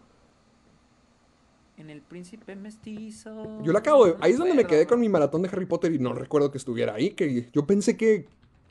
En 1.76 1.90
el 1.90 2.00
príncipe 2.02 2.54
mestizo. 2.54 3.60
Yo 3.62 3.72
la 3.72 3.80
acabo 3.80 4.06
de... 4.06 4.12
no 4.12 4.18
Ahí 4.20 4.30
es 4.32 4.38
donde 4.38 4.54
me 4.54 4.64
quedé 4.64 4.86
con 4.86 5.00
mi 5.00 5.08
maratón 5.08 5.42
de 5.42 5.48
Harry 5.48 5.66
Potter 5.66 5.92
y 5.92 5.98
no 5.98 6.12
recuerdo 6.14 6.50
que 6.52 6.58
estuviera 6.58 6.94
ahí, 6.94 7.10
que 7.10 7.50
yo 7.52 7.66
pensé 7.66 7.96
que 7.96 8.26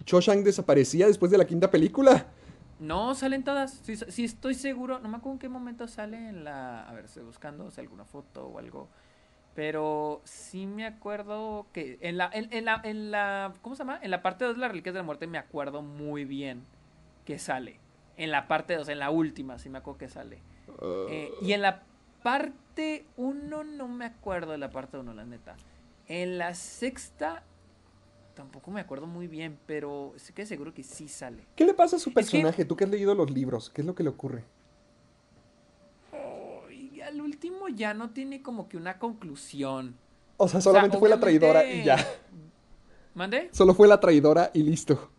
Cho 0.06 0.22
Chang 0.22 0.42
desaparecía 0.44 1.06
después 1.08 1.30
de 1.30 1.38
la 1.38 1.46
quinta 1.46 1.70
película. 1.70 2.28
No, 2.80 3.16
salen 3.16 3.44
todas. 3.44 3.72
Sí, 3.84 3.96
sí, 3.96 4.26
estoy 4.26 4.56
seguro. 4.56 5.00
No 5.00 5.10
me 5.10 5.18
acuerdo 5.18 5.34
en 5.34 5.40
qué 5.40 5.50
momento 5.50 5.88
sale 5.88 6.30
en 6.30 6.44
la. 6.44 6.88
A 6.88 6.94
ver, 6.94 7.06
estoy 7.06 7.24
buscando 7.24 7.72
si 7.72 7.82
alguna 7.82 8.06
foto 8.06 8.48
o 8.48 8.60
algo. 8.60 8.90
Pero 9.56 10.22
sí 10.24 10.66
me 10.66 10.86
acuerdo 10.86 11.68
que 11.74 12.00
en 12.02 12.18
la, 12.18 12.30
en, 12.34 12.52
en 12.52 12.66
la, 12.66 12.82
en 12.84 13.12
la, 13.12 13.54
¿cómo 13.62 13.76
se 13.76 13.84
llama? 13.84 14.00
En 14.02 14.10
la 14.10 14.24
parte 14.24 14.46
2 14.46 14.56
de 14.56 14.62
las 14.62 14.72
Reliquias 14.72 14.94
de 14.94 15.00
la 15.00 15.04
Muerte 15.04 15.28
me 15.28 15.38
acuerdo 15.38 15.82
muy 15.84 16.26
bien 16.26 16.64
que 17.24 17.38
sale. 17.38 17.80
En 18.18 18.32
la 18.32 18.48
parte 18.48 18.76
2, 18.76 18.90
en 18.90 19.00
la 19.00 19.10
última, 19.12 19.60
sí 19.60 19.70
me 19.70 19.78
acuerdo 19.80 20.00
que 20.00 20.10
sale. 20.10 20.40
Eh, 20.82 21.32
y 21.42 21.54
en 21.54 21.62
la 21.62 21.84
parte 22.24 23.06
1 23.18 23.64
no 23.64 23.88
me 23.88 24.06
acuerdo 24.06 24.52
de 24.52 24.58
la 24.58 24.72
parte 24.72 24.98
1, 24.98 25.14
la 25.14 25.26
neta. 25.26 25.56
En 26.08 26.38
la 26.38 26.54
sexta 26.56 27.44
tampoco 28.34 28.72
me 28.72 28.82
acuerdo 28.82 29.08
muy 29.08 29.28
bien, 29.28 29.58
pero 29.66 30.14
estoy 30.16 30.34
que 30.36 30.46
seguro 30.46 30.74
que 30.74 30.84
sí 30.84 31.08
sale. 31.08 31.46
¿Qué 31.56 31.66
le 31.66 31.74
pasa 31.74 31.96
a 31.98 32.00
su 32.00 32.10
que- 32.10 32.16
personaje? 32.16 32.66
Tú 32.66 32.76
que 32.76 32.84
has 32.84 32.90
leído 32.90 33.16
los 33.16 33.30
libros, 33.32 33.70
¿qué 33.70 33.82
es 33.82 33.88
lo 33.88 33.96
que 33.96 34.04
le 34.04 34.10
ocurre? 34.10 34.44
Y 36.72 37.02
al 37.02 37.20
último 37.22 37.68
ya 37.70 37.94
no 37.94 38.12
tiene 38.12 38.42
como 38.42 38.70
que 38.70 38.78
una 38.78 38.98
conclusión. 39.00 39.96
O 40.38 40.48
sea, 40.48 40.62
solamente 40.62 40.98
fue 40.98 41.10
la 41.10 41.20
traidora 41.20 41.66
y 41.66 41.84
ya. 41.84 41.98
¿Mande? 43.14 43.50
Solo 43.52 43.74
fue 43.74 43.88
la 43.88 44.00
traidora 44.00 44.50
y 44.54 44.64
listo. 44.64 45.10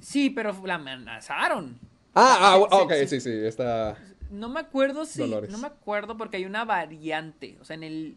Sí, 0.00 0.30
pero 0.30 0.54
la 0.64 0.74
amenazaron. 0.76 1.78
Ah, 2.14 2.38
ah, 2.40 2.58
ok, 2.58 2.92
sí. 3.00 3.06
sí, 3.06 3.20
sí, 3.20 3.30
está... 3.30 3.96
No 4.30 4.48
me 4.48 4.60
acuerdo 4.60 5.04
si. 5.04 5.20
Dolores. 5.20 5.50
No 5.50 5.58
me 5.58 5.66
acuerdo 5.66 6.16
porque 6.16 6.36
hay 6.38 6.44
una 6.44 6.64
variante. 6.64 7.58
O 7.60 7.64
sea, 7.64 7.74
en 7.74 7.82
el. 7.82 8.16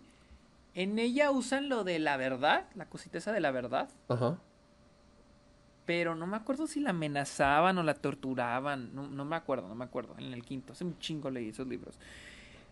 En 0.75 0.97
ella 0.99 1.31
usan 1.31 1.69
lo 1.69 1.83
de 1.83 1.99
la 1.99 2.17
verdad, 2.17 2.65
la 2.75 2.85
cosita 2.85 3.17
esa 3.19 3.31
de 3.31 3.39
la 3.39 3.51
verdad. 3.51 3.89
Ajá. 4.07 4.37
Pero 5.85 6.15
no 6.15 6.25
me 6.25 6.37
acuerdo 6.37 6.65
si 6.65 6.79
la 6.79 6.91
amenazaban 6.91 7.77
o 7.77 7.83
la 7.83 7.93
torturaban. 7.93 8.95
No, 8.95 9.07
no 9.07 9.25
me 9.25 9.35
acuerdo, 9.35 9.67
no 9.67 9.75
me 9.75 9.83
acuerdo. 9.83 10.15
En 10.17 10.33
el 10.33 10.43
quinto. 10.43 10.73
Hace 10.73 10.85
un 10.85 10.97
chingo 10.97 11.29
leí 11.29 11.49
esos 11.49 11.67
libros. 11.67 11.99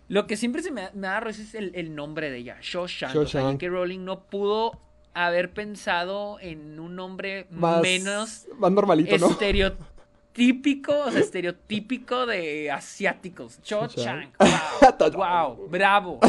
Lo 0.07 0.27
que 0.27 0.35
siempre 0.37 0.61
se 0.61 0.71
me, 0.71 0.89
me 0.93 1.07
da 1.07 1.19
es 1.29 1.55
el, 1.55 1.71
el 1.75 1.95
nombre 1.95 2.29
de 2.29 2.37
ella, 2.39 2.57
Shawshank. 2.61 3.15
O 3.15 3.25
sea, 3.25 3.41
Shawshank. 3.41 3.61
J.K. 3.61 3.67
Rowling 3.69 4.03
no 4.03 4.21
pudo 4.23 4.79
haber 5.13 5.53
pensado 5.53 6.37
en 6.39 6.79
un 6.79 6.95
nombre 6.95 7.47
Más... 7.51 7.81
menos 7.81 8.47
Más 8.57 8.71
normalito, 8.71 9.17
¿no? 9.17 9.29
estereotípico, 9.29 10.97
o 11.05 11.11
sea, 11.11 11.19
estereotípico 11.21 12.25
de 12.25 12.71
asiáticos. 12.71 13.59
Shawshank. 13.63 14.35
Shawshank. 14.37 15.15
Wow, 15.15 15.55
wow, 15.57 15.67
bravo, 15.69 16.19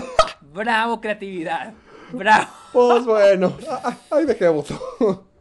bravo 0.53 1.01
creatividad, 1.01 1.73
bravo. 2.13 2.49
Pues 2.73 3.05
bueno, 3.05 3.57
ah, 3.69 3.81
ah, 3.85 3.97
ahí 4.11 4.25
dejémoslo. 4.25 4.79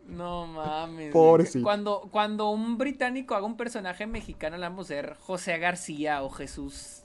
No 0.07 0.45
mames. 0.45 1.12
Pobrecito. 1.14 1.64
Cuando, 1.64 2.09
cuando 2.12 2.49
un 2.49 2.78
británico 2.78 3.34
haga 3.34 3.45
un 3.45 3.55
personaje 3.55 4.05
mexicano, 4.05 4.57
le 4.57 4.64
vamos 4.64 4.88
a 4.88 4.89
ser 4.89 5.16
José 5.16 5.57
García 5.57 6.22
o 6.24 6.30
Jesús. 6.30 7.03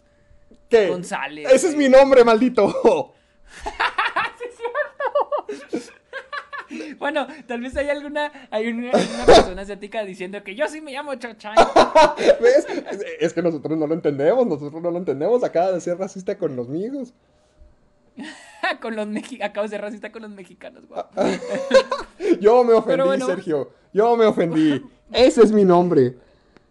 ¿Qué? 0.68 0.88
González, 0.88 1.48
Ese 1.52 1.68
es 1.68 1.76
mi 1.76 1.88
nombre, 1.88 2.24
maldito. 2.24 3.14
Bueno, 6.98 7.26
tal 7.46 7.60
vez 7.60 7.76
hay 7.76 7.88
alguna, 7.88 8.32
hay 8.50 8.68
una, 8.68 8.90
persona 9.26 9.62
asiática 9.62 10.04
diciendo 10.04 10.42
que 10.42 10.54
yo 10.54 10.66
sí 10.66 10.80
me 10.80 10.92
llamo 10.92 11.14
Cho 11.14 11.34
Chang. 11.34 11.54
¿Ves? 12.40 12.66
Es, 12.90 13.04
es 13.20 13.32
que 13.32 13.42
nosotros 13.42 13.78
no 13.78 13.86
lo 13.86 13.94
entendemos, 13.94 14.46
nosotros 14.46 14.82
no 14.82 14.90
lo 14.90 14.98
entendemos. 14.98 15.44
Acaba 15.44 15.72
de 15.72 15.80
ser 15.80 15.98
racista 15.98 16.36
con 16.36 16.56
los 16.56 16.68
amigos. 16.68 17.12
con 18.80 18.96
los 18.96 19.06
mexi 19.06 19.42
acabo 19.42 19.64
de 19.64 19.70
ser 19.70 19.80
racista 19.80 20.10
con 20.12 20.22
los 20.22 20.30
mexicanos. 20.30 20.84
Yo 22.40 22.64
me 22.64 22.72
ofendí, 22.74 23.04
bueno. 23.04 23.26
Sergio. 23.26 23.70
Yo 23.92 24.16
me 24.16 24.26
ofendí. 24.26 24.82
Ese 25.12 25.42
es 25.42 25.52
mi 25.52 25.64
nombre. 25.64 26.16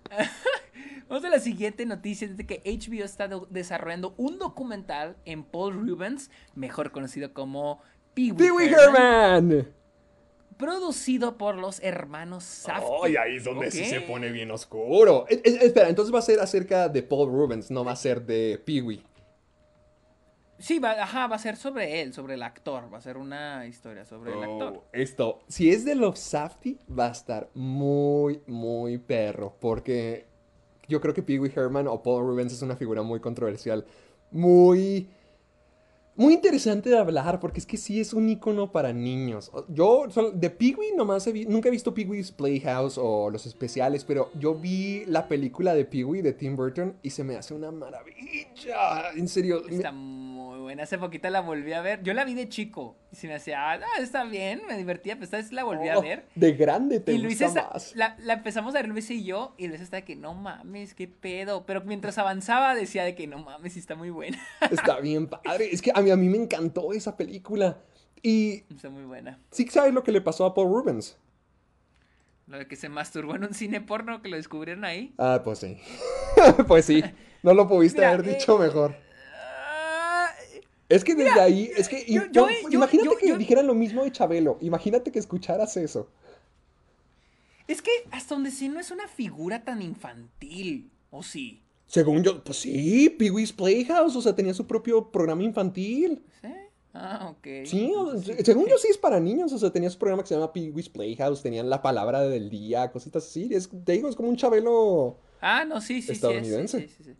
Vamos 1.07 1.23
a 1.23 1.29
la 1.29 1.39
siguiente 1.39 1.85
noticia, 1.85 2.25
es 2.27 2.35
de 2.35 2.45
que 2.47 2.61
HBO 2.65 3.05
está 3.05 3.27
do- 3.27 3.47
desarrollando 3.51 4.15
un 4.17 4.39
documental 4.39 5.15
en 5.25 5.43
Paul 5.43 5.87
Rubens, 5.87 6.31
mejor 6.55 6.91
conocido 6.91 7.31
como 7.31 7.79
Pee 8.15 8.31
Wee 8.31 8.37
Pee 8.37 8.51
Wee 8.51 8.65
Herman, 8.69 9.51
Herman. 9.51 9.67
producido 10.57 11.37
por 11.37 11.55
los 11.57 11.79
hermanos 11.83 12.43
Safdie. 12.43 12.89
Ay, 13.03 13.15
ahí 13.17 13.35
es 13.37 13.43
donde 13.43 13.69
sí 13.69 13.85
se 13.85 14.01
pone 14.01 14.31
bien 14.31 14.49
oscuro. 14.49 15.25
Espera, 15.29 15.89
entonces 15.89 16.13
va 16.13 16.19
a 16.19 16.23
ser 16.23 16.39
acerca 16.39 16.89
de 16.89 17.03
Paul 17.03 17.29
Rubens, 17.31 17.69
no 17.69 17.85
va 17.85 17.91
a 17.91 17.95
ser 17.95 18.25
de 18.25 18.59
Pee 18.65 18.81
Wee. 18.81 19.03
Sí, 20.57 20.79
va, 20.79 20.91
ajá, 20.91 21.27
va 21.27 21.35
a 21.35 21.39
ser 21.39 21.57
sobre 21.57 22.01
él, 22.01 22.13
sobre 22.13 22.35
el 22.35 22.43
actor, 22.43 22.91
va 22.93 22.97
a 22.97 23.01
ser 23.01 23.17
una 23.17 23.65
historia 23.67 24.05
sobre 24.05 24.31
el 24.33 24.41
actor. 24.43 24.73
Oh, 24.77 24.83
esto, 24.93 25.39
si 25.47 25.69
es 25.69 25.83
de 25.83 25.95
los 25.95 26.17
Safdie, 26.19 26.77
va 26.97 27.07
a 27.07 27.11
estar 27.11 27.49
muy, 27.53 28.41
muy 28.47 28.97
perro. 28.97 29.53
Porque 29.59 30.25
yo 30.87 31.01
creo 31.01 31.13
que 31.13 31.23
Pee 31.23 31.39
Wee 31.39 31.51
Herman 31.53 31.87
o 31.87 32.01
Paul 32.01 32.25
Rubens 32.25 32.53
es 32.53 32.61
una 32.61 32.75
figura 32.77 33.01
muy 33.01 33.19
controversial. 33.19 33.85
Muy. 34.31 35.09
Muy 36.17 36.33
interesante 36.33 36.89
de 36.89 36.97
hablar, 36.97 37.41
porque 37.41 37.59
es 37.59 37.65
que 37.65 37.75
sí 37.75 37.99
es 37.99 38.13
un 38.13 38.29
icono 38.29 38.71
para 38.71 38.93
niños. 38.93 39.51
Yo, 39.67 40.05
de 40.33 40.49
Pee 40.49 40.73
Wee 40.73 40.93
nomás 40.95 41.27
he 41.27 41.33
vi- 41.33 41.45
nunca 41.45 41.67
he 41.67 41.71
visto 41.71 41.93
Pee 41.93 42.05
Wee's 42.05 42.31
Playhouse 42.31 42.97
o 42.97 43.29
los 43.29 43.45
especiales, 43.45 44.05
pero 44.05 44.31
yo 44.39 44.55
vi 44.55 45.03
la 45.07 45.27
película 45.27 45.73
de 45.75 45.83
Pee 45.83 46.05
Wee 46.05 46.21
de 46.21 46.31
Tim 46.31 46.55
Burton 46.55 46.95
y 47.03 47.09
se 47.09 47.25
me 47.25 47.35
hace 47.35 47.53
una 47.53 47.69
maravilla. 47.69 49.11
En 49.13 49.27
serio. 49.27 49.61
me- 49.67 49.75
Está 49.75 49.91
muy 49.91 50.24
buena, 50.65 50.83
hace 50.83 50.97
poquito 50.97 51.29
la 51.29 51.39
volví 51.39 51.71
a 51.73 51.81
ver. 51.81 52.03
Yo 52.03 52.13
la 52.13 52.25
vi 52.25 52.33
de 52.33 52.49
chico 52.49 52.97
y 53.11 53.15
se 53.15 53.27
me 53.27 53.35
hacía, 53.35 53.71
ah, 53.71 53.79
está 53.99 54.25
bien, 54.25 54.61
me 54.67 54.77
divertía, 54.77 55.15
pero 55.15 55.23
esta 55.23 55.37
vez 55.37 55.51
la 55.53 55.63
volví 55.63 55.87
a 55.87 55.97
Oh, 55.97 56.01
ver. 56.01 56.25
De 56.35 56.51
grande 56.53 56.99
te 56.99 57.13
Y 57.13 57.17
Luis 57.19 57.41
gusta 57.41 57.69
más. 57.71 57.95
la, 57.95 58.15
la 58.19 58.33
empezamos 58.33 58.75
a 58.75 58.79
ver 58.79 58.89
Luis 58.89 59.09
y 59.09 59.23
yo, 59.23 59.55
y 59.57 59.67
Luis 59.67 59.79
está 59.81 59.97
de 59.97 60.03
que 60.03 60.15
no 60.15 60.33
mames, 60.33 60.93
qué 60.93 61.07
pedo. 61.07 61.65
Pero 61.65 61.81
mientras 61.85 62.17
avanzaba 62.17 62.75
decía 62.75 63.03
de 63.05 63.15
que 63.15 63.27
no 63.27 63.39
mames, 63.39 63.77
está 63.77 63.95
muy 63.95 64.09
buena. 64.09 64.37
Está 64.69 64.99
bien 65.01 65.27
padre. 65.27 65.69
Es 65.71 65.81
que 65.81 65.91
a 65.95 66.01
mí, 66.01 66.11
a 66.11 66.15
mí 66.17 66.27
me 66.27 66.37
encantó 66.37 66.91
esa 66.93 67.15
película. 67.15 67.77
Y 68.21 68.63
está 68.73 68.89
muy 68.89 69.03
buena. 69.03 69.39
sí 69.51 69.65
sabes 69.67 69.93
lo 69.93 70.03
que 70.03 70.11
le 70.11 70.19
pasó 70.19 70.45
a 70.45 70.53
Paul 70.53 70.69
Rubens. 70.69 71.17
Lo 72.47 72.59
de 72.59 72.67
que 72.67 72.75
se 72.75 72.89
masturbó 72.89 73.35
en 73.35 73.43
un 73.43 73.53
cine 73.55 73.81
porno 73.81 74.21
que 74.21 74.29
lo 74.29 74.35
descubrieron 74.35 74.85
ahí. 74.85 75.15
Ah, 75.17 75.41
pues 75.43 75.59
sí. 75.59 75.77
pues 76.67 76.85
sí. 76.85 77.03
No 77.41 77.53
lo 77.53 77.67
pudiste 77.67 77.99
Mira, 78.01 78.11
haber 78.13 78.27
eh, 78.27 78.33
dicho 78.35 78.57
mejor. 78.57 78.95
Es 80.89 81.03
que 81.03 81.15
desde 81.15 81.39
ahí, 81.39 81.71
es 81.75 81.87
que 81.89 82.05
yo- 82.07 82.23
yo- 82.31 82.47
yo- 82.47 82.69
yo- 82.69 82.69
imagínate 82.77 83.15
que 83.19 83.37
dijeran 83.37 83.65
lo 83.67 83.73
mismo 83.73 84.03
de 84.03 84.11
Chabelo. 84.11 84.57
Imagínate 84.61 85.11
que 85.11 85.19
escucharas 85.19 85.77
eso. 85.77 86.09
es 87.67 87.81
que 87.81 87.89
hasta 88.11 88.35
donde 88.35 88.51
sí 88.51 88.69
no 88.69 88.79
es 88.79 88.91
una 88.91 89.07
figura 89.07 89.63
tan 89.63 89.81
infantil. 89.81 90.91
¿O 91.09 91.23
sí? 91.23 91.63
Según 91.87 92.23
yo, 92.23 92.43
pues 92.43 92.59
sí, 92.59 93.09
Pee 93.17 93.31
Wee's 93.31 93.51
Playhouse, 93.53 94.15
o 94.15 94.21
sea, 94.21 94.35
tenía 94.35 94.53
su 94.53 94.67
propio 94.67 95.09
programa 95.11 95.41
infantil. 95.43 96.21
¿Sí? 96.41 96.47
Ah, 96.93 97.27
ok. 97.31 97.47
Sí, 97.65 97.91
o- 97.95 98.17
según 98.43 98.67
yo 98.67 98.77
sí 98.77 98.87
es 98.89 98.97
para 98.97 99.19
niños, 99.19 99.51
o 99.53 99.57
sea, 99.57 99.71
tenía 99.71 99.89
su 99.89 99.97
programa 99.97 100.21
que 100.23 100.29
se 100.29 100.35
llama 100.35 100.53
Pee 100.53 100.69
Wee's 100.71 100.89
Playhouse, 100.89 101.41
tenían 101.41 101.69
la 101.69 101.81
palabra 101.81 102.21
del 102.21 102.49
día, 102.51 102.91
cositas 102.91 103.25
así. 103.25 103.49
Es, 103.51 103.69
te 103.83 103.93
digo, 103.93 104.09
es 104.09 104.15
como 104.15 104.29
un 104.29 104.35
Chabelo. 104.37 105.17
Ah, 105.41 105.65
no, 105.65 105.81
sí, 105.81 106.01
sí, 106.01 106.11
Estadounidense. 106.11 106.81
sí, 106.81 106.87
sí, 106.97 107.03
sí. 107.03 107.11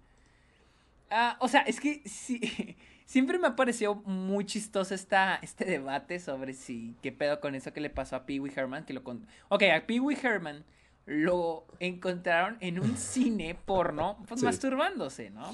Ah, 1.10 1.38
o 1.42 1.48
sea, 1.48 1.62
es 1.62 1.80
que 1.80 2.02
sí, 2.06 2.40
siempre 3.06 3.38
me 3.40 3.48
ha 3.48 3.56
parecido 3.56 3.96
muy 3.96 4.46
chistoso 4.46 4.94
esta, 4.94 5.36
este 5.42 5.66
debate 5.66 6.20
sobre 6.20 6.54
si 6.54 6.96
qué 7.02 7.12
pedo 7.12 7.40
con 7.40 7.56
eso 7.56 7.72
que 7.74 7.82
le 7.82 7.90
pasó 7.90 8.16
a 8.16 8.26
Pee 8.26 8.40
Wee 8.40 8.52
Herman, 8.56 8.86
que 8.86 8.94
lo 8.94 9.04
con... 9.04 9.26
Ok, 9.50 9.64
a 9.76 9.86
Pee 9.86 10.00
Wee 10.00 10.18
Herman 10.22 10.64
lo 11.06 11.66
encontraron 11.80 12.58
en 12.62 12.80
un 12.80 12.98
cine 12.98 13.56
porno, 13.66 14.18
pues 14.28 14.40
Sí. 14.40 14.46
masturbándose, 14.46 15.30
¿no? 15.30 15.52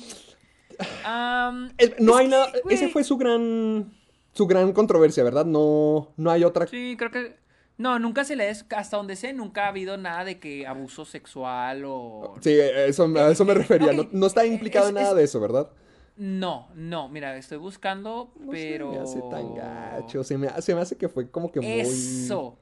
Eh, 1.77 1.95
no 1.99 2.15
hay 2.15 2.27
nada. 2.27 2.51
Ese 2.69 2.89
fue 2.89 3.03
su 3.03 3.17
gran. 3.17 3.91
Su 4.33 4.47
gran 4.47 4.71
controversia, 4.71 5.23
¿verdad? 5.25 5.45
No, 5.45 6.13
no 6.15 6.31
hay 6.31 6.45
otra. 6.45 6.65
Sí, 6.67 6.95
creo 6.97 7.11
que... 7.11 7.35
No, 7.77 7.99
nunca 7.99 8.23
se 8.23 8.35
le 8.37 8.49
es, 8.49 8.65
hasta 8.77 8.95
donde 8.95 9.15
sé, 9.17 9.33
nunca 9.33 9.65
ha 9.65 9.67
habido 9.69 9.97
nada 9.97 10.23
de 10.23 10.39
que 10.39 10.65
abuso 10.67 11.03
sexual 11.03 11.83
o... 11.85 12.35
Sí, 12.39 12.55
eso, 12.59 13.11
a 13.17 13.29
eso 13.31 13.43
me 13.43 13.53
refería. 13.55 13.87
Ok, 13.91 13.93
No, 13.97 14.07
no 14.11 14.27
está 14.27 14.45
implicado 14.45 14.85
es- 14.85 14.89
en 14.89 14.95
nada 14.95 15.09
es- 15.09 15.15
de 15.17 15.23
eso, 15.25 15.39
¿verdad? 15.41 15.69
No, 16.23 16.69
no, 16.75 17.09
mira, 17.09 17.35
estoy 17.35 17.57
buscando, 17.57 18.31
No 18.39 18.51
pero... 18.51 18.91
se 18.91 18.97
me 18.97 19.03
hace 19.03 19.21
tan 19.31 19.55
gacho. 19.55 20.23
Se 20.23 20.37
me, 20.37 20.61
se 20.61 20.75
me 20.75 20.81
hace 20.81 20.95
que 20.95 21.09
fue 21.09 21.27
como 21.31 21.51
que 21.51 21.59
muy. 21.59 21.79
Eso, 21.79 22.59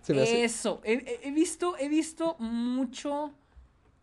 Se 0.00 0.14
me 0.14 0.22
hace. 0.22 0.44
eso. 0.44 0.80
He, 0.84 1.32
visto, 1.32 1.76
he 1.76 1.88
visto 1.88 2.36
mucho, 2.38 3.32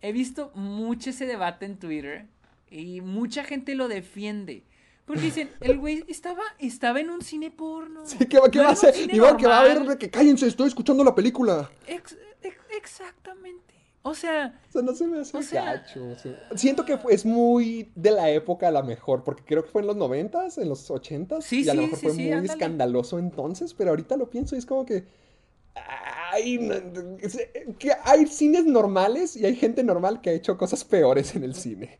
he 0.01 0.11
visto 0.11 0.51
mucho 0.55 1.11
ese 1.11 1.25
debate 1.25 1.65
en 1.65 1.77
Twitter 1.79 2.27
Y 2.69 2.99
mucha 2.99 3.45
gente 3.45 3.75
lo 3.75 3.87
defiende. 3.87 4.65
Porque 5.05 5.21
dicen, 5.31 5.51
el 5.61 5.77
güey 5.79 6.03
estaba, 6.09 6.43
estaba 6.59 6.99
en 6.99 7.09
un 7.09 7.21
cine 7.21 7.49
porno. 7.49 8.01
Sí, 8.05 8.17
¿qué, 8.25 8.39
va- 8.39 8.51
qué 8.51 8.57
No 8.57 8.65
va 8.65 8.69
a 8.71 8.73
hacer? 8.73 8.93
Iván, 9.15 9.37
que 9.37 9.47
va 9.47 9.61
a 9.61 9.63
ver 9.63 9.97
que 9.97 10.09
cállense, 10.09 10.47
estoy 10.47 10.67
escuchando 10.67 11.01
la 11.05 11.15
película. 11.15 11.71
Ex- 11.87 12.17
ex- 12.41 12.57
exactamente. 12.77 13.73
O 14.09 14.13
sea, 14.15 14.59
O 14.69 14.71
sea, 14.71 14.81
no 14.81 14.93
se 14.95 15.07
me 15.07 15.19
hace 15.19 15.37
O 15.37 15.41
sea- 15.41 15.63
gacho. 15.75 16.15
sí. 16.17 16.33
Siento 16.55 16.85
que 16.85 16.97
es 17.09 17.25
muy 17.25 17.91
de 17.95 18.11
la 18.11 18.29
época 18.31 18.67
a 18.67 18.71
la 18.71 18.83
mejor, 18.83 19.23
porque 19.23 19.43
creo 19.43 19.63
que 19.63 19.69
fue 19.71 19.81
en 19.81 19.87
los 19.87 19.95
noventas, 19.97 20.57
en 20.57 20.69
los 20.69 20.89
ochentas, 20.91 21.45
Sí, 21.45 21.63
y 21.63 21.69
a 21.69 21.73
lo 21.73 21.83
mejor 21.83 21.99
sí, 21.99 22.05
fue 22.05 22.15
sí, 22.15 22.21
muy 22.23 22.31
ándale. 22.31 22.53
escandaloso 22.53 23.19
entonces, 23.19 23.73
pero 23.73 23.89
ahorita 23.91 24.17
lo 24.17 24.29
pienso 24.29 24.55
y 24.55 24.59
es 24.59 24.65
como 24.65 24.85
que... 24.85 25.05
Ay, 26.31 26.59
hay 28.03 28.27
cines 28.27 28.65
normales 28.65 29.35
y 29.37 29.45
hay 29.45 29.55
gente 29.55 29.83
normal 29.83 30.21
que 30.21 30.29
ha 30.31 30.33
hecho 30.33 30.57
cosas 30.57 30.83
peores 30.83 31.35
en 31.35 31.43
el 31.43 31.55
cine. 31.55 31.97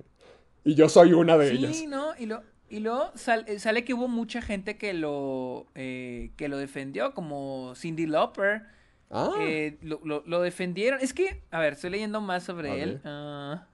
Y 0.64 0.76
yo 0.76 0.90
soy 0.90 1.14
una 1.14 1.38
de 1.38 1.52
ellas. 1.52 1.76
sí, 1.78 1.88
¿no? 1.88 2.08
Y, 2.20 2.26
lo, 2.26 2.42
y 2.70 2.80
luego 2.80 3.12
eh, 3.46 3.60
sale 3.60 3.86
que 3.86 3.94
hubo 3.94 4.08
mucha 4.08 4.42
gente 4.42 4.78
que 4.78 4.94
lo, 4.94 5.68
eh, 5.76 6.32
que 6.38 6.50
lo 6.50 6.58
defendió, 6.58 7.14
como 7.14 7.74
Cindy 7.76 8.06
Lauper. 8.06 8.64
Ah, 9.10 9.32
eh, 9.40 9.78
lo, 9.82 10.02
lo- 10.04 10.24
lo 10.26 10.42
defendieron. 10.42 11.00
Es 11.02 11.14
que, 11.14 11.42
a 11.52 11.60
ver, 11.60 11.74
estoy 11.74 11.90
leyendo 11.92 12.20
más 12.22 12.44
sobre 12.44 12.72
A 12.72 12.76
él. 12.76 13.02
Ah, 13.06 13.66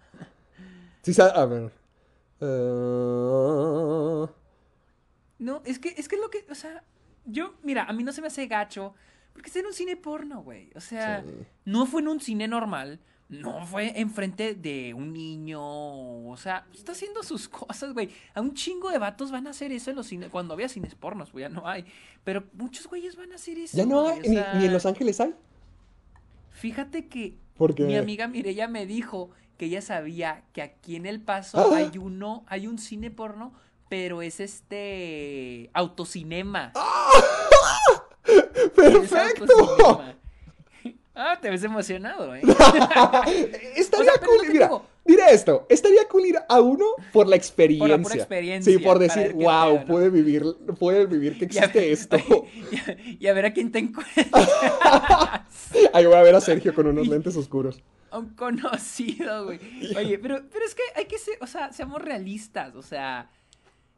sí, 1.02 1.14
a 1.22 1.46
ver. 1.46 1.72
Eh, 2.42 4.28
no, 5.40 5.62
es 5.66 5.80
que, 5.80 5.90
es 5.98 6.08
que 6.08 6.16
es 6.16 6.22
lo 6.22 6.30
que, 6.30 6.46
o 6.50 6.56
sea, 6.56 6.84
yo, 7.26 7.54
mira, 7.64 7.84
a 7.84 7.94
mí 7.94 8.04
no 8.04 8.12
se 8.14 8.22
me 8.22 8.28
hace 8.28 8.48
gacho, 8.48 8.94
porque 9.34 9.48
está 9.48 9.60
en 9.60 9.66
un 9.68 9.74
cine 9.74 9.96
porno, 9.98 10.42
güey. 10.44 10.70
O 10.76 10.80
sea, 10.80 11.22
Sí. 11.24 11.30
no 11.66 11.86
fue 11.86 12.02
en 12.02 12.08
un 12.10 12.20
cine 12.20 12.48
normal, 12.48 13.00
no 13.30 13.66
fue 13.66 14.00
enfrente 14.00 14.54
de 14.54 14.94
un 14.94 15.12
niño, 15.14 15.60
o 15.62 16.36
sea, 16.38 16.66
está 16.74 16.92
haciendo 16.92 17.24
sus 17.24 17.48
cosas, 17.50 17.94
güey. 17.94 18.10
A 18.36 18.42
un 18.42 18.54
chingo 18.54 18.90
de 18.92 18.98
vatos 19.00 19.32
van 19.32 19.48
a 19.48 19.52
hacer 19.52 19.72
eso 19.72 19.90
en 19.90 19.96
los 19.96 20.08
cines, 20.08 20.30
cuando 20.30 20.54
había 20.54 20.70
cines 20.70 20.94
pornos, 20.96 21.32
güey, 21.32 21.44
ya 21.44 21.50
no 21.50 21.68
hay. 21.68 21.86
Pero 22.24 22.44
muchos 22.54 22.88
güeyes 22.88 23.16
van 23.16 23.32
a 23.32 23.36
hacer 23.36 23.58
eso. 23.58 23.76
ya 23.78 23.86
no 23.86 24.08
hay, 24.08 24.20
ni, 24.22 24.38
en 24.38 24.72
Los 24.74 24.86
Ángeles 24.86 25.20
hay. 25.20 25.34
Fíjate 26.52 27.08
que 27.08 27.38
Porque... 27.58 27.84
mi 27.84 27.96
amiga 27.98 28.28
Mirella 28.28 28.68
me 28.68 28.86
dijo 28.86 29.32
que 29.58 29.66
ella 29.66 29.82
sabía 29.82 30.44
que 30.54 30.62
aquí 30.62 30.96
en 30.96 31.06
El 31.06 31.20
Paso 31.22 31.58
Ah. 31.74 31.78
hay 31.78 31.98
uno, 31.98 32.44
hay 32.48 32.68
un 32.68 32.78
cine 32.78 33.10
porno, 33.12 33.54
pero 33.90 34.22
es 34.22 34.40
este 34.40 35.70
autocinema. 35.74 36.72
Es 38.26 38.70
¡Perfecto! 38.72 39.44
autocinema. 39.60 40.16
Ah, 41.16 41.38
te 41.40 41.50
ves 41.50 41.64
emocionado, 41.64 42.36
¿eh? 42.36 42.42
Estaría 43.76 44.12
O 44.12 44.14
sea, 44.14 44.14
pero 44.20 44.26
cool, 44.26 44.48
mira, 44.52 44.68
digo- 44.68 44.86
esto, 45.30 45.66
estaría 45.70 46.08
cool 46.08 46.26
ir 46.26 46.38
a 46.50 46.60
uno 46.62 46.86
por 47.12 47.28
la 47.28 47.36
experiencia. 47.36 48.02
pura 48.02 48.16
experiencia, 48.16 48.74
Sí, 48.74 48.80
por 48.80 49.00
decir, 49.00 49.34
wow, 49.34 49.86
puede 49.86 50.10
vivir, 50.10 50.44
puede 50.80 51.06
vivir 51.06 51.38
que 51.38 51.46
Y 51.52 51.58
existe 51.58 51.92
esto. 51.92 52.18
Y 52.18 52.78
a, 52.78 52.98
y 53.20 53.28
a 53.28 53.34
ver 53.34 53.46
a 53.46 53.54
quién 53.54 53.72
te 53.72 53.80
encuentras. 53.80 54.28
Ahí 55.94 56.06
voy 56.06 56.16
a 56.16 56.22
ver 56.24 56.36
a 56.36 56.42
Sergio 56.42 56.74
con 56.74 56.88
unos 56.88 57.08
lentes 57.08 57.36
oscuros. 57.36 57.82
A 58.10 58.20
un 58.20 58.30
conocido, 58.36 59.46
güey. 59.46 59.60
Oye, 59.98 60.20
pero, 60.20 60.42
pero 60.52 60.66
es 60.66 60.76
que 60.76 60.84
hay 60.96 61.06
que 61.06 61.18
ser, 61.18 61.38
o 61.42 61.48
sea, 61.48 61.72
seamos 61.74 62.02
realistas, 62.02 62.76
o 62.76 62.82
sea. 62.82 63.30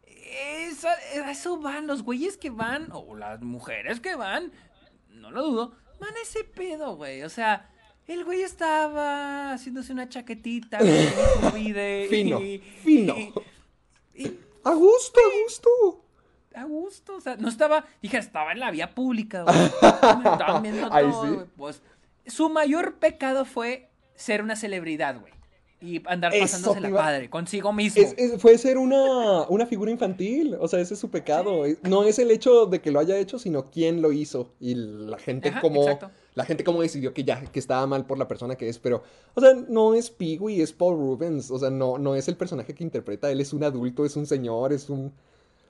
Eso, 0.05 0.87
eso 1.29 1.59
van, 1.59 1.85
los 1.87 2.01
güeyes 2.01 2.35
que 2.37 2.49
van, 2.49 2.89
o 2.91 3.15
las 3.15 3.41
mujeres 3.41 3.99
que 3.99 4.15
van, 4.15 4.51
no 5.09 5.31
lo 5.31 5.43
dudo, 5.43 5.75
van 5.99 6.15
a 6.15 6.21
ese 6.21 6.43
pedo, 6.43 6.95
güey. 6.95 7.23
O 7.23 7.29
sea, 7.29 7.69
el 8.07 8.23
güey 8.23 8.41
estaba 8.41 9.53
haciéndose 9.53 9.93
una 9.93 10.09
chaquetita, 10.09 10.79
vide, 11.53 12.07
Fino, 12.09 12.39
y- 12.41 12.59
fino. 12.59 13.15
y- 13.17 13.33
y- 14.15 14.39
A 14.63 14.71
gusto, 14.73 15.19
a 15.19 15.43
gusto. 15.43 15.69
a 16.55 16.63
gusto, 16.63 17.15
o 17.17 17.21
sea, 17.21 17.35
no 17.35 17.49
estaba, 17.49 17.85
dije, 18.01 18.17
estaba 18.17 18.51
en 18.53 18.59
la 18.61 18.71
vía 18.71 18.95
pública, 18.95 19.43
güey. 19.43 19.55
Estaban 20.31 20.61
viendo 20.63 20.91
Ahí 20.93 21.09
todo, 21.11 21.25
sí. 21.25 21.33
güey. 21.33 21.45
Pues, 21.57 21.81
su 22.27 22.49
mayor 22.49 22.95
pecado 22.95 23.45
fue 23.45 23.89
ser 24.15 24.41
una 24.41 24.55
celebridad, 24.55 25.19
güey. 25.19 25.33
Y 25.85 26.01
andar 26.07 26.33
Eso 26.33 26.41
pasándose 26.43 26.75
te 26.75 26.81
la 26.81 26.89
iba- 26.89 26.99
padre, 27.01 27.29
consigo 27.29 27.71
mismo. 27.71 28.01
Es, 28.01 28.15
es- 28.17 28.41
fue 28.41 28.57
ser 28.57 28.77
una, 28.77 29.43
una 29.49 29.65
figura 29.65 29.91
infantil, 29.91 30.55
o 30.59 30.67
sea, 30.67 30.79
ese 30.79 30.95
es 30.95 30.99
su 30.99 31.09
pecado. 31.11 31.63
No 31.83 32.03
es 32.03 32.17
el 32.19 32.31
hecho 32.31 32.65
de 32.65 32.81
que 32.81 32.91
lo 32.91 32.99
haya 32.99 33.17
hecho, 33.17 33.37
sino 33.39 33.69
quién 33.69 34.01
lo 34.01 34.11
hizo. 34.11 34.51
Y 34.59 34.75
la 34.75 35.17
gente 35.19 35.49
Ajá, 35.49 35.61
como... 35.61 35.83
exacto. 35.83 36.09
La 36.33 36.43
gente 36.43 36.65
como 36.65 36.81
decidió 36.81 37.13
que 37.13 37.23
ya, 37.23 37.39
que 37.45 37.59
estaba 37.59 37.87
mal 37.87 38.05
por 38.05 38.17
la 38.19 38.27
persona 38.27 38.55
que 38.55 38.67
es, 38.67 38.77
pero, 38.77 39.03
o 39.35 39.39
sea, 39.39 39.53
no 39.69 39.93
es 39.93 40.09
Peewee, 40.09 40.61
es 40.61 40.73
Paul 40.73 40.97
Rubens, 40.97 41.49
o 41.49 41.57
sea, 41.57 41.69
no, 41.69 41.97
no 41.97 42.13
es 42.13 42.27
el 42.27 42.35
personaje 42.35 42.73
que 42.75 42.83
interpreta, 42.83 43.31
él 43.31 43.39
es 43.39 43.53
un 43.53 43.63
adulto, 43.63 44.03
es 44.03 44.17
un 44.17 44.25
señor, 44.25 44.73
es 44.73 44.89
un... 44.89 45.13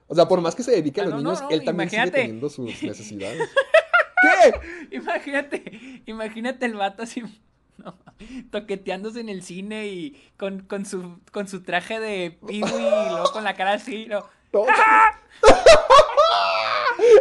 O 0.08 0.16
sea, 0.16 0.28
por 0.28 0.42
más 0.42 0.56
que 0.56 0.64
se 0.64 0.72
dedique 0.72 1.02
a 1.02 1.04
Ah, 1.04 1.08
los 1.08 1.16
no, 1.18 1.22
no, 1.22 1.30
niños, 1.30 1.42
no, 1.44 1.50
él 1.52 1.64
también 1.64 1.88
sigue 1.92 2.02
imagínate. 2.02 2.22
teniendo 2.22 2.50
sus 2.50 2.66
necesidades. 2.82 3.48
¿Qué? 4.90 4.96
Imagínate, 4.96 6.02
imagínate 6.08 6.66
el 6.66 6.74
vato 6.74 7.04
así, 7.04 7.22
no, 7.84 7.96
toqueteándose 8.52 9.20
en 9.20 9.30
el 9.30 9.44
cine 9.44 9.88
y 9.88 10.22
con, 10.38 10.62
con 10.62 10.86
su, 10.86 11.20
con 11.32 11.48
su 11.48 11.64
traje 11.64 12.00
de 12.00 12.38
Peewee 12.48 12.58
y 12.70 13.10
luego 13.10 13.32
con 13.32 13.44
la 13.44 13.54
cara 13.56 13.74
así, 13.74 14.06
no. 14.08 14.26
No, 14.54 14.66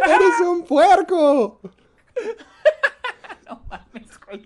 ¡Eres 0.07 0.39
un 0.41 0.63
puerco! 0.63 1.59
No 3.47 3.61
mames, 3.69 4.09
güey. 4.25 4.43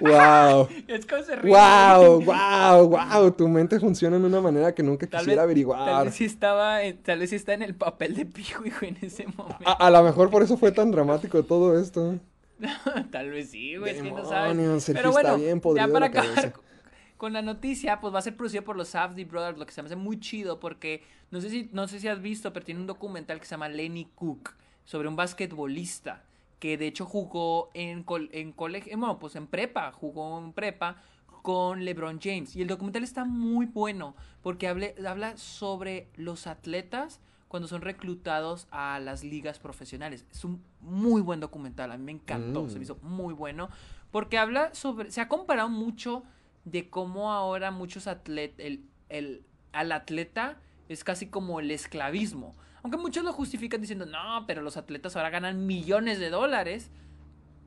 ¡Wow! 0.00 0.68
Es 0.88 1.06
como 1.06 1.22
se 1.22 1.36
ríe. 1.36 1.52
¡Wow! 1.52 2.20
¡Wow! 2.24 2.88
¡Wow! 2.88 3.30
Tu 3.32 3.46
mente 3.46 3.78
funciona 3.78 4.18
de 4.18 4.24
una 4.24 4.40
manera 4.40 4.74
que 4.74 4.82
nunca 4.82 5.06
Tal 5.06 5.20
quisiera 5.20 5.42
vez, 5.42 5.44
averiguar. 5.44 5.84
tal 5.84 6.04
vez 6.06 6.14
sí 6.16 6.24
estaba, 6.24 6.82
en- 6.82 7.00
tal 7.02 7.20
vez 7.20 7.30
sí 7.30 7.36
está 7.36 7.52
en 7.54 7.62
el 7.62 7.76
papel 7.76 8.16
de 8.16 8.24
güey, 8.58 8.72
en 8.90 8.98
ese 9.02 9.26
momento. 9.36 9.56
A, 9.68 9.72
a 9.86 9.90
lo 9.90 10.02
mejor 10.02 10.30
por 10.30 10.42
eso 10.42 10.56
fue 10.56 10.72
tan 10.72 10.90
dramático 10.90 11.44
todo 11.44 11.78
esto. 11.78 12.16
Tal 13.10 13.30
vez 13.30 13.50
sí, 13.50 13.76
güey, 13.76 13.92
es 13.96 14.02
que 14.02 14.10
no 14.10 14.16
sabes. 14.28 14.56
Pero 14.94 15.10
está 15.10 15.22
bueno, 15.22 15.36
bien 15.44 15.60
ya 15.76 15.86
para 15.92 16.06
acabar 16.06 16.52
con- 16.52 16.62
con 17.16 17.32
la 17.32 17.42
noticia, 17.42 18.00
pues 18.00 18.14
va 18.14 18.18
a 18.18 18.22
ser 18.22 18.36
producido 18.36 18.64
por 18.64 18.76
los 18.76 18.88
Safdie 18.88 19.24
Brothers, 19.24 19.58
lo 19.58 19.66
que 19.66 19.72
se 19.72 19.82
me 19.82 19.86
hace 19.86 19.96
muy 19.96 20.20
chido 20.20 20.60
porque 20.60 21.02
no 21.30 21.40
sé 21.40 21.48
si 21.50 21.68
no 21.72 21.88
sé 21.88 22.00
si 22.00 22.08
has 22.08 22.20
visto, 22.20 22.52
pero 22.52 22.64
tiene 22.64 22.80
un 22.80 22.86
documental 22.86 23.38
que 23.40 23.46
se 23.46 23.52
llama 23.52 23.68
Lenny 23.68 24.06
Cook 24.14 24.54
sobre 24.84 25.08
un 25.08 25.16
basquetbolista 25.16 26.22
que 26.58 26.76
de 26.78 26.86
hecho 26.86 27.04
jugó 27.06 27.70
en 27.74 28.02
col- 28.04 28.30
en 28.32 28.52
colegio, 28.52 28.96
bueno, 28.98 29.18
pues 29.18 29.36
en 29.36 29.46
prepa, 29.46 29.92
jugó 29.92 30.38
en 30.38 30.52
prepa 30.52 30.96
con 31.42 31.84
LeBron 31.84 32.20
James 32.22 32.56
y 32.56 32.62
el 32.62 32.68
documental 32.68 33.02
está 33.04 33.24
muy 33.26 33.66
bueno 33.66 34.14
porque 34.42 34.66
hable- 34.68 34.94
habla 35.06 35.36
sobre 35.36 36.08
los 36.16 36.46
atletas 36.46 37.20
cuando 37.54 37.68
son 37.68 37.82
reclutados 37.82 38.66
a 38.72 38.98
las 38.98 39.22
ligas 39.22 39.60
profesionales. 39.60 40.26
Es 40.28 40.44
un 40.44 40.60
muy 40.80 41.22
buen 41.22 41.38
documental, 41.38 41.92
a 41.92 41.96
mí 41.96 42.02
me 42.02 42.10
encantó, 42.10 42.64
Mm. 42.64 42.68
se 42.68 42.78
me 42.78 42.82
hizo 42.82 42.96
muy 43.00 43.32
bueno, 43.32 43.68
porque 44.10 44.38
habla 44.38 44.74
sobre, 44.74 45.12
se 45.12 45.20
ha 45.20 45.28
comparado 45.28 45.68
mucho 45.68 46.24
de 46.64 46.90
cómo 46.90 47.30
ahora 47.32 47.70
muchos 47.70 48.08
atletas, 48.08 48.58
el, 48.58 48.84
el, 49.08 49.44
al 49.70 49.92
atleta 49.92 50.58
es 50.88 51.04
casi 51.04 51.28
como 51.28 51.60
el 51.60 51.70
esclavismo. 51.70 52.56
Aunque 52.82 52.98
muchos 52.98 53.22
lo 53.22 53.32
justifican 53.32 53.80
diciendo, 53.80 54.04
no, 54.04 54.46
pero 54.48 54.60
los 54.60 54.76
atletas 54.76 55.14
ahora 55.14 55.30
ganan 55.30 55.64
millones 55.64 56.18
de 56.18 56.30
dólares. 56.30 56.90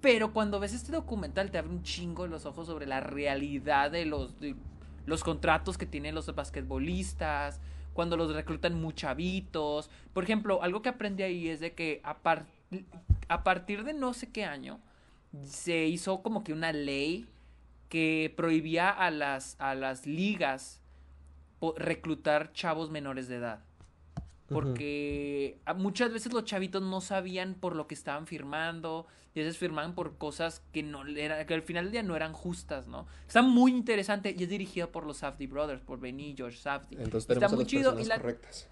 Pero 0.01 0.33
cuando 0.33 0.59
ves 0.59 0.73
este 0.73 0.91
documental 0.91 1.49
te 1.49 1.59
abre 1.59 1.71
un 1.71 1.83
chingo 1.83 2.27
los 2.27 2.45
ojos 2.45 2.67
sobre 2.67 2.87
la 2.87 2.99
realidad 2.99 3.89
de 3.89 4.05
los, 4.05 4.37
de 4.41 4.53
los 5.05 5.23
contratos 5.23 5.77
que 5.77 5.85
tienen 5.85 6.13
los 6.13 6.35
basquetbolistas, 6.35 7.61
cuando 7.97 8.15
los 8.15 8.31
reclutan 8.31 8.79
muy 8.79 8.93
chavitos. 8.93 9.89
Por 10.13 10.23
ejemplo, 10.23 10.61
algo 10.61 10.83
que 10.83 10.89
aprendí 10.89 11.23
ahí 11.23 11.47
es 11.49 11.59
de 11.59 11.73
que 11.73 11.99
a, 12.03 12.19
par- 12.19 12.45
a 13.27 13.43
partir 13.43 13.83
de 13.83 13.93
no 13.95 14.13
sé 14.13 14.31
qué 14.31 14.45
año 14.45 14.79
se 15.43 15.87
hizo 15.87 16.21
como 16.21 16.43
que 16.43 16.53
una 16.53 16.71
ley 16.71 17.27
que 17.89 18.31
prohibía 18.37 18.91
a 18.91 19.09
las, 19.09 19.55
a 19.59 19.73
las 19.73 20.05
ligas 20.05 20.79
reclutar 21.77 22.53
chavos 22.53 22.91
menores 22.91 23.27
de 23.27 23.37
edad. 23.37 23.59
Porque 24.49 25.59
muchas 25.75 26.11
veces 26.13 26.31
los 26.31 26.45
chavitos 26.45 26.81
no 26.81 27.01
sabían 27.01 27.55
por 27.55 27.75
lo 27.75 27.87
que 27.87 27.95
estaban 27.95 28.27
firmando 28.27 29.05
y 29.35 29.41
a 29.41 29.43
veces 29.43 29.57
firmaban 29.57 29.93
por 29.93 30.17
cosas 30.17 30.63
que 30.71 30.83
no 30.83 31.05
era, 31.05 31.45
que 31.45 31.53
al 31.53 31.61
final 31.61 31.85
del 31.85 31.91
día 31.91 32.03
no 32.03 32.15
eran 32.15 32.33
justas, 32.33 32.87
¿no? 32.87 33.05
Está 33.27 33.41
muy 33.41 33.71
interesante 33.71 34.33
y 34.37 34.43
es 34.43 34.49
dirigido 34.49 34.91
por 34.91 35.05
los 35.05 35.17
Safdie 35.17 35.47
Brothers, 35.47 35.81
por 35.81 35.99
Benny 35.99 36.31
y 36.31 36.35
George 36.35 36.57
Safdie. 36.57 36.97
Entonces 36.97 37.29
Está 37.29 37.33
tenemos 37.33 37.53
a 37.53 37.55
muy 37.55 37.63
las 37.65 37.69
chido 37.69 37.81
y 37.81 37.95
personas 37.95 38.07
la, 38.07 38.21
correctas. 38.21 38.67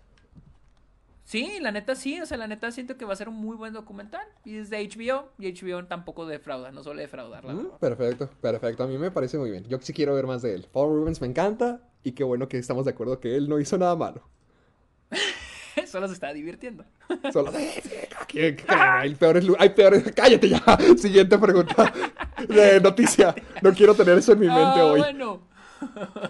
Sí, 1.25 1.57
la 1.59 1.71
neta 1.71 1.95
sí, 1.95 2.21
o 2.21 2.25
sea, 2.27 2.37
la 2.37 2.47
neta 2.47 2.71
siento 2.71 2.97
que 2.97 3.03
va 3.03 3.13
a 3.13 3.15
ser 3.15 3.29
un 3.29 3.35
muy 3.35 3.57
buen 3.57 3.73
documental. 3.73 4.25
Y 4.45 4.57
es 4.57 4.69
de 4.69 4.87
HBO, 4.87 5.29
y 5.39 5.51
HBO 5.51 5.85
tampoco 5.85 6.25
defrauda, 6.27 6.71
no 6.71 6.83
suele 6.83 7.01
defraudar, 7.01 7.43
la 7.43 7.53
Mm, 7.53 7.77
perfecto, 7.79 8.29
perfecto. 8.41 8.83
A 8.83 8.87
mí 8.87 8.97
me 8.97 9.09
parece 9.11 9.37
muy 9.37 9.49
bien. 9.49 9.65
Yo 9.65 9.79
sí 9.81 9.91
quiero 9.91 10.13
ver 10.13 10.27
más 10.27 10.43
de 10.43 10.53
él. 10.53 10.67
Paul 10.71 10.95
Rubens 10.99 11.21
me 11.21 11.27
encanta 11.27 11.81
y 12.03 12.11
qué 12.11 12.23
bueno 12.23 12.47
que 12.47 12.59
estamos 12.59 12.85
de 12.85 12.91
acuerdo 12.91 13.19
que 13.19 13.35
él 13.35 13.49
no 13.49 13.59
hizo 13.59 13.77
nada 13.77 13.95
malo. 13.95 14.21
Solo 15.95 16.07
se 16.09 16.13
está 16.15 16.33
divirtiendo. 16.33 16.83
Solo 17.31 17.53
¿Qué- 18.27 18.57
qué- 18.57 18.65
hay 18.67 19.15
peores, 19.15 19.45
hay 19.57 19.69
peores. 19.69 20.03
Cállate 20.13 20.49
ya. 20.49 20.61
Siguiente 20.97 21.37
pregunta 21.37 21.93
de 22.49 22.81
noticia. 22.81 23.33
No 23.61 23.71
quiero 23.73 23.95
tener 23.95 24.17
eso 24.17 24.33
en 24.33 24.39
mi 24.39 24.47
mente 24.47 24.61
Ah, 24.61 24.83
hoy. 24.83 24.99
bueno. 24.99 25.41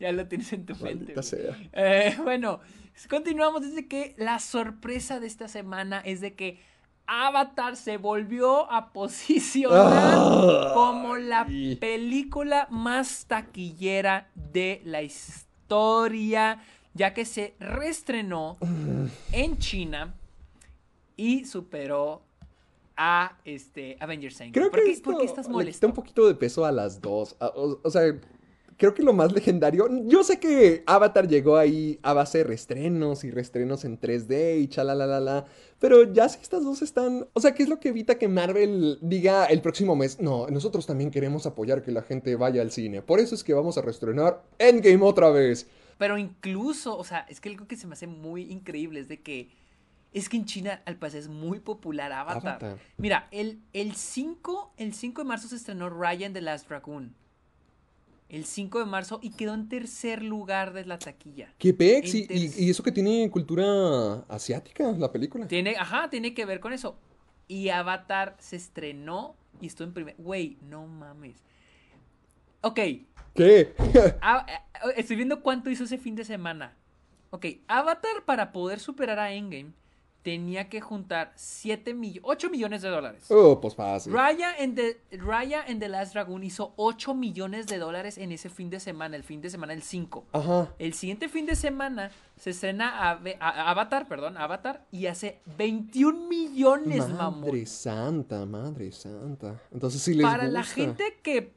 ya 0.00 0.12
lo 0.12 0.26
tienes 0.26 0.52
en 0.52 0.66
tu 0.66 0.74
mente. 0.74 1.14
Maldita 1.14 1.14
güey. 1.14 1.24
sea. 1.24 1.56
Eh, 1.72 2.16
bueno, 2.22 2.60
continuamos 3.08 3.62
desde 3.62 3.88
que 3.88 4.14
la 4.18 4.38
sorpresa 4.38 5.18
de 5.18 5.28
esta 5.28 5.48
semana 5.48 6.00
es 6.04 6.20
de 6.20 6.34
que 6.34 6.60
Avatar 7.06 7.76
se 7.76 7.96
volvió 7.96 8.70
a 8.70 8.92
posicionar 8.92 10.14
Ay. 10.14 10.68
como 10.74 11.16
la 11.16 11.46
película 11.80 12.66
más 12.70 13.24
taquillera 13.26 14.28
de 14.34 14.82
la 14.84 15.00
historia, 15.00 16.58
ya 16.94 17.14
que 17.14 17.24
se 17.24 17.54
reestrenó 17.58 18.58
en 19.32 19.58
China 19.58 20.14
y 21.16 21.44
superó 21.44 22.22
a 22.96 23.38
este 23.44 23.96
Avengers 24.00 24.40
Endgame. 24.40 24.52
Creo 24.52 24.70
¿Por, 24.70 24.80
que 24.80 24.86
qué, 24.86 24.92
esto 24.92 25.10
por 25.10 25.20
qué 25.20 25.26
estás 25.26 25.46
le 25.46 25.52
molesto? 25.52 25.78
quita 25.78 25.86
un 25.86 25.94
poquito 25.94 26.26
de 26.28 26.34
peso 26.34 26.64
a 26.64 26.72
las 26.72 27.00
dos. 27.00 27.36
O, 27.40 27.78
o 27.82 27.90
sea, 27.90 28.14
creo 28.76 28.94
que 28.94 29.02
lo 29.02 29.12
más 29.12 29.32
legendario. 29.32 29.88
Yo 30.06 30.22
sé 30.24 30.38
que 30.38 30.82
Avatar 30.86 31.28
llegó 31.28 31.56
ahí 31.56 31.98
a 32.02 32.12
base 32.12 32.38
de 32.38 32.44
restrenos 32.44 33.24
y 33.24 33.30
restrenos 33.30 33.84
en 33.84 33.98
3D 33.98 34.60
y 34.60 34.68
chalalalala. 34.68 35.46
Pero 35.78 36.12
ya 36.12 36.28
si 36.28 36.40
estas 36.40 36.64
dos 36.64 36.82
están. 36.82 37.26
O 37.32 37.40
sea, 37.40 37.54
¿qué 37.54 37.62
es 37.62 37.68
lo 37.68 37.80
que 37.80 37.88
evita 37.88 38.18
que 38.18 38.28
Marvel 38.28 38.98
diga 39.00 39.46
el 39.46 39.62
próximo 39.62 39.96
mes? 39.96 40.20
No, 40.20 40.46
nosotros 40.48 40.86
también 40.86 41.10
queremos 41.10 41.46
apoyar 41.46 41.82
que 41.82 41.92
la 41.92 42.02
gente 42.02 42.36
vaya 42.36 42.60
al 42.60 42.70
cine. 42.70 43.02
Por 43.02 43.20
eso 43.20 43.34
es 43.34 43.42
que 43.42 43.54
vamos 43.54 43.78
a 43.78 43.82
reestrenar 43.82 44.42
Endgame 44.58 45.02
otra 45.02 45.30
vez. 45.30 45.66
Pero 46.02 46.18
incluso, 46.18 46.98
o 46.98 47.04
sea, 47.04 47.24
es 47.28 47.40
que 47.40 47.48
algo 47.48 47.68
que 47.68 47.76
se 47.76 47.86
me 47.86 47.92
hace 47.92 48.08
muy 48.08 48.50
increíble 48.50 48.98
es 48.98 49.06
de 49.06 49.20
que 49.20 49.50
es 50.12 50.28
que 50.28 50.36
en 50.36 50.46
China 50.46 50.82
al 50.84 50.96
parecer 50.96 51.20
es 51.20 51.28
muy 51.28 51.60
popular 51.60 52.10
Avatar. 52.10 52.56
Avatar. 52.56 52.78
Mira, 52.96 53.28
el, 53.30 53.60
el 53.72 53.94
5, 53.94 54.72
el 54.78 54.94
5 54.94 55.22
de 55.22 55.28
marzo 55.28 55.46
se 55.46 55.54
estrenó 55.54 55.90
Ryan 55.90 56.32
the 56.32 56.40
Last 56.40 56.68
Dragoon. 56.68 57.14
El 58.28 58.46
5 58.46 58.80
de 58.80 58.84
marzo 58.86 59.20
y 59.22 59.30
quedó 59.30 59.54
en 59.54 59.68
tercer 59.68 60.24
lugar 60.24 60.72
de 60.72 60.86
la 60.86 60.98
taquilla. 60.98 61.54
¿Qué 61.56 61.72
pex? 61.72 62.12
Y 62.12 62.68
eso 62.68 62.82
que 62.82 62.90
tiene 62.90 63.30
cultura 63.30 64.24
asiática, 64.28 64.90
la 64.90 65.12
película. 65.12 65.46
Tiene, 65.46 65.76
ajá, 65.76 66.10
tiene 66.10 66.34
que 66.34 66.44
ver 66.44 66.58
con 66.58 66.72
eso. 66.72 66.98
Y 67.46 67.68
Avatar 67.68 68.36
se 68.40 68.56
estrenó 68.56 69.36
y 69.60 69.68
estuvo 69.68 69.86
en 69.86 69.94
primer. 69.94 70.16
Güey, 70.18 70.58
no 70.62 70.84
mames. 70.84 71.36
Ok, 72.62 72.78
¿Qué? 73.34 73.74
Ah, 74.20 74.46
eh, 74.48 74.92
estoy 74.96 75.16
viendo 75.16 75.42
cuánto 75.42 75.70
hizo 75.70 75.84
ese 75.84 75.98
fin 75.98 76.14
de 76.14 76.24
semana. 76.24 76.76
Ok, 77.30 77.46
Avatar 77.66 78.24
para 78.26 78.52
poder 78.52 78.78
superar 78.78 79.18
a 79.18 79.32
Endgame 79.32 79.72
tenía 80.22 80.68
que 80.68 80.80
juntar 80.80 81.32
7 81.34 81.94
millones, 81.94 82.22
8 82.24 82.50
millones 82.50 82.82
de 82.82 82.88
dólares. 82.90 83.24
oh, 83.30 83.60
pues 83.60 83.74
fácil. 83.74 84.12
Raya 84.12 84.54
en 84.56 84.76
the, 84.76 85.00
Raya 85.12 85.64
en 85.66 85.80
The 85.80 85.88
Last 85.88 86.12
Dragoon 86.12 86.44
hizo 86.44 86.74
8 86.76 87.14
millones 87.14 87.66
de 87.66 87.78
dólares 87.78 88.18
en 88.18 88.30
ese 88.30 88.48
fin 88.48 88.70
de 88.70 88.78
semana, 88.78 89.16
el 89.16 89.24
fin 89.24 89.40
de 89.40 89.50
semana 89.50 89.72
el 89.72 89.82
5. 89.82 90.26
Ajá. 90.32 90.68
El 90.78 90.94
siguiente 90.94 91.28
fin 91.28 91.46
de 91.46 91.56
semana 91.56 92.12
se 92.36 92.50
estrena 92.50 93.10
a- 93.10 93.70
Avatar, 93.70 94.06
perdón, 94.06 94.36
Avatar, 94.36 94.86
y 94.92 95.06
hace 95.06 95.40
21 95.58 96.28
millones, 96.28 97.08
mamón. 97.08 97.40
Madre 97.40 97.66
santa, 97.66 98.46
madre 98.46 98.92
santa. 98.92 99.60
Entonces 99.72 100.00
sí 100.02 100.14
les 100.14 100.24
para 100.24 100.44
la 100.44 100.62
gente 100.62 101.18
que 101.24 101.52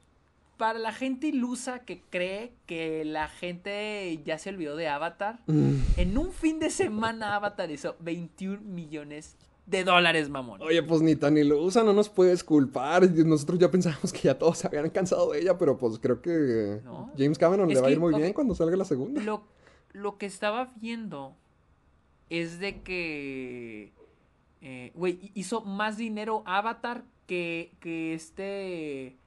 para 0.58 0.80
la 0.80 0.92
gente 0.94 1.28
ilusa 1.28 1.80
que 1.80 2.02
cree 2.10 2.54
que 2.66 3.04
la 3.06 3.28
gente 3.28 4.20
ya 4.26 4.38
se 4.38 4.50
olvidó 4.50 4.76
de 4.76 4.88
Avatar 4.88 5.40
Mm. 5.48 5.76
en 5.98 6.18
un 6.18 6.32
fin 6.32 6.60
de 6.60 6.70
semana 6.70 7.36
Avatar 7.36 7.70
hizo 7.72 7.96
21 8.00 8.62
millones 8.62 9.36
de 9.66 9.84
dólares 9.84 10.30
mamón 10.30 10.62
Oye, 10.62 10.84
pues 10.84 11.02
ni 11.02 11.16
tan 11.16 11.38
ilusa, 11.38 11.84
no 11.84 11.92
nos 11.92 12.08
puedes 12.08 12.44
culpar. 12.44 13.10
Nosotros 13.10 13.58
ya 13.58 13.72
pensábamos 13.72 14.14
que 14.14 14.20
ya 14.22 14.38
todos 14.38 14.60
se 14.60 14.68
habían 14.68 14.90
cansado 14.92 15.32
de 15.32 15.40
ella, 15.42 15.58
pero 15.58 15.76
pues 15.78 15.98
creo 16.00 16.22
que 16.22 16.82
No. 16.84 17.12
James 17.18 17.38
Cameron 17.40 17.70
Es 17.72 17.76
le 17.78 17.82
va 17.82 17.88
a 17.88 17.92
ir 17.92 18.00
muy 18.00 18.14
bien 18.14 18.32
cuando 18.34 18.54
salga 18.54 18.76
la 18.78 18.86
segunda. 18.86 19.22
lo, 19.24 19.44
lo 19.94 20.18
que 20.20 20.26
estaba 20.28 20.72
viendo 20.76 21.36
es 22.30 22.60
de 22.60 22.82
que 22.82 23.92
eh, 24.62 24.92
güey 24.96 25.32
hizo 25.36 25.62
más 25.62 25.98
dinero 25.98 26.44
Avatar 26.46 27.04
que 27.28 27.72
que 27.80 28.14
este 28.14 29.18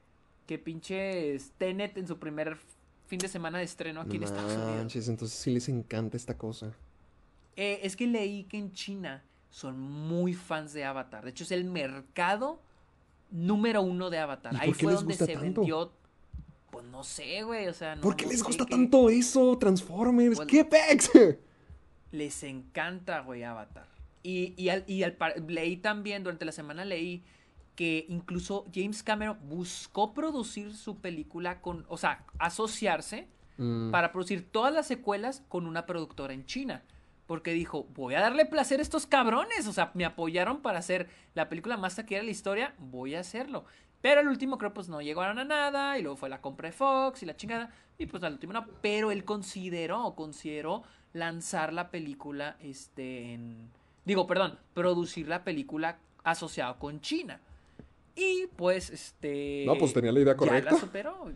que 0.48 0.58
pinche 0.58 1.36
Tenet 1.58 1.98
en 1.98 2.08
su 2.08 2.18
primer 2.18 2.56
fin 3.06 3.18
de 3.18 3.28
semana 3.28 3.58
de 3.58 3.64
estreno 3.64 4.00
aquí 4.00 4.16
en 4.16 4.22
Estados 4.22 4.50
Unidos 4.56 4.76
Manches, 4.76 5.08
entonces 5.08 5.38
sí 5.38 5.50
les 5.52 5.68
encanta 5.68 6.16
esta 6.16 6.38
cosa. 6.38 6.72
Eh, 7.54 7.80
es 7.82 7.96
que 7.96 8.06
leí 8.06 8.44
que 8.44 8.56
en 8.56 8.72
China 8.72 9.22
son 9.50 9.78
muy 9.78 10.32
fans 10.32 10.72
de 10.72 10.84
Avatar. 10.84 11.22
De 11.24 11.30
hecho, 11.30 11.44
es 11.44 11.50
el 11.52 11.64
mercado 11.64 12.60
número 13.30 13.82
uno 13.82 14.08
de 14.08 14.18
Avatar. 14.18 14.54
¿Y 14.54 14.56
Ahí 14.58 14.72
fue 14.72 14.94
donde 14.94 15.14
se 15.14 15.26
tanto? 15.26 15.60
vendió. 15.60 15.92
Pues 16.70 16.84
no 16.86 17.04
sé, 17.04 17.42
güey. 17.42 17.68
O 17.68 17.74
sea, 17.74 17.96
no. 17.96 18.00
¿Por 18.02 18.16
qué 18.16 18.24
no 18.24 18.32
les 18.32 18.42
gusta 18.42 18.64
tanto 18.64 19.10
eso, 19.10 19.56
Transformers? 19.58 20.36
Pues- 20.36 20.48
¿Qué 20.48 20.64
pex? 20.64 21.10
Les 22.10 22.42
encanta, 22.42 23.20
güey, 23.20 23.42
Avatar. 23.42 23.86
Y, 24.22 24.54
y, 24.56 24.70
al, 24.70 24.82
y 24.86 25.02
al 25.02 25.12
par- 25.12 25.38
leí 25.46 25.76
también, 25.76 26.22
durante 26.24 26.46
la 26.46 26.52
semana 26.52 26.86
leí 26.86 27.22
que 27.78 28.04
incluso 28.08 28.66
James 28.74 29.04
Cameron 29.04 29.38
buscó 29.48 30.12
producir 30.12 30.74
su 30.74 30.96
película 30.96 31.60
con. 31.60 31.86
O 31.88 31.96
sea, 31.96 32.26
asociarse 32.38 33.28
Mm, 33.58 33.90
para 33.90 34.12
producir 34.12 34.48
todas 34.50 34.72
las 34.72 34.86
secuelas 34.86 35.42
con 35.48 35.66
una 35.66 35.84
productora 35.84 36.32
en 36.32 36.46
China. 36.46 36.82
Porque 37.26 37.52
dijo, 37.52 37.86
voy 37.94 38.14
a 38.14 38.20
darle 38.20 38.46
placer 38.46 38.78
a 38.78 38.82
estos 38.82 39.06
cabrones. 39.06 39.66
O 39.66 39.72
sea, 39.72 39.90
me 39.94 40.06
apoyaron 40.06 40.62
para 40.62 40.78
hacer 40.78 41.08
la 41.34 41.48
película 41.48 41.76
más 41.76 41.96
taquillera 41.96 42.22
de 42.22 42.26
la 42.26 42.30
historia, 42.30 42.74
voy 42.78 43.16
a 43.16 43.20
hacerlo. 43.20 43.64
Pero 44.00 44.20
al 44.20 44.28
último 44.28 44.58
creo 44.58 44.72
pues 44.72 44.88
no 44.88 45.02
llegaron 45.02 45.40
a 45.40 45.44
nada 45.44 45.98
y 45.98 46.02
luego 46.02 46.16
fue 46.16 46.28
la 46.28 46.40
compra 46.40 46.68
de 46.68 46.72
Fox 46.72 47.22
y 47.22 47.26
la 47.26 47.36
chingada. 47.36 47.70
Y 47.98 48.06
pues 48.06 48.22
al 48.22 48.34
último 48.34 48.52
no. 48.52 48.64
Pero 48.80 49.10
él 49.10 49.24
consideró, 49.24 50.14
consideró 50.14 50.84
lanzar 51.12 51.72
la 51.72 51.90
película 51.90 52.56
este 52.60 53.34
en... 53.34 53.70
Digo, 54.04 54.26
perdón, 54.26 54.58
producir 54.72 55.28
la 55.28 55.42
película 55.42 55.98
asociado 56.22 56.78
con 56.78 57.00
China. 57.00 57.40
Y 58.20 58.48
pues 58.56 58.90
este... 58.90 59.62
No, 59.64 59.76
pues 59.78 59.92
tenía 59.92 60.10
la 60.10 60.18
idea 60.20 60.32
Ya 60.32 60.36
correcta. 60.36 60.72
la 60.72 60.78
superó. 60.78 61.30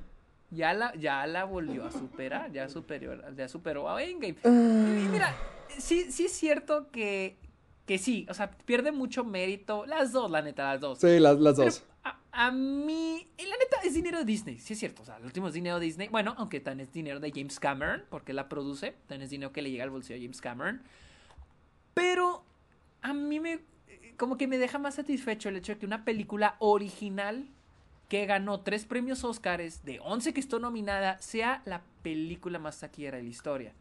Ya 0.50 0.74
la, 0.74 0.92
ya 0.96 1.26
la 1.28 1.44
volvió 1.44 1.86
a 1.86 1.90
superar, 1.92 2.50
ya 2.52 2.68
superó, 2.68 3.14
ya 3.34 3.48
superó 3.48 3.88
a 3.88 4.02
Endgame. 4.02 4.36
Ah. 4.44 4.48
Y 4.50 5.08
mira, 5.08 5.34
sí, 5.78 6.10
sí 6.10 6.24
es 6.26 6.32
cierto 6.32 6.90
que, 6.90 7.38
que 7.86 7.96
sí, 7.98 8.26
o 8.28 8.34
sea, 8.34 8.50
pierde 8.50 8.90
mucho 8.92 9.24
mérito. 9.24 9.86
Las 9.86 10.12
dos, 10.12 10.30
la 10.30 10.42
neta, 10.42 10.72
las 10.72 10.80
dos. 10.80 10.98
Sí, 10.98 11.18
las, 11.20 11.38
las 11.38 11.54
Pero 11.56 11.66
dos. 11.70 11.84
a, 12.04 12.18
a 12.32 12.50
mí, 12.50 13.26
y 13.38 13.46
la 13.46 13.56
neta, 13.56 13.78
es 13.84 13.94
dinero 13.94 14.18
de 14.18 14.24
Disney, 14.26 14.58
sí 14.58 14.74
es 14.74 14.78
cierto. 14.80 15.02
O 15.02 15.04
sea, 15.06 15.16
el 15.16 15.24
último 15.24 15.48
es 15.48 15.54
dinero 15.54 15.78
de 15.78 15.86
Disney. 15.86 16.08
Bueno, 16.08 16.34
aunque 16.36 16.60
también 16.60 16.88
es 16.88 16.92
dinero 16.92 17.18
de 17.20 17.30
James 17.30 17.58
Cameron, 17.58 18.04
porque 18.10 18.32
la 18.34 18.48
produce. 18.50 18.90
También 19.06 19.22
es 19.22 19.30
dinero 19.30 19.52
que 19.52 19.62
le 19.62 19.70
llega 19.70 19.84
al 19.84 19.90
bolsillo 19.90 20.18
a 20.18 20.20
James 20.20 20.40
Cameron. 20.42 20.82
Pero 21.94 22.44
a 23.00 23.14
mí 23.14 23.40
me, 23.40 23.60
como 24.22 24.38
que 24.38 24.46
me 24.46 24.58
deja 24.58 24.78
más 24.78 24.94
satisfecho 24.94 25.48
el 25.48 25.56
hecho 25.56 25.72
de 25.72 25.80
que 25.80 25.84
una 25.84 26.04
película 26.04 26.54
original 26.60 27.48
que 28.08 28.24
ganó 28.24 28.60
tres 28.60 28.84
premios 28.84 29.24
Oscars 29.24 29.84
de 29.84 29.98
11 29.98 30.32
que 30.32 30.38
estuvo 30.38 30.60
nominada 30.60 31.20
sea 31.20 31.60
la 31.64 31.82
película 32.02 32.60
más 32.60 32.78
taquillera 32.78 33.16
de 33.16 33.24
la 33.24 33.28
historia. 33.28 33.74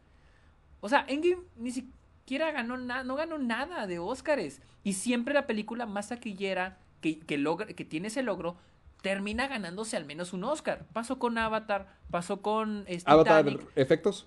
O 0.80 0.88
sea, 0.88 1.04
Endgame 1.06 1.44
ni 1.54 1.70
siquiera 1.70 2.50
ganó 2.50 2.76
nada, 2.76 3.04
no 3.04 3.14
ganó 3.14 3.38
nada 3.38 3.86
de 3.86 4.00
Oscars. 4.00 4.60
Y 4.82 4.94
siempre 4.94 5.32
la 5.32 5.46
película 5.46 5.86
más 5.86 6.08
taquillera 6.08 6.76
que, 7.00 7.20
que, 7.20 7.38
logra, 7.38 7.68
que 7.68 7.84
tiene 7.84 8.08
ese 8.08 8.24
logro 8.24 8.56
termina 9.00 9.46
ganándose 9.46 9.96
al 9.96 10.06
menos 10.06 10.32
un 10.32 10.42
Oscar. 10.42 10.86
Pasó 10.92 11.20
con 11.20 11.38
Avatar, 11.38 11.86
pasó 12.10 12.42
con 12.42 12.82
este, 12.88 13.08
Avatar, 13.08 13.44
Titanic. 13.44 13.70
efectos. 13.76 14.26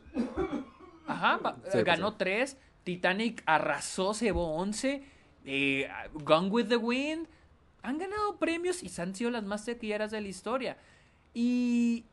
Ajá, 1.08 1.58
Sí, 1.74 1.84
ganó 1.84 2.12
pues 2.12 2.20
tres. 2.20 2.58
Titanic 2.86 3.44
arrasó, 3.46 4.14
se 4.14 4.24
llevó 4.28 4.56
11. 4.56 5.15
Eh, 5.46 5.88
Gone 6.24 6.50
with 6.50 6.68
the 6.68 6.78
Wind. 6.78 7.28
Han 7.84 7.98
ganado 8.00 8.38
premios 8.38 8.82
y 8.84 8.90
se 8.90 9.02
han 9.02 9.14
sido 9.14 9.30
las 9.30 9.44
más 9.44 9.64
taquilleras 9.66 10.12
de 10.12 10.22
la 10.22 10.28
historia. 10.28 10.78
Y. 11.34 12.04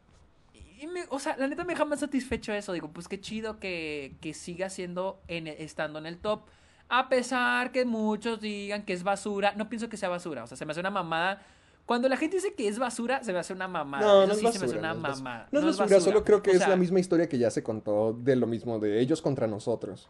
y 0.81 0.87
me- 0.87 1.07
o 1.09 1.19
sea, 1.19 1.37
la 1.37 1.47
neta 1.47 1.65
me 1.65 1.73
deja 1.73 1.85
más 1.85 2.01
satisfecho 2.01 2.53
eso. 2.53 2.73
Digo, 2.73 2.89
pues 2.93 3.09
qué 3.09 3.21
chido 3.21 3.59
que, 3.59 4.15
que 4.21 4.35
siga 4.35 4.69
siendo 4.69 5.21
en, 5.29 5.47
estando 5.47 5.99
en 5.99 6.07
el 6.07 6.19
top. 6.19 6.43
A 6.89 7.09
pesar 7.09 7.73
que 7.73 7.85
muchos 7.87 8.41
digan 8.41 8.85
que 8.85 8.93
es 8.93 9.03
basura. 9.03 9.55
No 9.57 9.69
pienso 9.71 9.89
que 9.89 9.97
sea 9.97 10.09
basura. 10.11 10.45
O 10.45 10.47
sea, 10.47 10.57
se 10.59 10.67
me 10.67 10.73
hace 10.73 10.81
una 10.81 10.91
mamada. 10.91 11.43
Cuando 11.87 12.09
la 12.09 12.17
gente 12.17 12.37
dice 12.37 12.55
que 12.55 12.69
es 12.69 12.79
basura, 12.79 13.25
se 13.25 13.33
me 13.33 13.39
hace 13.39 13.53
una 13.55 13.67
mamada. 13.67 14.05
No, 14.07 14.23
Eso 14.23 14.27
no 14.27 14.33
es 14.35 14.39
sí 14.41 14.45
basura. 14.45 14.53
se 14.53 14.59
me 14.59 14.67
hace 14.67 14.79
una 14.79 14.95
no 14.95 15.13
es 15.13 15.19
mamada. 15.23 15.49
No 15.51 15.59
es 15.61 15.79
basura, 15.79 16.01
solo 16.01 16.23
creo 16.25 16.43
que 16.43 16.51
O 16.51 16.55
es 16.55 16.69
la 16.69 16.77
misma 16.77 17.01
historia 17.01 17.29
que 17.29 17.39
ya 17.39 17.51
se 17.51 17.63
contó 17.63 18.13
de 18.13 18.37
lo 18.37 18.47
mismo 18.47 18.79
de 18.79 19.01
ellos 19.01 19.23
contra 19.23 19.47
nosotros. 19.47 20.09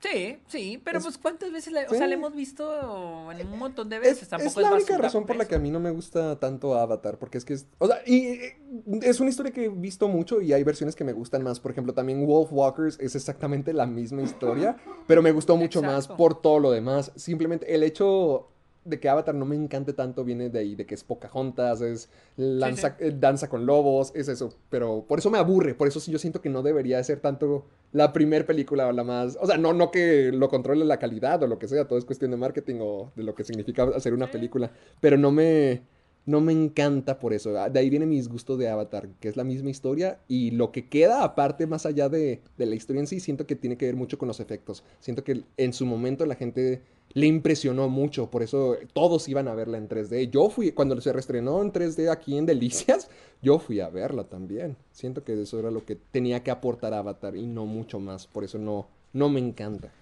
Sí, 0.00 0.38
sí, 0.48 0.80
pero 0.82 0.96
Es- 0.98 1.04
pues 1.04 1.18
cuántas 1.18 1.52
veces 1.52 1.72
la, 1.74 1.82
o 1.88 1.90
sea, 1.94 2.06
la 2.06 2.14
hemos 2.14 2.34
visto 2.34 3.30
en 3.32 3.46
un 3.52 3.58
montón 3.58 3.90
de 3.90 3.96
Es, 3.96 4.02
veces. 4.02 4.22
es 4.22 4.28
Tampoco 4.30 4.60
la 4.62 4.68
es 4.68 4.72
única 4.74 4.96
razón 4.96 5.26
por 5.26 5.36
la 5.36 5.42
eso. 5.42 5.50
que 5.50 5.54
a 5.56 5.58
mí 5.58 5.70
no 5.70 5.78
me 5.78 5.90
gusta 5.90 6.38
tanto 6.40 6.74
Avatar, 6.74 7.18
porque 7.18 7.36
es 7.36 7.44
que 7.44 7.52
es, 7.52 7.66
o 7.78 7.86
sea, 7.86 7.98
y 8.06 8.26
eh, 8.28 8.56
es 9.02 9.20
una 9.20 9.28
historia 9.28 9.52
que 9.52 9.66
he 9.66 9.68
visto 9.68 10.08
mucho 10.08 10.40
y 10.40 10.54
hay 10.54 10.64
versiones 10.64 10.96
que 10.96 11.04
me 11.04 11.12
gustan 11.12 11.42
más. 11.42 11.60
Por 11.60 11.70
ejemplo, 11.70 11.92
también 11.92 12.26
Wolf 12.26 12.48
Walkers 12.50 12.98
es 12.98 13.14
exactamente 13.14 13.74
la 13.74 13.84
misma 13.86 14.22
historia, 14.22 14.76
pero 15.06 15.20
me 15.22 15.32
gustó 15.32 15.56
mucho 15.58 15.82
más 15.82 16.08
por 16.08 16.40
todo 16.40 16.58
lo 16.60 16.70
demás. 16.70 17.12
Simplemente 17.16 17.74
el 17.74 17.82
hecho 17.82 18.48
de 18.90 19.00
que 19.00 19.08
Avatar 19.08 19.34
no 19.34 19.46
me 19.46 19.56
encante 19.56 19.92
tanto 19.92 20.24
viene 20.24 20.50
de 20.50 20.58
ahí, 20.58 20.74
de 20.74 20.84
que 20.84 20.94
es 20.94 21.04
Pocahontas, 21.04 21.80
es 21.80 22.10
lanza, 22.36 22.96
sí. 22.98 23.06
eh, 23.06 23.16
danza 23.18 23.48
con 23.48 23.64
lobos, 23.64 24.12
es 24.14 24.28
eso. 24.28 24.52
Pero 24.68 25.04
por 25.08 25.20
eso 25.20 25.30
me 25.30 25.38
aburre, 25.38 25.74
por 25.74 25.88
eso 25.88 26.00
sí 26.00 26.12
yo 26.12 26.18
siento 26.18 26.42
que 26.42 26.50
no 26.50 26.62
debería 26.62 26.98
de 26.98 27.04
ser 27.04 27.20
tanto 27.20 27.64
la 27.92 28.12
primer 28.12 28.44
película 28.44 28.86
o 28.88 28.92
la 28.92 29.04
más... 29.04 29.38
O 29.40 29.46
sea, 29.46 29.56
no, 29.56 29.72
no 29.72 29.90
que 29.90 30.32
lo 30.32 30.48
controle 30.48 30.84
la 30.84 30.98
calidad 30.98 31.42
o 31.42 31.46
lo 31.46 31.58
que 31.58 31.68
sea, 31.68 31.86
todo 31.86 31.98
es 31.98 32.04
cuestión 32.04 32.30
de 32.30 32.36
marketing 32.36 32.76
o 32.80 33.12
de 33.16 33.22
lo 33.22 33.34
que 33.34 33.44
significa 33.44 33.84
hacer 33.94 34.12
una 34.12 34.30
película. 34.30 34.70
Pero 35.00 35.16
no 35.16 35.30
me... 35.30 35.82
No 36.26 36.40
me 36.40 36.52
encanta 36.52 37.18
por 37.18 37.32
eso. 37.32 37.58
Ah, 37.58 37.70
De 37.70 37.80
ahí 37.80 37.90
viene 37.90 38.06
mis 38.06 38.28
gustos 38.28 38.58
de 38.58 38.68
Avatar, 38.68 39.08
que 39.20 39.28
es 39.28 39.36
la 39.36 39.44
misma 39.44 39.70
historia 39.70 40.20
y 40.28 40.50
lo 40.52 40.70
que 40.70 40.88
queda 40.88 41.24
aparte, 41.24 41.66
más 41.66 41.86
allá 41.86 42.08
de, 42.08 42.40
de 42.56 42.66
la 42.66 42.74
historia 42.74 43.00
en 43.00 43.06
sí, 43.06 43.20
siento 43.20 43.46
que 43.46 43.56
tiene 43.56 43.76
que 43.76 43.86
ver 43.86 43.96
mucho 43.96 44.18
con 44.18 44.28
los 44.28 44.40
efectos. 44.40 44.84
Siento 45.00 45.24
que 45.24 45.44
en 45.56 45.72
su 45.72 45.86
momento 45.86 46.26
la 46.26 46.34
gente 46.36 46.82
le 47.12 47.26
impresionó 47.26 47.88
mucho, 47.88 48.30
por 48.30 48.42
eso 48.42 48.76
todos 48.92 49.28
iban 49.28 49.48
a 49.48 49.54
verla 49.54 49.78
en 49.78 49.88
3D. 49.88 50.30
Yo 50.30 50.48
fui, 50.50 50.72
cuando 50.72 51.00
se 51.00 51.12
reestrenó 51.12 51.60
en 51.62 51.72
3D 51.72 52.10
aquí 52.10 52.36
en 52.36 52.46
Delicias, 52.46 53.10
yo 53.42 53.58
fui 53.58 53.80
a 53.80 53.88
verla 53.88 54.24
también. 54.24 54.76
Siento 54.92 55.24
que 55.24 55.40
eso 55.40 55.58
era 55.58 55.70
lo 55.70 55.84
que 55.84 55.96
tenía 55.96 56.42
que 56.42 56.50
aportar 56.50 56.94
Avatar 56.94 57.36
y 57.36 57.46
no 57.46 57.66
mucho 57.66 57.98
más, 57.98 58.26
por 58.26 58.44
eso 58.44 58.58
no, 58.58 58.88
no 59.12 59.28
me 59.28 59.40
encanta. 59.40 59.92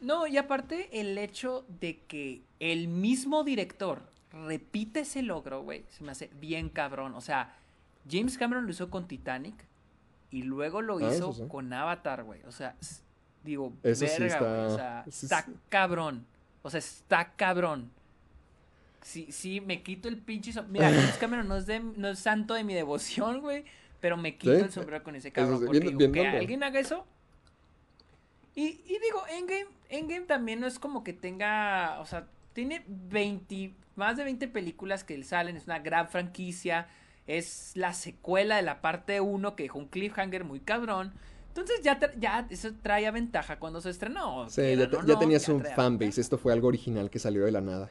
No, 0.00 0.26
y 0.26 0.38
aparte 0.38 0.88
el 0.98 1.18
hecho 1.18 1.64
de 1.80 1.98
que 2.06 2.42
el 2.58 2.88
mismo 2.88 3.44
director 3.44 4.09
repite 4.32 5.00
ese 5.00 5.22
logro, 5.22 5.62
güey, 5.62 5.84
se 5.88 6.04
me 6.04 6.12
hace 6.12 6.30
bien 6.40 6.68
cabrón. 6.68 7.14
O 7.14 7.20
sea, 7.20 7.54
James 8.10 8.38
Cameron 8.38 8.64
lo 8.64 8.70
hizo 8.70 8.90
con 8.90 9.06
Titanic 9.08 9.54
y 10.30 10.42
luego 10.42 10.82
lo 10.82 10.98
Ah, 10.98 11.12
hizo 11.14 11.32
sí. 11.32 11.42
con 11.48 11.72
Avatar, 11.72 12.22
güey. 12.24 12.42
O 12.44 12.52
sea, 12.52 12.76
digo, 13.44 13.72
Eso 13.82 14.06
sí 14.06 14.22
verga, 14.22 14.38
güey. 14.38 14.50
está- 14.50 14.66
O 14.66 14.76
sea, 14.76 15.04
sí, 15.10 15.26
está 15.26 15.42
sí. 15.42 15.52
cabrón. 15.68 16.26
O 16.62 16.70
sea, 16.70 16.78
está 16.78 17.32
cabrón. 17.36 17.90
Sí, 19.02 19.32
sí, 19.32 19.60
me 19.60 19.82
quito 19.82 20.08
el 20.08 20.18
pinche... 20.18 20.52
som- 20.52 20.66
Mira, 20.68 20.90
James 20.94 21.16
Cameron 21.18 21.48
no 21.48 21.56
es, 21.56 21.66
de, 21.66 21.80
no 21.80 22.08
es 22.08 22.18
santo 22.18 22.54
de 22.54 22.64
mi 22.64 22.74
devoción, 22.74 23.40
güey. 23.40 23.64
Pero 24.00 24.16
me 24.16 24.36
quito 24.38 24.54
Sí, 24.54 24.60
el 24.62 24.70
sombrero 24.70 25.02
con 25.04 25.14
ese 25.16 25.30
cabrón. 25.32 25.58
sí, 25.58 25.64
Porque 25.66 25.80
bien- 25.80 25.98
digo, 25.98 26.12
bien 26.12 26.12
que 26.32 26.38
alguien 26.38 26.62
haga 26.62 26.80
eso. 26.80 27.06
Y, 28.54 28.62
y 28.86 28.98
digo, 29.02 29.22
Endgame, 29.30 29.66
Endgame 29.88 30.26
también 30.26 30.60
no 30.60 30.66
es 30.66 30.78
como 30.78 31.04
que 31.04 31.12
tenga, 31.12 31.98
o 32.00 32.06
sea, 32.06 32.26
tiene 32.52 32.84
20, 32.86 33.74
más 34.00 34.16
de 34.16 34.24
20 34.24 34.48
películas 34.48 35.04
que 35.04 35.22
salen, 35.22 35.56
es 35.56 35.66
una 35.66 35.78
gran 35.78 36.08
franquicia, 36.08 36.88
es 37.28 37.72
la 37.76 37.92
secuela 37.92 38.56
de 38.56 38.62
la 38.62 38.80
parte 38.80 39.20
1 39.20 39.54
que 39.54 39.62
dejó 39.64 39.78
un 39.78 39.86
cliffhanger 39.88 40.42
muy 40.42 40.58
cabrón. 40.60 41.12
Entonces 41.48 41.80
ya, 41.82 41.98
ya 42.18 42.46
eso 42.50 42.70
trae 42.82 43.08
ventaja 43.10 43.58
cuando 43.58 43.80
se 43.80 43.90
estrenó. 43.90 44.48
Sí, 44.50 44.62
ya, 44.76 44.88
te- 44.90 44.96
tenías 45.16 45.46
ya 45.46 45.52
un 45.52 45.60
fanbase, 45.64 46.20
esto 46.20 46.38
fue 46.38 46.52
algo 46.52 46.68
original 46.68 47.10
que 47.10 47.18
salió 47.18 47.44
de 47.44 47.52
la 47.52 47.60
nada. 47.60 47.90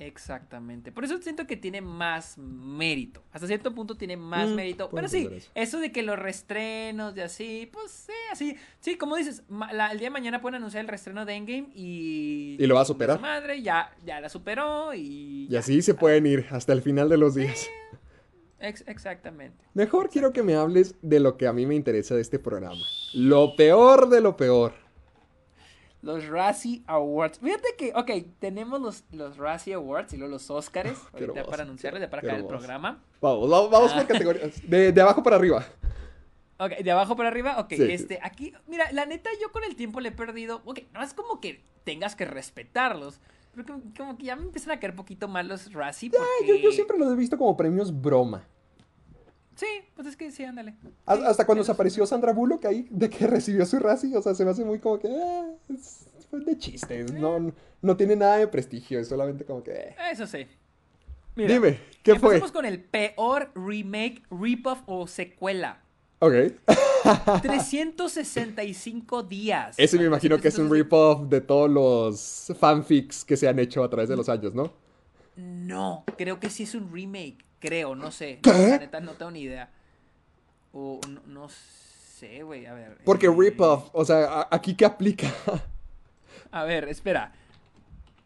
Exactamente. 0.00 0.90
Por 0.92 1.04
eso 1.04 1.18
siento 1.18 1.46
que 1.46 1.56
tiene 1.56 1.80
más 1.82 2.38
mérito. 2.38 3.22
Hasta 3.32 3.46
cierto 3.46 3.74
punto 3.74 3.96
tiene 3.96 4.16
más 4.16 4.48
Mm, 4.48 4.54
mérito. 4.54 4.88
Pero 4.90 5.08
sí, 5.08 5.28
eso. 5.30 5.50
eso. 5.54 5.78
de 5.78 5.92
que 5.92 6.02
los 6.02 6.18
restrenos 6.18 7.16
y 7.16 7.20
así, 7.20 7.68
pues 7.72 7.90
sí, 7.92 8.12
así. 8.32 8.56
Sí, 8.80 8.96
como 8.96 9.16
dices, 9.16 9.42
la- 9.72 9.92
el 9.92 9.98
día 9.98 10.06
de 10.08 10.12
mañana 10.12 10.40
pueden 10.40 10.56
anunciar 10.56 10.82
el 10.82 10.88
restreno 10.88 11.24
de 11.26 11.34
Endgame 11.34 11.68
y. 11.74 12.56
Y 12.58 12.66
lo 12.66 12.74
va 12.74 12.80
a 12.80 12.84
superar. 12.86 13.16
su 13.18 13.22
madre, 13.22 13.62
ya, 13.62 13.94
ya 14.04 14.20
la 14.20 14.28
superó 14.28 14.94
y. 14.94 15.46
Y 15.50 15.56
así 15.56 15.82
se 15.82 15.94
pueden 15.94 16.26
ir 16.26 16.46
hasta 16.50 16.72
el 16.72 16.82
final 16.82 17.08
de 17.08 17.18
los 17.18 17.34
días. 17.34 17.68
Ex- 18.58 18.84
exactamente. 18.86 19.64
Mejor 19.74 20.10
quiero 20.10 20.32
que 20.32 20.42
me 20.42 20.54
hables 20.54 20.94
de 21.02 21.20
lo 21.20 21.36
que 21.36 21.46
a 21.46 21.52
mí 21.52 21.64
me 21.66 21.74
interesa 21.74 22.14
de 22.14 22.20
este 22.22 22.38
programa. 22.38 22.80
Lo 23.14 23.54
peor 23.56 24.08
de 24.08 24.20
lo 24.20 24.36
peor. 24.36 24.74
Los 26.02 26.26
Razzie 26.28 26.82
Awards. 26.86 27.38
Fíjate 27.40 27.74
que, 27.76 27.92
ok, 27.94 28.10
tenemos 28.38 28.80
los, 28.80 29.04
los 29.12 29.36
Razzie 29.36 29.74
Awards 29.74 30.12
y 30.14 30.16
luego 30.16 30.32
los 30.32 30.50
Oscars. 30.50 30.98
Ahorita 31.12 31.32
hermoso, 31.32 31.50
para 31.50 31.62
anunciarles, 31.64 32.00
ya 32.02 32.08
para 32.10 32.20
acabar 32.22 32.40
el 32.40 32.46
programa. 32.46 33.02
Vamos, 33.20 33.50
vamos, 33.70 33.92
por 33.92 34.02
Ah. 34.02 34.06
categorías. 34.06 34.68
De, 34.68 34.92
de 34.92 35.00
abajo 35.00 35.22
para 35.22 35.36
arriba. 35.36 35.64
Ok, 36.58 36.72
de 36.78 36.90
abajo 36.90 37.16
para 37.16 37.28
arriba, 37.28 37.58
ok, 37.58 37.70
Sí, 37.70 37.76
sí. 37.76 37.92
este, 37.92 38.18
aquí, 38.22 38.52
mira, 38.66 38.90
la 38.92 39.06
neta 39.06 39.30
yo 39.40 39.50
con 39.50 39.64
el 39.64 39.76
tiempo 39.76 40.00
le 40.00 40.10
he 40.10 40.12
perdido, 40.12 40.60
ok, 40.66 40.80
no 40.92 41.02
es 41.02 41.14
como 41.14 41.40
que 41.40 41.62
tengas 41.84 42.14
que 42.16 42.26
respetarlos, 42.26 43.18
pero 43.52 43.66
como, 43.66 43.82
como 43.96 44.18
que 44.18 44.24
ya 44.24 44.36
me 44.36 44.42
empiezan 44.42 44.72
a 44.72 44.78
caer 44.80 44.94
poquito 44.94 45.26
mal 45.26 45.48
los 45.48 45.72
Razzie 45.72 46.10
porque... 46.10 46.22
Ah, 46.22 46.46
yo, 46.46 46.56
yo 46.56 46.70
siempre 46.72 46.98
los 46.98 47.10
he 47.12 47.16
visto 47.16 47.38
como 47.38 47.56
premios 47.56 47.98
broma. 47.98 48.46
Sí, 49.60 49.66
pues 49.94 50.08
es 50.08 50.16
que 50.16 50.30
sí, 50.30 50.42
ándale. 50.42 50.74
Sí, 50.82 50.88
Hasta 51.04 51.44
cuando 51.44 51.62
se 51.62 51.70
apareció 51.70 52.06
Sandra 52.06 52.32
Bullock 52.32 52.64
ahí, 52.64 52.86
de 52.88 53.10
que 53.10 53.26
recibió 53.26 53.66
su 53.66 53.78
Razzie, 53.78 54.16
o 54.16 54.22
sea, 54.22 54.34
se 54.34 54.42
me 54.42 54.52
hace 54.52 54.64
muy 54.64 54.78
como 54.78 54.98
que, 54.98 55.08
ah, 55.08 55.50
es 55.68 56.06
de 56.32 56.56
chistes, 56.56 57.12
no, 57.12 57.52
no 57.82 57.96
tiene 57.98 58.16
nada 58.16 58.38
de 58.38 58.48
prestigio, 58.48 58.98
es 58.98 59.08
solamente 59.08 59.44
como 59.44 59.62
que... 59.62 59.72
eh. 59.72 59.96
Eso 60.10 60.26
sí. 60.26 60.46
Mira, 61.36 61.52
Dime, 61.52 61.78
¿qué 62.02 62.14
fue? 62.18 62.36
empezamos 62.36 62.52
con 62.52 62.64
el 62.64 62.82
peor 62.82 63.50
remake, 63.54 64.22
rip-off 64.30 64.80
o 64.86 65.06
secuela. 65.06 65.82
Ok. 66.20 66.32
365 67.42 69.22
días. 69.24 69.74
Ese 69.78 69.98
me 69.98 70.06
imagino 70.06 70.38
que 70.38 70.48
es 70.48 70.58
un 70.58 70.70
365 70.70 70.74
rip-off 70.74 71.28
de 71.28 71.42
todos 71.42 71.68
los 71.68 72.58
fanfics 72.58 73.26
que 73.26 73.36
se 73.36 73.46
han 73.46 73.58
hecho 73.58 73.84
a 73.84 73.90
través 73.90 74.08
de 74.08 74.16
los 74.16 74.30
años, 74.30 74.54
¿no? 74.54 74.72
No, 75.36 76.04
creo 76.16 76.40
que 76.40 76.48
sí 76.48 76.62
es 76.62 76.74
un 76.74 76.90
remake. 76.90 77.49
Creo, 77.60 77.94
no 77.94 78.10
sé. 78.10 78.40
La 78.42 78.78
neta 78.78 79.00
no 79.00 79.12
tengo 79.12 79.30
ni 79.30 79.42
idea. 79.42 79.70
O 80.72 81.00
no, 81.08 81.20
no 81.26 81.48
sé, 81.48 82.42
güey. 82.42 82.66
A 82.66 82.74
ver. 82.74 82.98
Porque 83.04 83.26
eh, 83.26 83.34
rip-off, 83.36 83.90
o 83.92 84.04
sea, 84.04 84.40
¿a- 84.40 84.48
¿aquí 84.50 84.74
qué 84.74 84.84
aplica? 84.84 85.28
A 86.52 86.64
ver, 86.64 86.88
espera. 86.88 87.32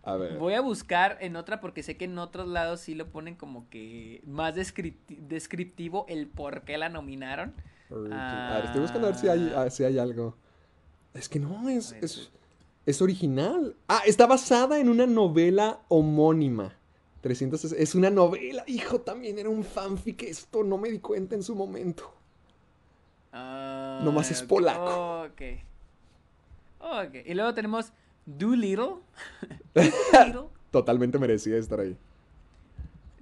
A 0.02 0.16
ver. 0.16 0.38
Voy 0.38 0.54
a 0.54 0.60
buscar 0.60 1.18
en 1.20 1.36
otra 1.36 1.60
porque 1.60 1.82
sé 1.82 1.96
que 1.96 2.04
en 2.04 2.18
otros 2.18 2.46
lados 2.48 2.80
sí 2.80 2.94
lo 2.94 3.08
ponen 3.10 3.34
como 3.34 3.68
que 3.70 4.22
más 4.26 4.54
descripti- 4.54 5.18
descriptivo 5.18 6.04
el 6.08 6.26
por 6.28 6.62
qué 6.62 6.78
la 6.78 6.88
nominaron. 6.88 7.54
A 7.90 8.54
ver, 8.56 8.64
estoy 8.66 8.80
buscando 8.82 9.08
a 9.08 9.10
ver 9.10 9.18
si 9.20 9.28
hay, 9.28 9.52
Ah. 9.54 9.62
a- 9.62 9.70
si 9.70 9.84
hay 9.84 9.98
algo. 9.98 10.36
Es 11.12 11.28
que 11.28 11.38
no, 11.38 11.68
es, 11.68 11.92
ver, 11.92 12.04
es, 12.04 12.30
es 12.86 13.02
original. 13.02 13.76
Ah, 13.88 14.02
está 14.06 14.26
basada 14.26 14.78
en 14.78 14.88
una 14.88 15.06
novela 15.06 15.80
homónima. 15.88 16.74
300, 17.24 17.64
es- 17.64 17.72
una 17.94 18.10
novela. 18.10 18.64
Hijo, 18.66 19.00
también 19.00 19.38
era 19.38 19.48
un 19.48 19.64
fanfic. 19.64 20.22
Esto 20.24 20.62
no 20.62 20.76
me 20.76 20.90
di 20.90 20.98
cuenta 20.98 21.34
en 21.34 21.42
su 21.42 21.54
momento. 21.54 22.12
Ah, 23.32 24.00
Nomás 24.04 24.30
es 24.30 24.42
polaco. 24.42 25.22
Ok. 25.22 25.40
Ok. 26.80 27.14
Y 27.24 27.32
luego 27.32 27.54
tenemos 27.54 27.92
Doolittle. 28.26 28.96
Doolittle. 29.74 30.48
Totalmente 30.70 31.18
merecía 31.18 31.56
estar 31.56 31.80
ahí. 31.80 31.96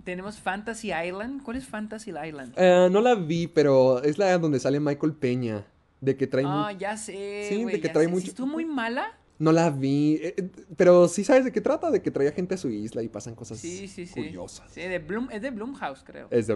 Tenemos 0.03 0.41
Fantasy 0.41 0.89
Island. 0.93 1.45
¿Cuál 1.45 1.59
es 1.59 1.67
Fantasy 1.67 2.11
Island? 2.11 2.55
Eh, 2.57 2.89
no 2.91 3.01
la 3.01 3.15
vi, 3.15 3.47
pero 3.47 4.03
es 4.03 4.19
la 4.19 4.37
donde 4.37 4.59
sale 4.59 4.81
Michael 4.81 5.13
Peña. 5.15 5.65
De 6.01 6.17
que 6.17 6.27
trae. 6.27 6.45
Ah, 6.45 6.73
ya 6.73 6.97
sé. 6.97 7.47
Sí, 7.49 7.65
de 7.65 7.81
que 7.81 7.89
trae 7.89 8.07
sé. 8.07 8.11
¿Sí 8.11 8.15
mucho- 8.15 8.27
¿Estuvo 8.27 8.49
muy 8.49 8.65
mala? 8.65 9.17
No 9.43 9.51
la 9.53 9.71
vi. 9.71 10.15
eh, 10.23 10.35
eh, 10.37 10.51
pero 10.77 11.09
sí 11.09 11.25
sabes 11.25 11.45
de 11.45 11.53
qué 11.53 11.61
trata. 11.61 11.91
De 11.91 12.01
que 12.01 12.11
trae 12.11 12.31
gente 12.33 12.55
a 12.55 12.59
su 12.59 12.71
isla 12.71 13.03
y 13.03 13.09
pasan 13.09 13.35
cosas 13.35 13.59
Sí, 13.59 13.89
sí, 13.89 14.07
sí. 14.07 14.15
curiosas. 14.15 14.71
Sí, 14.71 14.81
de 14.83 14.99
Bloom, 15.01 15.29
es 15.33 15.43
de 15.43 15.51
Blumhouse, 15.51 16.03
creo. 16.05 16.29
Es 16.31 16.47
de 16.47 16.55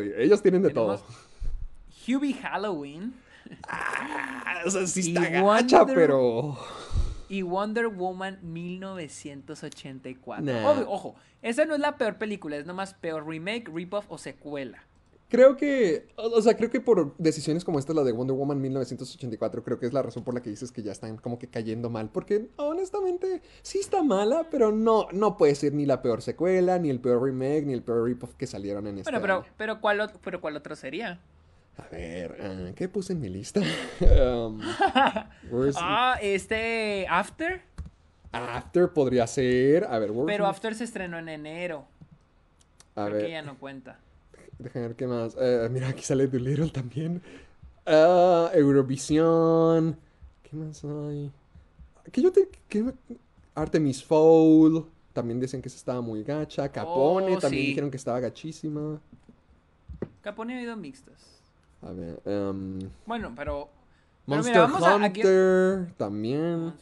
digo, 0.00 0.14
Ellos 0.16 0.40
tienen 0.42 0.62
de 0.62 0.70
todo. 0.70 1.00
Hubie 2.08 2.32
Halloween 2.34 3.12
Ah, 3.68 4.62
o 4.66 4.70
sea, 4.70 4.86
sí 4.86 5.12
Y 5.12 5.16
está 5.16 5.28
gacha, 5.28 5.80
Wonder- 5.82 5.94
pero. 5.94 6.56
y 7.28 7.42
Wonder 7.42 7.88
Woman 7.88 8.38
1984. 8.42 10.44
Nah. 10.44 10.68
Obvio, 10.70 10.90
ojo, 10.90 11.14
esa 11.42 11.64
no 11.64 11.74
es 11.74 11.80
la 11.80 11.96
peor 11.96 12.16
película, 12.16 12.56
es 12.56 12.66
nomás 12.66 12.94
peor 12.94 13.26
remake, 13.26 13.68
rip-off 13.72 14.06
o 14.08 14.18
secuela. 14.18 14.84
Creo 15.30 15.56
que. 15.56 16.08
O 16.16 16.42
sea, 16.42 16.56
creo 16.56 16.70
que 16.70 16.80
por 16.80 17.16
decisiones 17.16 17.64
como 17.64 17.78
esta, 17.78 17.94
la 17.94 18.02
de 18.02 18.12
Wonder 18.12 18.36
Woman 18.36 18.60
1984, 18.60 19.62
creo 19.62 19.78
que 19.78 19.86
es 19.86 19.92
la 19.92 20.02
razón 20.02 20.24
por 20.24 20.34
la 20.34 20.42
que 20.42 20.50
dices 20.50 20.72
que 20.72 20.82
ya 20.82 20.90
están 20.92 21.16
como 21.18 21.38
que 21.38 21.46
cayendo 21.46 21.88
mal. 21.88 22.10
Porque 22.10 22.48
honestamente, 22.56 23.40
sí 23.62 23.78
está 23.78 24.02
mala, 24.02 24.48
pero 24.50 24.72
no, 24.72 25.06
no 25.12 25.36
puede 25.36 25.54
ser 25.54 25.72
ni 25.72 25.86
la 25.86 26.02
peor 26.02 26.20
secuela, 26.20 26.78
ni 26.80 26.90
el 26.90 27.00
peor 27.00 27.22
remake, 27.22 27.64
ni 27.64 27.72
el 27.72 27.82
peor 27.82 28.04
rip-off 28.04 28.34
que 28.34 28.46
salieron 28.48 28.86
en 28.88 28.98
este 28.98 29.10
Bueno, 29.10 29.22
pero, 29.22 29.34
año. 29.36 29.46
pero, 29.56 29.80
¿cuál, 29.80 30.00
ot- 30.00 30.18
pero 30.22 30.40
¿cuál 30.40 30.56
otro 30.56 30.74
sería? 30.74 31.20
A 31.78 31.88
ver, 31.90 32.36
ah, 32.42 32.72
¿qué 32.74 32.88
puse 32.88 33.12
en 33.12 33.20
mi 33.20 33.28
lista? 33.28 33.60
Um, 34.00 34.60
Ah, 35.76 36.18
este 36.20 37.06
After. 37.08 37.62
After 38.32 38.88
podría 38.92 39.26
ser. 39.26 39.84
A 39.84 39.98
ver, 39.98 40.10
Pero 40.26 40.46
After 40.46 40.74
se 40.74 40.84
estrenó 40.84 41.18
en 41.18 41.28
enero. 41.28 41.84
A 42.96 43.04
Creo 43.06 43.16
ver. 43.16 43.26
que 43.26 43.30
ya 43.32 43.42
no 43.42 43.58
cuenta. 43.58 43.98
Déjame 44.62 44.88
ver 44.88 44.96
qué 44.96 45.06
más. 45.06 45.36
Eh, 45.40 45.68
mira, 45.70 45.88
aquí 45.88 46.02
sale 46.02 46.26
Doolittle 46.26 46.70
también. 46.70 47.22
Ah, 47.86 48.50
Eurovisión. 48.54 49.96
¿Qué 50.42 50.56
más 50.56 50.84
hay? 50.84 51.30
Que 52.12 52.22
yo 52.22 52.30
te. 52.32 52.48
que- 52.68 52.92
Artemis 53.54 54.04
Fowl. 54.04 54.86
También 55.12 55.40
dicen 55.40 55.60
que 55.60 55.68
esa 55.68 55.76
estaba 55.76 56.00
muy 56.00 56.22
gacha. 56.22 56.68
Capone 56.70 57.36
Oh, 57.36 57.38
también 57.38 57.62
sí. 57.62 57.68
dijeron 57.68 57.90
que 57.90 57.96
estaba 57.96 58.20
gachísima. 58.20 59.00
Capone 60.22 60.58
ha 60.58 60.62
ido 60.62 60.76
mixtas. 60.76 61.40
A 61.82 61.92
ver. 61.92 62.20
em, 62.24 62.78
Bueno, 63.06 63.32
pero. 63.34 63.68
pero 64.26 64.36
Monster 64.36 64.54
mira, 64.68 64.92
a- 64.92 64.96
Hunter. 64.96 65.92
También. 65.96 66.74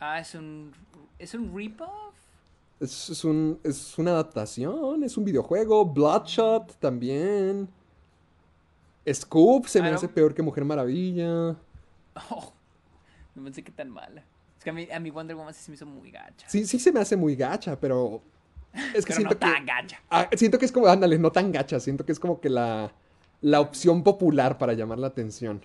Ah, 0.00 0.20
es 0.20 0.34
un. 0.34 0.72
¿Es 1.18 1.32
un 1.34 1.56
rip-off? 1.56 2.14
Es, 2.80 3.08
es 3.10 3.24
un, 3.24 3.60
es 3.62 3.96
una 3.98 4.10
adaptación, 4.12 5.02
es 5.04 5.16
un 5.16 5.24
videojuego. 5.24 5.84
Bloodshot 5.86 6.76
también. 6.78 7.68
Scoop 9.12 9.66
se 9.66 9.82
me 9.82 9.88
Ah, 9.90 9.94
hace 9.94 10.08
peor 10.08 10.34
que 10.34 10.42
Mujer 10.42 10.64
Maravilla. 10.64 11.56
Oh, 12.30 12.52
no 13.34 13.42
pensé 13.42 13.64
que 13.64 13.72
tan 13.72 13.90
mala. 13.90 14.22
Es 14.56 14.62
que 14.62 14.70
a 14.70 14.72
mí, 14.72 14.88
a 14.90 15.00
mí 15.00 15.10
Wonder 15.10 15.34
Woman 15.34 15.52
sí 15.52 15.64
se 15.64 15.70
me 15.72 15.74
hizo 15.74 15.84
muy 15.86 16.12
gacha. 16.12 16.48
Sí, 16.48 16.64
sí 16.64 16.78
se 16.78 16.92
me 16.92 17.00
hace 17.00 17.16
muy 17.16 17.34
gacha, 17.36 17.78
pero. 17.78 18.22
Es 18.94 19.04
que 19.04 19.12
pero 19.12 19.16
siento 19.16 19.34
no 19.34 19.40
que. 19.40 19.46
tan 19.46 19.66
gacha. 19.66 20.00
Ah, 20.10 20.28
siento 20.36 20.58
que 20.58 20.64
es 20.64 20.72
como, 20.72 20.86
ándale, 20.86 21.18
no 21.18 21.32
tan 21.32 21.50
gacha. 21.50 21.80
Siento 21.80 22.04
que 22.06 22.12
es 22.12 22.20
como 22.20 22.40
que 22.40 22.48
la, 22.50 22.92
la 23.40 23.60
opción 23.60 24.04
popular 24.04 24.58
para 24.58 24.74
llamar 24.74 24.98
la 25.00 25.08
atención. 25.08 25.64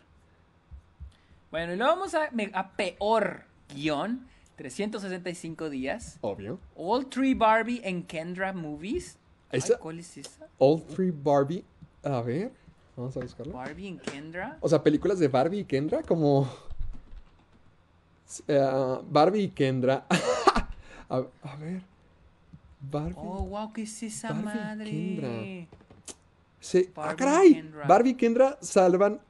Bueno, 1.52 1.74
y 1.74 1.78
luego 1.78 1.94
vamos 1.94 2.14
a, 2.16 2.30
a 2.54 2.72
peor 2.72 3.44
guion. 3.74 4.28
365 4.60 5.70
días. 5.70 6.18
Obvio. 6.22 6.60
All 6.76 7.06
Three 7.08 7.34
Barbie 7.34 7.82
and 7.86 8.06
Kendra 8.08 8.54
Movies. 8.54 9.18
Ay, 9.52 9.60
Esa- 9.60 9.78
¿Cuál 9.80 10.00
es 10.00 10.18
esa? 10.18 10.48
All 10.60 10.82
Three 10.84 11.12
Barbie. 11.12 11.64
A 12.04 12.22
ver, 12.22 12.52
vamos 12.98 13.16
a 13.16 13.22
buscarlo. 13.22 13.54
Barbie 13.54 13.88
and 13.88 14.02
Kendra. 14.02 14.58
O 14.60 14.68
sea, 14.68 14.84
películas 14.84 15.18
de 15.18 15.30
Barbie 15.30 15.60
y 15.60 15.64
Kendra, 15.64 16.02
como. 16.04 16.48
eh, 18.48 18.98
Barbie 19.10 19.44
y 19.44 19.50
Kendra. 19.50 20.06
a, 21.10 21.24
a 21.44 21.56
ver. 21.56 21.82
Barbie. 22.82 23.14
Oh, 23.18 23.44
wow, 23.46 23.72
¿qué 23.74 23.84
es 23.84 24.04
esa 24.04 24.34
Barbie 24.34 24.42
y 24.42 24.56
madre? 24.56 24.90
Kendra. 24.92 25.68
¡Ah, 26.96 26.96
Barbie 26.96 27.14
y 27.14 27.18
caray! 27.18 27.54
Kendra. 27.54 27.88
Barbie 27.88 28.10
y 28.10 28.16
Kendra 28.16 28.58
salvan 28.62 29.22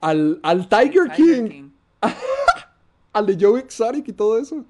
al, 0.00 0.40
al 0.42 0.68
Tiger, 0.68 1.10
Tiger 1.14 1.48
King, 1.50 1.70
al 3.14 3.26
de 3.26 3.36
Joe 3.40 3.60
Exotic 3.60 4.08
y 4.08 4.12
todo 4.12 4.38
eso. 4.38 4.64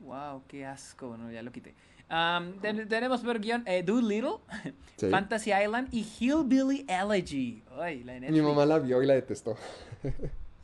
Wow, 0.00 0.42
qué 0.48 0.64
asco. 0.64 1.08
Bueno, 1.08 1.30
ya 1.32 1.42
lo 1.42 1.50
quité. 1.52 1.74
Am, 2.08 2.54
ten- 2.60 2.88
tenemos 2.88 3.20
por 3.20 3.38
guion 3.40 3.62
eh, 3.66 3.82
Doolittle, 3.82 4.38
Sí. 4.96 5.08
Fantasy 5.08 5.50
Island 5.52 5.88
y 5.92 6.06
Hillbilly 6.18 6.84
Elegy. 6.88 7.62
Ay, 7.78 8.02
la 8.04 8.18
Mi 8.20 8.40
mamá 8.40 8.66
la 8.66 8.78
vio 8.78 9.02
y 9.02 9.06
la 9.06 9.14
detestó. 9.14 9.56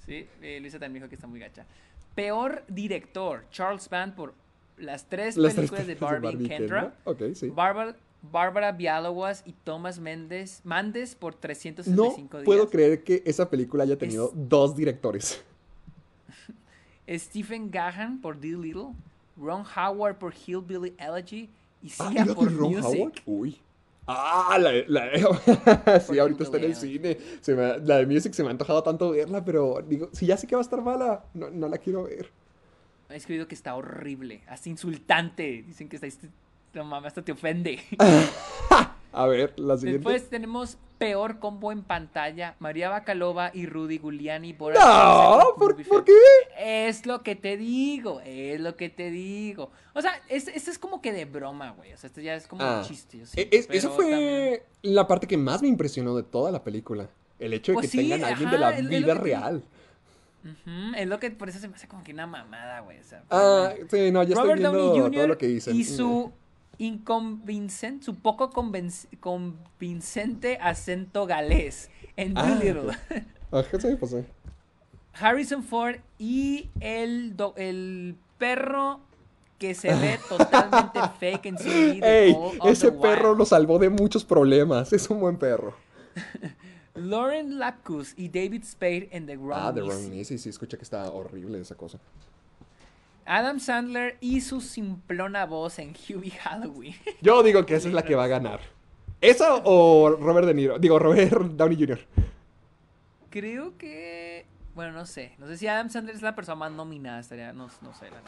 Sí, 0.07 0.25
eh, 0.41 0.61
Luisa 0.61 0.79
también 0.79 1.03
dijo 1.03 1.09
que 1.09 1.17
está 1.17 1.27
muy 1.27 1.41
gacha. 1.41 1.67
Peor 2.15 2.63
director, 2.69 3.43
Charles 3.51 3.89
Band 3.89 4.15
por 4.15 4.35
las 4.79 5.05
tres 5.09 5.37
Las 5.37 5.57
tres 5.57 5.69
películas 5.71 5.87
de 5.89 5.97
películas 5.97 6.23
Barbie, 6.23 6.45
y 6.45 6.49
Kendra. 6.49 6.95
Ok, 7.05 7.23
sí. 7.35 7.49
Bárbara, 7.51 7.97
Bárbara 8.23 8.71
Bialowas 8.71 9.43
y 9.47 9.53
Thomas 9.65 9.99
Mendes, 9.99 10.61
Mandes 10.63 11.17
por 11.17 11.35
No 11.35 11.41
365 11.41 12.37
días. 12.39 12.45
puedo 12.45 12.71
creer 12.71 13.03
que 13.03 13.23
esa 13.27 13.51
película 13.51 13.83
haya 13.83 13.99
tenido 13.99 14.27
Es- 14.27 14.49
dos 14.49 14.77
directores. 14.77 15.43
Stephen 17.09 17.71
Gahan 17.71 18.21
por 18.21 18.39
The 18.41 18.49
Little, 18.49 18.89
Ron 19.37 19.65
Howard 19.77 20.17
por 20.19 20.33
Hillbilly 20.35 20.95
Elegy 20.99 21.49
y 21.83 21.91
Ah, 21.99 22.09
Sia 22.11 22.23
¿era 22.23 22.35
por 22.35 22.53
Ron 22.55 22.73
Music. 22.75 22.85
Howard? 23.01 23.13
Uy. 23.27 23.59
Ah, 24.09 24.57
la, 24.61 24.71
la- 24.87 26.01
sí, 26.01 26.19
ahorita 26.19 26.45
está 26.45 26.59
en 26.59 26.65
el 26.65 26.77
cine. 26.77 27.19
Se 27.41 27.55
me- 27.55 27.79
la 27.79 27.97
de 27.99 28.07
Music 28.07 28.33
se 28.35 28.43
me 28.43 28.49
ha 28.49 28.53
antojado 28.53 28.83
tanto 28.83 29.11
verla, 29.11 29.45
pero 29.45 29.83
digo, 29.87 30.09
si 30.13 30.27
ya 30.27 30.37
sé 30.37 30.47
que 30.47 30.55
va 30.55 30.61
a 30.61 30.63
estar 30.63 30.81
mala, 30.83 31.25
no, 31.35 31.51
no 31.51 31.69
la 31.69 31.79
quiero 31.79 32.05
ver. 32.05 32.31
Ha 33.09 33.15
escrito 33.15 33.47
que 33.49 33.55
está 33.55 33.75
horrible, 33.75 34.43
hasta 34.49 34.69
insultante. 34.69 35.63
Dicen 35.67 35.89
que 35.89 35.97
está. 35.97 36.07
este- 36.07 36.29
No 36.75 36.85
mames, 36.85 37.09
hasta 37.09 37.23
te 37.23 37.33
ofende. 37.33 37.81
A 39.17 39.27
ver, 39.27 39.55
la 39.59 39.77
siguiente. 39.77 40.09
Después 40.09 40.29
tenemos 40.31 40.77
peor 40.99 41.39
combo 41.39 41.73
en 41.73 41.83
pantalla: 41.83 42.55
María 42.59 42.89
Bacalova 42.91 43.51
y 43.55 43.67
Rudy 43.67 43.99
Giuliani 43.99 44.53
por 44.53 44.75
No, 44.75 45.55
¿por, 45.59 45.83
¿por 45.85 46.05
qué? 46.05 46.13
Es 46.59 47.07
lo 47.07 47.23
que 47.23 47.35
te 47.35 47.57
digo, 47.57 48.21
es 48.25 48.61
lo 48.61 48.77
que 48.77 48.89
te 48.91 49.11
digo. 49.11 49.71
O 49.95 50.03
sea, 50.03 50.13
es- 50.29 50.49
esto 50.49 50.71
es 50.71 50.79
como 50.79 51.01
que 51.01 51.13
de 51.13 51.25
broma, 51.25 51.71
güey. 51.73 51.93
O 51.93 51.97
sea, 51.97 52.09
esto 52.09 52.21
ya 52.21 52.35
es 52.35 52.47
como 52.47 52.63
Ah, 52.63 52.81
un 52.83 52.85
chiste. 52.89 53.19
yo 53.19 53.25
e- 53.25 53.27
siento, 53.27 53.57
es- 53.57 53.69
eso 53.71 53.91
fue 53.91 54.11
también- 54.11 54.61
la 54.83 55.07
parte 55.07 55.27
que 55.27 55.37
más 55.39 55.63
me 55.63 55.69
impresionó 55.69 56.15
de 56.15 56.23
toda 56.23 56.51
la 56.51 56.63
película. 56.63 57.09
El 57.39 57.53
hecho 57.55 57.73
de 57.73 57.75
Pues 57.77 57.87
que 57.87 57.91
sí, 57.93 57.99
tengan 57.99 58.25
a 58.25 58.29
alguien 58.29 58.49
ajá, 58.49 58.57
de 58.57 58.61
la 58.61 58.79
es- 58.79 58.89
vida 58.89 59.15
te- 59.15 59.21
real. 59.21 59.63
Es 60.97 61.09
lo 61.09 61.19
que 61.19 61.31
por 61.33 61.49
eso 61.49 61.59
se 61.59 61.67
me 61.69 61.75
hace 61.75 61.89
como 61.89 62.05
que 62.05 62.13
una 62.13 62.27
mamada, 62.27 62.81
güey. 62.81 62.99
o 63.01 63.03
sea, 63.05 63.25
Ah, 63.31 63.71
sí, 63.91 64.13
no, 64.13 64.23
ya 64.23 64.29
estoy 64.29 64.43
Robert 64.43 64.61
viendo 64.61 64.79
Downey 64.79 65.01
Jr. 65.01 65.13
todo 65.13 65.27
lo 65.27 65.39
que 65.39 65.47
dicen. 65.49 65.75
y 65.75 65.83
su 65.85 66.31
inconvincente, 66.79 68.05
su 68.05 68.17
poco 68.17 68.51
convincente 68.51 70.59
acento 70.61 71.27
galés 71.27 71.91
en 72.17 72.37
Ah, 72.37 72.49
Dolittle. 72.49 72.97
Ajá, 73.51 73.81
sí, 73.81 73.97
pues 73.99 74.11
sí. 74.13 74.19
Harrison 75.19 75.63
Ford 75.63 75.97
y 76.19 76.69
el, 76.81 77.37
do- 77.37 77.55
el 77.57 78.17
perro 78.39 79.01
que 79.59 79.75
se 79.75 79.95
ve 79.95 80.19
totalmente 80.29 81.01
fake 81.19 81.47
en 81.47 81.55
de 81.57 82.01
Ey, 82.27 82.33
All 82.35 82.59
of 82.61 82.67
ese 82.69 82.93
perro 82.93 83.31
Wild. 83.31 83.39
lo 83.39 83.45
salvó 83.47 83.79
de 83.79 83.89
muchos 83.89 84.25
problemas. 84.25 84.93
Es 84.93 85.09
un 85.09 85.21
buen 85.21 85.39
perro. 85.39 85.75
Lauren 86.95 87.59
Lapkus 87.59 88.15
y 88.17 88.29
David 88.29 88.65
Spade 88.65 89.09
en 89.13 89.27
The 89.27 89.37
Wrong 89.37 89.53
Ah, 89.55 89.73
The. 89.75 89.83
Wrong 89.83 90.09
Missy, 90.11 90.39
sí, 90.39 90.49
escucha 90.49 90.77
que 90.79 90.83
está 90.83 91.11
horrible 91.11 91.61
esa 91.61 91.75
cosa. 91.75 91.99
Adam 93.27 93.61
Sandler 93.61 94.17
y 94.21 94.41
su 94.41 94.61
simplona 94.61 95.45
voz 95.47 95.79
en 95.79 95.91
Hubie 96.09 96.31
Halloween. 96.33 96.95
Yo 97.23 97.43
digo 97.43 97.67
que 97.67 97.75
esa 97.75 97.89
es 97.89 97.95
la 97.95 98.03
que 98.05 98.15
va 98.15 98.25
a 98.25 98.29
ganar. 98.29 98.61
¿Esa 99.21 99.57
o 99.65 100.11
Robert 100.11 100.47
De 100.47 100.55
Niro? 100.55 100.79
Digo, 100.79 100.99
Robert 100.99 101.33
Downey 101.33 101.77
Jr. 101.79 102.01
Creo 103.31 103.77
que. 103.77 104.47
Bueno, 104.75 104.93
no 104.93 105.07
sé. 105.07 105.33
No 105.39 105.47
sé 105.47 105.57
si 105.57 105.67
Adam 105.67 105.89
Sandler 105.91 106.15
es 106.15 106.23
la 106.23 106.35
persona 106.35 106.57
más 106.57 106.73
nominada. 106.73 107.21
Estaría. 107.21 107.53
No, 107.53 107.69
no 107.83 107.95
sé, 107.95 108.11
la. 108.11 108.19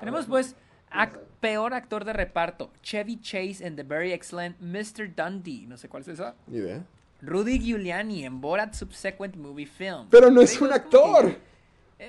Tenemos 0.00 0.26
pues. 0.26 0.56
ac- 0.90 1.18
peor 1.40 1.74
actor 1.74 2.04
de 2.04 2.12
reparto: 2.12 2.70
Chevy 2.82 3.20
Chase 3.20 3.66
en 3.66 3.76
The 3.76 3.82
Very 3.84 4.12
Excellent 4.12 4.60
Mr. 4.60 5.14
Dundee. 5.14 5.66
No 5.66 5.76
sé 5.76 5.88
cuál 5.88 6.02
es 6.02 6.08
esa. 6.08 6.34
Ni 6.46 6.58
idea. 6.58 6.84
Rudy 7.20 7.60
Giuliani 7.60 8.24
en 8.24 8.40
Borat 8.40 8.74
Subsequent 8.74 9.36
Movie 9.36 9.66
Film. 9.66 10.08
Pero 10.10 10.28
no 10.30 10.40
es 10.42 10.60
un 10.60 10.72
actor. 10.72 11.26
que- 11.30 11.51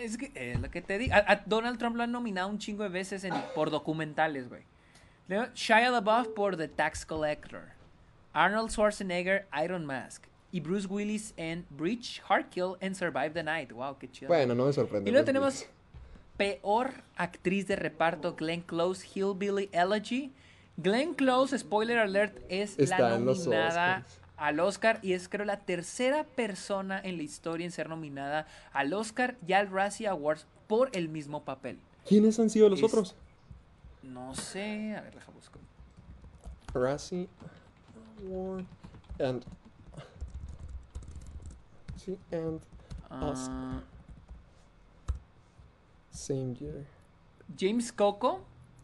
es 0.01 0.17
que 0.17 0.31
es 0.35 0.59
lo 0.59 0.69
que 0.69 0.81
te 0.81 0.97
digo. 0.97 1.13
A, 1.13 1.19
a 1.31 1.35
Donald 1.45 1.77
Trump 1.77 1.95
lo 1.95 2.03
han 2.03 2.11
nominado 2.11 2.47
un 2.49 2.57
chingo 2.59 2.83
de 2.83 2.89
veces 2.89 3.23
en- 3.23 3.33
por 3.55 3.69
documentales, 3.71 4.49
güey. 4.49 4.63
Shia 5.55 5.89
LaBeouf 5.89 6.27
por 6.29 6.57
The 6.57 6.67
Tax 6.67 7.05
Collector. 7.05 7.69
Arnold 8.33 8.69
Schwarzenegger, 8.71 9.47
Iron 9.63 9.85
Mask. 9.85 10.25
Y 10.51 10.59
Bruce 10.59 10.87
Willis 10.87 11.33
en 11.37 11.65
Breach, 11.71 12.21
Hardkill 12.27 12.75
and 12.81 12.93
Survive 12.95 13.31
the 13.31 13.43
Night. 13.43 13.71
Wow, 13.71 13.97
qué 13.97 14.09
chido. 14.11 14.27
Bueno, 14.27 14.53
no 14.53 14.65
me 14.67 14.73
sorprende. 14.73 15.09
y 15.09 15.11
luego 15.11 15.25
tenemos 15.25 15.65
peor 16.37 16.91
actriz 17.15 17.67
de 17.67 17.75
reparto, 17.75 18.35
Glenn 18.35 18.61
Close, 18.61 19.07
Hillbilly 19.15 19.69
Elegy. 19.71 20.31
Glenn 20.77 21.13
Close, 21.13 21.57
spoiler 21.57 21.99
alert, 21.99 22.39
es 22.49 22.77
Está 22.79 22.99
la 22.99 23.15
en 23.15 23.25
los 23.25 23.45
nominada. 23.45 24.05
Al 24.37 24.59
Oscar 24.59 24.99
y 25.01 25.13
es 25.13 25.29
creo 25.29 25.45
la 25.45 25.59
tercera 25.59 26.23
persona 26.23 26.99
en 26.99 27.17
la 27.17 27.23
historia 27.23 27.65
en 27.65 27.71
ser 27.71 27.87
nominada 27.89 28.47
al 28.73 28.93
Oscar 28.93 29.35
y 29.47 29.53
al 29.53 29.69
Razzie 29.69 30.07
Awards 30.07 30.47
por 30.67 30.89
el 30.93 31.09
mismo 31.09 31.43
papel. 31.43 31.79
¿Quiénes 32.07 32.39
han 32.39 32.49
sido 32.49 32.69
los 32.69 32.79
Es- 32.79 32.85
otros? 32.85 33.15
No 34.01 34.35
sé, 34.35 34.95
a 34.97 35.01
ver, 35.01 35.13
deja 35.15 35.31
busco. 35.31 35.59
Razzie 36.73 37.29
Award 38.25 38.65
and 39.19 39.43
sí 41.95 42.17
and 42.31 42.59
Oscar. 43.09 43.53
Ah, 43.55 43.81
same 46.11 46.55
year. 46.55 46.85
James 47.57 47.91
Coco 47.93 48.41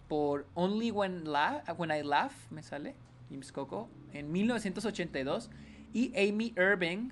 por 0.08 0.46
Only 0.54 0.92
When, 0.92 1.26
La- 1.32 1.64
When 1.78 1.92
I 1.92 2.04
Laugh, 2.04 2.34
me 2.52 2.62
sale. 2.64 2.96
James 3.30 3.52
Coco 3.52 3.90
en 4.14 4.32
1982 4.32 5.50
y 5.94 6.12
Amy 6.18 6.54
Irving 6.58 7.10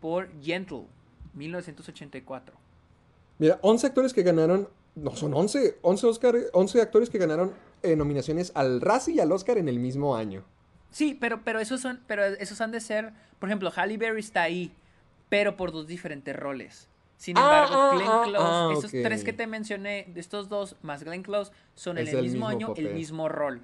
por 0.00 0.28
Gentle, 0.42 0.84
1984. 1.34 2.54
Mira, 3.38 3.58
11 3.62 3.86
actores 3.86 4.12
que 4.12 4.22
ganaron, 4.22 4.68
no 4.94 5.14
son 5.16 5.34
11, 5.34 5.78
11 5.82 6.06
Oscar, 6.06 6.36
11 6.52 6.80
actores 6.80 7.10
que 7.10 7.18
ganaron 7.18 7.52
eh, 7.82 7.96
nominaciones 7.96 8.52
al 8.54 8.80
Razzie 8.80 9.14
y 9.14 9.20
al 9.20 9.32
Oscar 9.32 9.58
en 9.58 9.68
el 9.68 9.78
mismo 9.78 10.16
año. 10.16 10.44
Sí, 10.90 11.16
pero, 11.18 11.42
pero 11.42 11.58
esos 11.58 11.80
son, 11.80 12.00
pero 12.06 12.24
esos 12.24 12.60
han 12.60 12.70
de 12.70 12.80
ser, 12.80 13.12
por 13.38 13.48
ejemplo, 13.48 13.70
Halle 13.74 13.96
Berry 13.96 14.20
está 14.20 14.42
ahí, 14.42 14.72
pero 15.28 15.56
por 15.56 15.72
dos 15.72 15.86
diferentes 15.86 16.36
roles. 16.36 16.88
Sin 17.16 17.38
Ah, 17.38 17.40
embargo, 17.40 17.74
ah, 17.76 17.94
Glenn 17.94 18.08
ah, 18.10 18.22
Close, 18.24 18.46
ah, 18.46 18.68
esos 18.76 18.90
tres 18.90 19.24
que 19.24 19.32
te 19.32 19.46
mencioné, 19.46 20.12
estos 20.16 20.48
dos 20.48 20.76
más 20.82 21.02
Glenn 21.04 21.22
Close, 21.22 21.52
son 21.74 21.96
en 21.96 22.06
Es 22.08 22.12
el 22.12 22.18
el 22.18 22.24
mismo, 22.24 22.48
mismo 22.48 22.48
año 22.48 22.74
el 22.76 22.94
mismo 22.94 23.28
rol. 23.28 23.62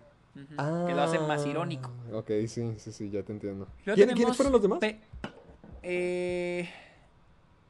Que 0.86 0.94
lo 0.94 1.02
hace 1.02 1.18
más 1.18 1.44
irónico. 1.46 1.90
Ah, 2.12 2.16
Ok, 2.18 2.30
sí, 2.46 2.74
sí, 2.78 2.92
sí, 2.92 3.10
ya 3.10 3.22
te 3.22 3.32
entiendo. 3.32 3.66
¿Quién- 3.84 4.10
¿Quiénes 4.14 4.36
fueron 4.36 4.52
los 4.52 4.62
demás? 4.62 4.78
eh, 5.82 6.68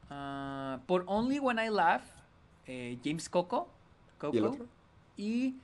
ah, 0.09 0.79
por 0.85 1.03
Only 1.07 1.39
When 1.39 1.59
I 1.59 1.69
Laugh, 1.69 2.03
eh, 2.67 2.97
James 3.03 3.29
Coco, 3.29 3.69
Coco 4.17 4.35
¿Y 4.35 4.37
el 4.39 4.45
otro? 4.45 4.65
y 5.17 5.55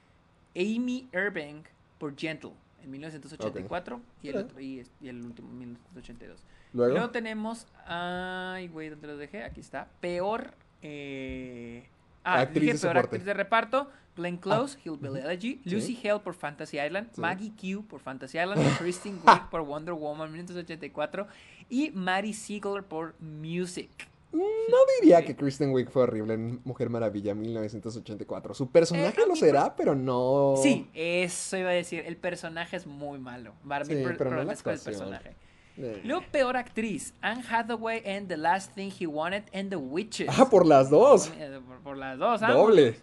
Amy 0.55 1.09
Irving 1.13 1.63
por 1.97 2.15
Gentle 2.17 2.51
en 2.83 2.91
1984 2.91 4.01
y, 4.21 4.29
el 4.29 4.37
otro, 4.37 4.59
y 4.59 4.83
el 5.01 5.23
último 5.25 5.49
en 5.49 5.57
1982. 5.59 6.43
Luego. 6.73 6.93
Luego 6.93 7.09
tenemos, 7.11 7.67
ay, 7.85 8.67
güey, 8.67 8.89
¿dónde 8.89 9.07
lo 9.07 9.17
dejé? 9.17 9.43
Aquí 9.43 9.61
está. 9.61 9.87
Peor 10.01 10.53
eh, 10.81 11.87
Ah, 12.25 12.41
actriz 12.41 12.61
dije 12.63 12.73
de 12.73 12.79
peor 12.81 12.97
actriz 12.97 13.25
de 13.25 13.33
reparto. 13.33 13.89
Glenn 14.17 14.37
Close, 14.37 14.79
Hillbilly 14.83 15.19
Elegy, 15.19 15.61
Lucy 15.65 15.99
Hale 16.03 16.21
por 16.21 16.35
Fantasy 16.35 16.79
Island, 16.79 17.09
Sí. 17.13 17.19
Maggie 17.19 17.51
Q 17.51 17.85
por 17.85 17.99
Fantasy 17.99 18.37
Island, 18.39 18.61
Kristen 18.79 19.19
Wiig 19.27 19.49
por 19.49 19.61
Wonder 19.61 19.93
Woman 19.93 20.31
1984 20.31 21.27
y 21.69 21.91
Mary 21.91 22.31
Siegler 22.33 22.83
por 22.83 23.15
Music. 23.19 23.89
No 24.31 24.77
diría 24.99 25.23
que 25.23 25.35
Kristen 25.35 25.71
Wiig 25.71 25.89
fue 25.89 26.03
horrible 26.03 26.33
en 26.33 26.61
Mujer 26.65 26.89
Maravilla 26.89 27.33
1984. 27.35 28.53
Su 28.53 28.69
personaje 28.69 29.21
Eh, 29.21 29.25
lo 29.27 29.35
será, 29.35 29.75
pero 29.75 29.95
no. 29.95 30.55
Sí, 30.61 30.89
eso 30.93 31.57
iba 31.57 31.69
a 31.69 31.73
decir. 31.73 32.03
El 32.05 32.17
personaje 32.17 32.75
es 32.75 32.85
muy 32.85 33.17
malo. 33.19 33.53
Mí, 33.63 33.75
Sí, 33.85 34.03
pero 34.17 34.31
no 34.31 34.43
la 34.43 34.53
el 34.53 34.57
personaje. 34.57 35.35
Eh. 35.77 36.01
Luego, 36.03 36.23
peor 36.31 36.55
actriz: 36.57 37.13
Anne 37.21 37.43
Hathaway 37.49 38.01
en 38.05 38.27
The 38.27 38.37
Last 38.37 38.73
Thing 38.75 38.91
He 38.97 39.05
Wanted 39.07 39.43
and 39.53 39.69
The 39.69 39.75
Witches. 39.75 40.29
Ah, 40.29 40.49
por 40.49 40.65
las 40.65 40.89
dos. 40.89 41.31
Eh, 41.37 41.59
Por, 41.67 41.79
por 41.79 41.97
las 41.97 42.17
dos, 42.17 42.41
ambos. 42.41 42.67
Doble. 42.67 42.95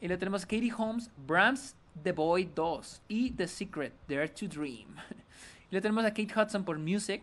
Y 0.00 0.06
luego 0.06 0.18
tenemos 0.18 0.46
Katie 0.46 0.72
Holmes, 0.76 1.10
Brahms, 1.26 1.74
The 2.02 2.12
Boy 2.12 2.48
2 2.54 3.02
y 3.08 3.32
The 3.32 3.46
Secret, 3.46 3.92
Dare 4.08 4.28
to 4.28 4.46
Dream. 4.48 4.96
Y 5.70 5.74
luego 5.74 5.82
tenemos 5.82 6.04
a 6.04 6.08
Kate 6.10 6.32
Hudson 6.34 6.64
por 6.64 6.78
Music, 6.80 7.22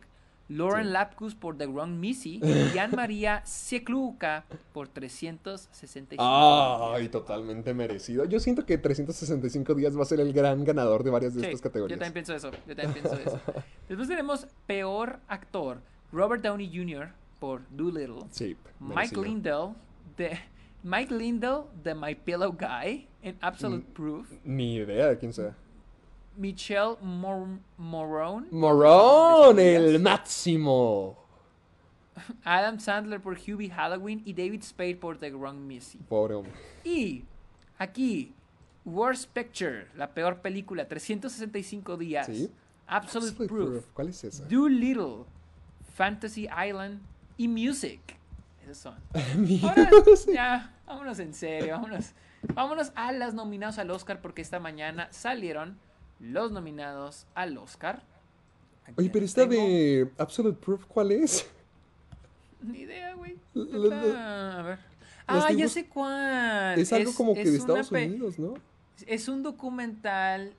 Lauren 0.50 0.86
Sí. 0.86 0.92
Lapkus 0.94 1.36
por 1.36 1.58
The 1.58 1.68
Wrong 1.68 1.92
Missy 1.92 2.40
y 2.74 2.78
Anne-María 2.78 3.42
Siekluka 3.46 4.46
por 4.74 4.88
365. 4.88 6.24
Ay, 6.24 7.10
totalmente 7.10 7.74
merecido. 7.74 8.26
Yo 8.26 8.40
siento 8.40 8.66
que 8.66 8.78
365 8.78 9.74
días 9.76 9.98
va 9.98 10.04
a 10.04 10.06
ser 10.06 10.20
el 10.20 10.32
gran 10.34 10.64
ganador 10.64 11.04
de 11.04 11.10
varias 11.12 11.34
de 11.34 11.42
Sí, 11.42 11.46
estas 11.48 11.60
Yo 11.60 11.64
categorías. 11.64 12.00
también 12.00 12.14
pienso 12.14 12.34
eso. 12.36 12.52
Yo 12.68 12.76
también 12.76 12.94
pienso 12.94 13.14
eso. 13.20 13.40
Después 13.90 14.08
tenemos 14.08 14.48
peor 14.66 15.20
actor, 15.28 15.82
Robert 16.12 16.42
Downey 16.44 16.70
Jr. 16.74 17.10
por 17.40 17.62
Doolittle. 17.70 18.26
Sí, 18.32 18.56
Mike. 18.80 19.16
Lindell 19.22 19.74
de 20.16 20.40
Mike 20.84 21.14
Lindell 21.14 21.64
de 21.84 21.94
My 21.94 22.16
Pillow 22.16 22.54
Guy 22.58 23.08
en 23.22 23.38
Absolute. 23.42 23.86
Proof. 23.94 24.32
Ni 24.46 24.76
idea 24.76 25.08
de 25.08 25.18
quién 25.18 25.34
sea. 25.34 25.56
Michelle 26.38 26.96
Mor 27.02 27.48
Morone, 27.78 28.48
Morón, 28.52 29.56
¿De 29.56 29.76
el 29.76 30.00
máximo. 30.00 31.18
Adam 32.44 32.80
Sandler 32.80 33.22
por 33.22 33.38
Hubie 33.38 33.70
Halloween 33.70 34.22
y 34.26 34.34
David 34.34 34.64
Spade 34.64 34.96
por 34.96 35.18
The 35.18 35.32
Wrong 35.32 35.58
Missy. 35.58 36.00
Pobre 36.10 36.36
hombre. 36.36 36.54
Y 36.84 37.26
aquí, 37.78 38.34
Worst 38.86 39.30
Picture, 39.34 39.88
la 39.96 40.14
peor 40.14 40.42
película, 40.42 40.88
365 40.88 41.98
días. 41.98 42.28
Sí. 42.28 42.52
Absolute 42.88 43.32
Absolute 43.32 43.48
Proof. 43.48 43.70
Proof. 43.70 43.86
¿Cuál 43.94 44.10
es 44.10 44.24
esa? 44.24 44.46
Doolittle, 44.46 45.26
Fantasy 45.96 46.48
Island 46.48 47.02
y 47.36 47.48
Music. 47.48 48.00
Esos 48.64 48.78
son. 48.78 48.96
Ahora, 49.64 49.90
ya, 50.34 50.74
vámonos 50.86 51.20
en 51.20 51.34
serio, 51.34 51.74
vámonos. 51.74 52.14
Vámonos 52.54 52.92
a 52.96 53.12
las 53.12 53.34
nominados 53.34 53.78
al 53.78 53.90
Oscar 53.92 54.22
porque 54.22 54.42
esta 54.42 54.60
mañana 54.60 55.08
salieron 55.12 55.78
los 56.20 56.52
nominados 56.52 57.26
al 57.36 57.58
Oscar. 57.58 58.04
Oye, 58.96 59.10
pero 59.10 59.26
esta 59.26 59.46
de 59.46 60.10
Absolute 60.18 60.58
Proof, 60.58 60.86
¿cuál 60.86 61.12
es? 61.12 61.50
Ni 62.62 62.80
idea, 62.80 63.14
güey. 63.16 63.38
A 63.56 64.62
ver. 64.64 64.80
Ah, 65.28 65.52
ya 65.52 65.68
sé 65.68 65.88
cuál. 65.88 66.80
Es 66.80 66.94
algo 66.94 67.14
como 67.14 67.34
que 67.34 67.42
es 67.42 67.52
de 67.52 67.58
Estados 67.58 67.92
Unidos, 67.92 68.40
¿no? 68.40 68.54
Es 69.06 69.28
un 69.28 69.44
documental. 69.44 70.54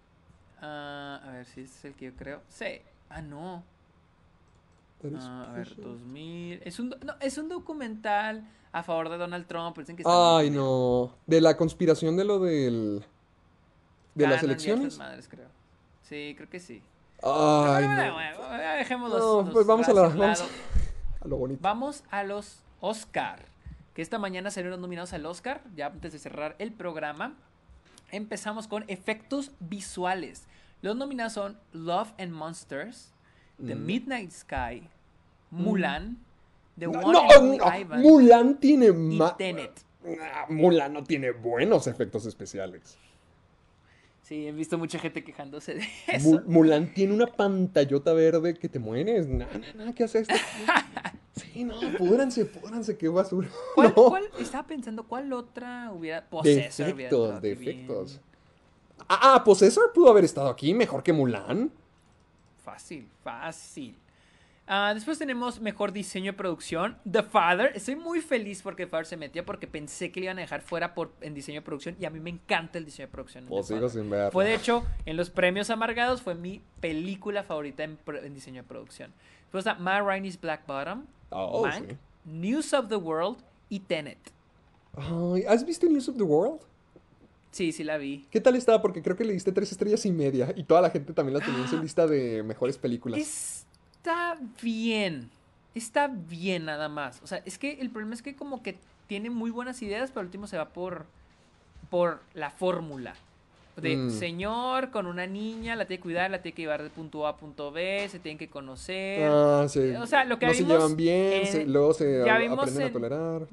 ah, 0.61 1.21
a 1.25 1.31
ver 1.33 1.47
si 1.47 1.63
es 1.63 1.85
el 1.85 1.95
que 1.95 2.07
yo 2.07 2.13
creo. 2.15 2.43
Sí. 2.49 2.83
Ah, 3.09 3.23
no. 3.23 3.65
Ah, 5.15 5.47
a 5.49 5.53
ver, 5.53 5.65
precious. 5.65 5.85
2000. 5.85 6.61
Es 6.65 6.79
un, 6.79 6.91
no, 6.91 7.15
es 7.21 7.39
un 7.39 7.49
documental 7.49 8.47
a 8.73 8.83
favor 8.83 9.09
de 9.09 9.17
Donald 9.17 9.47
Trump. 9.47 9.79
Dicen 9.79 9.97
que 9.97 10.03
Ay, 10.07 10.51
no. 10.51 11.15
De 11.27 11.41
la 11.41 11.57
conspiración 11.57 12.17
de 12.17 12.25
lo 12.25 12.39
del. 12.39 13.05
De 14.19 14.27
las 14.29 14.43
y 14.43 14.47
elecciones. 14.47 14.99
madres, 14.99 15.29
creo. 15.29 15.49
Sí, 16.03 16.35
creo 16.37 16.49
que 16.49 16.61
sí. 16.61 16.83
Ay, 17.23 17.85
bueno, 17.85 18.07
no. 18.07 18.13
bueno, 18.15 18.39
ya 18.59 18.75
dejemos 18.75 19.11
los- 19.11 19.21
No, 19.21 19.43
los 19.43 19.51
pues 19.53 19.67
vamos 19.67 19.89
a 19.89 19.93
la- 19.93 20.09
vamos. 20.09 20.45
A 21.21 21.27
lo 21.27 21.37
bonito. 21.37 21.61
Vamos 21.63 22.05
a 22.11 22.23
los 22.23 22.61
Oscar. 22.81 23.47
Que 23.95 24.03
esta 24.03 24.19
mañana 24.21 24.51
salieron 24.53 24.81
nominados 24.81 25.13
al 25.13 25.27
Oscar. 25.27 25.63
Ya 25.75 25.87
antes 25.87 26.13
de 26.13 26.19
cerrar 26.21 26.55
el 26.61 26.73
programa. 26.73 27.35
Empezamos 28.13 28.69
con 28.69 28.85
efectos 28.87 29.51
visuales. 29.59 30.47
Los 30.81 30.95
nominados 30.97 31.33
son 31.33 31.59
Love 31.73 32.13
and 32.19 32.31
Monsters, 32.33 33.13
The 33.67 33.75
Mm. 33.75 33.85
Midnight 33.87 34.31
Sky, 34.31 34.89
Mulan, 35.51 36.19
The 36.79 36.87
No, 36.87 37.01
One 37.01 37.13
no, 37.13 37.21
and 37.33 37.59
no, 37.59 37.73
Ivan 37.77 38.01
Mulan 38.03 38.61
tiene 38.61 38.87
y 38.87 38.93
más. 38.93 39.37
Tenet. 39.37 39.73
Mulan 40.49 40.93
no 40.93 41.03
tiene 41.03 41.33
buenos 41.33 41.89
efectos 41.89 42.25
especiales. 42.27 42.97
Sí, 44.29 44.47
he 44.47 44.53
visto 44.53 44.77
mucha 44.77 44.99
gente 44.99 45.25
quejándose 45.25 45.77
de 45.77 45.89
eso. 46.09 46.43
Mulan 46.47 46.93
tiene 46.93 47.15
una 47.15 47.27
pantallota 47.29 48.13
verde 48.13 48.53
que 48.59 48.69
te 48.69 48.79
mueres. 48.79 49.27
Nada, 49.27 49.51
nada, 49.75 49.93
¿qué 49.95 50.05
haces? 50.05 50.29
Sí, 51.39 51.63
no, 51.63 51.75
pudranse, 51.97 52.45
pudranse, 52.47 52.99
qué 52.99 53.07
basura. 53.09 53.49
¿Cuál, 53.77 53.95
No. 53.97 54.05
cuál- 54.09 54.29
estaba 54.41 54.67
pensando 54.67 55.05
cuál 55.07 55.33
otra 55.33 55.93
hubiera 55.93 56.29
Possessor 56.29 56.93
hubiera 56.93 57.11
Defectos, 57.11 57.41
bien. 57.41 57.59
defectos. 57.59 58.21
Ah, 59.09 59.35
ah, 59.37 59.45
Possessor 59.45 59.93
pudo 59.95 60.11
haber 60.11 60.25
estado 60.25 60.49
aquí 60.49 60.75
mejor 60.75 61.01
que 61.05 61.13
Mulan. 61.13 61.71
Fácil, 62.65 63.09
fácil. 63.23 63.97
Ah, 64.71 64.93
después 64.93 65.19
tenemos 65.19 65.63
mejor 65.63 65.93
diseño 65.93 66.33
de 66.33 66.37
producción. 66.37 66.99
The 67.11 67.23
Father. 67.23 67.73
Estoy 67.75 67.97
muy 67.97 68.21
feliz 68.21 68.61
porque 68.61 68.85
The 68.85 68.91
Father 68.91 69.07
se 69.07 69.17
metió 69.17 69.45
porque 69.45 69.67
pensé 69.67 70.13
que 70.13 70.21
le 70.21 70.27
iban 70.27 70.39
a 70.39 70.43
dejar 70.43 70.61
fuera 70.61 70.95
por, 70.95 71.13
en 71.23 71.33
diseño 71.33 71.61
de 71.61 71.65
producción. 71.65 71.97
Y 71.99 72.05
a 72.05 72.11
mí 72.11 72.21
me 72.21 72.29
encanta 72.29 72.77
el 72.77 72.85
diseño 72.85 73.07
de 73.07 73.13
producción. 73.13 73.45
en 73.45 73.49
Pues 73.49 73.67
sigo 73.67 73.89
sin 73.89 74.11
verla. 74.11 74.31
Fue 74.31 74.45
de 74.45 74.55
hecho 74.55 74.85
en 75.07 75.17
los 75.17 75.31
premios 75.31 75.71
amargados. 75.71 76.21
Fue 76.21 76.35
mi 76.35 76.61
película 76.81 77.45
favorita 77.45 77.83
en, 77.83 77.99
diseño 78.35 78.63
de 78.63 78.69
producción. 78.69 79.15
Después 79.45 79.65
está 79.65 79.81
Matt 79.81 80.05
Rainey's 80.05 80.39
Black 80.39 80.67
Bottom. 80.67 81.07
Oh, 81.31 81.67
Mank, 81.67 81.89
sí. 81.89 81.97
News 82.27 82.75
of 82.75 82.89
the 82.89 82.97
World 82.97 83.39
y 83.71 83.81
Tenet. 83.81 84.19
Ay, 84.95 85.45
¿Has 85.49 85.65
visto 85.65 85.87
News 85.87 86.11
of 86.11 86.19
the 86.19 86.25
World? 86.25 86.61
Sí, 87.53 87.73
sí 87.73 87.85
la 87.85 87.97
vi. 87.97 88.27
¿Qué 88.31 88.41
tal 88.41 88.55
estaba? 88.57 88.83
Porque 88.83 89.03
creo 89.03 89.17
que 89.17 89.25
le 89.25 89.33
diste 89.33 89.51
tres 89.51 89.73
estrellas 89.73 90.05
y 90.05 90.13
media. 90.13 90.53
Y 90.55 90.65
toda 90.65 90.83
la 90.83 90.91
gente 90.91 91.15
también 91.15 91.39
la 91.39 91.45
tenía 91.45 91.63
en 91.63 91.69
su 91.69 91.79
lista 91.83 92.07
de 92.07 92.43
mejores 92.43 92.77
películas. 92.77 93.67
Está 93.99 94.39
bien. 94.63 95.31
Está 95.75 96.09
bien 96.09 96.65
nada 96.65 96.89
más. 96.89 97.21
O 97.23 97.27
sea, 97.27 97.43
es 97.45 97.59
que 97.59 97.73
el 97.81 97.91
problema 97.91 98.15
es 98.15 98.23
que 98.23 98.37
como 98.37 98.63
que 98.63 98.79
tiene 99.07 99.29
muy 99.29 99.51
buenas 99.51 99.83
ideas, 99.83 100.11
pero 100.11 100.21
al 100.21 100.27
último 100.27 100.47
se 100.47 100.57
va 100.57 100.69
por, 100.71 101.07
por 101.91 102.23
la 102.35 102.51
fórmula. 102.51 103.15
De 103.81 103.97
Mm. 103.97 104.11
señor 104.11 104.91
con 104.91 105.07
una 105.07 105.27
niña, 105.27 105.77
la 105.77 105.87
tiene 105.87 105.99
que 105.99 106.03
cuidar, 106.03 106.31
la 106.31 106.43
tiene 106.43 106.55
que 106.55 106.63
llevar 106.63 106.83
de 106.83 106.91
punto 106.91 107.27
A 107.27 107.31
a 107.31 107.37
punto 107.37 107.71
B, 107.71 108.09
se 108.09 108.19
tienen 108.19 108.39
que 108.39 108.49
conocer. 108.49 109.29
Ah, 109.31 109.67
sí. 109.69 109.91
O 110.01 110.07
sea, 110.07 110.25
lo 110.25 110.39
que 110.39 110.47
no 110.47 110.53
se 110.55 110.59
vimos 110.63 110.77
llevan 110.77 110.97
bien, 110.97 111.33
en- 111.33 111.47
se- 111.47 111.67
luego 111.67 111.95
se 111.95 112.25
ya 112.25 112.35
a- 112.35 112.53
aprenden 112.53 112.83
a 112.89 112.93
tolerar. 112.93 113.47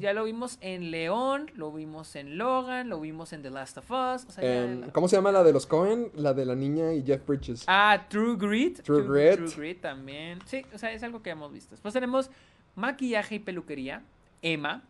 Ya 0.00 0.12
lo 0.12 0.24
vimos 0.24 0.58
en 0.60 0.90
León, 0.90 1.50
lo 1.54 1.72
vimos 1.72 2.16
en 2.16 2.38
Logan, 2.38 2.88
lo 2.88 3.00
vimos 3.00 3.32
en 3.32 3.42
The 3.42 3.50
Last 3.50 3.78
of 3.78 3.90
Us. 3.90 4.24
O 4.28 4.32
sea, 4.32 4.42
ya 4.42 4.64
En- 4.64 4.80
la- 4.82 4.86
¿Cómo 4.92 5.08
se 5.08 5.16
llama 5.16 5.32
la 5.32 5.42
de 5.44 5.52
los 5.52 5.66
Cohen? 5.66 6.10
La 6.14 6.34
de 6.34 6.44
la 6.44 6.54
niña 6.54 6.92
y 6.92 7.02
Jeff 7.02 7.26
Bridges. 7.26 7.64
Ah, 7.66 8.06
True 8.08 8.36
Grit. 8.36 8.82
True 8.82 9.02
Grit. 9.02 9.36
True 9.36 9.54
Grit 9.56 9.80
también. 9.80 10.38
Sí, 10.46 10.64
o 10.74 10.78
sea, 10.78 10.92
es 10.92 11.02
algo 11.02 11.22
que 11.22 11.30
hemos 11.30 11.52
visto. 11.52 11.70
Después 11.72 11.94
tenemos 11.94 12.30
maquillaje 12.74 13.36
y 13.36 13.38
peluquería, 13.38 14.02
Emma, 14.42 14.82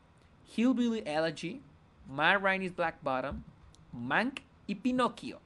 Hillbilly 0.57 1.03
Elegy, 1.07 1.61
My 2.09 2.35
Rainey's 2.41 2.75
Black 2.75 2.97
Bottom, 3.03 3.43
Mank 3.93 4.41
y 4.73 4.75
Pinocchio. 4.75 5.39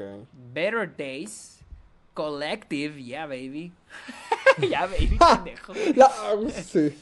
Better 0.55 0.97
Days, 0.97 1.61
Collective, 2.15 3.03
yeah, 3.03 3.27
baby. 3.27 3.73
yeah, 4.61 4.87
baby, 4.87 5.19
pendejo. 5.19 5.75
La- 5.97 6.51
sí. 6.63 6.95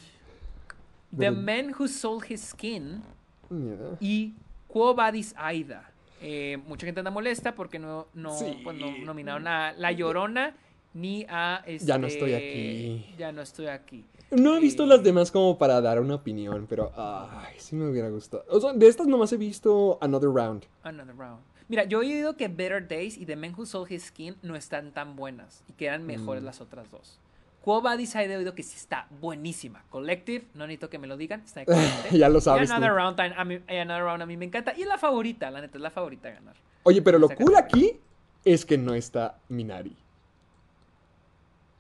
The 1.17 1.31
Man 1.31 1.75
Who 1.79 1.89
Sold 1.89 2.25
His 2.31 2.41
Skin. 2.43 3.03
Yeah. 3.51 3.97
y 4.01 4.35
Quo 4.67 4.95
Vadis 4.95 5.35
Aida. 5.37 5.91
Eh, 6.21 6.59
mucha 6.67 6.87
gente 6.87 7.01
anda 7.01 7.11
molesta 7.11 7.55
porque 7.55 7.79
no, 7.79 8.07
no, 8.15 8.37
Sí. 8.39 8.61
pues 8.65 8.77
no 8.79 8.91
nominaron 9.05 9.47
a 9.47 9.73
La 9.77 9.93
Llorona 9.93 10.55
ni 10.95 11.27
a 11.29 11.63
este, 11.67 11.87
Ya 11.87 11.99
no 11.99 12.07
estoy 12.07 12.33
aquí. 12.35 13.15
Ya 13.19 13.31
no 13.33 13.43
estoy 13.43 13.67
aquí. 13.67 14.05
No 14.31 14.57
he 14.57 14.61
visto 14.61 14.85
las 14.87 15.03
demás 15.05 15.31
como 15.31 15.57
para 15.57 15.81
dar 15.81 16.01
una 16.01 16.17
opinión, 16.17 16.67
pero 16.69 16.93
ay, 16.97 17.55
sí 17.59 17.77
me 17.77 17.89
hubiera 17.89 18.09
gustado. 18.09 18.45
O 18.49 18.61
sea, 18.61 18.73
de 18.73 18.87
estas 18.89 19.07
nomás 19.07 19.33
he 19.33 19.37
visto 19.37 19.99
Another 20.01 20.31
Round. 20.31 20.65
Another 20.83 21.15
round. 21.17 21.41
Mira, 21.69 21.85
yo 21.85 22.03
he 22.03 22.07
oído 22.07 22.37
que 22.37 22.49
Better 22.49 22.87
Days 22.87 23.17
y 23.17 23.27
The 23.27 23.37
Man 23.37 23.55
Who 23.57 23.67
Sold 23.67 23.91
His 23.91 24.05
Skin 24.07 24.37
no 24.43 24.55
están 24.57 24.93
tan 24.93 25.17
buenas 25.17 25.63
y 25.69 25.73
que 25.73 25.87
eran 25.87 26.05
mejores 26.07 26.43
Mm. 26.43 26.47
las 26.47 26.61
otras 26.61 26.91
dos. 26.91 27.19
Quo 27.63 27.85
Aida 27.87 28.23
he 28.23 28.37
oído 28.37 28.55
que 28.55 28.63
sí 28.63 28.77
está 28.77 29.09
buenísima. 29.21 29.85
Collective, 29.91 30.45
no 30.55 30.67
necesito 30.69 30.89
que 30.89 30.99
me 31.01 31.09
lo 31.09 31.17
digan, 31.17 31.41
está 31.41 31.63
excelente. 31.67 32.17
Ya 32.17 32.29
lo 32.29 32.39
Y 32.39 32.41
sabes. 32.41 32.69
tú. 32.69 32.75
Another 32.77 32.93
round, 32.95 33.19
a 33.21 33.45
mí, 33.45 33.59
y 33.69 33.77
Another 33.77 34.05
Round 34.05 34.23
a 34.23 34.27
mí 34.27 34.37
me 34.37 34.45
encanta. 34.45 34.73
Y 34.77 34.83
es 34.83 34.89
la 34.89 34.99
favorita, 34.99 35.51
la 35.51 35.61
neta, 35.61 35.77
es 35.79 35.83
la 35.83 35.91
favorita 35.91 36.29
a 36.29 36.33
ganar. 36.33 36.55
Oye, 36.85 37.03
pero 37.03 37.19
lo 37.19 37.29
cool 37.31 37.57
aquí 37.57 37.99
es 38.45 38.65
que 38.65 38.79
no 38.79 38.95
está 38.95 39.39
Minari. 39.49 39.97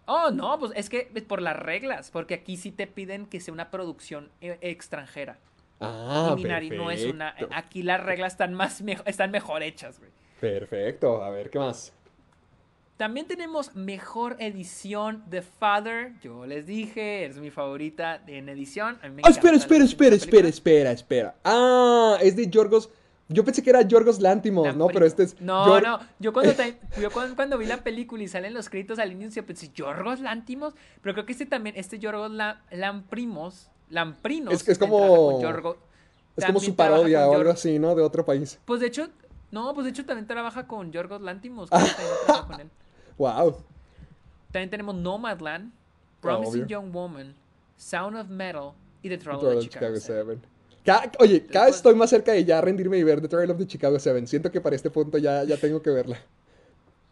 Oh, 0.06 0.30
no, 0.30 0.58
pues 0.58 0.72
es 0.76 0.88
que 0.88 1.10
por 1.26 1.42
las 1.42 1.56
reglas, 1.56 2.10
porque 2.10 2.34
aquí 2.34 2.56
sí 2.56 2.70
te 2.72 2.86
piden 2.86 3.26
que 3.26 3.40
sea 3.40 3.52
una 3.52 3.70
producción 3.70 4.30
eh, 4.40 4.56
extranjera. 4.60 5.38
Ah, 5.80 6.30
y 6.32 6.42
Minari 6.42 6.70
no 6.70 6.90
es 6.90 7.04
una. 7.04 7.32
perfecto. 7.32 7.54
Aquí 7.56 7.82
las 7.82 8.02
reglas 8.02 8.32
están 8.32 8.54
más 8.54 8.82
están 9.04 9.30
mejor 9.30 9.62
hechas, 9.62 9.98
güey. 9.98 10.10
Perfecto. 10.40 11.22
A 11.22 11.30
ver, 11.30 11.50
¿qué 11.50 11.58
más? 11.58 11.92
También 12.96 13.26
tenemos 13.26 13.74
mejor 13.74 14.36
edición 14.38 15.22
de 15.28 15.42
Father. 15.42 16.12
Yo 16.22 16.46
les 16.46 16.66
dije, 16.66 17.26
es 17.26 17.36
mi 17.38 17.50
favorita 17.50 18.22
en 18.26 18.48
edición. 18.48 18.98
A 19.02 19.08
mí 19.08 19.16
me 19.16 19.22
Ah, 19.24 19.30
espera, 19.30 19.56
espera, 19.56 19.84
espera, 19.84 20.16
espera, 20.16 20.48
espera, 20.48 20.90
espera. 20.92 21.34
Ah, 21.44 22.16
es 22.22 22.36
de 22.36 22.48
Yorgos. 22.48 22.88
Yo 23.28 23.44
pensé 23.44 23.62
que 23.62 23.70
era 23.70 23.82
Yorgos 23.82 24.20
Lantimos, 24.20 24.64
¿no? 24.64 24.70
Lamprimo. 24.70 24.88
Pero 24.92 25.06
este 25.06 25.22
es. 25.24 25.40
No, 25.40 25.66
Yor- 25.66 25.82
no. 25.82 25.98
Yo 26.20 26.32
cuando, 26.32 26.52
te- 26.56 26.78
yo 27.00 27.10
cuando, 27.10 27.34
cuando 27.34 27.58
vi 27.58 27.66
la 27.66 27.82
película 27.82 28.22
y 28.22 28.28
salen 28.28 28.54
los 28.54 28.68
créditos 28.68 28.98
al 29.00 29.10
inicio 29.12 29.44
pensé, 29.44 29.70
¿Yorgos 29.74 30.20
Lantimos? 30.20 30.74
Pero 31.02 31.14
creo 31.14 31.26
que 31.26 31.32
este 31.32 31.46
también, 31.46 31.74
este 31.76 31.98
Yorgos 31.98 32.30
La- 32.30 32.62
Lamprimos. 32.70 33.68
Lamprinos. 33.90 34.52
Es 34.54 34.66
es 34.68 34.78
como- 34.78 35.40
Yorgos- 35.40 35.76
Es 36.36 36.44
como 36.44 36.60
su 36.60 36.74
parodia 36.76 37.28
o 37.28 37.34
algo 37.34 37.50
así, 37.50 37.78
¿no? 37.78 37.94
De 37.94 38.02
otro 38.02 38.24
país. 38.24 38.58
Pues 38.64 38.80
de 38.80 38.86
hecho, 38.88 39.08
no, 39.50 39.72
pues 39.74 39.84
de 39.84 39.90
hecho 39.90 40.04
también 40.04 40.26
trabaja 40.26 40.66
con 40.66 40.92
Yorgos 40.92 41.20
Lantimos. 41.22 41.70
creo 41.70 41.82
que 41.84 41.90
también 41.94 42.16
trabaja 42.26 42.46
con 42.46 42.60
él. 42.60 42.70
Wow. 43.18 43.56
También 44.52 44.68
tenemos 44.70 44.94
Nomadland, 44.94 45.72
Ah, 45.72 46.18
Promising 46.20 46.64
obvio. 46.64 46.66
Young 46.66 46.92
Woman, 46.92 47.34
Sound 47.76 48.16
of 48.16 48.28
Metal 48.28 48.72
y 49.02 49.08
The 49.08 49.18
Trial 49.18 49.36
of 49.36 49.42
Chicago, 49.42 49.60
Chicago 49.62 49.96
Seven. 49.96 50.40
7. 50.42 50.48
Oye, 51.18 51.46
cada 51.46 51.66
vez 51.66 51.76
estoy 51.76 51.94
más 51.94 52.10
cerca 52.10 52.32
de 52.32 52.44
ya 52.44 52.60
rendirme 52.60 52.98
y 52.98 53.02
ver 53.02 53.20
The 53.20 53.28
Trial 53.28 53.50
of 53.50 53.58
the 53.58 53.66
Chicago 53.66 53.98
7. 53.98 54.26
Siento 54.26 54.50
que 54.50 54.60
para 54.60 54.76
este 54.76 54.90
punto 54.90 55.18
ya, 55.18 55.44
ya 55.44 55.56
tengo 55.56 55.82
que 55.82 55.90
verla. 55.90 56.18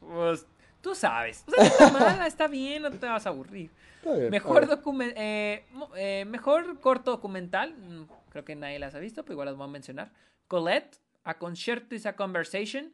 Pues 0.00 0.46
tú 0.80 0.94
sabes. 0.94 1.44
O 1.46 1.50
sea, 1.50 1.64
está 1.64 1.90
mala, 1.90 2.26
está 2.26 2.46
bien, 2.46 2.82
no 2.82 2.90
te 2.90 3.06
vas 3.06 3.26
a 3.26 3.30
aburrir. 3.30 3.70
Bien, 4.04 4.30
Mejor, 4.30 4.68
eh, 5.16 5.64
eh, 5.96 6.24
mejor 6.26 6.78
corto 6.80 7.10
documental, 7.10 7.74
mm, 7.74 8.04
creo 8.30 8.44
que 8.44 8.54
nadie 8.54 8.78
las 8.78 8.94
ha 8.94 8.98
visto, 8.98 9.22
pero 9.24 9.32
igual 9.34 9.46
las 9.46 9.56
voy 9.56 9.66
a 9.66 9.70
mencionar. 9.70 10.12
Colette, 10.46 10.98
A 11.24 11.38
Concierto 11.38 11.94
is 11.94 12.04
a 12.04 12.14
Conversation, 12.14 12.92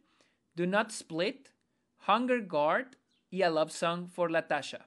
Do 0.54 0.66
Not 0.66 0.90
Split, 0.90 1.48
Hunger 2.06 2.46
Guard 2.46 2.96
y 3.28 3.42
A 3.42 3.50
Love 3.50 3.72
Song 3.72 4.08
for 4.08 4.30
Latasha. 4.30 4.86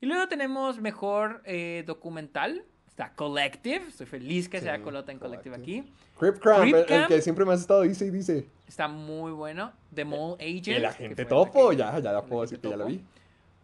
Y 0.00 0.06
luego 0.06 0.28
tenemos 0.28 0.80
mejor 0.80 1.42
eh, 1.44 1.84
documental, 1.86 2.64
está 2.90 3.12
Collective, 3.14 3.86
estoy 3.88 4.06
feliz 4.06 4.48
que 4.48 4.60
sea 4.60 4.82
Colota 4.82 5.12
en 5.12 5.18
Collective 5.18 5.56
Collective. 5.56 5.80
aquí. 5.80 5.92
Crip 6.18 6.38
Cramp, 6.38 6.74
el, 6.74 7.06
que 7.06 7.22
siempre 7.22 7.44
me 7.44 7.54
has 7.54 7.60
estado 7.60 7.82
dice 7.82 8.04
y 8.06 8.10
dice. 8.10 8.46
Está 8.68 8.88
muy 8.88 9.32
bueno. 9.32 9.72
The 9.94 10.04
Mole 10.04 10.34
Agent. 10.34 10.68
El 10.68 10.84
agente 10.84 11.24
topo, 11.24 11.72
ya, 11.72 11.98
ya 11.98 12.12
la 12.12 12.22
puedo 12.22 12.42
decir 12.42 12.60
que 12.60 12.68
ya 12.68 12.76
la 12.76 12.84
vi. 12.84 13.02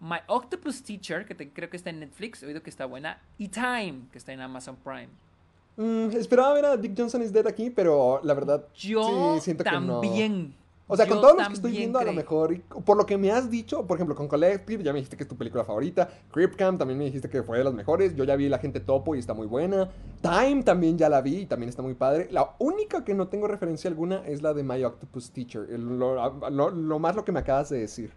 My 0.00 0.18
Octopus 0.26 0.82
Teacher, 0.82 1.24
que 1.24 1.34
te- 1.34 1.50
creo 1.50 1.70
que 1.70 1.76
está 1.76 1.90
en 1.90 2.00
Netflix, 2.00 2.42
he 2.42 2.46
oído 2.46 2.62
que 2.62 2.70
está 2.70 2.86
buena. 2.86 3.20
Y 3.38 3.48
Time, 3.48 4.02
que 4.10 4.18
está 4.18 4.32
en 4.32 4.40
Amazon 4.40 4.76
Prime. 4.76 5.08
Mm, 5.76 6.16
esperaba 6.16 6.54
ver 6.54 6.64
a 6.64 6.76
Dick 6.76 6.94
Johnson 6.96 7.22
is 7.22 7.32
Dead 7.32 7.46
aquí, 7.46 7.70
pero 7.70 8.20
la 8.22 8.34
verdad. 8.34 8.66
Yo 8.74 9.34
sí, 9.36 9.44
siento 9.44 9.64
que 9.64 9.70
no. 9.80 10.00
O 10.88 10.96
sea, 10.96 11.06
con 11.08 11.20
todos 11.20 11.36
los 11.36 11.48
que 11.48 11.54
estoy 11.54 11.72
viendo, 11.72 11.98
a 11.98 12.04
lo 12.04 12.12
mejor, 12.12 12.52
y 12.52 12.58
por 12.58 12.96
lo 12.96 13.04
que 13.06 13.18
me 13.18 13.32
has 13.32 13.50
dicho, 13.50 13.84
por 13.86 13.96
ejemplo, 13.96 14.14
con 14.14 14.28
Collective, 14.28 14.84
ya 14.84 14.92
me 14.92 15.00
dijiste 15.00 15.16
que 15.16 15.24
es 15.24 15.28
tu 15.28 15.36
película 15.36 15.64
favorita. 15.64 16.08
Creep 16.32 16.54
Camp 16.54 16.78
también 16.78 16.96
me 16.98 17.06
dijiste 17.06 17.28
que 17.28 17.42
fue 17.42 17.58
de 17.58 17.64
las 17.64 17.74
mejores. 17.74 18.14
Yo 18.14 18.22
ya 18.22 18.36
vi 18.36 18.48
La 18.48 18.58
Gente 18.58 18.78
Topo 18.78 19.16
y 19.16 19.18
está 19.18 19.34
muy 19.34 19.48
buena. 19.48 19.88
Time 20.22 20.62
también 20.62 20.96
ya 20.96 21.08
la 21.08 21.22
vi 21.22 21.38
y 21.38 21.46
también 21.46 21.70
está 21.70 21.82
muy 21.82 21.94
padre. 21.94 22.28
La 22.30 22.54
única 22.60 23.04
que 23.04 23.14
no 23.14 23.26
tengo 23.26 23.48
referencia 23.48 23.90
alguna 23.90 24.22
es 24.26 24.42
la 24.42 24.54
de 24.54 24.62
My 24.62 24.84
Octopus 24.84 25.32
Teacher. 25.32 25.66
El- 25.70 25.98
lo, 25.98 26.14
lo- 26.50 26.70
lo 26.70 26.98
más 27.00 27.16
lo 27.16 27.24
que 27.24 27.32
me 27.32 27.40
acabas 27.40 27.68
de 27.70 27.78
decir. 27.80 28.12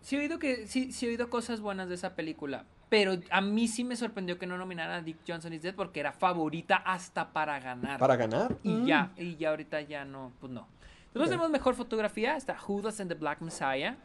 Sí 0.00 0.14
he 0.14 0.20
oído 0.20 0.38
que 0.38 0.68
sí, 0.68 0.92
sí 0.92 1.06
he 1.06 1.08
oído 1.08 1.28
cosas 1.28 1.60
buenas 1.60 1.88
de 1.88 1.96
esa 1.96 2.14
película. 2.14 2.66
Pero 2.88 3.14
a 3.30 3.40
mí 3.40 3.66
sí 3.68 3.82
me 3.82 3.96
sorprendió 3.96 4.38
que 4.38 4.46
no 4.46 4.56
nominaran 4.58 5.00
a 5.00 5.02
Dick 5.02 5.18
Johnson 5.26 5.52
is 5.52 5.62
Dead 5.62 5.74
porque 5.74 5.98
era 6.00 6.12
favorita 6.12 6.76
hasta 6.76 7.32
para 7.32 7.58
ganar. 7.58 7.98
¿Para 7.98 8.14
ganar? 8.16 8.56
Y 8.62 8.70
Mm. 8.74 8.86
ya, 8.86 9.12
y 9.16 9.36
ya 9.36 9.50
ahorita 9.50 9.80
ya 9.82 10.04
no, 10.04 10.32
pues 10.40 10.52
no. 10.52 10.68
Después 11.12 11.28
tenemos 11.28 11.50
mejor 11.50 11.74
fotografía, 11.74 12.36
está 12.36 12.56
Judas 12.56 13.00
and 13.00 13.08
the 13.10 13.16
Black 13.16 13.40
Messiah, 13.40 13.96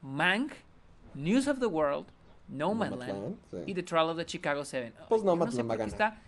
Mank, 0.00 0.52
News 1.14 1.48
of 1.48 1.58
the 1.58 1.66
World, 1.66 2.06
Nomadland 2.48 3.12
Nomadland, 3.12 3.36
sí. 3.50 3.56
y 3.66 3.74
The 3.74 3.82
Trial 3.82 4.10
of 4.10 4.16
the 4.16 4.24
Chicago 4.26 4.64
7. 4.64 4.92
Pues 5.08 5.22
yo 5.22 5.26
no 5.26 5.34
Nomadland 5.36 5.80
sé 5.80 5.86
está- 5.86 6.20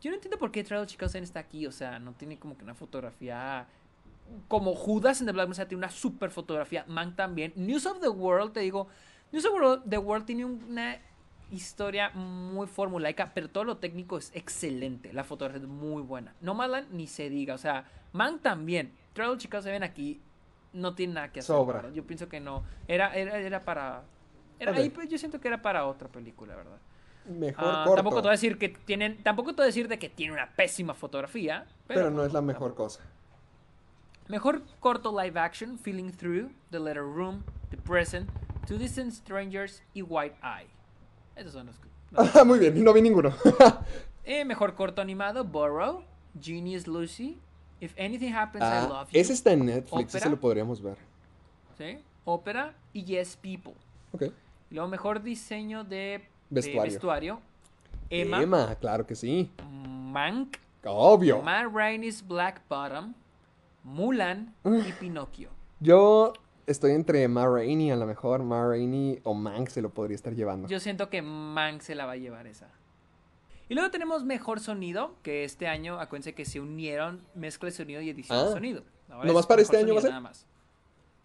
yo 0.00 0.10
no 0.10 0.16
entiendo 0.16 0.38
por 0.38 0.50
qué 0.50 0.62
Trial 0.64 0.82
of 0.82 0.86
the 0.88 0.92
Chicago 0.92 1.08
7 1.10 1.24
está 1.24 1.40
aquí, 1.40 1.66
o 1.66 1.72
sea, 1.72 1.98
no 1.98 2.12
tiene 2.12 2.38
como 2.38 2.56
que 2.56 2.64
una 2.64 2.74
fotografía 2.74 3.66
como 4.48 4.74
Judas 4.74 5.20
and 5.20 5.28
the 5.28 5.32
Black 5.32 5.48
Messiah 5.48 5.68
tiene 5.68 5.78
una 5.78 5.90
super 5.90 6.30
fotografía, 6.30 6.84
Mank 6.88 7.14
también. 7.16 7.52
News 7.54 7.86
of 7.86 8.00
the 8.00 8.08
World, 8.08 8.52
te 8.52 8.60
digo, 8.60 8.88
News 9.32 9.44
of 9.44 9.52
the 9.52 9.58
World, 9.60 9.82
the 9.88 9.98
World 9.98 10.26
tiene 10.26 10.44
una 10.44 10.96
historia 11.52 12.10
muy 12.10 12.66
formulaica, 12.66 13.32
pero 13.32 13.48
todo 13.48 13.62
lo 13.64 13.76
técnico 13.76 14.18
es 14.18 14.32
excelente. 14.34 15.12
La 15.12 15.22
fotografía 15.22 15.62
es 15.62 15.68
muy 15.68 16.02
buena. 16.02 16.34
Nomadland 16.40 16.92
ni 16.92 17.06
se 17.06 17.30
diga, 17.30 17.54
o 17.54 17.58
sea, 17.58 17.84
Man 18.12 18.40
también. 18.40 18.92
Travel 19.16 19.38
Chicago 19.38 19.62
se 19.62 19.70
ven 19.72 19.82
aquí, 19.82 20.20
no 20.72 20.94
tiene 20.94 21.14
nada 21.14 21.32
que 21.32 21.40
hacer. 21.40 21.56
Sobra. 21.56 21.76
¿verdad? 21.78 21.92
Yo 21.94 22.04
pienso 22.06 22.28
que 22.28 22.38
no. 22.38 22.62
Era, 22.86 23.14
era, 23.16 23.38
era 23.38 23.64
para. 23.64 24.02
Era, 24.60 24.72
Ok. 24.72 24.78
ahí, 24.78 24.90
pues, 24.90 25.08
yo 25.08 25.18
siento 25.18 25.40
que 25.40 25.48
era 25.48 25.60
para 25.62 25.86
otra 25.86 26.08
película, 26.08 26.54
¿verdad? 26.54 26.78
Mejor 27.28 27.64
Ah, 27.66 27.82
corto. 27.84 27.96
tampoco 27.96 28.16
te 28.18 28.22
voy 28.22 28.28
a 28.28 28.32
decir 28.32 28.58
que 28.58 28.68
tienen. 28.68 29.22
Tampoco 29.22 29.50
te 29.50 29.56
voy 29.56 29.64
a 29.64 29.66
decir 29.66 29.88
de 29.88 29.98
que 29.98 30.08
tiene 30.08 30.32
una 30.34 30.50
pésima 30.50 30.94
fotografía. 30.94 31.66
Pero, 31.88 32.00
pero 32.00 32.10
no 32.10 32.24
es 32.24 32.32
la 32.32 32.40
mejor 32.42 32.74
cosa. 32.74 33.00
Mejor 34.28 34.62
corto 34.80 35.18
live 35.20 35.38
action, 35.38 35.78
Feeling 35.78 36.10
Through, 36.12 36.50
The 36.70 36.80
Letter 36.80 37.02
Room, 37.02 37.44
The 37.70 37.76
Present, 37.76 38.28
Two 38.66 38.76
Distant 38.78 39.12
Strangers 39.12 39.82
y 39.94 40.02
White 40.02 40.36
Eye. 40.42 40.68
Esos 41.36 41.52
son 41.52 41.66
los. 41.66 41.76
muy 42.46 42.58
bien, 42.58 42.82
no 42.84 42.92
vi 42.92 43.02
ninguno. 43.02 43.32
Eh, 44.28 44.44
mejor 44.44 44.74
corto 44.74 45.00
animado, 45.00 45.44
Burrow, 45.44 46.02
Genius 46.40 46.88
Lucy, 46.88 47.38
If 47.80 47.94
Anything 47.98 48.32
Happens, 48.32 48.62
I 48.64 48.66
Ah, 48.66 48.86
Love 48.88 49.10
You. 49.12 49.20
ese 49.20 49.32
está 49.32 49.52
en 49.52 49.66
Netflix, 49.66 49.92
Ópera. 50.10 50.18
ese 50.18 50.30
lo 50.30 50.40
podríamos 50.40 50.80
ver. 50.82 50.96
¿sí? 51.76 51.98
Ópera 52.24 52.74
y 52.92 53.04
Yes 53.04 53.36
People. 53.36 53.74
Ok. 54.12 54.24
Luego 54.70 54.88
mejor 54.88 55.22
diseño 55.22 55.84
de 55.84 56.22
de 56.48 56.60
Vestuario. 56.60 56.82
vestuario, 56.92 57.40
Emma, 58.08 58.42
Emma, 58.42 58.74
claro 58.76 59.06
que 59.06 59.14
sí. 59.14 59.50
Mank, 59.68 60.56
Obvio. 60.84 61.42
Matt 61.42 61.72
Rainey's 61.72 62.26
Black 62.26 62.62
Bottom, 62.68 63.12
Mulan 63.84 64.54
y 64.64 64.92
Pinocchio. 64.92 65.50
Yo 65.80 66.32
estoy 66.66 66.92
entre 66.92 67.26
Ma 67.28 67.46
Rainey, 67.46 67.90
a 67.90 67.96
lo 67.96 68.06
mejor 68.06 68.42
Ma 68.42 68.64
Rainey 68.66 69.20
o 69.24 69.34
Mank 69.34 69.68
se 69.68 69.82
lo 69.82 69.90
podría 69.90 70.14
estar 70.14 70.34
llevando. 70.34 70.68
Yo 70.68 70.80
siento 70.80 71.10
que 71.10 71.20
Mank 71.22 71.80
se 71.82 71.94
la 71.94 72.06
va 72.06 72.12
a 72.12 72.16
llevar 72.16 72.46
esa. 72.46 72.68
Y 73.68 73.74
luego 73.74 73.90
tenemos 73.90 74.24
mejor 74.24 74.60
sonido, 74.60 75.14
que 75.22 75.44
este 75.44 75.66
año, 75.66 75.98
acuérdense 76.00 76.34
que 76.34 76.44
se 76.44 76.60
unieron 76.60 77.20
mezcla 77.34 77.66
de 77.68 77.72
sonido 77.74 78.00
y 78.00 78.10
edición 78.10 78.38
de 78.38 78.44
Ah. 78.50 78.52
sonido. 78.52 78.82
Ahora 79.10 79.26
¿Nomás 79.26 79.40
es 79.42 79.46
para 79.46 79.62
este 79.62 79.76
año 79.76 79.94
va 79.94 80.00
a 80.00 80.00
sonido 80.00 80.00
ser? 80.02 80.10
nada 80.10 80.20
más. 80.20 80.46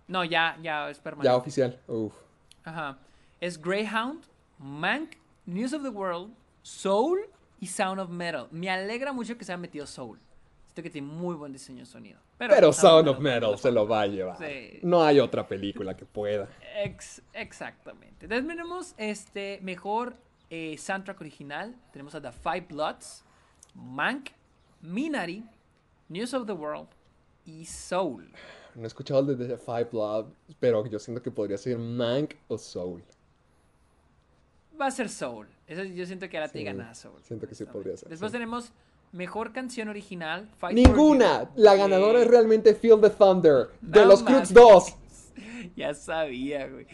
No, 0.08 0.24
ya, 0.26 0.58
ya 0.62 0.90
es 0.90 1.00
permanente. 1.00 1.32
Ya 1.32 1.36
oficial. 1.38 1.80
Uf. 1.88 2.14
Ajá. 2.64 2.98
Es 3.40 3.62
Greyhound, 3.62 4.24
Mank, 4.58 5.14
News 5.46 5.74
of 5.74 5.84
the 5.84 5.90
World, 5.90 6.34
Soul 6.64 7.20
y 7.60 7.68
Sound 7.68 8.00
of 8.00 8.10
Metal. 8.10 8.48
Me 8.52 8.70
alegra 8.70 9.14
mucho 9.14 9.38
que 9.38 9.46
se 9.46 9.52
haya 9.52 9.58
metido 9.62 9.86
Soul. 9.88 10.20
Siento 10.66 10.84
que 10.84 10.90
tiene 10.90 11.08
muy 11.08 11.36
buen 11.36 11.52
diseño 11.54 11.80
de 11.80 11.86
sonido. 11.86 12.20
Pero 12.38 12.72
Sound 12.74 13.08
of 13.08 13.20
Metal 13.20 13.42
Metal 13.52 13.60
se 13.60 13.72
lo 13.72 13.88
va 13.88 14.02
a 14.02 14.08
llevar. 14.08 14.38
Sí. 14.38 14.80
No 14.84 15.04
hay 15.04 15.20
otra 15.20 15.48
película 15.48 15.96
que 15.96 16.06
pueda. 16.06 16.50
Ex- 16.84 17.22
exactamente. 17.34 18.26
Entonces 18.26 18.48
tenemos 18.48 18.94
este 18.98 19.60
mejor 19.62 20.16
eh, 20.52 20.78
soundtrack 20.78 21.20
original. 21.22 21.74
Tenemos 21.92 22.14
a 22.14 22.22
The 22.22 22.32
Five 22.32 22.68
Bloods, 22.70 23.24
Mank, 23.74 24.30
Minari, 24.82 25.44
News 26.10 26.34
of 26.34 26.46
the 26.46 26.54
World 26.54 26.90
y 27.46 27.66
Soul. 27.66 28.32
No 28.76 28.84
he 28.84 28.88
escuchado 28.88 29.22
el 29.32 29.38
de 29.38 29.48
The 29.48 29.58
Five 29.58 29.90
Love, 29.94 30.28
pero 30.60 30.86
yo 30.86 31.00
siento 31.00 31.22
que 31.24 31.32
podría 31.32 31.58
ser 31.58 31.78
Mank 31.78 32.36
o 32.48 32.58
Soul. 32.58 33.02
Va 34.80 34.88
a 34.88 34.92
ser 34.92 35.10
Soul. 35.10 35.48
Eso 35.68 35.84
yo 35.84 36.06
siento 36.06 36.28
que 36.30 36.38
ahora 36.38 36.50
te 36.50 36.60
Sí, 36.60 36.66
gana 36.66 36.94
Soul. 36.94 37.22
siento 37.24 37.48
que 37.48 37.56
sí 37.56 37.66
podría 37.66 37.96
ser, 37.98 38.10
Después 38.10 38.32
sí. 38.32 38.36
tenemos 38.38 38.72
mejor 39.14 39.52
canción 39.54 39.88
original. 39.90 40.50
Fight 40.58 40.76
Ninguna. 40.76 41.50
La 41.56 41.76
ganadora 41.76 42.20
Eh, 42.20 42.24
es 42.24 42.28
realmente 42.28 42.76
Feel 42.76 43.00
the 43.02 43.10
Thunder 43.10 43.70
de 43.82 44.02
No 44.02 44.06
los. 44.08 44.24
Croods 44.24 44.54
2. 44.54 44.96
Ya 45.76 45.94
sabía, 45.94 46.68
güey. 46.68 46.86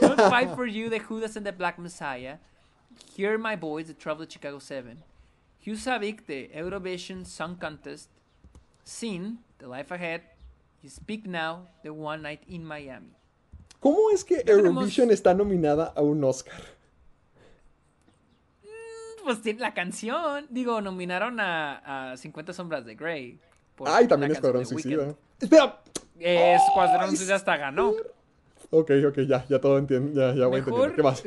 Don't 0.00 0.18
Fight 0.30 0.50
for 0.54 0.66
You 0.66 0.88
de 0.88 1.00
Judas 1.00 1.36
and 1.36 1.44
the 1.44 1.52
Black 1.52 1.78
Messiah. 1.78 2.38
Hear 3.16 3.38
My 3.38 3.56
Boys 3.56 3.88
de 3.88 3.94
Trouble 3.94 4.26
Chicago 4.28 4.58
7. 4.60 4.96
Hugh 5.66 5.76
Savick 5.76 6.26
de 6.26 6.50
Eurovision 6.54 7.24
Song 7.24 7.56
Contest. 7.58 8.10
Sin 8.84 9.38
The 9.58 9.66
Life 9.66 9.92
Ahead. 9.94 10.22
You 10.82 10.90
Speak 10.90 11.26
Now 11.26 11.68
de 11.84 11.90
One 11.90 12.22
Night 12.22 12.40
in 12.48 12.64
Miami. 12.64 13.12
¿Cómo 13.80 14.10
es 14.12 14.24
que 14.24 14.42
tenemos- 14.44 14.66
Eurovision 14.66 15.10
está 15.10 15.32
nominada 15.34 15.92
a 15.94 16.02
un 16.02 16.22
Oscar? 16.24 16.60
Pues 19.24 19.40
tiene 19.42 19.60
la 19.60 19.72
canción. 19.72 20.46
Digo, 20.50 20.80
nominaron 20.80 21.38
a, 21.38 22.12
a 22.12 22.16
50 22.16 22.52
Sombras 22.52 22.84
de 22.84 22.96
Grey. 22.96 23.38
Ay, 23.86 24.04
la 24.04 24.08
también 24.08 24.32
Escuadrón. 24.32 24.66
Suicida. 24.66 25.14
Espera. 25.40 25.80
Eh, 26.18 26.56
Escuadrón 26.56 27.10
Suicida 27.16 27.36
hasta 27.36 27.56
ganó. 27.56 27.90
Ok, 28.70 28.90
ok, 29.08 29.18
ya, 29.28 29.44
ya 29.48 29.60
todo 29.60 29.78
entiendo. 29.78 30.12
Ya, 30.20 30.34
ya 30.36 30.46
voy 30.46 30.60
Mejor- 30.60 30.90
entendiendo. 30.90 30.96
¿Qué 30.96 31.02
más? 31.02 31.22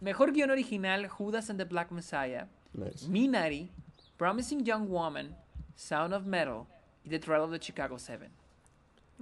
Mejor 0.00 0.32
guion 0.32 0.50
original, 0.50 1.08
Judas 1.08 1.50
and 1.50 1.58
the 1.58 1.64
Black 1.64 1.90
Messiah, 1.90 2.46
Nice. 2.72 3.08
Minari, 3.08 3.68
Promising 4.16 4.64
Young 4.64 4.88
Woman, 4.88 5.36
Sound 5.74 6.12
of 6.14 6.24
Metal 6.24 6.64
y 7.04 7.08
The 7.08 7.18
Trial 7.18 7.40
of 7.42 7.50
the 7.50 7.58
Chicago 7.60 7.98
Seven. 7.98 8.30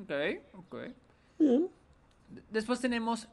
Ok, 0.01 0.11
ok. 0.55 0.77
Bien. 1.39 1.69
Después 2.51 2.81
tenemos 2.81 3.29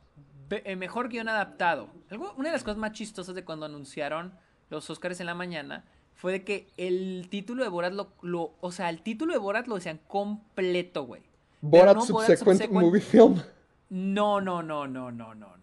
eh, 0.50 0.76
Mejor 0.76 1.10
Guión 1.10 1.28
Adaptado. 1.28 1.90
Algo- 2.10 2.34
una 2.38 2.50
de 2.50 2.54
las 2.54 2.64
cosas 2.64 2.78
más 2.78 2.92
chistosas 2.94 3.34
de 3.36 3.44
cuando 3.44 3.66
anunciaron 3.66 4.34
los 4.70 4.90
Oscars 4.90 5.20
en 5.20 5.26
la 5.26 5.34
mañana 5.36 5.84
fue 6.16 6.32
de 6.32 6.44
que 6.44 6.68
el 6.78 7.28
título 7.30 7.64
de 7.64 7.70
Borat 7.70 7.92
lo, 7.94 8.14
lo- 8.22 8.54
o 8.62 8.72
sea, 8.72 8.90
el 8.90 9.02
título 9.02 9.34
de 9.34 9.40
Borat 9.40 9.68
lo 9.68 9.76
decían 9.76 10.00
completo, 10.08 11.04
güey. 11.06 11.24
Borat 11.62 11.96
no 11.96 12.02
Subsequent 12.06 12.62
Subsequent- 12.62 12.82
Movie 12.82 13.02
Film. 13.02 13.42
No, 13.90 14.40
no, 14.42 14.62
no, 14.64 14.88
no, 14.88 15.12
no, 15.12 15.34
no, 15.36 15.58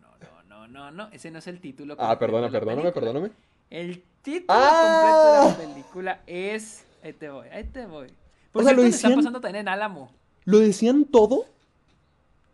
no, 0.67 0.91
no, 0.91 0.91
no. 0.91 1.09
Ese 1.13 1.31
no 1.31 1.39
es 1.39 1.47
el 1.47 1.61
título. 1.61 1.97
Ah, 1.99 2.19
perdona, 2.19 2.51
perdóname, 2.51 2.93
perdóname. 2.93 3.31
El 3.71 4.03
título 4.23 4.47
¡Ah! 4.49 5.43
completo 5.53 5.65
de 5.65 5.67
la 5.69 5.75
película 5.75 6.21
es. 6.27 6.85
Ahí 7.03 7.13
te 7.13 7.29
voy, 7.31 7.49
ahí 7.49 7.65
te 7.65 7.87
voy. 7.87 8.09
O 8.09 8.53
Por 8.53 8.65
sea, 8.65 8.73
lo 8.73 8.83
le 8.83 8.89
está 8.89 9.09
decían- 9.09 9.19
pasando 9.21 9.41
también 9.41 9.63
en 9.63 9.69
Álamo. 9.69 10.13
¿Lo 10.45 10.59
decían 10.59 11.05
todo? 11.05 11.45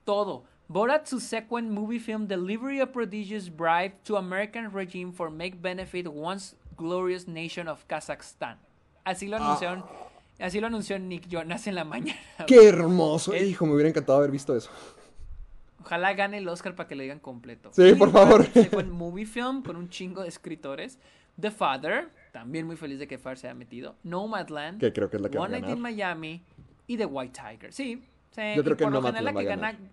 Todo. 0.05 0.45
Borat 0.69 1.07
subsequent 1.07 1.71
movie 1.71 2.01
film 2.01 2.27
delivery 2.27 2.81
a 2.81 2.91
prodigious 2.91 3.49
bribe 3.49 3.95
to 4.05 4.17
American 4.17 4.73
regime 4.73 5.13
for 5.13 5.31
make 5.31 5.57
benefit 5.61 6.07
once 6.09 6.57
glorious 6.77 7.27
nation 7.29 7.69
of 7.69 7.85
Kazakhstan. 7.87 8.59
Así 9.05 9.29
lo 9.29 9.37
anunciaron. 9.37 9.85
Así 10.39 10.61
lo 10.61 10.67
anunció 10.67 10.99
Nick 10.99 11.29
Jonas 11.29 11.67
en 11.67 11.77
la 11.77 11.85
mañana. 11.85 12.19
¡Qué 12.47 12.69
hermoso! 12.69 13.33
Es- 13.35 13.45
Hijo, 13.45 13.65
me 13.67 13.73
hubiera 13.75 13.89
encantado 13.89 14.19
haber 14.19 14.31
visto 14.31 14.55
eso. 14.57 14.71
Ojalá 15.87 16.15
gane 16.15 16.39
el 16.39 16.49
Oscar 16.49 16.75
para 16.75 16.89
que 16.89 16.97
lo 16.97 17.03
digan 17.03 17.21
completo. 17.21 17.71
Sí, 17.73 17.83
Y 17.91 17.95
por 17.95 18.11
favor. 18.11 18.45
subsequent 18.45 18.91
movie 18.91 19.25
film 19.25 19.63
con 19.63 19.77
un 19.77 19.89
chingo 19.89 20.23
de 20.23 20.29
escritores. 20.29 20.99
The 21.41 21.53
Father, 21.53 22.09
también 22.33 22.67
muy 22.67 22.75
feliz 22.77 22.99
de 22.99 23.07
que 23.07 23.19
Far 23.19 23.39
se 23.39 23.47
haya 23.47 23.55
metido. 23.55 23.95
Nomadland. 24.03 24.81
Que 24.81 24.93
creo 24.93 25.09
que 25.09 25.17
es 25.17 25.23
la 25.23 25.29
que 25.29 25.39
va 25.39 25.45
a 25.45 25.49
One 25.49 25.61
Night 25.61 25.77
in. 25.77 25.81
Miami 25.81 26.43
y 26.89 26.97
The 26.97 27.07
White 27.07 27.39
Tiger. 27.41 27.73
Sí, 27.73 28.03
sí. 28.33 28.41
Yo 28.57 28.63
y 28.63 28.65
creo 28.65 28.77
que 28.77 28.83
por 28.85 28.93
lo 28.95 29.01
general 29.03 29.25
la 29.27 29.33
va 29.33 29.41
que 29.41 29.47
ganar. 29.47 29.75
gana. 29.77 29.91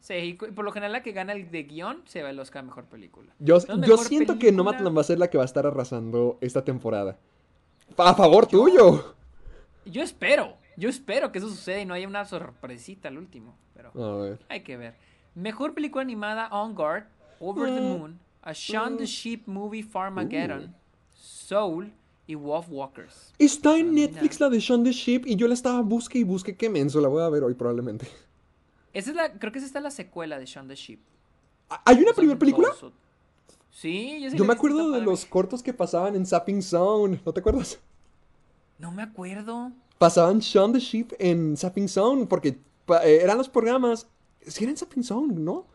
Sí, 0.00 0.14
y 0.14 0.34
por 0.34 0.64
lo 0.64 0.72
general 0.72 0.92
la 0.92 1.02
que 1.02 1.12
gana 1.12 1.32
el 1.32 1.50
de 1.50 1.62
guion 1.62 2.02
se 2.04 2.22
va 2.22 2.28
el 2.28 2.38
Oscar 2.38 2.60
a 2.60 2.66
mejor 2.66 2.84
película. 2.84 3.32
Yo, 3.38 3.56
Entonces, 3.56 3.86
yo 3.88 3.94
mejor 3.94 4.06
siento 4.06 4.38
que 4.38 4.52
Nomadland 4.52 4.94
va 4.96 5.00
a 5.00 5.04
ser 5.04 5.18
la 5.18 5.28
que 5.30 5.38
va 5.38 5.44
a 5.44 5.46
estar 5.46 5.66
arrasando 5.66 6.36
esta 6.42 6.62
temporada. 6.64 7.18
A 7.96 8.14
favor 8.14 8.46
tuyo. 8.46 9.16
Yo 9.86 10.02
espero, 10.02 10.54
yo 10.78 10.88
espero 10.88 11.30
que 11.32 11.38
eso 11.38 11.48
suceda 11.50 11.80
y 11.80 11.84
no 11.84 11.94
haya 11.94 12.08
una 12.08 12.24
sorpresita 12.24 13.08
al 13.08 13.18
último. 13.18 13.56
Pero 13.74 13.90
A 13.94 14.16
ver. 14.22 14.38
hay 14.48 14.62
que 14.62 14.76
ver. 14.76 14.94
Mejor 15.34 15.74
película 15.74 16.02
animada: 16.02 16.48
On 16.50 16.74
Guard, 16.74 17.04
Over 17.40 17.68
the 17.74 17.80
Mm. 17.80 17.84
Moon, 17.98 18.18
A 18.42 18.52
Shaun 18.52 18.96
the 18.96 19.04
Sheep 19.06 19.46
Movie 19.46 19.82
Farmageddon, 19.82 20.74
Soul 21.14 21.92
y 22.26 22.34
Wolf 22.34 22.66
Walkers. 22.70 23.32
Está 23.38 23.76
en 23.76 23.88
Ah. 23.90 23.92
Netflix 23.92 24.40
la 24.40 24.48
de 24.48 24.58
Shaun 24.60 24.84
the 24.84 24.92
Sheep 24.92 25.26
y 25.26 25.36
yo 25.36 25.46
la 25.48 25.54
estaba 25.54 25.80
busque 25.82 26.18
y 26.18 26.24
busque. 26.24 26.56
Qué 26.56 26.68
menso, 26.68 27.00
la 27.00 27.08
voy 27.08 27.22
a 27.22 27.28
ver 27.28 27.42
hoy 27.44 27.54
probablemente. 27.54 28.06
Esa 28.92 29.10
es 29.10 29.16
la, 29.16 29.32
creo 29.38 29.52
que 29.52 29.58
esa 29.58 29.66
está 29.66 29.80
la 29.80 29.90
secuela 29.90 30.38
de 30.38 30.46
Shaun 30.46 30.66
the 30.68 30.74
Sheep. 30.74 30.98
¿Hay 31.84 31.98
una 31.98 32.12
primera 32.12 32.38
película? 32.38 32.68
dos 32.80 32.92
Sí, 33.70 34.18
yo 34.22 34.30
sí 34.30 34.36
Yo 34.36 34.44
me 34.44 34.54
acuerdo 34.54 34.90
de 34.90 35.00
los 35.02 35.24
cortos 35.26 35.62
que 35.62 35.72
pasaban 35.72 36.16
en 36.16 36.26
Zapping 36.26 36.62
Zone. 36.62 37.20
¿No 37.24 37.32
te 37.32 37.40
acuerdas? 37.40 37.78
No 38.78 38.90
me 38.90 39.02
acuerdo. 39.02 39.70
Pasaban 39.98 40.38
Shaun 40.40 40.72
the 40.72 40.78
Sheep 40.80 41.12
en 41.18 41.56
Zapping 41.56 41.88
Zone 41.88 42.26
porque 42.26 42.58
eh, 43.04 43.20
eran 43.22 43.36
los 43.38 43.48
programas. 43.48 44.06
Si 44.46 44.64
eran 44.64 44.76
Zapping 44.76 45.02
Zone, 45.02 45.34
¿no? 45.34 45.66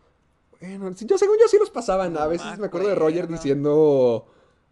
Bueno, 0.59 0.91
yo 0.91 1.17
según 1.17 1.35
yo 1.41 1.47
sí 1.49 1.57
los 1.59 1.69
pasaban. 1.69 2.17
A 2.17 2.25
veces 2.27 2.57
me 2.57 2.67
acuerdo 2.67 2.87
de 2.87 2.95
Roger 2.95 3.27
diciendo. 3.27 4.25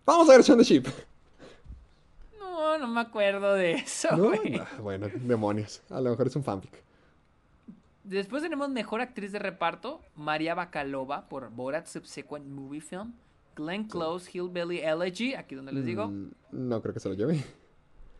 Vamos 0.05 0.29
a 0.29 0.33
ver 0.33 0.41
Shaun 0.41 0.57
the 0.59 0.63
Sheep. 0.63 0.87
No, 2.39 2.77
no 2.77 2.87
me 2.87 3.01
acuerdo 3.01 3.53
de 3.55 3.73
eso. 3.73 4.07
Ah, 4.11 4.67
Bueno, 4.81 5.07
demonios. 5.23 5.81
A 5.89 5.99
lo 5.99 6.11
mejor 6.11 6.27
es 6.27 6.35
un 6.35 6.43
fanfic. 6.43 6.71
Después 8.03 8.41
tenemos 8.41 8.69
mejor 8.69 8.99
actriz 9.01 9.31
de 9.31 9.39
reparto, 9.39 10.01
María 10.15 10.55
Bakalova 10.55 11.29
por 11.29 11.49
Borat 11.51 11.85
Subsequent 11.87 12.45
Movie 12.47 12.81
Film, 12.81 13.13
Glenn 13.55 13.87
Close, 13.87 14.29
Hillbilly 14.33 14.79
Elegy, 14.79 15.35
aquí 15.35 15.55
donde 15.55 15.71
les 15.71 15.85
digo, 15.85 16.07
Mm, 16.07 16.31
No 16.51 16.81
creo 16.81 16.93
que 16.93 16.99
se 16.99 17.09
lo 17.09 17.15
lleve. 17.15 17.43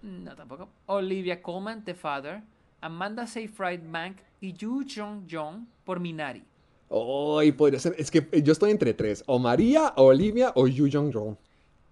No 0.02 0.36
tampoco, 0.36 0.70
Olivia 0.88 1.42
Colman, 1.42 1.84
The 1.84 1.94
Father, 1.94 2.42
Amanda 2.82 3.28
Seyfried 3.28 3.82
Bank 3.84 4.18
y 4.40 4.54
Yu 4.54 4.84
Jong 4.88 5.28
Jong 5.30 5.66
por 5.86 6.00
Minari. 6.00 6.44
Ay, 6.90 7.52
podría 7.54 7.80
ser. 7.80 7.96
Es 7.98 8.12
que 8.12 8.28
yo 8.44 8.52
estoy 8.52 8.72
entre 8.72 8.94
tres: 8.94 9.24
o 9.28 9.40
María, 9.40 9.94
o 9.96 10.06
Olivia, 10.06 10.52
o 10.56 10.68
Yu 10.68 10.90
Jong 10.92 11.14
Jong. 11.14 11.36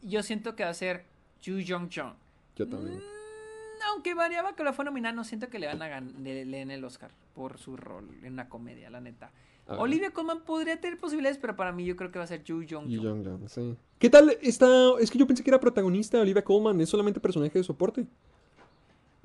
Yo 0.02 0.24
siento 0.24 0.56
que 0.56 0.64
va 0.64 0.70
a 0.72 0.74
ser 0.74 1.06
Yu 1.42 1.60
Jong 1.66 1.90
Jong. 1.94 2.14
Yo 2.56 2.68
también. 2.68 2.98
Mm, 2.98 3.82
Aunque 3.92 4.14
María 4.16 4.42
Bakalova 4.42 4.74
fue 4.74 4.86
nominada, 4.86 5.14
no 5.16 5.24
siento 5.24 5.48
que 5.50 5.60
le 5.60 5.68
van 5.68 5.82
a 5.82 5.88
ganar 5.88 6.14
le, 6.20 6.46
le 6.46 6.58
den 6.58 6.72
el 6.72 6.84
Oscar 6.84 7.12
por 7.34 7.58
su 7.58 7.78
rol 7.78 8.10
en 8.24 8.34
una 8.34 8.50
comedia, 8.50 8.90
la 8.90 9.00
neta. 9.00 9.32
Olivia 9.78 10.12
Colman 10.12 10.42
podría 10.42 10.80
tener 10.80 10.98
posibilidades, 10.98 11.38
pero 11.38 11.56
para 11.56 11.72
mí 11.72 11.86
yo 11.86 11.96
creo 11.96 12.12
que 12.12 12.20
va 12.20 12.26
a 12.26 12.28
ser 12.28 12.44
Yu 12.44 12.66
Jong 12.70 12.88
Yu 12.88 13.02
Jong. 13.02 13.48
Sí. 13.48 13.76
¿Qué 14.00 14.10
tal 14.10 14.38
está? 14.42 14.68
Es 15.00 15.12
que 15.12 15.18
yo 15.18 15.28
pensé 15.28 15.44
que 15.44 15.50
era 15.50 15.60
protagonista 15.60 16.20
Olivia 16.20 16.44
Colman. 16.44 16.80
Es 16.82 16.90
solamente 16.90 17.20
personaje 17.20 17.58
de 17.58 17.64
soporte. 17.64 18.08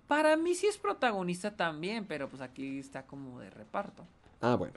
Para 0.06 0.36
mí 0.36 0.54
sí 0.54 0.66
es 0.66 0.76
protagonista 0.76 1.56
también, 1.56 2.04
pero 2.06 2.28
pues 2.28 2.42
aquí 2.42 2.78
está 2.78 3.04
como 3.06 3.40
de 3.40 3.50
reparto. 3.50 4.04
Ah, 4.40 4.54
bueno. 4.56 4.74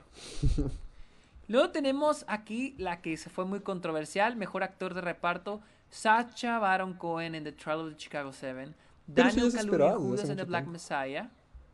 Luego 1.48 1.70
tenemos 1.70 2.24
aquí 2.28 2.74
la 2.78 3.00
que 3.00 3.16
se 3.16 3.30
fue 3.30 3.44
muy 3.44 3.60
controversial, 3.60 4.36
mejor 4.36 4.62
actor 4.62 4.94
de 4.94 5.00
reparto, 5.00 5.60
Sacha 5.90 6.58
Baron 6.58 6.94
Cohen 6.94 7.34
en 7.34 7.44
The 7.44 7.52
Trial 7.52 7.80
of 7.80 7.90
the 7.90 7.96
Chicago 7.96 8.32
Seven, 8.32 8.74
Daniel 9.06 9.52
Kaluuya 9.52 9.96
Judas 9.96 10.28
en 10.28 10.36
The 10.36 10.44
Black 10.44 10.64
tiempo. 10.64 10.72
Messiah. 10.72 11.30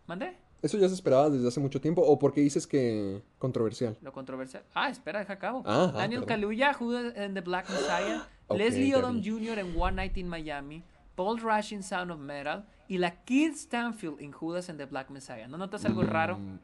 ¿Mande? 0.06 0.36
¿Eso 0.64 0.78
ya 0.78 0.88
se 0.88 0.94
esperaba 0.94 1.28
desde 1.28 1.46
hace 1.46 1.60
mucho 1.60 1.78
tiempo? 1.78 2.00
¿O 2.00 2.18
por 2.18 2.32
qué 2.32 2.40
dices 2.40 2.66
que 2.66 3.20
controversial? 3.38 3.98
Lo 4.00 4.12
controversial. 4.12 4.62
Ah, 4.72 4.88
espera, 4.88 5.18
deja 5.18 5.34
acabo. 5.34 5.62
Ah, 5.66 5.92
ah, 5.94 5.98
Daniel 5.98 6.20
perdón. 6.22 6.40
Kaluuya, 6.40 6.72
Judas 6.72 7.12
en 7.16 7.34
The 7.34 7.42
Black 7.42 7.68
Messiah, 7.68 8.26
Leslie 8.50 8.96
Odom. 8.96 9.22
Jr. 9.22 9.58
en 9.58 9.78
One 9.78 9.96
Night 9.96 10.16
in 10.16 10.26
Miami, 10.26 10.82
Paul 11.16 11.38
Rush 11.38 11.74
en 11.74 11.82
Sound 11.82 12.10
of 12.12 12.18
Metal 12.18 12.64
y 12.88 12.96
la 12.96 13.24
Kid 13.24 13.52
Stanfield 13.56 14.22
en 14.22 14.32
Judas 14.32 14.70
en 14.70 14.78
The 14.78 14.86
Black 14.86 15.10
Messiah. 15.10 15.46
¿No 15.48 15.58
notas 15.58 15.84
algo 15.84 16.02
raro? 16.02 16.38
Mm, 16.38 16.58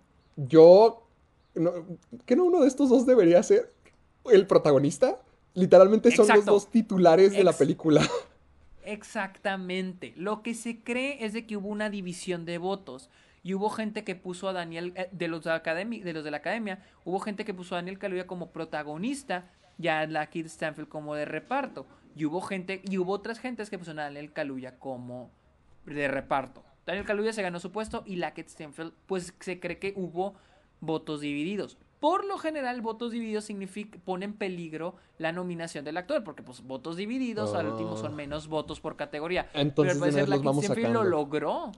Yo. 0.49 1.07
No, 1.55 1.73
¿Que 2.25 2.37
no 2.37 2.45
uno 2.45 2.61
de 2.63 2.69
estos 2.69 2.89
dos 2.89 3.05
debería 3.05 3.43
ser 3.43 3.71
el 4.33 4.47
protagonista? 4.47 5.21
Literalmente 5.53 6.11
son 6.11 6.25
Exacto. 6.25 6.53
los 6.53 6.63
dos 6.63 6.71
titulares 6.71 7.33
de 7.33 7.45
la 7.45 7.53
película. 7.53 8.01
Exactamente. 8.85 10.15
Lo 10.17 10.43
que 10.43 10.55
se 10.55 10.81
cree 10.83 11.25
es 11.25 11.33
de 11.33 11.47
que 11.47 11.57
hubo 11.57 11.69
una 11.69 11.91
división 11.91 12.45
de 12.45 12.59
votos. 12.59 13.11
Y 13.43 13.55
hubo 13.55 13.71
gente 13.71 14.05
que 14.05 14.15
puso 14.15 14.49
a 14.49 14.53
Daniel, 14.53 14.93
eh, 14.97 15.09
de 15.13 15.29
los 15.29 15.45
de, 15.45 15.51
la 15.51 15.57
academia, 15.57 16.05
de 16.05 16.13
los 16.13 16.25
de 16.25 16.31
la 16.31 16.39
academia, 16.39 16.85
hubo 17.05 17.21
gente 17.21 17.45
que 17.45 17.55
puso 17.55 17.75
a 17.75 17.79
Daniel 17.79 17.99
Kaluuya 17.99 18.27
como 18.27 18.51
protagonista 18.53 19.51
y 19.79 19.89
a 19.89 20.07
la 20.07 20.29
Kid 20.29 20.47
Stanfield 20.47 20.89
como 20.89 21.15
de 21.15 21.25
reparto. 21.25 21.87
Y 22.15 22.25
hubo 22.27 22.41
gente, 22.43 22.83
y 22.85 22.99
hubo 22.99 23.13
otras 23.13 23.39
gentes 23.39 23.71
que 23.71 23.79
pusieron 23.79 24.01
a 24.01 24.05
Daniel 24.05 24.33
Kaluuya 24.33 24.79
como 24.79 25.31
de 25.87 26.09
reparto. 26.09 26.63
Daniel 26.85 27.07
Kaluuya 27.07 27.33
se 27.33 27.43
ganó 27.43 27.61
su 27.61 27.73
puesto 27.73 28.03
y 28.05 28.17
la 28.17 28.35
Kid 28.35 28.49
Stanfield, 28.49 28.93
pues 29.07 29.33
se 29.41 29.59
cree 29.61 29.79
que 29.79 29.95
hubo 29.97 30.35
votos 30.81 31.21
divididos. 31.21 31.79
Por 32.01 32.25
lo 32.25 32.39
general, 32.39 32.81
votos 32.81 33.13
divididos 33.13 33.45
significa, 33.45 33.99
pone 34.05 34.25
en 34.25 34.33
peligro 34.33 34.97
la 35.19 35.33
nominación 35.33 35.85
del 35.85 35.99
actor, 35.99 36.25
porque 36.25 36.43
pues 36.43 36.63
votos 36.63 36.97
divididos 36.97 37.55
al 37.55 37.69
último 37.69 37.97
son 37.97 38.13
Ah. 38.13 38.17
menos 38.17 38.49
votos 38.49 38.81
por 38.81 38.97
categoría. 38.97 39.49
Entonces, 39.53 39.95
Pero 39.95 40.05
al 40.07 40.13
parecer 40.13 40.29
la 40.29 40.37
Kid 40.37 40.63
Stanfield 40.65 40.93
lo 40.95 41.05
logró. 41.05 41.73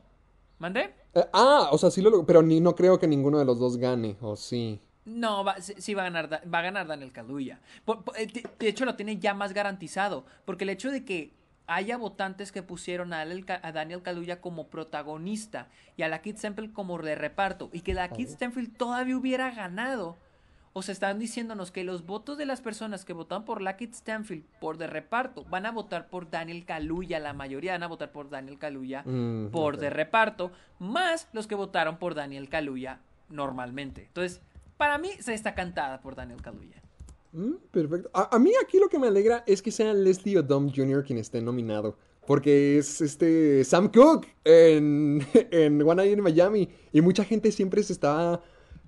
¿Mandé? 0.63 0.95
Eh, 1.13 1.25
ah, 1.33 1.71
o 1.73 1.77
sea, 1.77 1.91
sí 1.91 2.01
lo 2.01 2.25
Pero 2.25 2.41
ni, 2.41 2.61
no 2.61 2.77
creo 2.77 2.97
que 2.97 3.09
ninguno 3.09 3.41
de 3.41 3.45
los 3.45 3.59
dos 3.59 3.79
gane, 3.79 4.17
¿o 4.21 4.37
sí? 4.37 4.79
No, 5.05 5.43
va, 5.43 5.61
sí, 5.61 5.75
sí 5.79 5.93
va 5.93 6.03
a 6.03 6.11
ganar, 6.11 6.41
va 6.55 6.59
a 6.61 6.63
ganar 6.63 6.87
Daniel 6.87 7.11
por- 8.05 8.17
eh, 8.17 8.29
de, 8.29 8.49
de 8.61 8.69
hecho, 8.69 8.85
lo 8.85 8.95
tiene 8.95 9.19
ya 9.19 9.35
más 9.35 9.53
garantizado, 9.55 10.25
porque 10.45 10.63
el 10.63 10.71
hecho 10.71 10.93
de 10.93 11.05
que 11.05 11.33
haya 11.67 11.97
votantes 11.97 12.53
que 12.53 12.63
pusieron 12.63 13.13
a, 13.13 13.19
Daniel 13.19 13.45
Ka- 13.45 13.59
a 13.61 13.73
Daniel 13.73 14.03
Kaluuya 14.03 14.41
como 14.41 14.69
protagonista 14.69 15.67
y 15.97 16.03
a 16.03 16.09
la 16.09 16.23
Kid 16.23 16.37
Stanfield 16.37 16.73
como 16.73 16.97
de 16.99 17.17
reparto 17.17 17.69
y 17.73 17.81
que 17.81 17.95
la 17.95 18.13
Kid 18.13 18.29
Stanfield 18.29 18.77
todavía 18.77 19.17
hubiera 19.17 19.51
ganado. 19.51 20.17
O 20.75 20.83
sea, 20.83 20.93
están 20.93 21.19
diciéndonos 21.19 21.71
que 21.71 21.85
los 21.85 22.07
votos 22.07 22.39
de 22.39 22.47
las 22.47 22.63
personas 22.63 23.05
que 23.05 23.13
votaron 23.13 23.45
por 23.45 23.63
Kid 23.77 23.93
Stanfield 23.93 24.45
por 24.61 24.79
de 24.79 24.87
reparto 24.87 25.45
van 25.45 25.67
a 25.67 25.71
votar 25.71 26.09
por 26.09 26.31
Daniel 26.31 26.65
Kaluuya, 26.65 27.19
la 27.21 27.35
mayoría 27.35 27.73
van 27.73 27.83
a 27.83 27.89
votar 27.89 28.11
por 28.11 28.31
Daniel 28.31 28.59
Kaluuya 28.59 29.03
Mm, 29.05 29.49
por 29.51 29.77
de 29.77 29.91
reparto, 29.91 30.51
más 30.79 31.29
los 31.33 31.47
que 31.47 31.55
votaron 31.55 31.99
por 31.99 32.15
Daniel 32.15 32.49
Kaluuya 32.49 33.01
normalmente. 33.29 34.05
Entonces, 34.07 34.41
para 34.77 34.99
mí 34.99 35.11
se 35.21 35.35
está 35.35 35.55
cantada 35.55 36.01
por 36.01 36.15
Daniel 36.15 36.41
Kaluuya. 36.41 36.83
Mm, 37.33 37.55
perfecto. 37.71 38.11
A, 38.15 38.35
a 38.35 38.39
mí 38.39 38.53
aquí 38.63 38.79
lo 38.79 38.89
que 38.89 38.99
me 38.99 39.09
alegra 39.09 39.45
es 39.47 39.63
que 39.63 39.71
sea 39.71 39.93
Leslie 39.93 40.39
Odom 40.39 40.73
Jr. 40.75 41.05
quien 41.05 41.19
esté 41.19 41.41
nominado. 41.43 41.97
Porque 42.27 42.79
es 42.79 43.01
este 43.01 43.65
Sam 43.65 43.91
Cooke 43.91 44.29
en, 44.45 45.27
en 45.51 45.83
One 45.83 45.97
Night 45.97 46.17
in 46.17 46.23
Miami. 46.23 46.69
Y 46.93 47.01
mucha 47.01 47.25
gente 47.25 47.51
siempre 47.51 47.83
se 47.83 47.93
está 47.93 48.41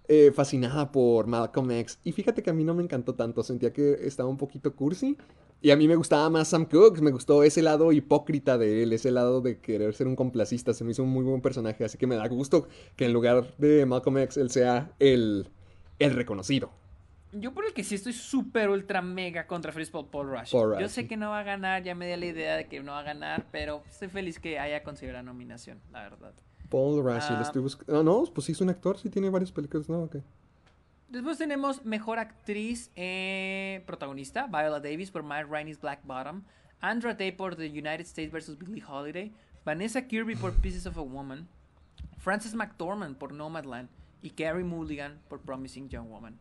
eh, 0.09 0.33
fascinada 0.35 0.93
por 0.93 1.27
Malcolm 1.27 1.71
X. 1.71 1.99
Y 2.05 2.13
fíjate 2.13 2.43
que 2.43 2.51
a 2.51 2.53
mí 2.53 2.65
no 2.65 2.75
me 2.75 2.83
encantó 2.83 3.15
tanto, 3.15 3.43
sentía 3.43 3.73
que 3.73 4.07
estaba 4.07 4.29
un 4.29 4.37
poquito 4.37 4.75
cursi. 4.75 5.17
Y 5.63 5.71
a 5.71 5.77
mí 5.77 5.89
me 5.89 5.97
gustaba 5.97 6.29
más 6.29 6.49
Sam 6.49 6.67
Cooke, 6.67 7.01
me 7.01 7.11
gustó 7.11 7.43
ese 7.43 7.63
lado 7.63 7.91
hipócrita 7.91 8.59
de 8.59 8.83
él, 8.83 8.93
ese 8.93 9.11
lado 9.11 9.41
de 9.41 9.61
querer 9.61 9.95
ser 9.95 10.07
un 10.07 10.15
complacista, 10.15 10.75
se 10.75 10.85
me 10.85 10.91
hizo 10.91 11.03
un 11.03 11.09
muy 11.09 11.25
buen 11.25 11.41
personaje, 11.41 11.85
así 11.85 11.97
que 11.97 12.07
me 12.07 12.17
da 12.17 12.29
gusto 12.29 12.69
que 12.97 13.07
en 13.07 13.15
lugar 13.15 13.57
de 13.57 13.87
Malcolm 13.87 14.19
X 14.19 14.37
él 14.37 14.51
sea 14.51 14.93
el, 14.99 15.49
el 15.99 16.11
reconocido. 16.13 16.71
Yo 17.33 17.55
por 17.55 17.65
el 17.65 17.73
que 17.73 17.83
sí 17.83 17.95
estoy 17.95 18.13
súper 18.13 18.69
ultra 18.69 19.01
mega 19.01 19.47
contra 19.47 19.73
Free 19.73 19.87
Paul, 19.87 20.07
Paul 20.11 20.29
Rush. 20.29 20.53
Paul 20.53 20.73
Rush, 20.73 20.81
Yo 20.81 20.89
sé 20.91 21.09
que 21.09 21.17
no 21.17 21.31
va 21.31 21.41
a 21.41 21.45
ganar, 21.45 21.83
ya 21.83 21.95
me 21.95 22.07
di 22.07 22.17
la 22.17 22.27
idea 22.27 22.57
de 22.57 22.67
que 22.67 22.81
no 22.81 22.93
va 22.93 23.01
a 23.01 23.03
ganar, 23.03 23.47
pero 23.51 23.83
estoy 23.89 24.09
feliz 24.09 24.39
que 24.39 24.59
haya 24.59 24.83
conseguido 24.83 25.15
la 25.15 25.23
nominación, 25.23 25.81
la 25.91 26.03
verdad. 26.03 26.35
Paul 26.75 27.05
Rashi, 27.05 27.29
Ah. 27.33 27.37
lo 27.37 27.43
estoy 27.43 27.63
buscando. 27.63 27.93
No, 27.93 28.03
no, 28.03 28.25
pues 28.33 28.47
sí 28.47 28.53
es 28.53 28.61
un 28.61 28.69
actor, 28.69 28.99
sí 28.99 29.09
tiene 29.09 29.31
varias 29.31 29.53
películas, 29.53 29.89
no, 29.89 30.01
ok. 30.03 30.17
Después 31.09 31.39
tenemos 31.39 31.85
mejor 31.85 32.19
actriz 32.19 32.91
eh, 32.97 33.85
protagonista, 33.87 34.49
Viola 34.49 34.81
Davis 34.81 35.13
por 35.13 35.23
Matt 35.23 35.47
Rainey's 35.49 35.81
Black 35.81 36.01
Bottom, 36.05 36.43
Andra 36.81 37.15
Day 37.15 37.31
por 37.31 37.55
The 37.55 37.69
United 37.69 38.01
States 38.01 38.33
vs. 38.33 38.59
Billie 38.59 38.83
Holiday, 38.85 39.33
Vanessa 39.65 40.03
Kirby 40.03 40.35
por 40.35 40.53
Pieces 40.55 40.85
of 40.87 40.99
a 40.99 41.03
Woman, 41.03 41.47
Frances 42.19 42.55
McDormand 42.57 43.17
por 43.19 43.33
Nomadland 43.33 43.89
y 44.21 44.31
Carrie 44.31 44.65
Mulligan 44.65 45.21
por 45.29 45.39
Promising 45.41 45.89
Young 45.89 46.09
Woman. 46.09 46.37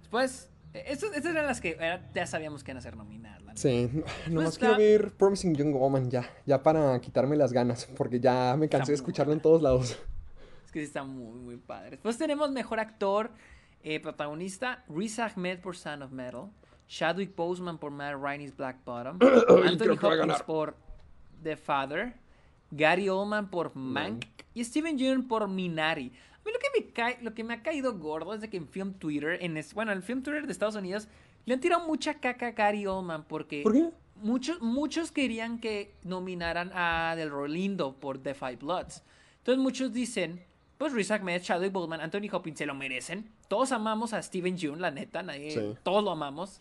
Después, 0.00 0.48
estas, 0.74 1.12
estas 1.14 1.32
eran 1.32 1.46
las 1.46 1.60
que 1.60 1.70
era- 1.78 2.10
ya 2.14 2.26
sabíamos 2.26 2.64
que 2.64 2.70
iban 2.72 2.78
a 2.78 2.80
ser 2.82 2.96
nominadas. 2.96 3.42
la. 3.42 3.56
Sí, 3.56 3.90
nomás 4.28 4.54
está- 4.54 4.74
quiero 4.74 4.76
ver 4.78 5.12
Promising 5.12 5.54
Young 5.54 5.72
Woman 5.74 6.10
ya, 6.10 6.28
ya 6.46 6.62
para 6.62 7.00
quitarme 7.00 7.36
las 7.36 7.52
ganas, 7.52 7.86
porque 7.96 8.18
ya 8.20 8.56
me 8.58 8.68
cansé 8.68 8.92
de 8.92 8.96
escucharlo 8.96 9.32
en 9.32 9.40
todos 9.40 9.62
lados. 9.62 9.96
Es 10.66 10.72
que 10.72 10.80
sí 10.80 10.86
está 10.86 11.04
muy, 11.04 11.38
muy 11.38 11.56
padre. 11.56 11.90
Después 11.90 12.18
tenemos 12.18 12.50
mejor 12.50 12.80
actor 12.80 13.30
eh, 13.82 14.00
protagonista: 14.00 14.82
Riz 14.88 15.18
Ahmed 15.18 15.60
por 15.60 15.76
Son 15.76 16.02
of 16.02 16.10
Metal, 16.10 16.50
Chadwick 16.88 17.34
Boseman 17.36 17.78
por 17.78 17.90
Matt 17.92 18.16
Rainey's 18.20 18.56
Black 18.56 18.84
Bottom, 18.84 19.18
Anthony 19.66 19.92
Hopkins 20.00 20.42
por 20.42 20.76
The 21.42 21.56
Father, 21.56 22.14
Gary 22.70 23.08
Oldman 23.08 23.50
por 23.50 23.76
Mank 23.76 24.24
y 24.54 24.64
Steven 24.64 24.98
Yeun 24.98 25.28
por 25.28 25.46
Minari. 25.48 26.12
Mí 26.44 26.52
lo 26.52 26.58
que 26.58 26.80
me 26.80 26.86
cae, 26.92 27.18
lo 27.22 27.34
que 27.34 27.44
me 27.44 27.54
ha 27.54 27.62
caído 27.62 27.98
gordo 27.98 28.34
es 28.34 28.40
de 28.40 28.50
que 28.50 28.56
en 28.56 28.68
Film 28.68 28.94
Twitter, 28.94 29.38
en 29.42 29.56
es- 29.56 29.74
bueno, 29.74 29.92
en 29.92 29.98
el 29.98 30.02
Film 30.04 30.22
Twitter 30.22 30.46
de 30.46 30.52
Estados 30.52 30.74
Unidos, 30.76 31.08
le 31.46 31.54
han 31.54 31.60
tirado 31.60 31.86
mucha 31.86 32.14
caca 32.20 32.48
a 32.48 32.50
Gary 32.52 32.86
Oldman 32.86 33.24
porque 33.24 33.62
¿Por 33.62 33.72
qué? 33.72 33.90
muchos, 34.16 34.60
muchos 34.62 35.10
querían 35.12 35.58
que 35.58 35.94
nominaran 36.04 36.70
a 36.74 37.14
Del 37.16 37.30
Rolindo 37.30 37.94
por 37.96 38.18
The 38.22 38.34
Five 38.34 38.56
Bloods. 38.56 39.02
Entonces 39.38 39.62
muchos 39.62 39.92
dicen, 39.92 40.42
pues 40.78 40.92
Riz 40.92 41.10
Ahmed, 41.10 41.42
Chadwick 41.42 41.72
Boseman, 41.72 42.00
Anthony 42.00 42.28
Hopkins 42.32 42.58
se 42.58 42.66
lo 42.66 42.74
merecen. 42.74 43.30
Todos 43.48 43.72
amamos 43.72 44.12
a 44.12 44.22
Steven 44.22 44.56
Yeun, 44.56 44.80
la 44.80 44.90
neta, 44.90 45.22
nadie, 45.22 45.50
Sí. 45.50 45.60
todos 45.82 46.02
lo 46.02 46.10
amamos. 46.10 46.60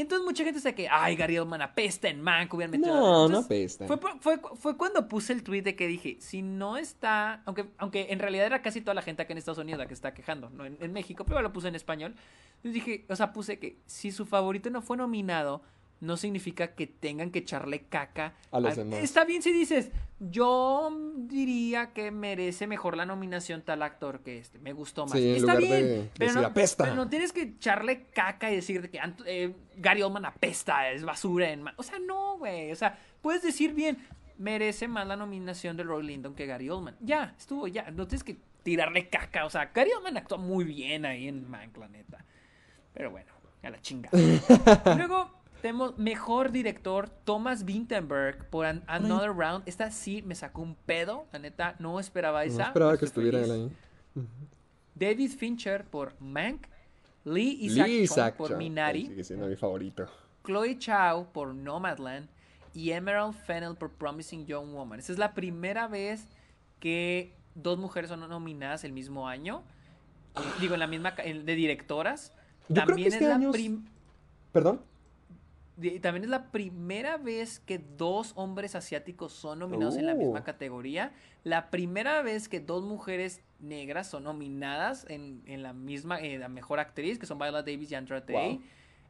Entonces 0.00 0.24
mucha 0.24 0.42
gente 0.44 0.58
dice 0.58 0.74
que, 0.74 0.88
ay, 0.88 1.16
Gary 1.16 1.38
Oldman 1.38 1.62
apesta 1.62 2.08
en 2.08 2.20
Mank, 2.20 2.52
hubieran 2.54 2.70
metido 2.72 2.94
a- 2.94 2.98
No, 3.00 3.06
no 3.06 3.24
Entonces, 3.26 3.44
apesta. 3.46 3.86
Fue, 3.86 3.98
fue, 4.20 4.40
fue 4.56 4.76
cuando 4.76 5.06
puse 5.08 5.32
el 5.32 5.42
tweet 5.42 5.62
de 5.62 5.76
que 5.76 5.86
dije, 5.86 6.16
si 6.20 6.42
no 6.42 6.76
está, 6.76 7.42
aunque, 7.46 7.66
aunque 7.78 8.08
en 8.10 8.18
realidad 8.18 8.46
era 8.46 8.62
casi 8.62 8.80
toda 8.80 8.94
la 8.94 9.02
gente 9.02 9.22
acá 9.22 9.32
en 9.32 9.38
Estados 9.38 9.58
Unidos 9.58 9.78
la 9.78 9.86
que 9.86 9.94
está 9.94 10.14
quejando, 10.14 10.50
no 10.50 10.64
en, 10.64 10.76
en 10.80 10.92
México, 10.92 11.24
pero 11.24 11.42
lo 11.42 11.52
puse 11.52 11.68
en 11.68 11.74
español. 11.74 12.14
Entonces 12.56 12.72
dije, 12.74 13.06
o 13.08 13.16
sea, 13.16 13.32
puse 13.32 13.58
que 13.58 13.78
si 13.86 14.12
su 14.12 14.26
favorito 14.26 14.70
no 14.70 14.82
fue 14.82 14.96
nominado, 14.96 15.62
no 16.00 16.16
significa 16.16 16.74
que 16.74 16.86
tengan 16.86 17.30
que 17.30 17.40
echarle 17.40 17.82
caca 17.82 18.34
A 18.50 18.60
los 18.60 18.76
demás. 18.76 19.00
Está 19.00 19.24
bien 19.24 19.42
si 19.42 19.52
dices, 19.52 19.90
yo 20.18 20.90
diría 21.16 21.92
que 21.92 22.10
merece 22.10 22.66
mejor 22.66 22.96
la 22.96 23.06
nominación 23.06 23.62
tal 23.62 23.82
actor 23.82 24.20
que 24.20 24.38
este, 24.38 24.58
me 24.58 24.72
gustó 24.72 25.04
más. 25.06 25.12
Sí, 25.12 25.30
está 25.36 25.56
bien, 25.56 25.70
de 25.84 26.10
pero, 26.18 26.32
no, 26.32 26.94
no 26.94 27.08
tienes 27.08 27.32
que 27.32 27.42
echarle 27.42 28.06
caca 28.14 28.50
y 28.50 28.56
decir 28.56 28.82
de 28.82 28.90
que 28.90 29.00
eh, 29.26 29.54
Gary 29.76 30.02
Oldman 30.02 30.24
apesta, 30.24 30.90
es 30.90 31.04
basura 31.04 31.50
en... 31.50 31.64
O 31.76 31.82
sea, 31.82 31.98
no, 31.98 32.38
güey. 32.38 32.72
O 32.72 32.76
sea, 32.76 32.98
puedes 33.20 33.42
decir 33.42 33.74
bien, 33.74 33.98
merece 34.38 34.88
más 34.88 35.06
la 35.06 35.16
nominación 35.16 35.76
de 35.76 35.82
Roy 35.84 36.02
Lyndon 36.02 36.34
que 36.34 36.46
Gary 36.46 36.70
Oldman. 36.70 36.96
Ya, 37.00 37.34
estuvo, 37.38 37.68
ya. 37.68 37.90
No 37.90 38.06
tienes 38.06 38.24
que 38.24 38.38
tirarle 38.62 39.08
caca. 39.08 39.44
O 39.44 39.50
sea, 39.50 39.70
Gary 39.74 39.90
Oldman 39.92 40.16
actuó 40.16 40.38
muy 40.38 40.64
bien 40.64 41.04
ahí 41.04 41.28
en 41.28 41.48
Mank, 41.48 41.76
la 41.76 41.88
neta. 41.88 42.24
Pero 42.94 43.10
bueno, 43.10 43.32
a 43.62 43.70
la 43.70 43.80
chingada. 43.80 44.16
Luego 44.96 45.39
tenemos 45.60 45.98
mejor 45.98 46.50
director 46.52 47.08
Thomas 47.24 47.64
Vinterberg 47.64 48.48
por 48.50 48.66
An- 48.66 48.82
Another 48.86 49.32
Round. 49.32 49.62
Esta 49.66 49.90
sí 49.90 50.22
me 50.22 50.34
sacó 50.34 50.62
un 50.62 50.74
pedo, 50.74 51.26
la 51.32 51.38
neta, 51.38 51.76
no 51.78 52.00
esperaba 52.00 52.44
esa. 52.44 52.58
No 52.58 52.64
esperaba 52.68 52.98
que 52.98 53.04
estuviera 53.04 53.40
él 53.40 53.50
ahí. 53.50 53.70
David 54.94 55.30
Fincher 55.30 55.84
por 55.84 56.20
Mank. 56.20 56.66
Lee 57.24 57.58
Isaac, 57.60 57.86
Lee 57.86 57.94
Chung 57.96 58.02
Isaac 58.04 58.36
por 58.36 58.48
Chung, 58.48 58.58
Minari. 58.58 59.06
Sigue 59.06 59.24
siendo 59.24 59.46
mi 59.46 59.56
favorito. 59.56 60.06
Chloe 60.44 60.78
Chao 60.78 61.30
por 61.32 61.54
Nomadland 61.54 62.28
y 62.72 62.92
Emerald 62.92 63.34
Fennell 63.34 63.76
por 63.76 63.90
Promising 63.90 64.46
Young 64.46 64.72
Woman. 64.72 64.98
Esta 64.98 65.12
es 65.12 65.18
la 65.18 65.34
primera 65.34 65.86
vez 65.86 66.26
que 66.78 67.34
dos 67.54 67.78
mujeres 67.78 68.08
son 68.08 68.20
nominadas 68.20 68.84
el 68.84 68.92
mismo 68.92 69.28
año. 69.28 69.62
Eh, 70.36 70.40
digo, 70.60 70.74
en 70.74 70.80
la 70.80 70.86
misma 70.86 71.10
de 71.12 71.54
directoras. 71.54 72.32
Yo 72.68 72.74
creo 72.74 72.84
que 72.84 72.86
También 72.92 73.08
este 73.12 73.24
es 73.24 73.28
la 73.28 73.34
año 73.36 73.52
¿Perdón? 74.52 74.80
También 76.00 76.24
es 76.24 76.30
la 76.30 76.50
primera 76.50 77.16
vez 77.16 77.60
que 77.60 77.78
dos 77.78 78.32
hombres 78.36 78.74
asiáticos 78.74 79.32
son 79.32 79.58
nominados 79.60 79.96
en 79.96 80.06
la 80.06 80.12
Oh. 80.12 80.16
misma 80.16 80.44
categoría. 80.44 81.12
La 81.44 81.70
primera 81.70 82.22
vez 82.22 82.48
que 82.48 82.60
dos 82.60 82.84
mujeres 82.84 83.40
negras 83.60 84.08
son 84.08 84.24
nominadas 84.24 85.06
en, 85.08 85.42
en 85.46 85.62
la 85.62 85.72
misma, 85.72 86.20
eh, 86.20 86.38
la 86.38 86.48
mejor 86.48 86.80
actriz, 86.80 87.18
que 87.18 87.26
son 87.26 87.38
Viola 87.38 87.62
Davis 87.62 87.90
y 87.90 87.94
Andra 87.94 88.20
Day. 88.20 88.56
Wow. 88.58 88.62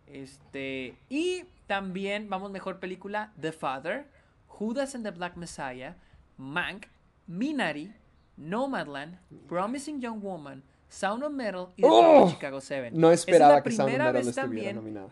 Este, 0.06 0.96
y 1.08 1.44
también, 1.66 2.28
vamos, 2.28 2.50
mejor 2.50 2.80
película, 2.80 3.32
The 3.40 3.52
Father, 3.52 4.06
Judas 4.46 4.94
and 4.94 5.04
the 5.04 5.10
Black 5.12 5.36
Messiah, 5.36 5.94
Mank, 6.36 6.86
Minari, 7.26 7.92
Nomadland, 8.36 9.18
Promising 9.48 10.00
Young 10.00 10.20
Woman, 10.22 10.62
Sound 10.88 11.22
of 11.22 11.32
Metal 11.32 11.68
y 11.76 11.82
The 11.82 11.88
¡Oh! 11.88 12.28
Chicago 12.30 12.60
Seven. 12.60 12.98
No 12.98 13.08
Esa 13.08 13.14
es 13.14 13.20
esperaba 13.20 13.54
la 13.54 13.62
que 13.62 13.70
Sound 13.70 13.80
of 13.80 13.86
primera 13.94 14.12
Metal 14.12 14.26
vez 14.26 14.34
también 14.34 14.76
nominada. 14.76 15.10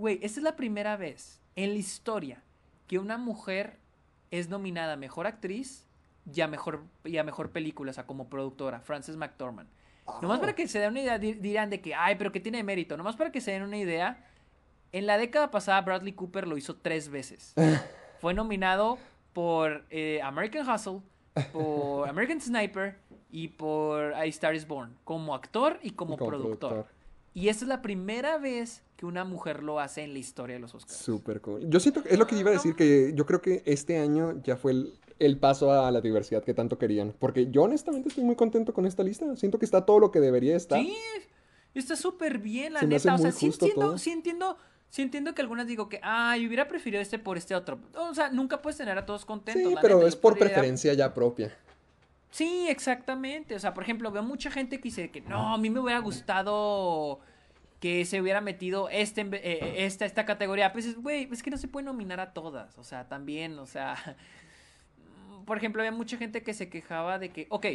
Güey, 0.00 0.18
esta 0.22 0.40
es 0.40 0.44
la 0.44 0.56
primera 0.56 0.96
vez 0.96 1.42
en 1.56 1.74
la 1.74 1.78
historia 1.78 2.42
que 2.86 2.98
una 2.98 3.18
mujer 3.18 3.76
es 4.30 4.48
nominada 4.48 4.94
a 4.94 4.96
mejor 4.96 5.26
actriz 5.26 5.84
y 6.32 6.40
a 6.40 6.48
mejor, 6.48 6.84
y 7.04 7.18
a 7.18 7.22
mejor 7.24 7.50
película, 7.50 7.90
o 7.90 7.94
sea, 7.94 8.06
como 8.06 8.30
productora, 8.30 8.80
Frances 8.80 9.16
McDormand. 9.18 9.68
Nomás 10.22 10.38
Ah. 10.38 10.40
para 10.40 10.54
que 10.54 10.66
se 10.68 10.78
den 10.78 10.92
una 10.92 11.02
idea, 11.02 11.18
di- 11.18 11.34
dirán 11.34 11.68
de 11.68 11.82
que, 11.82 11.94
ay, 11.94 12.14
pero 12.16 12.32
que 12.32 12.40
tiene 12.40 12.62
mérito. 12.62 12.96
Nomás 12.96 13.16
para 13.16 13.30
que 13.30 13.42
se 13.42 13.50
den 13.50 13.62
una 13.62 13.76
idea, 13.76 14.24
en 14.92 15.06
la 15.06 15.18
década 15.18 15.50
pasada 15.50 15.82
Bradley 15.82 16.14
Cooper 16.14 16.48
lo 16.48 16.56
hizo 16.56 16.76
tres 16.76 17.10
veces. 17.10 17.52
Fue 18.20 18.32
nominado 18.32 18.96
por 19.34 19.84
eh, 19.90 20.20
American 20.22 20.66
Hustle, 20.66 21.00
por 21.52 22.08
American 22.08 22.40
Sniper 22.40 22.96
y 23.30 23.48
por 23.48 24.14
A 24.14 24.24
Star 24.24 24.54
is 24.54 24.66
Born, 24.66 24.96
como 25.04 25.34
actor 25.34 25.78
y 25.82 25.90
como, 25.90 26.14
Y 26.14 26.16
como 26.16 26.28
productor. 26.30 26.70
productor. 26.70 26.99
Y 27.32 27.48
esta 27.48 27.64
es 27.64 27.68
la 27.68 27.80
primera 27.82 28.38
vez 28.38 28.82
que 28.96 29.06
una 29.06 29.24
mujer 29.24 29.62
lo 29.62 29.78
hace 29.80 30.02
en 30.02 30.12
la 30.12 30.18
historia 30.18 30.54
de 30.56 30.60
los 30.60 30.74
Oscars. 30.74 30.98
Súper 30.98 31.40
cool. 31.40 31.68
Yo 31.70 31.78
siento 31.80 32.02
que 32.02 32.10
es 32.10 32.18
lo 32.18 32.26
que 32.26 32.36
iba 32.36 32.50
a 32.50 32.54
decir, 32.54 32.74
que 32.74 33.12
yo 33.14 33.24
creo 33.24 33.40
que 33.40 33.62
este 33.66 33.98
año 33.98 34.42
ya 34.42 34.56
fue 34.56 34.72
el, 34.72 34.92
el 35.18 35.38
paso 35.38 35.72
a 35.72 35.90
la 35.90 36.00
diversidad 36.00 36.42
que 36.42 36.54
tanto 36.54 36.76
querían. 36.76 37.14
Porque 37.18 37.50
yo 37.50 37.62
honestamente 37.62 38.08
estoy 38.08 38.24
muy 38.24 38.34
contento 38.36 38.74
con 38.74 38.84
esta 38.86 39.02
lista. 39.02 39.36
Siento 39.36 39.58
que 39.58 39.64
está 39.64 39.86
todo 39.86 40.00
lo 40.00 40.10
que 40.10 40.18
debería 40.20 40.56
estar. 40.56 40.80
Sí, 40.80 40.94
está 41.74 41.94
súper 41.96 42.38
bien, 42.38 42.72
la 42.74 42.80
Se 42.80 42.86
me 42.86 42.96
neta. 42.96 43.12
O 43.12 43.14
hace 43.14 43.22
sea, 43.22 43.30
muy 43.30 43.38
sí 43.38 43.46
justo 43.46 43.64
entiendo, 43.66 43.86
todo. 43.90 43.98
sí 43.98 44.10
entiendo, 44.10 44.56
sí 44.90 45.02
entiendo 45.02 45.34
que 45.34 45.40
algunas 45.40 45.66
digo 45.68 45.88
que, 45.88 46.00
ay, 46.02 46.46
hubiera 46.46 46.66
preferido 46.68 47.00
este 47.00 47.18
por 47.20 47.38
este 47.38 47.54
otro. 47.54 47.78
O 47.96 48.12
sea, 48.14 48.30
nunca 48.30 48.60
puedes 48.60 48.76
tener 48.76 48.98
a 48.98 49.06
todos 49.06 49.24
contentos. 49.24 49.62
Sí, 49.68 49.74
la 49.74 49.80
pero 49.80 49.96
neta. 49.98 50.08
es 50.08 50.16
por 50.16 50.32
podría- 50.34 50.48
preferencia 50.48 50.92
ya 50.94 51.14
propia. 51.14 51.56
Sí, 52.30 52.66
exactamente. 52.68 53.54
O 53.54 53.58
sea, 53.58 53.74
por 53.74 53.82
ejemplo, 53.82 54.10
veo 54.12 54.22
mucha 54.22 54.50
gente 54.50 54.76
que 54.78 54.84
dice 54.84 55.10
que 55.10 55.20
no, 55.20 55.54
a 55.54 55.58
mí 55.58 55.68
me 55.70 55.80
hubiera 55.80 55.98
gustado 56.00 57.20
que 57.80 58.04
se 58.04 58.20
hubiera 58.20 58.40
metido 58.40 58.88
este, 58.90 59.24
ve- 59.24 59.40
eh, 59.42 59.86
esta, 59.86 60.04
esta 60.04 60.26
categoría. 60.26 60.72
Pues, 60.72 60.84
es, 60.86 60.96
güey, 60.96 61.28
es 61.32 61.42
que 61.42 61.50
no 61.50 61.56
se 61.56 61.66
puede 61.66 61.86
nominar 61.86 62.20
a 62.20 62.32
todas. 62.32 62.78
O 62.78 62.84
sea, 62.84 63.08
también, 63.08 63.58
o 63.58 63.66
sea. 63.66 63.96
Por 65.46 65.56
ejemplo, 65.56 65.82
había 65.82 65.92
mucha 65.92 66.16
gente 66.16 66.42
que 66.42 66.54
se 66.54 66.68
quejaba 66.68 67.18
de 67.18 67.30
que, 67.30 67.46
ok, 67.50 67.66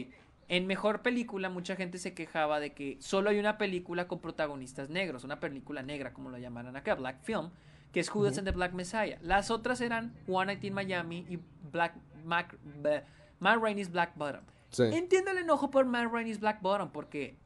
en 0.48 0.68
mejor 0.68 1.02
película, 1.02 1.50
mucha 1.50 1.76
gente 1.76 1.98
se 1.98 2.14
quejaba 2.14 2.60
de 2.60 2.74
que 2.74 2.98
solo 3.02 3.32
hay 3.32 3.40
una 3.40 3.58
película 3.58 4.08
con 4.08 4.20
protagonistas 4.20 4.90
negros, 4.90 5.24
una 5.24 5.40
película 5.40 5.82
negra, 5.82 6.14
como 6.14 6.30
lo 6.30 6.38
llamaran 6.38 6.76
acá, 6.78 6.96
Black 6.96 7.22
Film, 7.24 7.50
que 7.92 8.00
es 8.00 8.10
Judas 8.10 8.38
and 8.38 8.48
the 8.48 8.52
Black 8.52 8.74
Messiah. 8.74 9.18
Las 9.22 9.50
otras 9.50 9.82
eran 9.82 10.14
One 10.28 10.46
Night 10.54 10.64
in 10.64 10.74
Miami 10.74 11.26
y 11.28 11.40
Black 11.72 11.96
Mac, 12.24 12.56
bleh, 12.82 13.04
Matt 13.40 13.62
Rainey's 13.62 13.92
Black 13.92 14.16
Bottom. 14.16 14.44
Sí. 14.70 14.84
Entiendo 14.84 15.32
el 15.32 15.40
enojo 15.40 15.72
por 15.72 15.86
Matt 15.86 16.12
Rainey's 16.12 16.40
Black 16.40 16.62
Bottom, 16.62 16.90
porque 16.92 17.38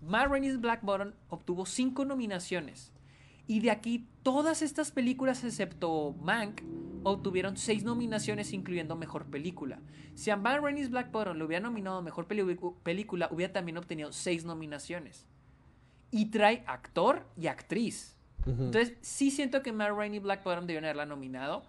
Matt 0.00 0.28
Rainey's 0.28 0.60
Black 0.60 0.82
Bottom 0.82 1.12
obtuvo 1.28 1.66
cinco 1.66 2.04
nominaciones. 2.04 2.92
Y 3.46 3.58
de 3.58 3.72
aquí, 3.72 4.06
todas 4.22 4.62
estas 4.62 4.92
películas, 4.92 5.42
excepto 5.42 6.14
Mank, 6.20 6.62
obtuvieron 7.02 7.56
seis 7.56 7.82
nominaciones, 7.82 8.52
incluyendo 8.52 8.94
Mejor 8.94 9.26
Película. 9.26 9.80
Si 10.14 10.30
a 10.30 10.36
Van 10.36 10.62
Rainey's 10.62 10.88
Black 10.88 11.10
Bottom 11.10 11.36
le 11.36 11.44
hubiera 11.44 11.62
nominado 11.62 12.00
Mejor 12.00 12.28
Película, 12.28 13.28
hubiera 13.32 13.52
también 13.52 13.76
obtenido 13.76 14.12
seis 14.12 14.44
nominaciones. 14.44 15.26
Y 16.12 16.26
trae 16.26 16.62
actor 16.66 17.26
y 17.36 17.48
actriz. 17.48 18.16
Entonces, 18.46 18.94
sí 19.00 19.30
siento 19.30 19.62
que 19.62 19.72
Matt 19.72 19.96
Rainey 19.96 20.20
Black 20.20 20.44
Bottom 20.44 20.66
debieron 20.66 20.84
haberla 20.84 21.06
nominado. 21.06 21.64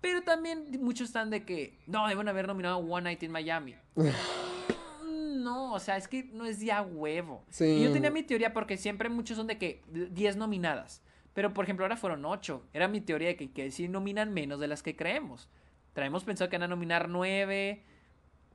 Pero 0.00 0.22
también 0.22 0.66
muchos 0.80 1.08
están 1.08 1.30
de 1.30 1.44
que, 1.44 1.78
no, 1.86 2.06
deben 2.06 2.28
haber 2.28 2.46
nominado 2.46 2.78
One 2.78 3.04
Night 3.04 3.22
in 3.22 3.32
Miami. 3.32 3.74
no, 5.04 5.72
o 5.72 5.78
sea, 5.78 5.96
es 5.96 6.08
que 6.08 6.24
no 6.24 6.44
es 6.44 6.60
ya 6.60 6.82
huevo. 6.82 7.44
Y 7.60 7.82
yo 7.82 7.92
tenía 7.92 8.10
mi 8.10 8.22
teoría 8.22 8.52
porque 8.52 8.76
siempre 8.76 9.08
muchos 9.08 9.36
son 9.36 9.46
de 9.46 9.58
que 9.58 9.82
10 9.90 10.36
nominadas. 10.36 11.02
Pero, 11.34 11.52
por 11.52 11.64
ejemplo, 11.64 11.84
ahora 11.84 11.96
fueron 11.96 12.24
8. 12.24 12.68
Era 12.72 12.88
mi 12.88 13.00
teoría 13.00 13.28
de 13.28 13.36
que, 13.36 13.50
que 13.50 13.70
si 13.70 13.88
nominan 13.88 14.32
menos 14.32 14.58
de 14.58 14.68
las 14.68 14.82
que 14.82 14.96
creemos. 14.96 15.48
Traemos 15.92 16.24
pensado 16.24 16.48
que 16.50 16.56
van 16.56 16.64
a 16.64 16.68
nominar 16.68 17.08
9, 17.08 17.82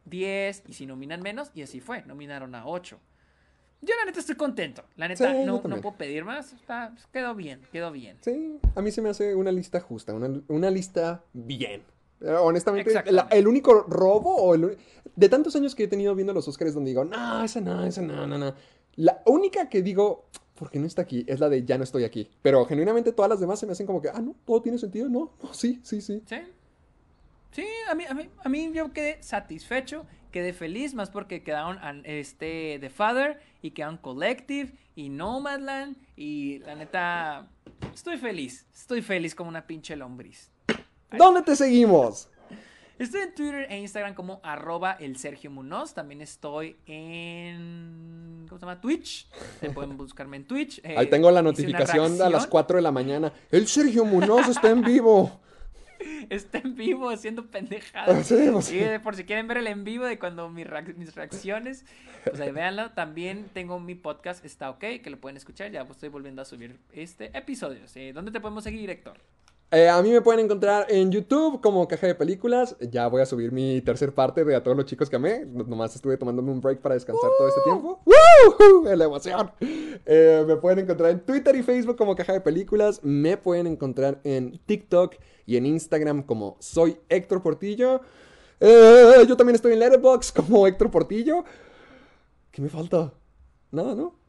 10, 0.05 0.63
y 0.67 0.73
si 0.73 0.85
nominan 0.85 1.21
menos, 1.21 1.51
y 1.53 1.61
así 1.61 1.79
fue, 1.79 2.03
nominaron 2.03 2.55
a 2.55 2.65
8. 2.65 2.99
Yo 3.81 3.95
la 3.95 4.05
neta 4.05 4.19
estoy 4.19 4.35
contento. 4.35 4.83
La 4.95 5.07
neta 5.07 5.33
no, 5.33 5.61
no, 5.63 5.81
puedo 5.81 5.95
pedir 5.95 6.23
más. 6.23 6.53
Está, 6.53 6.93
quedó 7.11 7.33
bien, 7.33 7.61
quedó 7.71 7.91
bien. 7.91 8.17
Sí, 8.21 8.59
a 8.75 8.81
mí 8.81 8.91
se 8.91 9.01
me 9.01 9.09
hace 9.09 9.33
una 9.33 9.51
lista 9.51 9.79
justa, 9.79 10.13
una, 10.13 10.41
una 10.47 10.69
lista 10.69 11.23
bien. 11.33 11.83
Eh, 12.21 12.29
honestamente, 12.29 12.93
el 13.31 13.47
único 13.47 13.81
robo 13.81 14.35
o 14.35 14.53
el, 14.53 14.77
de 15.15 15.29
tantos 15.29 15.55
años 15.55 15.73
que 15.73 15.85
he 15.85 15.87
tenido 15.87 16.13
viendo 16.13 16.31
los 16.31 16.47
Oscars 16.47 16.75
donde 16.75 16.91
digo, 16.91 17.03
no, 17.03 17.43
esa 17.43 17.59
no, 17.59 17.83
esa 17.83 18.03
no, 18.03 18.27
no, 18.27 18.37
no. 18.37 18.53
La 18.97 19.23
única 19.25 19.67
que 19.67 19.81
digo, 19.81 20.25
¿por 20.53 20.69
qué 20.69 20.77
no 20.77 20.85
está 20.85 21.01
aquí? 21.01 21.25
Es 21.27 21.39
la 21.39 21.49
de 21.49 21.65
ya 21.65 21.79
no 21.79 21.83
estoy 21.83 22.03
aquí. 22.03 22.29
Pero 22.43 22.63
genuinamente 22.65 23.11
todas 23.13 23.29
las 23.29 23.39
demás 23.39 23.59
se 23.59 23.65
me 23.65 23.71
hacen 23.71 23.87
como 23.87 23.99
que, 23.99 24.09
ah, 24.09 24.21
no, 24.21 24.35
todo 24.45 24.61
tiene 24.61 24.77
sentido. 24.77 25.09
No, 25.09 25.31
no, 25.41 25.53
sí, 25.55 25.79
sí, 25.81 26.01
sí. 26.01 26.21
Sí. 26.27 26.37
Sí, 27.51 27.65
a 27.89 27.95
mí, 27.95 28.05
a 28.07 28.13
mí, 28.13 28.29
a 28.45 28.47
mí 28.47 28.71
yo 28.73 28.93
quedé 28.93 29.21
satisfecho 29.21 30.05
quedé 30.31 30.53
feliz 30.53 30.93
más 30.95 31.09
porque 31.09 31.43
quedaron 31.43 31.77
este 32.05 32.77
The 32.79 32.89
Father 32.89 33.39
y 33.61 33.71
quedaron 33.71 33.97
Collective 33.97 34.73
y 34.95 35.09
Nomadland 35.09 35.97
y 36.15 36.59
la 36.59 36.75
neta 36.75 37.47
estoy 37.93 38.17
feliz, 38.17 38.67
estoy 38.73 39.01
feliz 39.01 39.35
como 39.35 39.49
una 39.49 39.65
pinche 39.65 39.95
lombriz. 39.95 40.51
¿Dónde 41.11 41.41
te 41.41 41.55
seguimos? 41.55 42.29
Estoy 43.01 43.21
en 43.21 43.33
Twitter 43.33 43.65
e 43.67 43.79
Instagram 43.79 44.13
como 44.13 44.39
arroba 44.43 44.91
el 44.91 45.17
Sergio 45.17 45.49
Munoz. 45.49 45.95
También 45.95 46.21
estoy 46.21 46.77
en. 46.85 48.45
¿Cómo 48.47 48.59
se 48.59 48.65
llama? 48.65 48.79
Twitch. 48.79 49.27
pueden 49.73 49.97
buscarme 49.97 50.37
en 50.37 50.45
Twitch. 50.45 50.83
Ahí 50.85 51.09
tengo 51.09 51.31
la 51.31 51.41
notificación 51.41 52.21
a 52.21 52.29
las 52.29 52.45
4 52.45 52.75
de 52.75 52.83
la 52.83 52.91
mañana. 52.91 53.33
El 53.49 53.67
Sergio 53.67 54.05
Munoz 54.05 54.49
está 54.49 54.69
en 54.69 54.83
vivo. 54.83 55.41
está 56.29 56.59
en 56.59 56.75
vivo 56.75 57.09
haciendo 57.09 57.45
pendejadas. 57.47 58.31
Ah, 58.31 58.53
pues 58.53 58.71
y 58.71 58.99
por 58.99 59.15
si 59.15 59.23
quieren 59.23 59.47
ver 59.47 59.57
el 59.57 59.67
en 59.67 59.83
vivo 59.83 60.05
de 60.05 60.19
cuando 60.19 60.49
mis, 60.49 60.67
reacciones, 60.67 61.85
pues 62.23 62.39
ahí 62.39 62.51
véanlo. 62.51 62.91
También 62.91 63.49
tengo 63.53 63.79
mi 63.79 63.95
podcast, 63.95 64.43
está 64.45 64.69
ok, 64.69 64.79
que 65.03 65.09
lo 65.09 65.19
pueden 65.19 65.37
escuchar. 65.37 65.71
Ya 65.71 65.81
estoy 65.81 66.09
volviendo 66.09 66.41
a 66.41 66.45
subir 66.45 66.79
este 66.93 67.35
episodio. 67.37 67.81
¿Dónde 68.13 68.31
te 68.31 68.39
podemos 68.39 68.63
seguir, 68.63 68.89
Héctor? 68.89 69.19
Eh, 69.73 69.87
a 69.87 70.01
mí 70.01 70.11
me 70.11 70.19
pueden 70.19 70.43
encontrar 70.43 70.85
en 70.89 71.11
YouTube 71.11 71.61
como 71.61 71.87
Caja 71.87 72.05
de 72.05 72.13
Películas. 72.13 72.75
Ya 72.81 73.07
voy 73.07 73.21
a 73.21 73.25
subir 73.25 73.53
mi 73.53 73.79
tercer 73.79 74.13
parte 74.13 74.43
de 74.43 74.53
A 74.53 74.61
todos 74.61 74.75
los 74.75 74.85
chicos 74.85 75.09
que 75.09 75.15
amé. 75.15 75.45
Nomás 75.45 75.95
estuve 75.95 76.17
tomándome 76.17 76.51
un 76.51 76.59
break 76.59 76.81
para 76.81 76.95
descansar 76.95 77.29
todo 77.37 77.47
este 77.47 77.61
tiempo. 77.61 78.01
¡Woo! 78.05 78.83
¡La 78.95 79.05
emoción! 79.05 79.49
Eh, 79.61 80.43
me 80.45 80.57
pueden 80.57 80.79
encontrar 80.79 81.11
en 81.11 81.21
Twitter 81.21 81.55
y 81.55 81.63
Facebook 81.63 81.95
como 81.95 82.17
Caja 82.17 82.33
de 82.33 82.41
Películas. 82.41 82.99
Me 83.01 83.37
pueden 83.37 83.65
encontrar 83.65 84.19
en 84.25 84.59
TikTok 84.65 85.15
y 85.45 85.55
en 85.55 85.65
Instagram 85.65 86.23
como 86.23 86.57
Soy 86.59 86.97
Héctor 87.07 87.41
Portillo. 87.41 88.01
Eh, 88.59 89.25
yo 89.25 89.37
también 89.37 89.55
estoy 89.55 89.71
en 89.71 89.79
Letterboxd 89.79 90.35
como 90.35 90.67
Héctor 90.67 90.91
Portillo. 90.91 91.45
¿Qué 92.51 92.61
me 92.61 92.67
falta? 92.67 93.13
Nada, 93.71 93.95
¿no? 93.95 94.20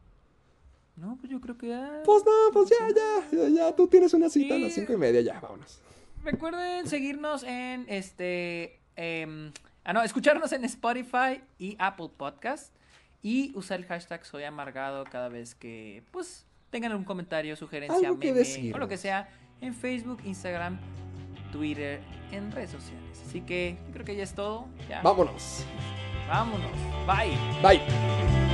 No, 0.95 1.17
pues 1.19 1.31
yo 1.31 1.41
creo 1.41 1.57
que 1.57 1.69
ya. 1.69 2.01
Pues 2.05 2.23
no, 2.25 2.31
pues 2.51 2.69
ya, 2.69 2.87
ya, 3.31 3.49
ya, 3.49 3.75
tú 3.75 3.87
tienes 3.87 4.13
una 4.13 4.29
cita 4.29 4.55
a 4.55 4.59
las 4.59 4.73
cinco 4.73 4.93
y 4.93 4.97
media, 4.97 5.21
ya, 5.21 5.39
vámonos. 5.39 5.79
Recuerden 6.23 6.87
seguirnos 6.87 7.43
en 7.43 7.85
este. 7.89 8.79
Em, 8.95 9.51
ah, 9.83 9.93
no, 9.93 10.03
escucharnos 10.03 10.51
en 10.53 10.63
Spotify 10.65 11.41
y 11.57 11.75
Apple 11.79 12.09
Podcast. 12.15 12.73
Y 13.21 13.53
usar 13.55 13.79
el 13.79 13.85
hashtag 13.85 14.25
Soy 14.25 14.43
Amargado 14.43 15.05
cada 15.05 15.29
vez 15.29 15.55
que, 15.55 16.03
pues, 16.11 16.45
tengan 16.69 16.93
un 16.93 17.05
comentario, 17.05 17.55
sugerencia, 17.55 18.11
meme, 18.11 18.73
o 18.73 18.77
lo 18.77 18.87
que 18.89 18.97
sea, 18.97 19.29
en 19.61 19.73
Facebook, 19.73 20.19
Instagram, 20.25 20.77
Twitter, 21.53 22.01
en 22.31 22.51
redes 22.51 22.71
sociales. 22.71 23.23
Así 23.25 23.41
que 23.41 23.77
yo 23.87 23.93
creo 23.93 24.05
que 24.05 24.15
ya 24.17 24.23
es 24.23 24.35
todo. 24.35 24.67
Vámonos. 25.01 25.65
Vámonos. 26.27 26.71
Bye. 27.07 27.37
Bye. 27.61 28.52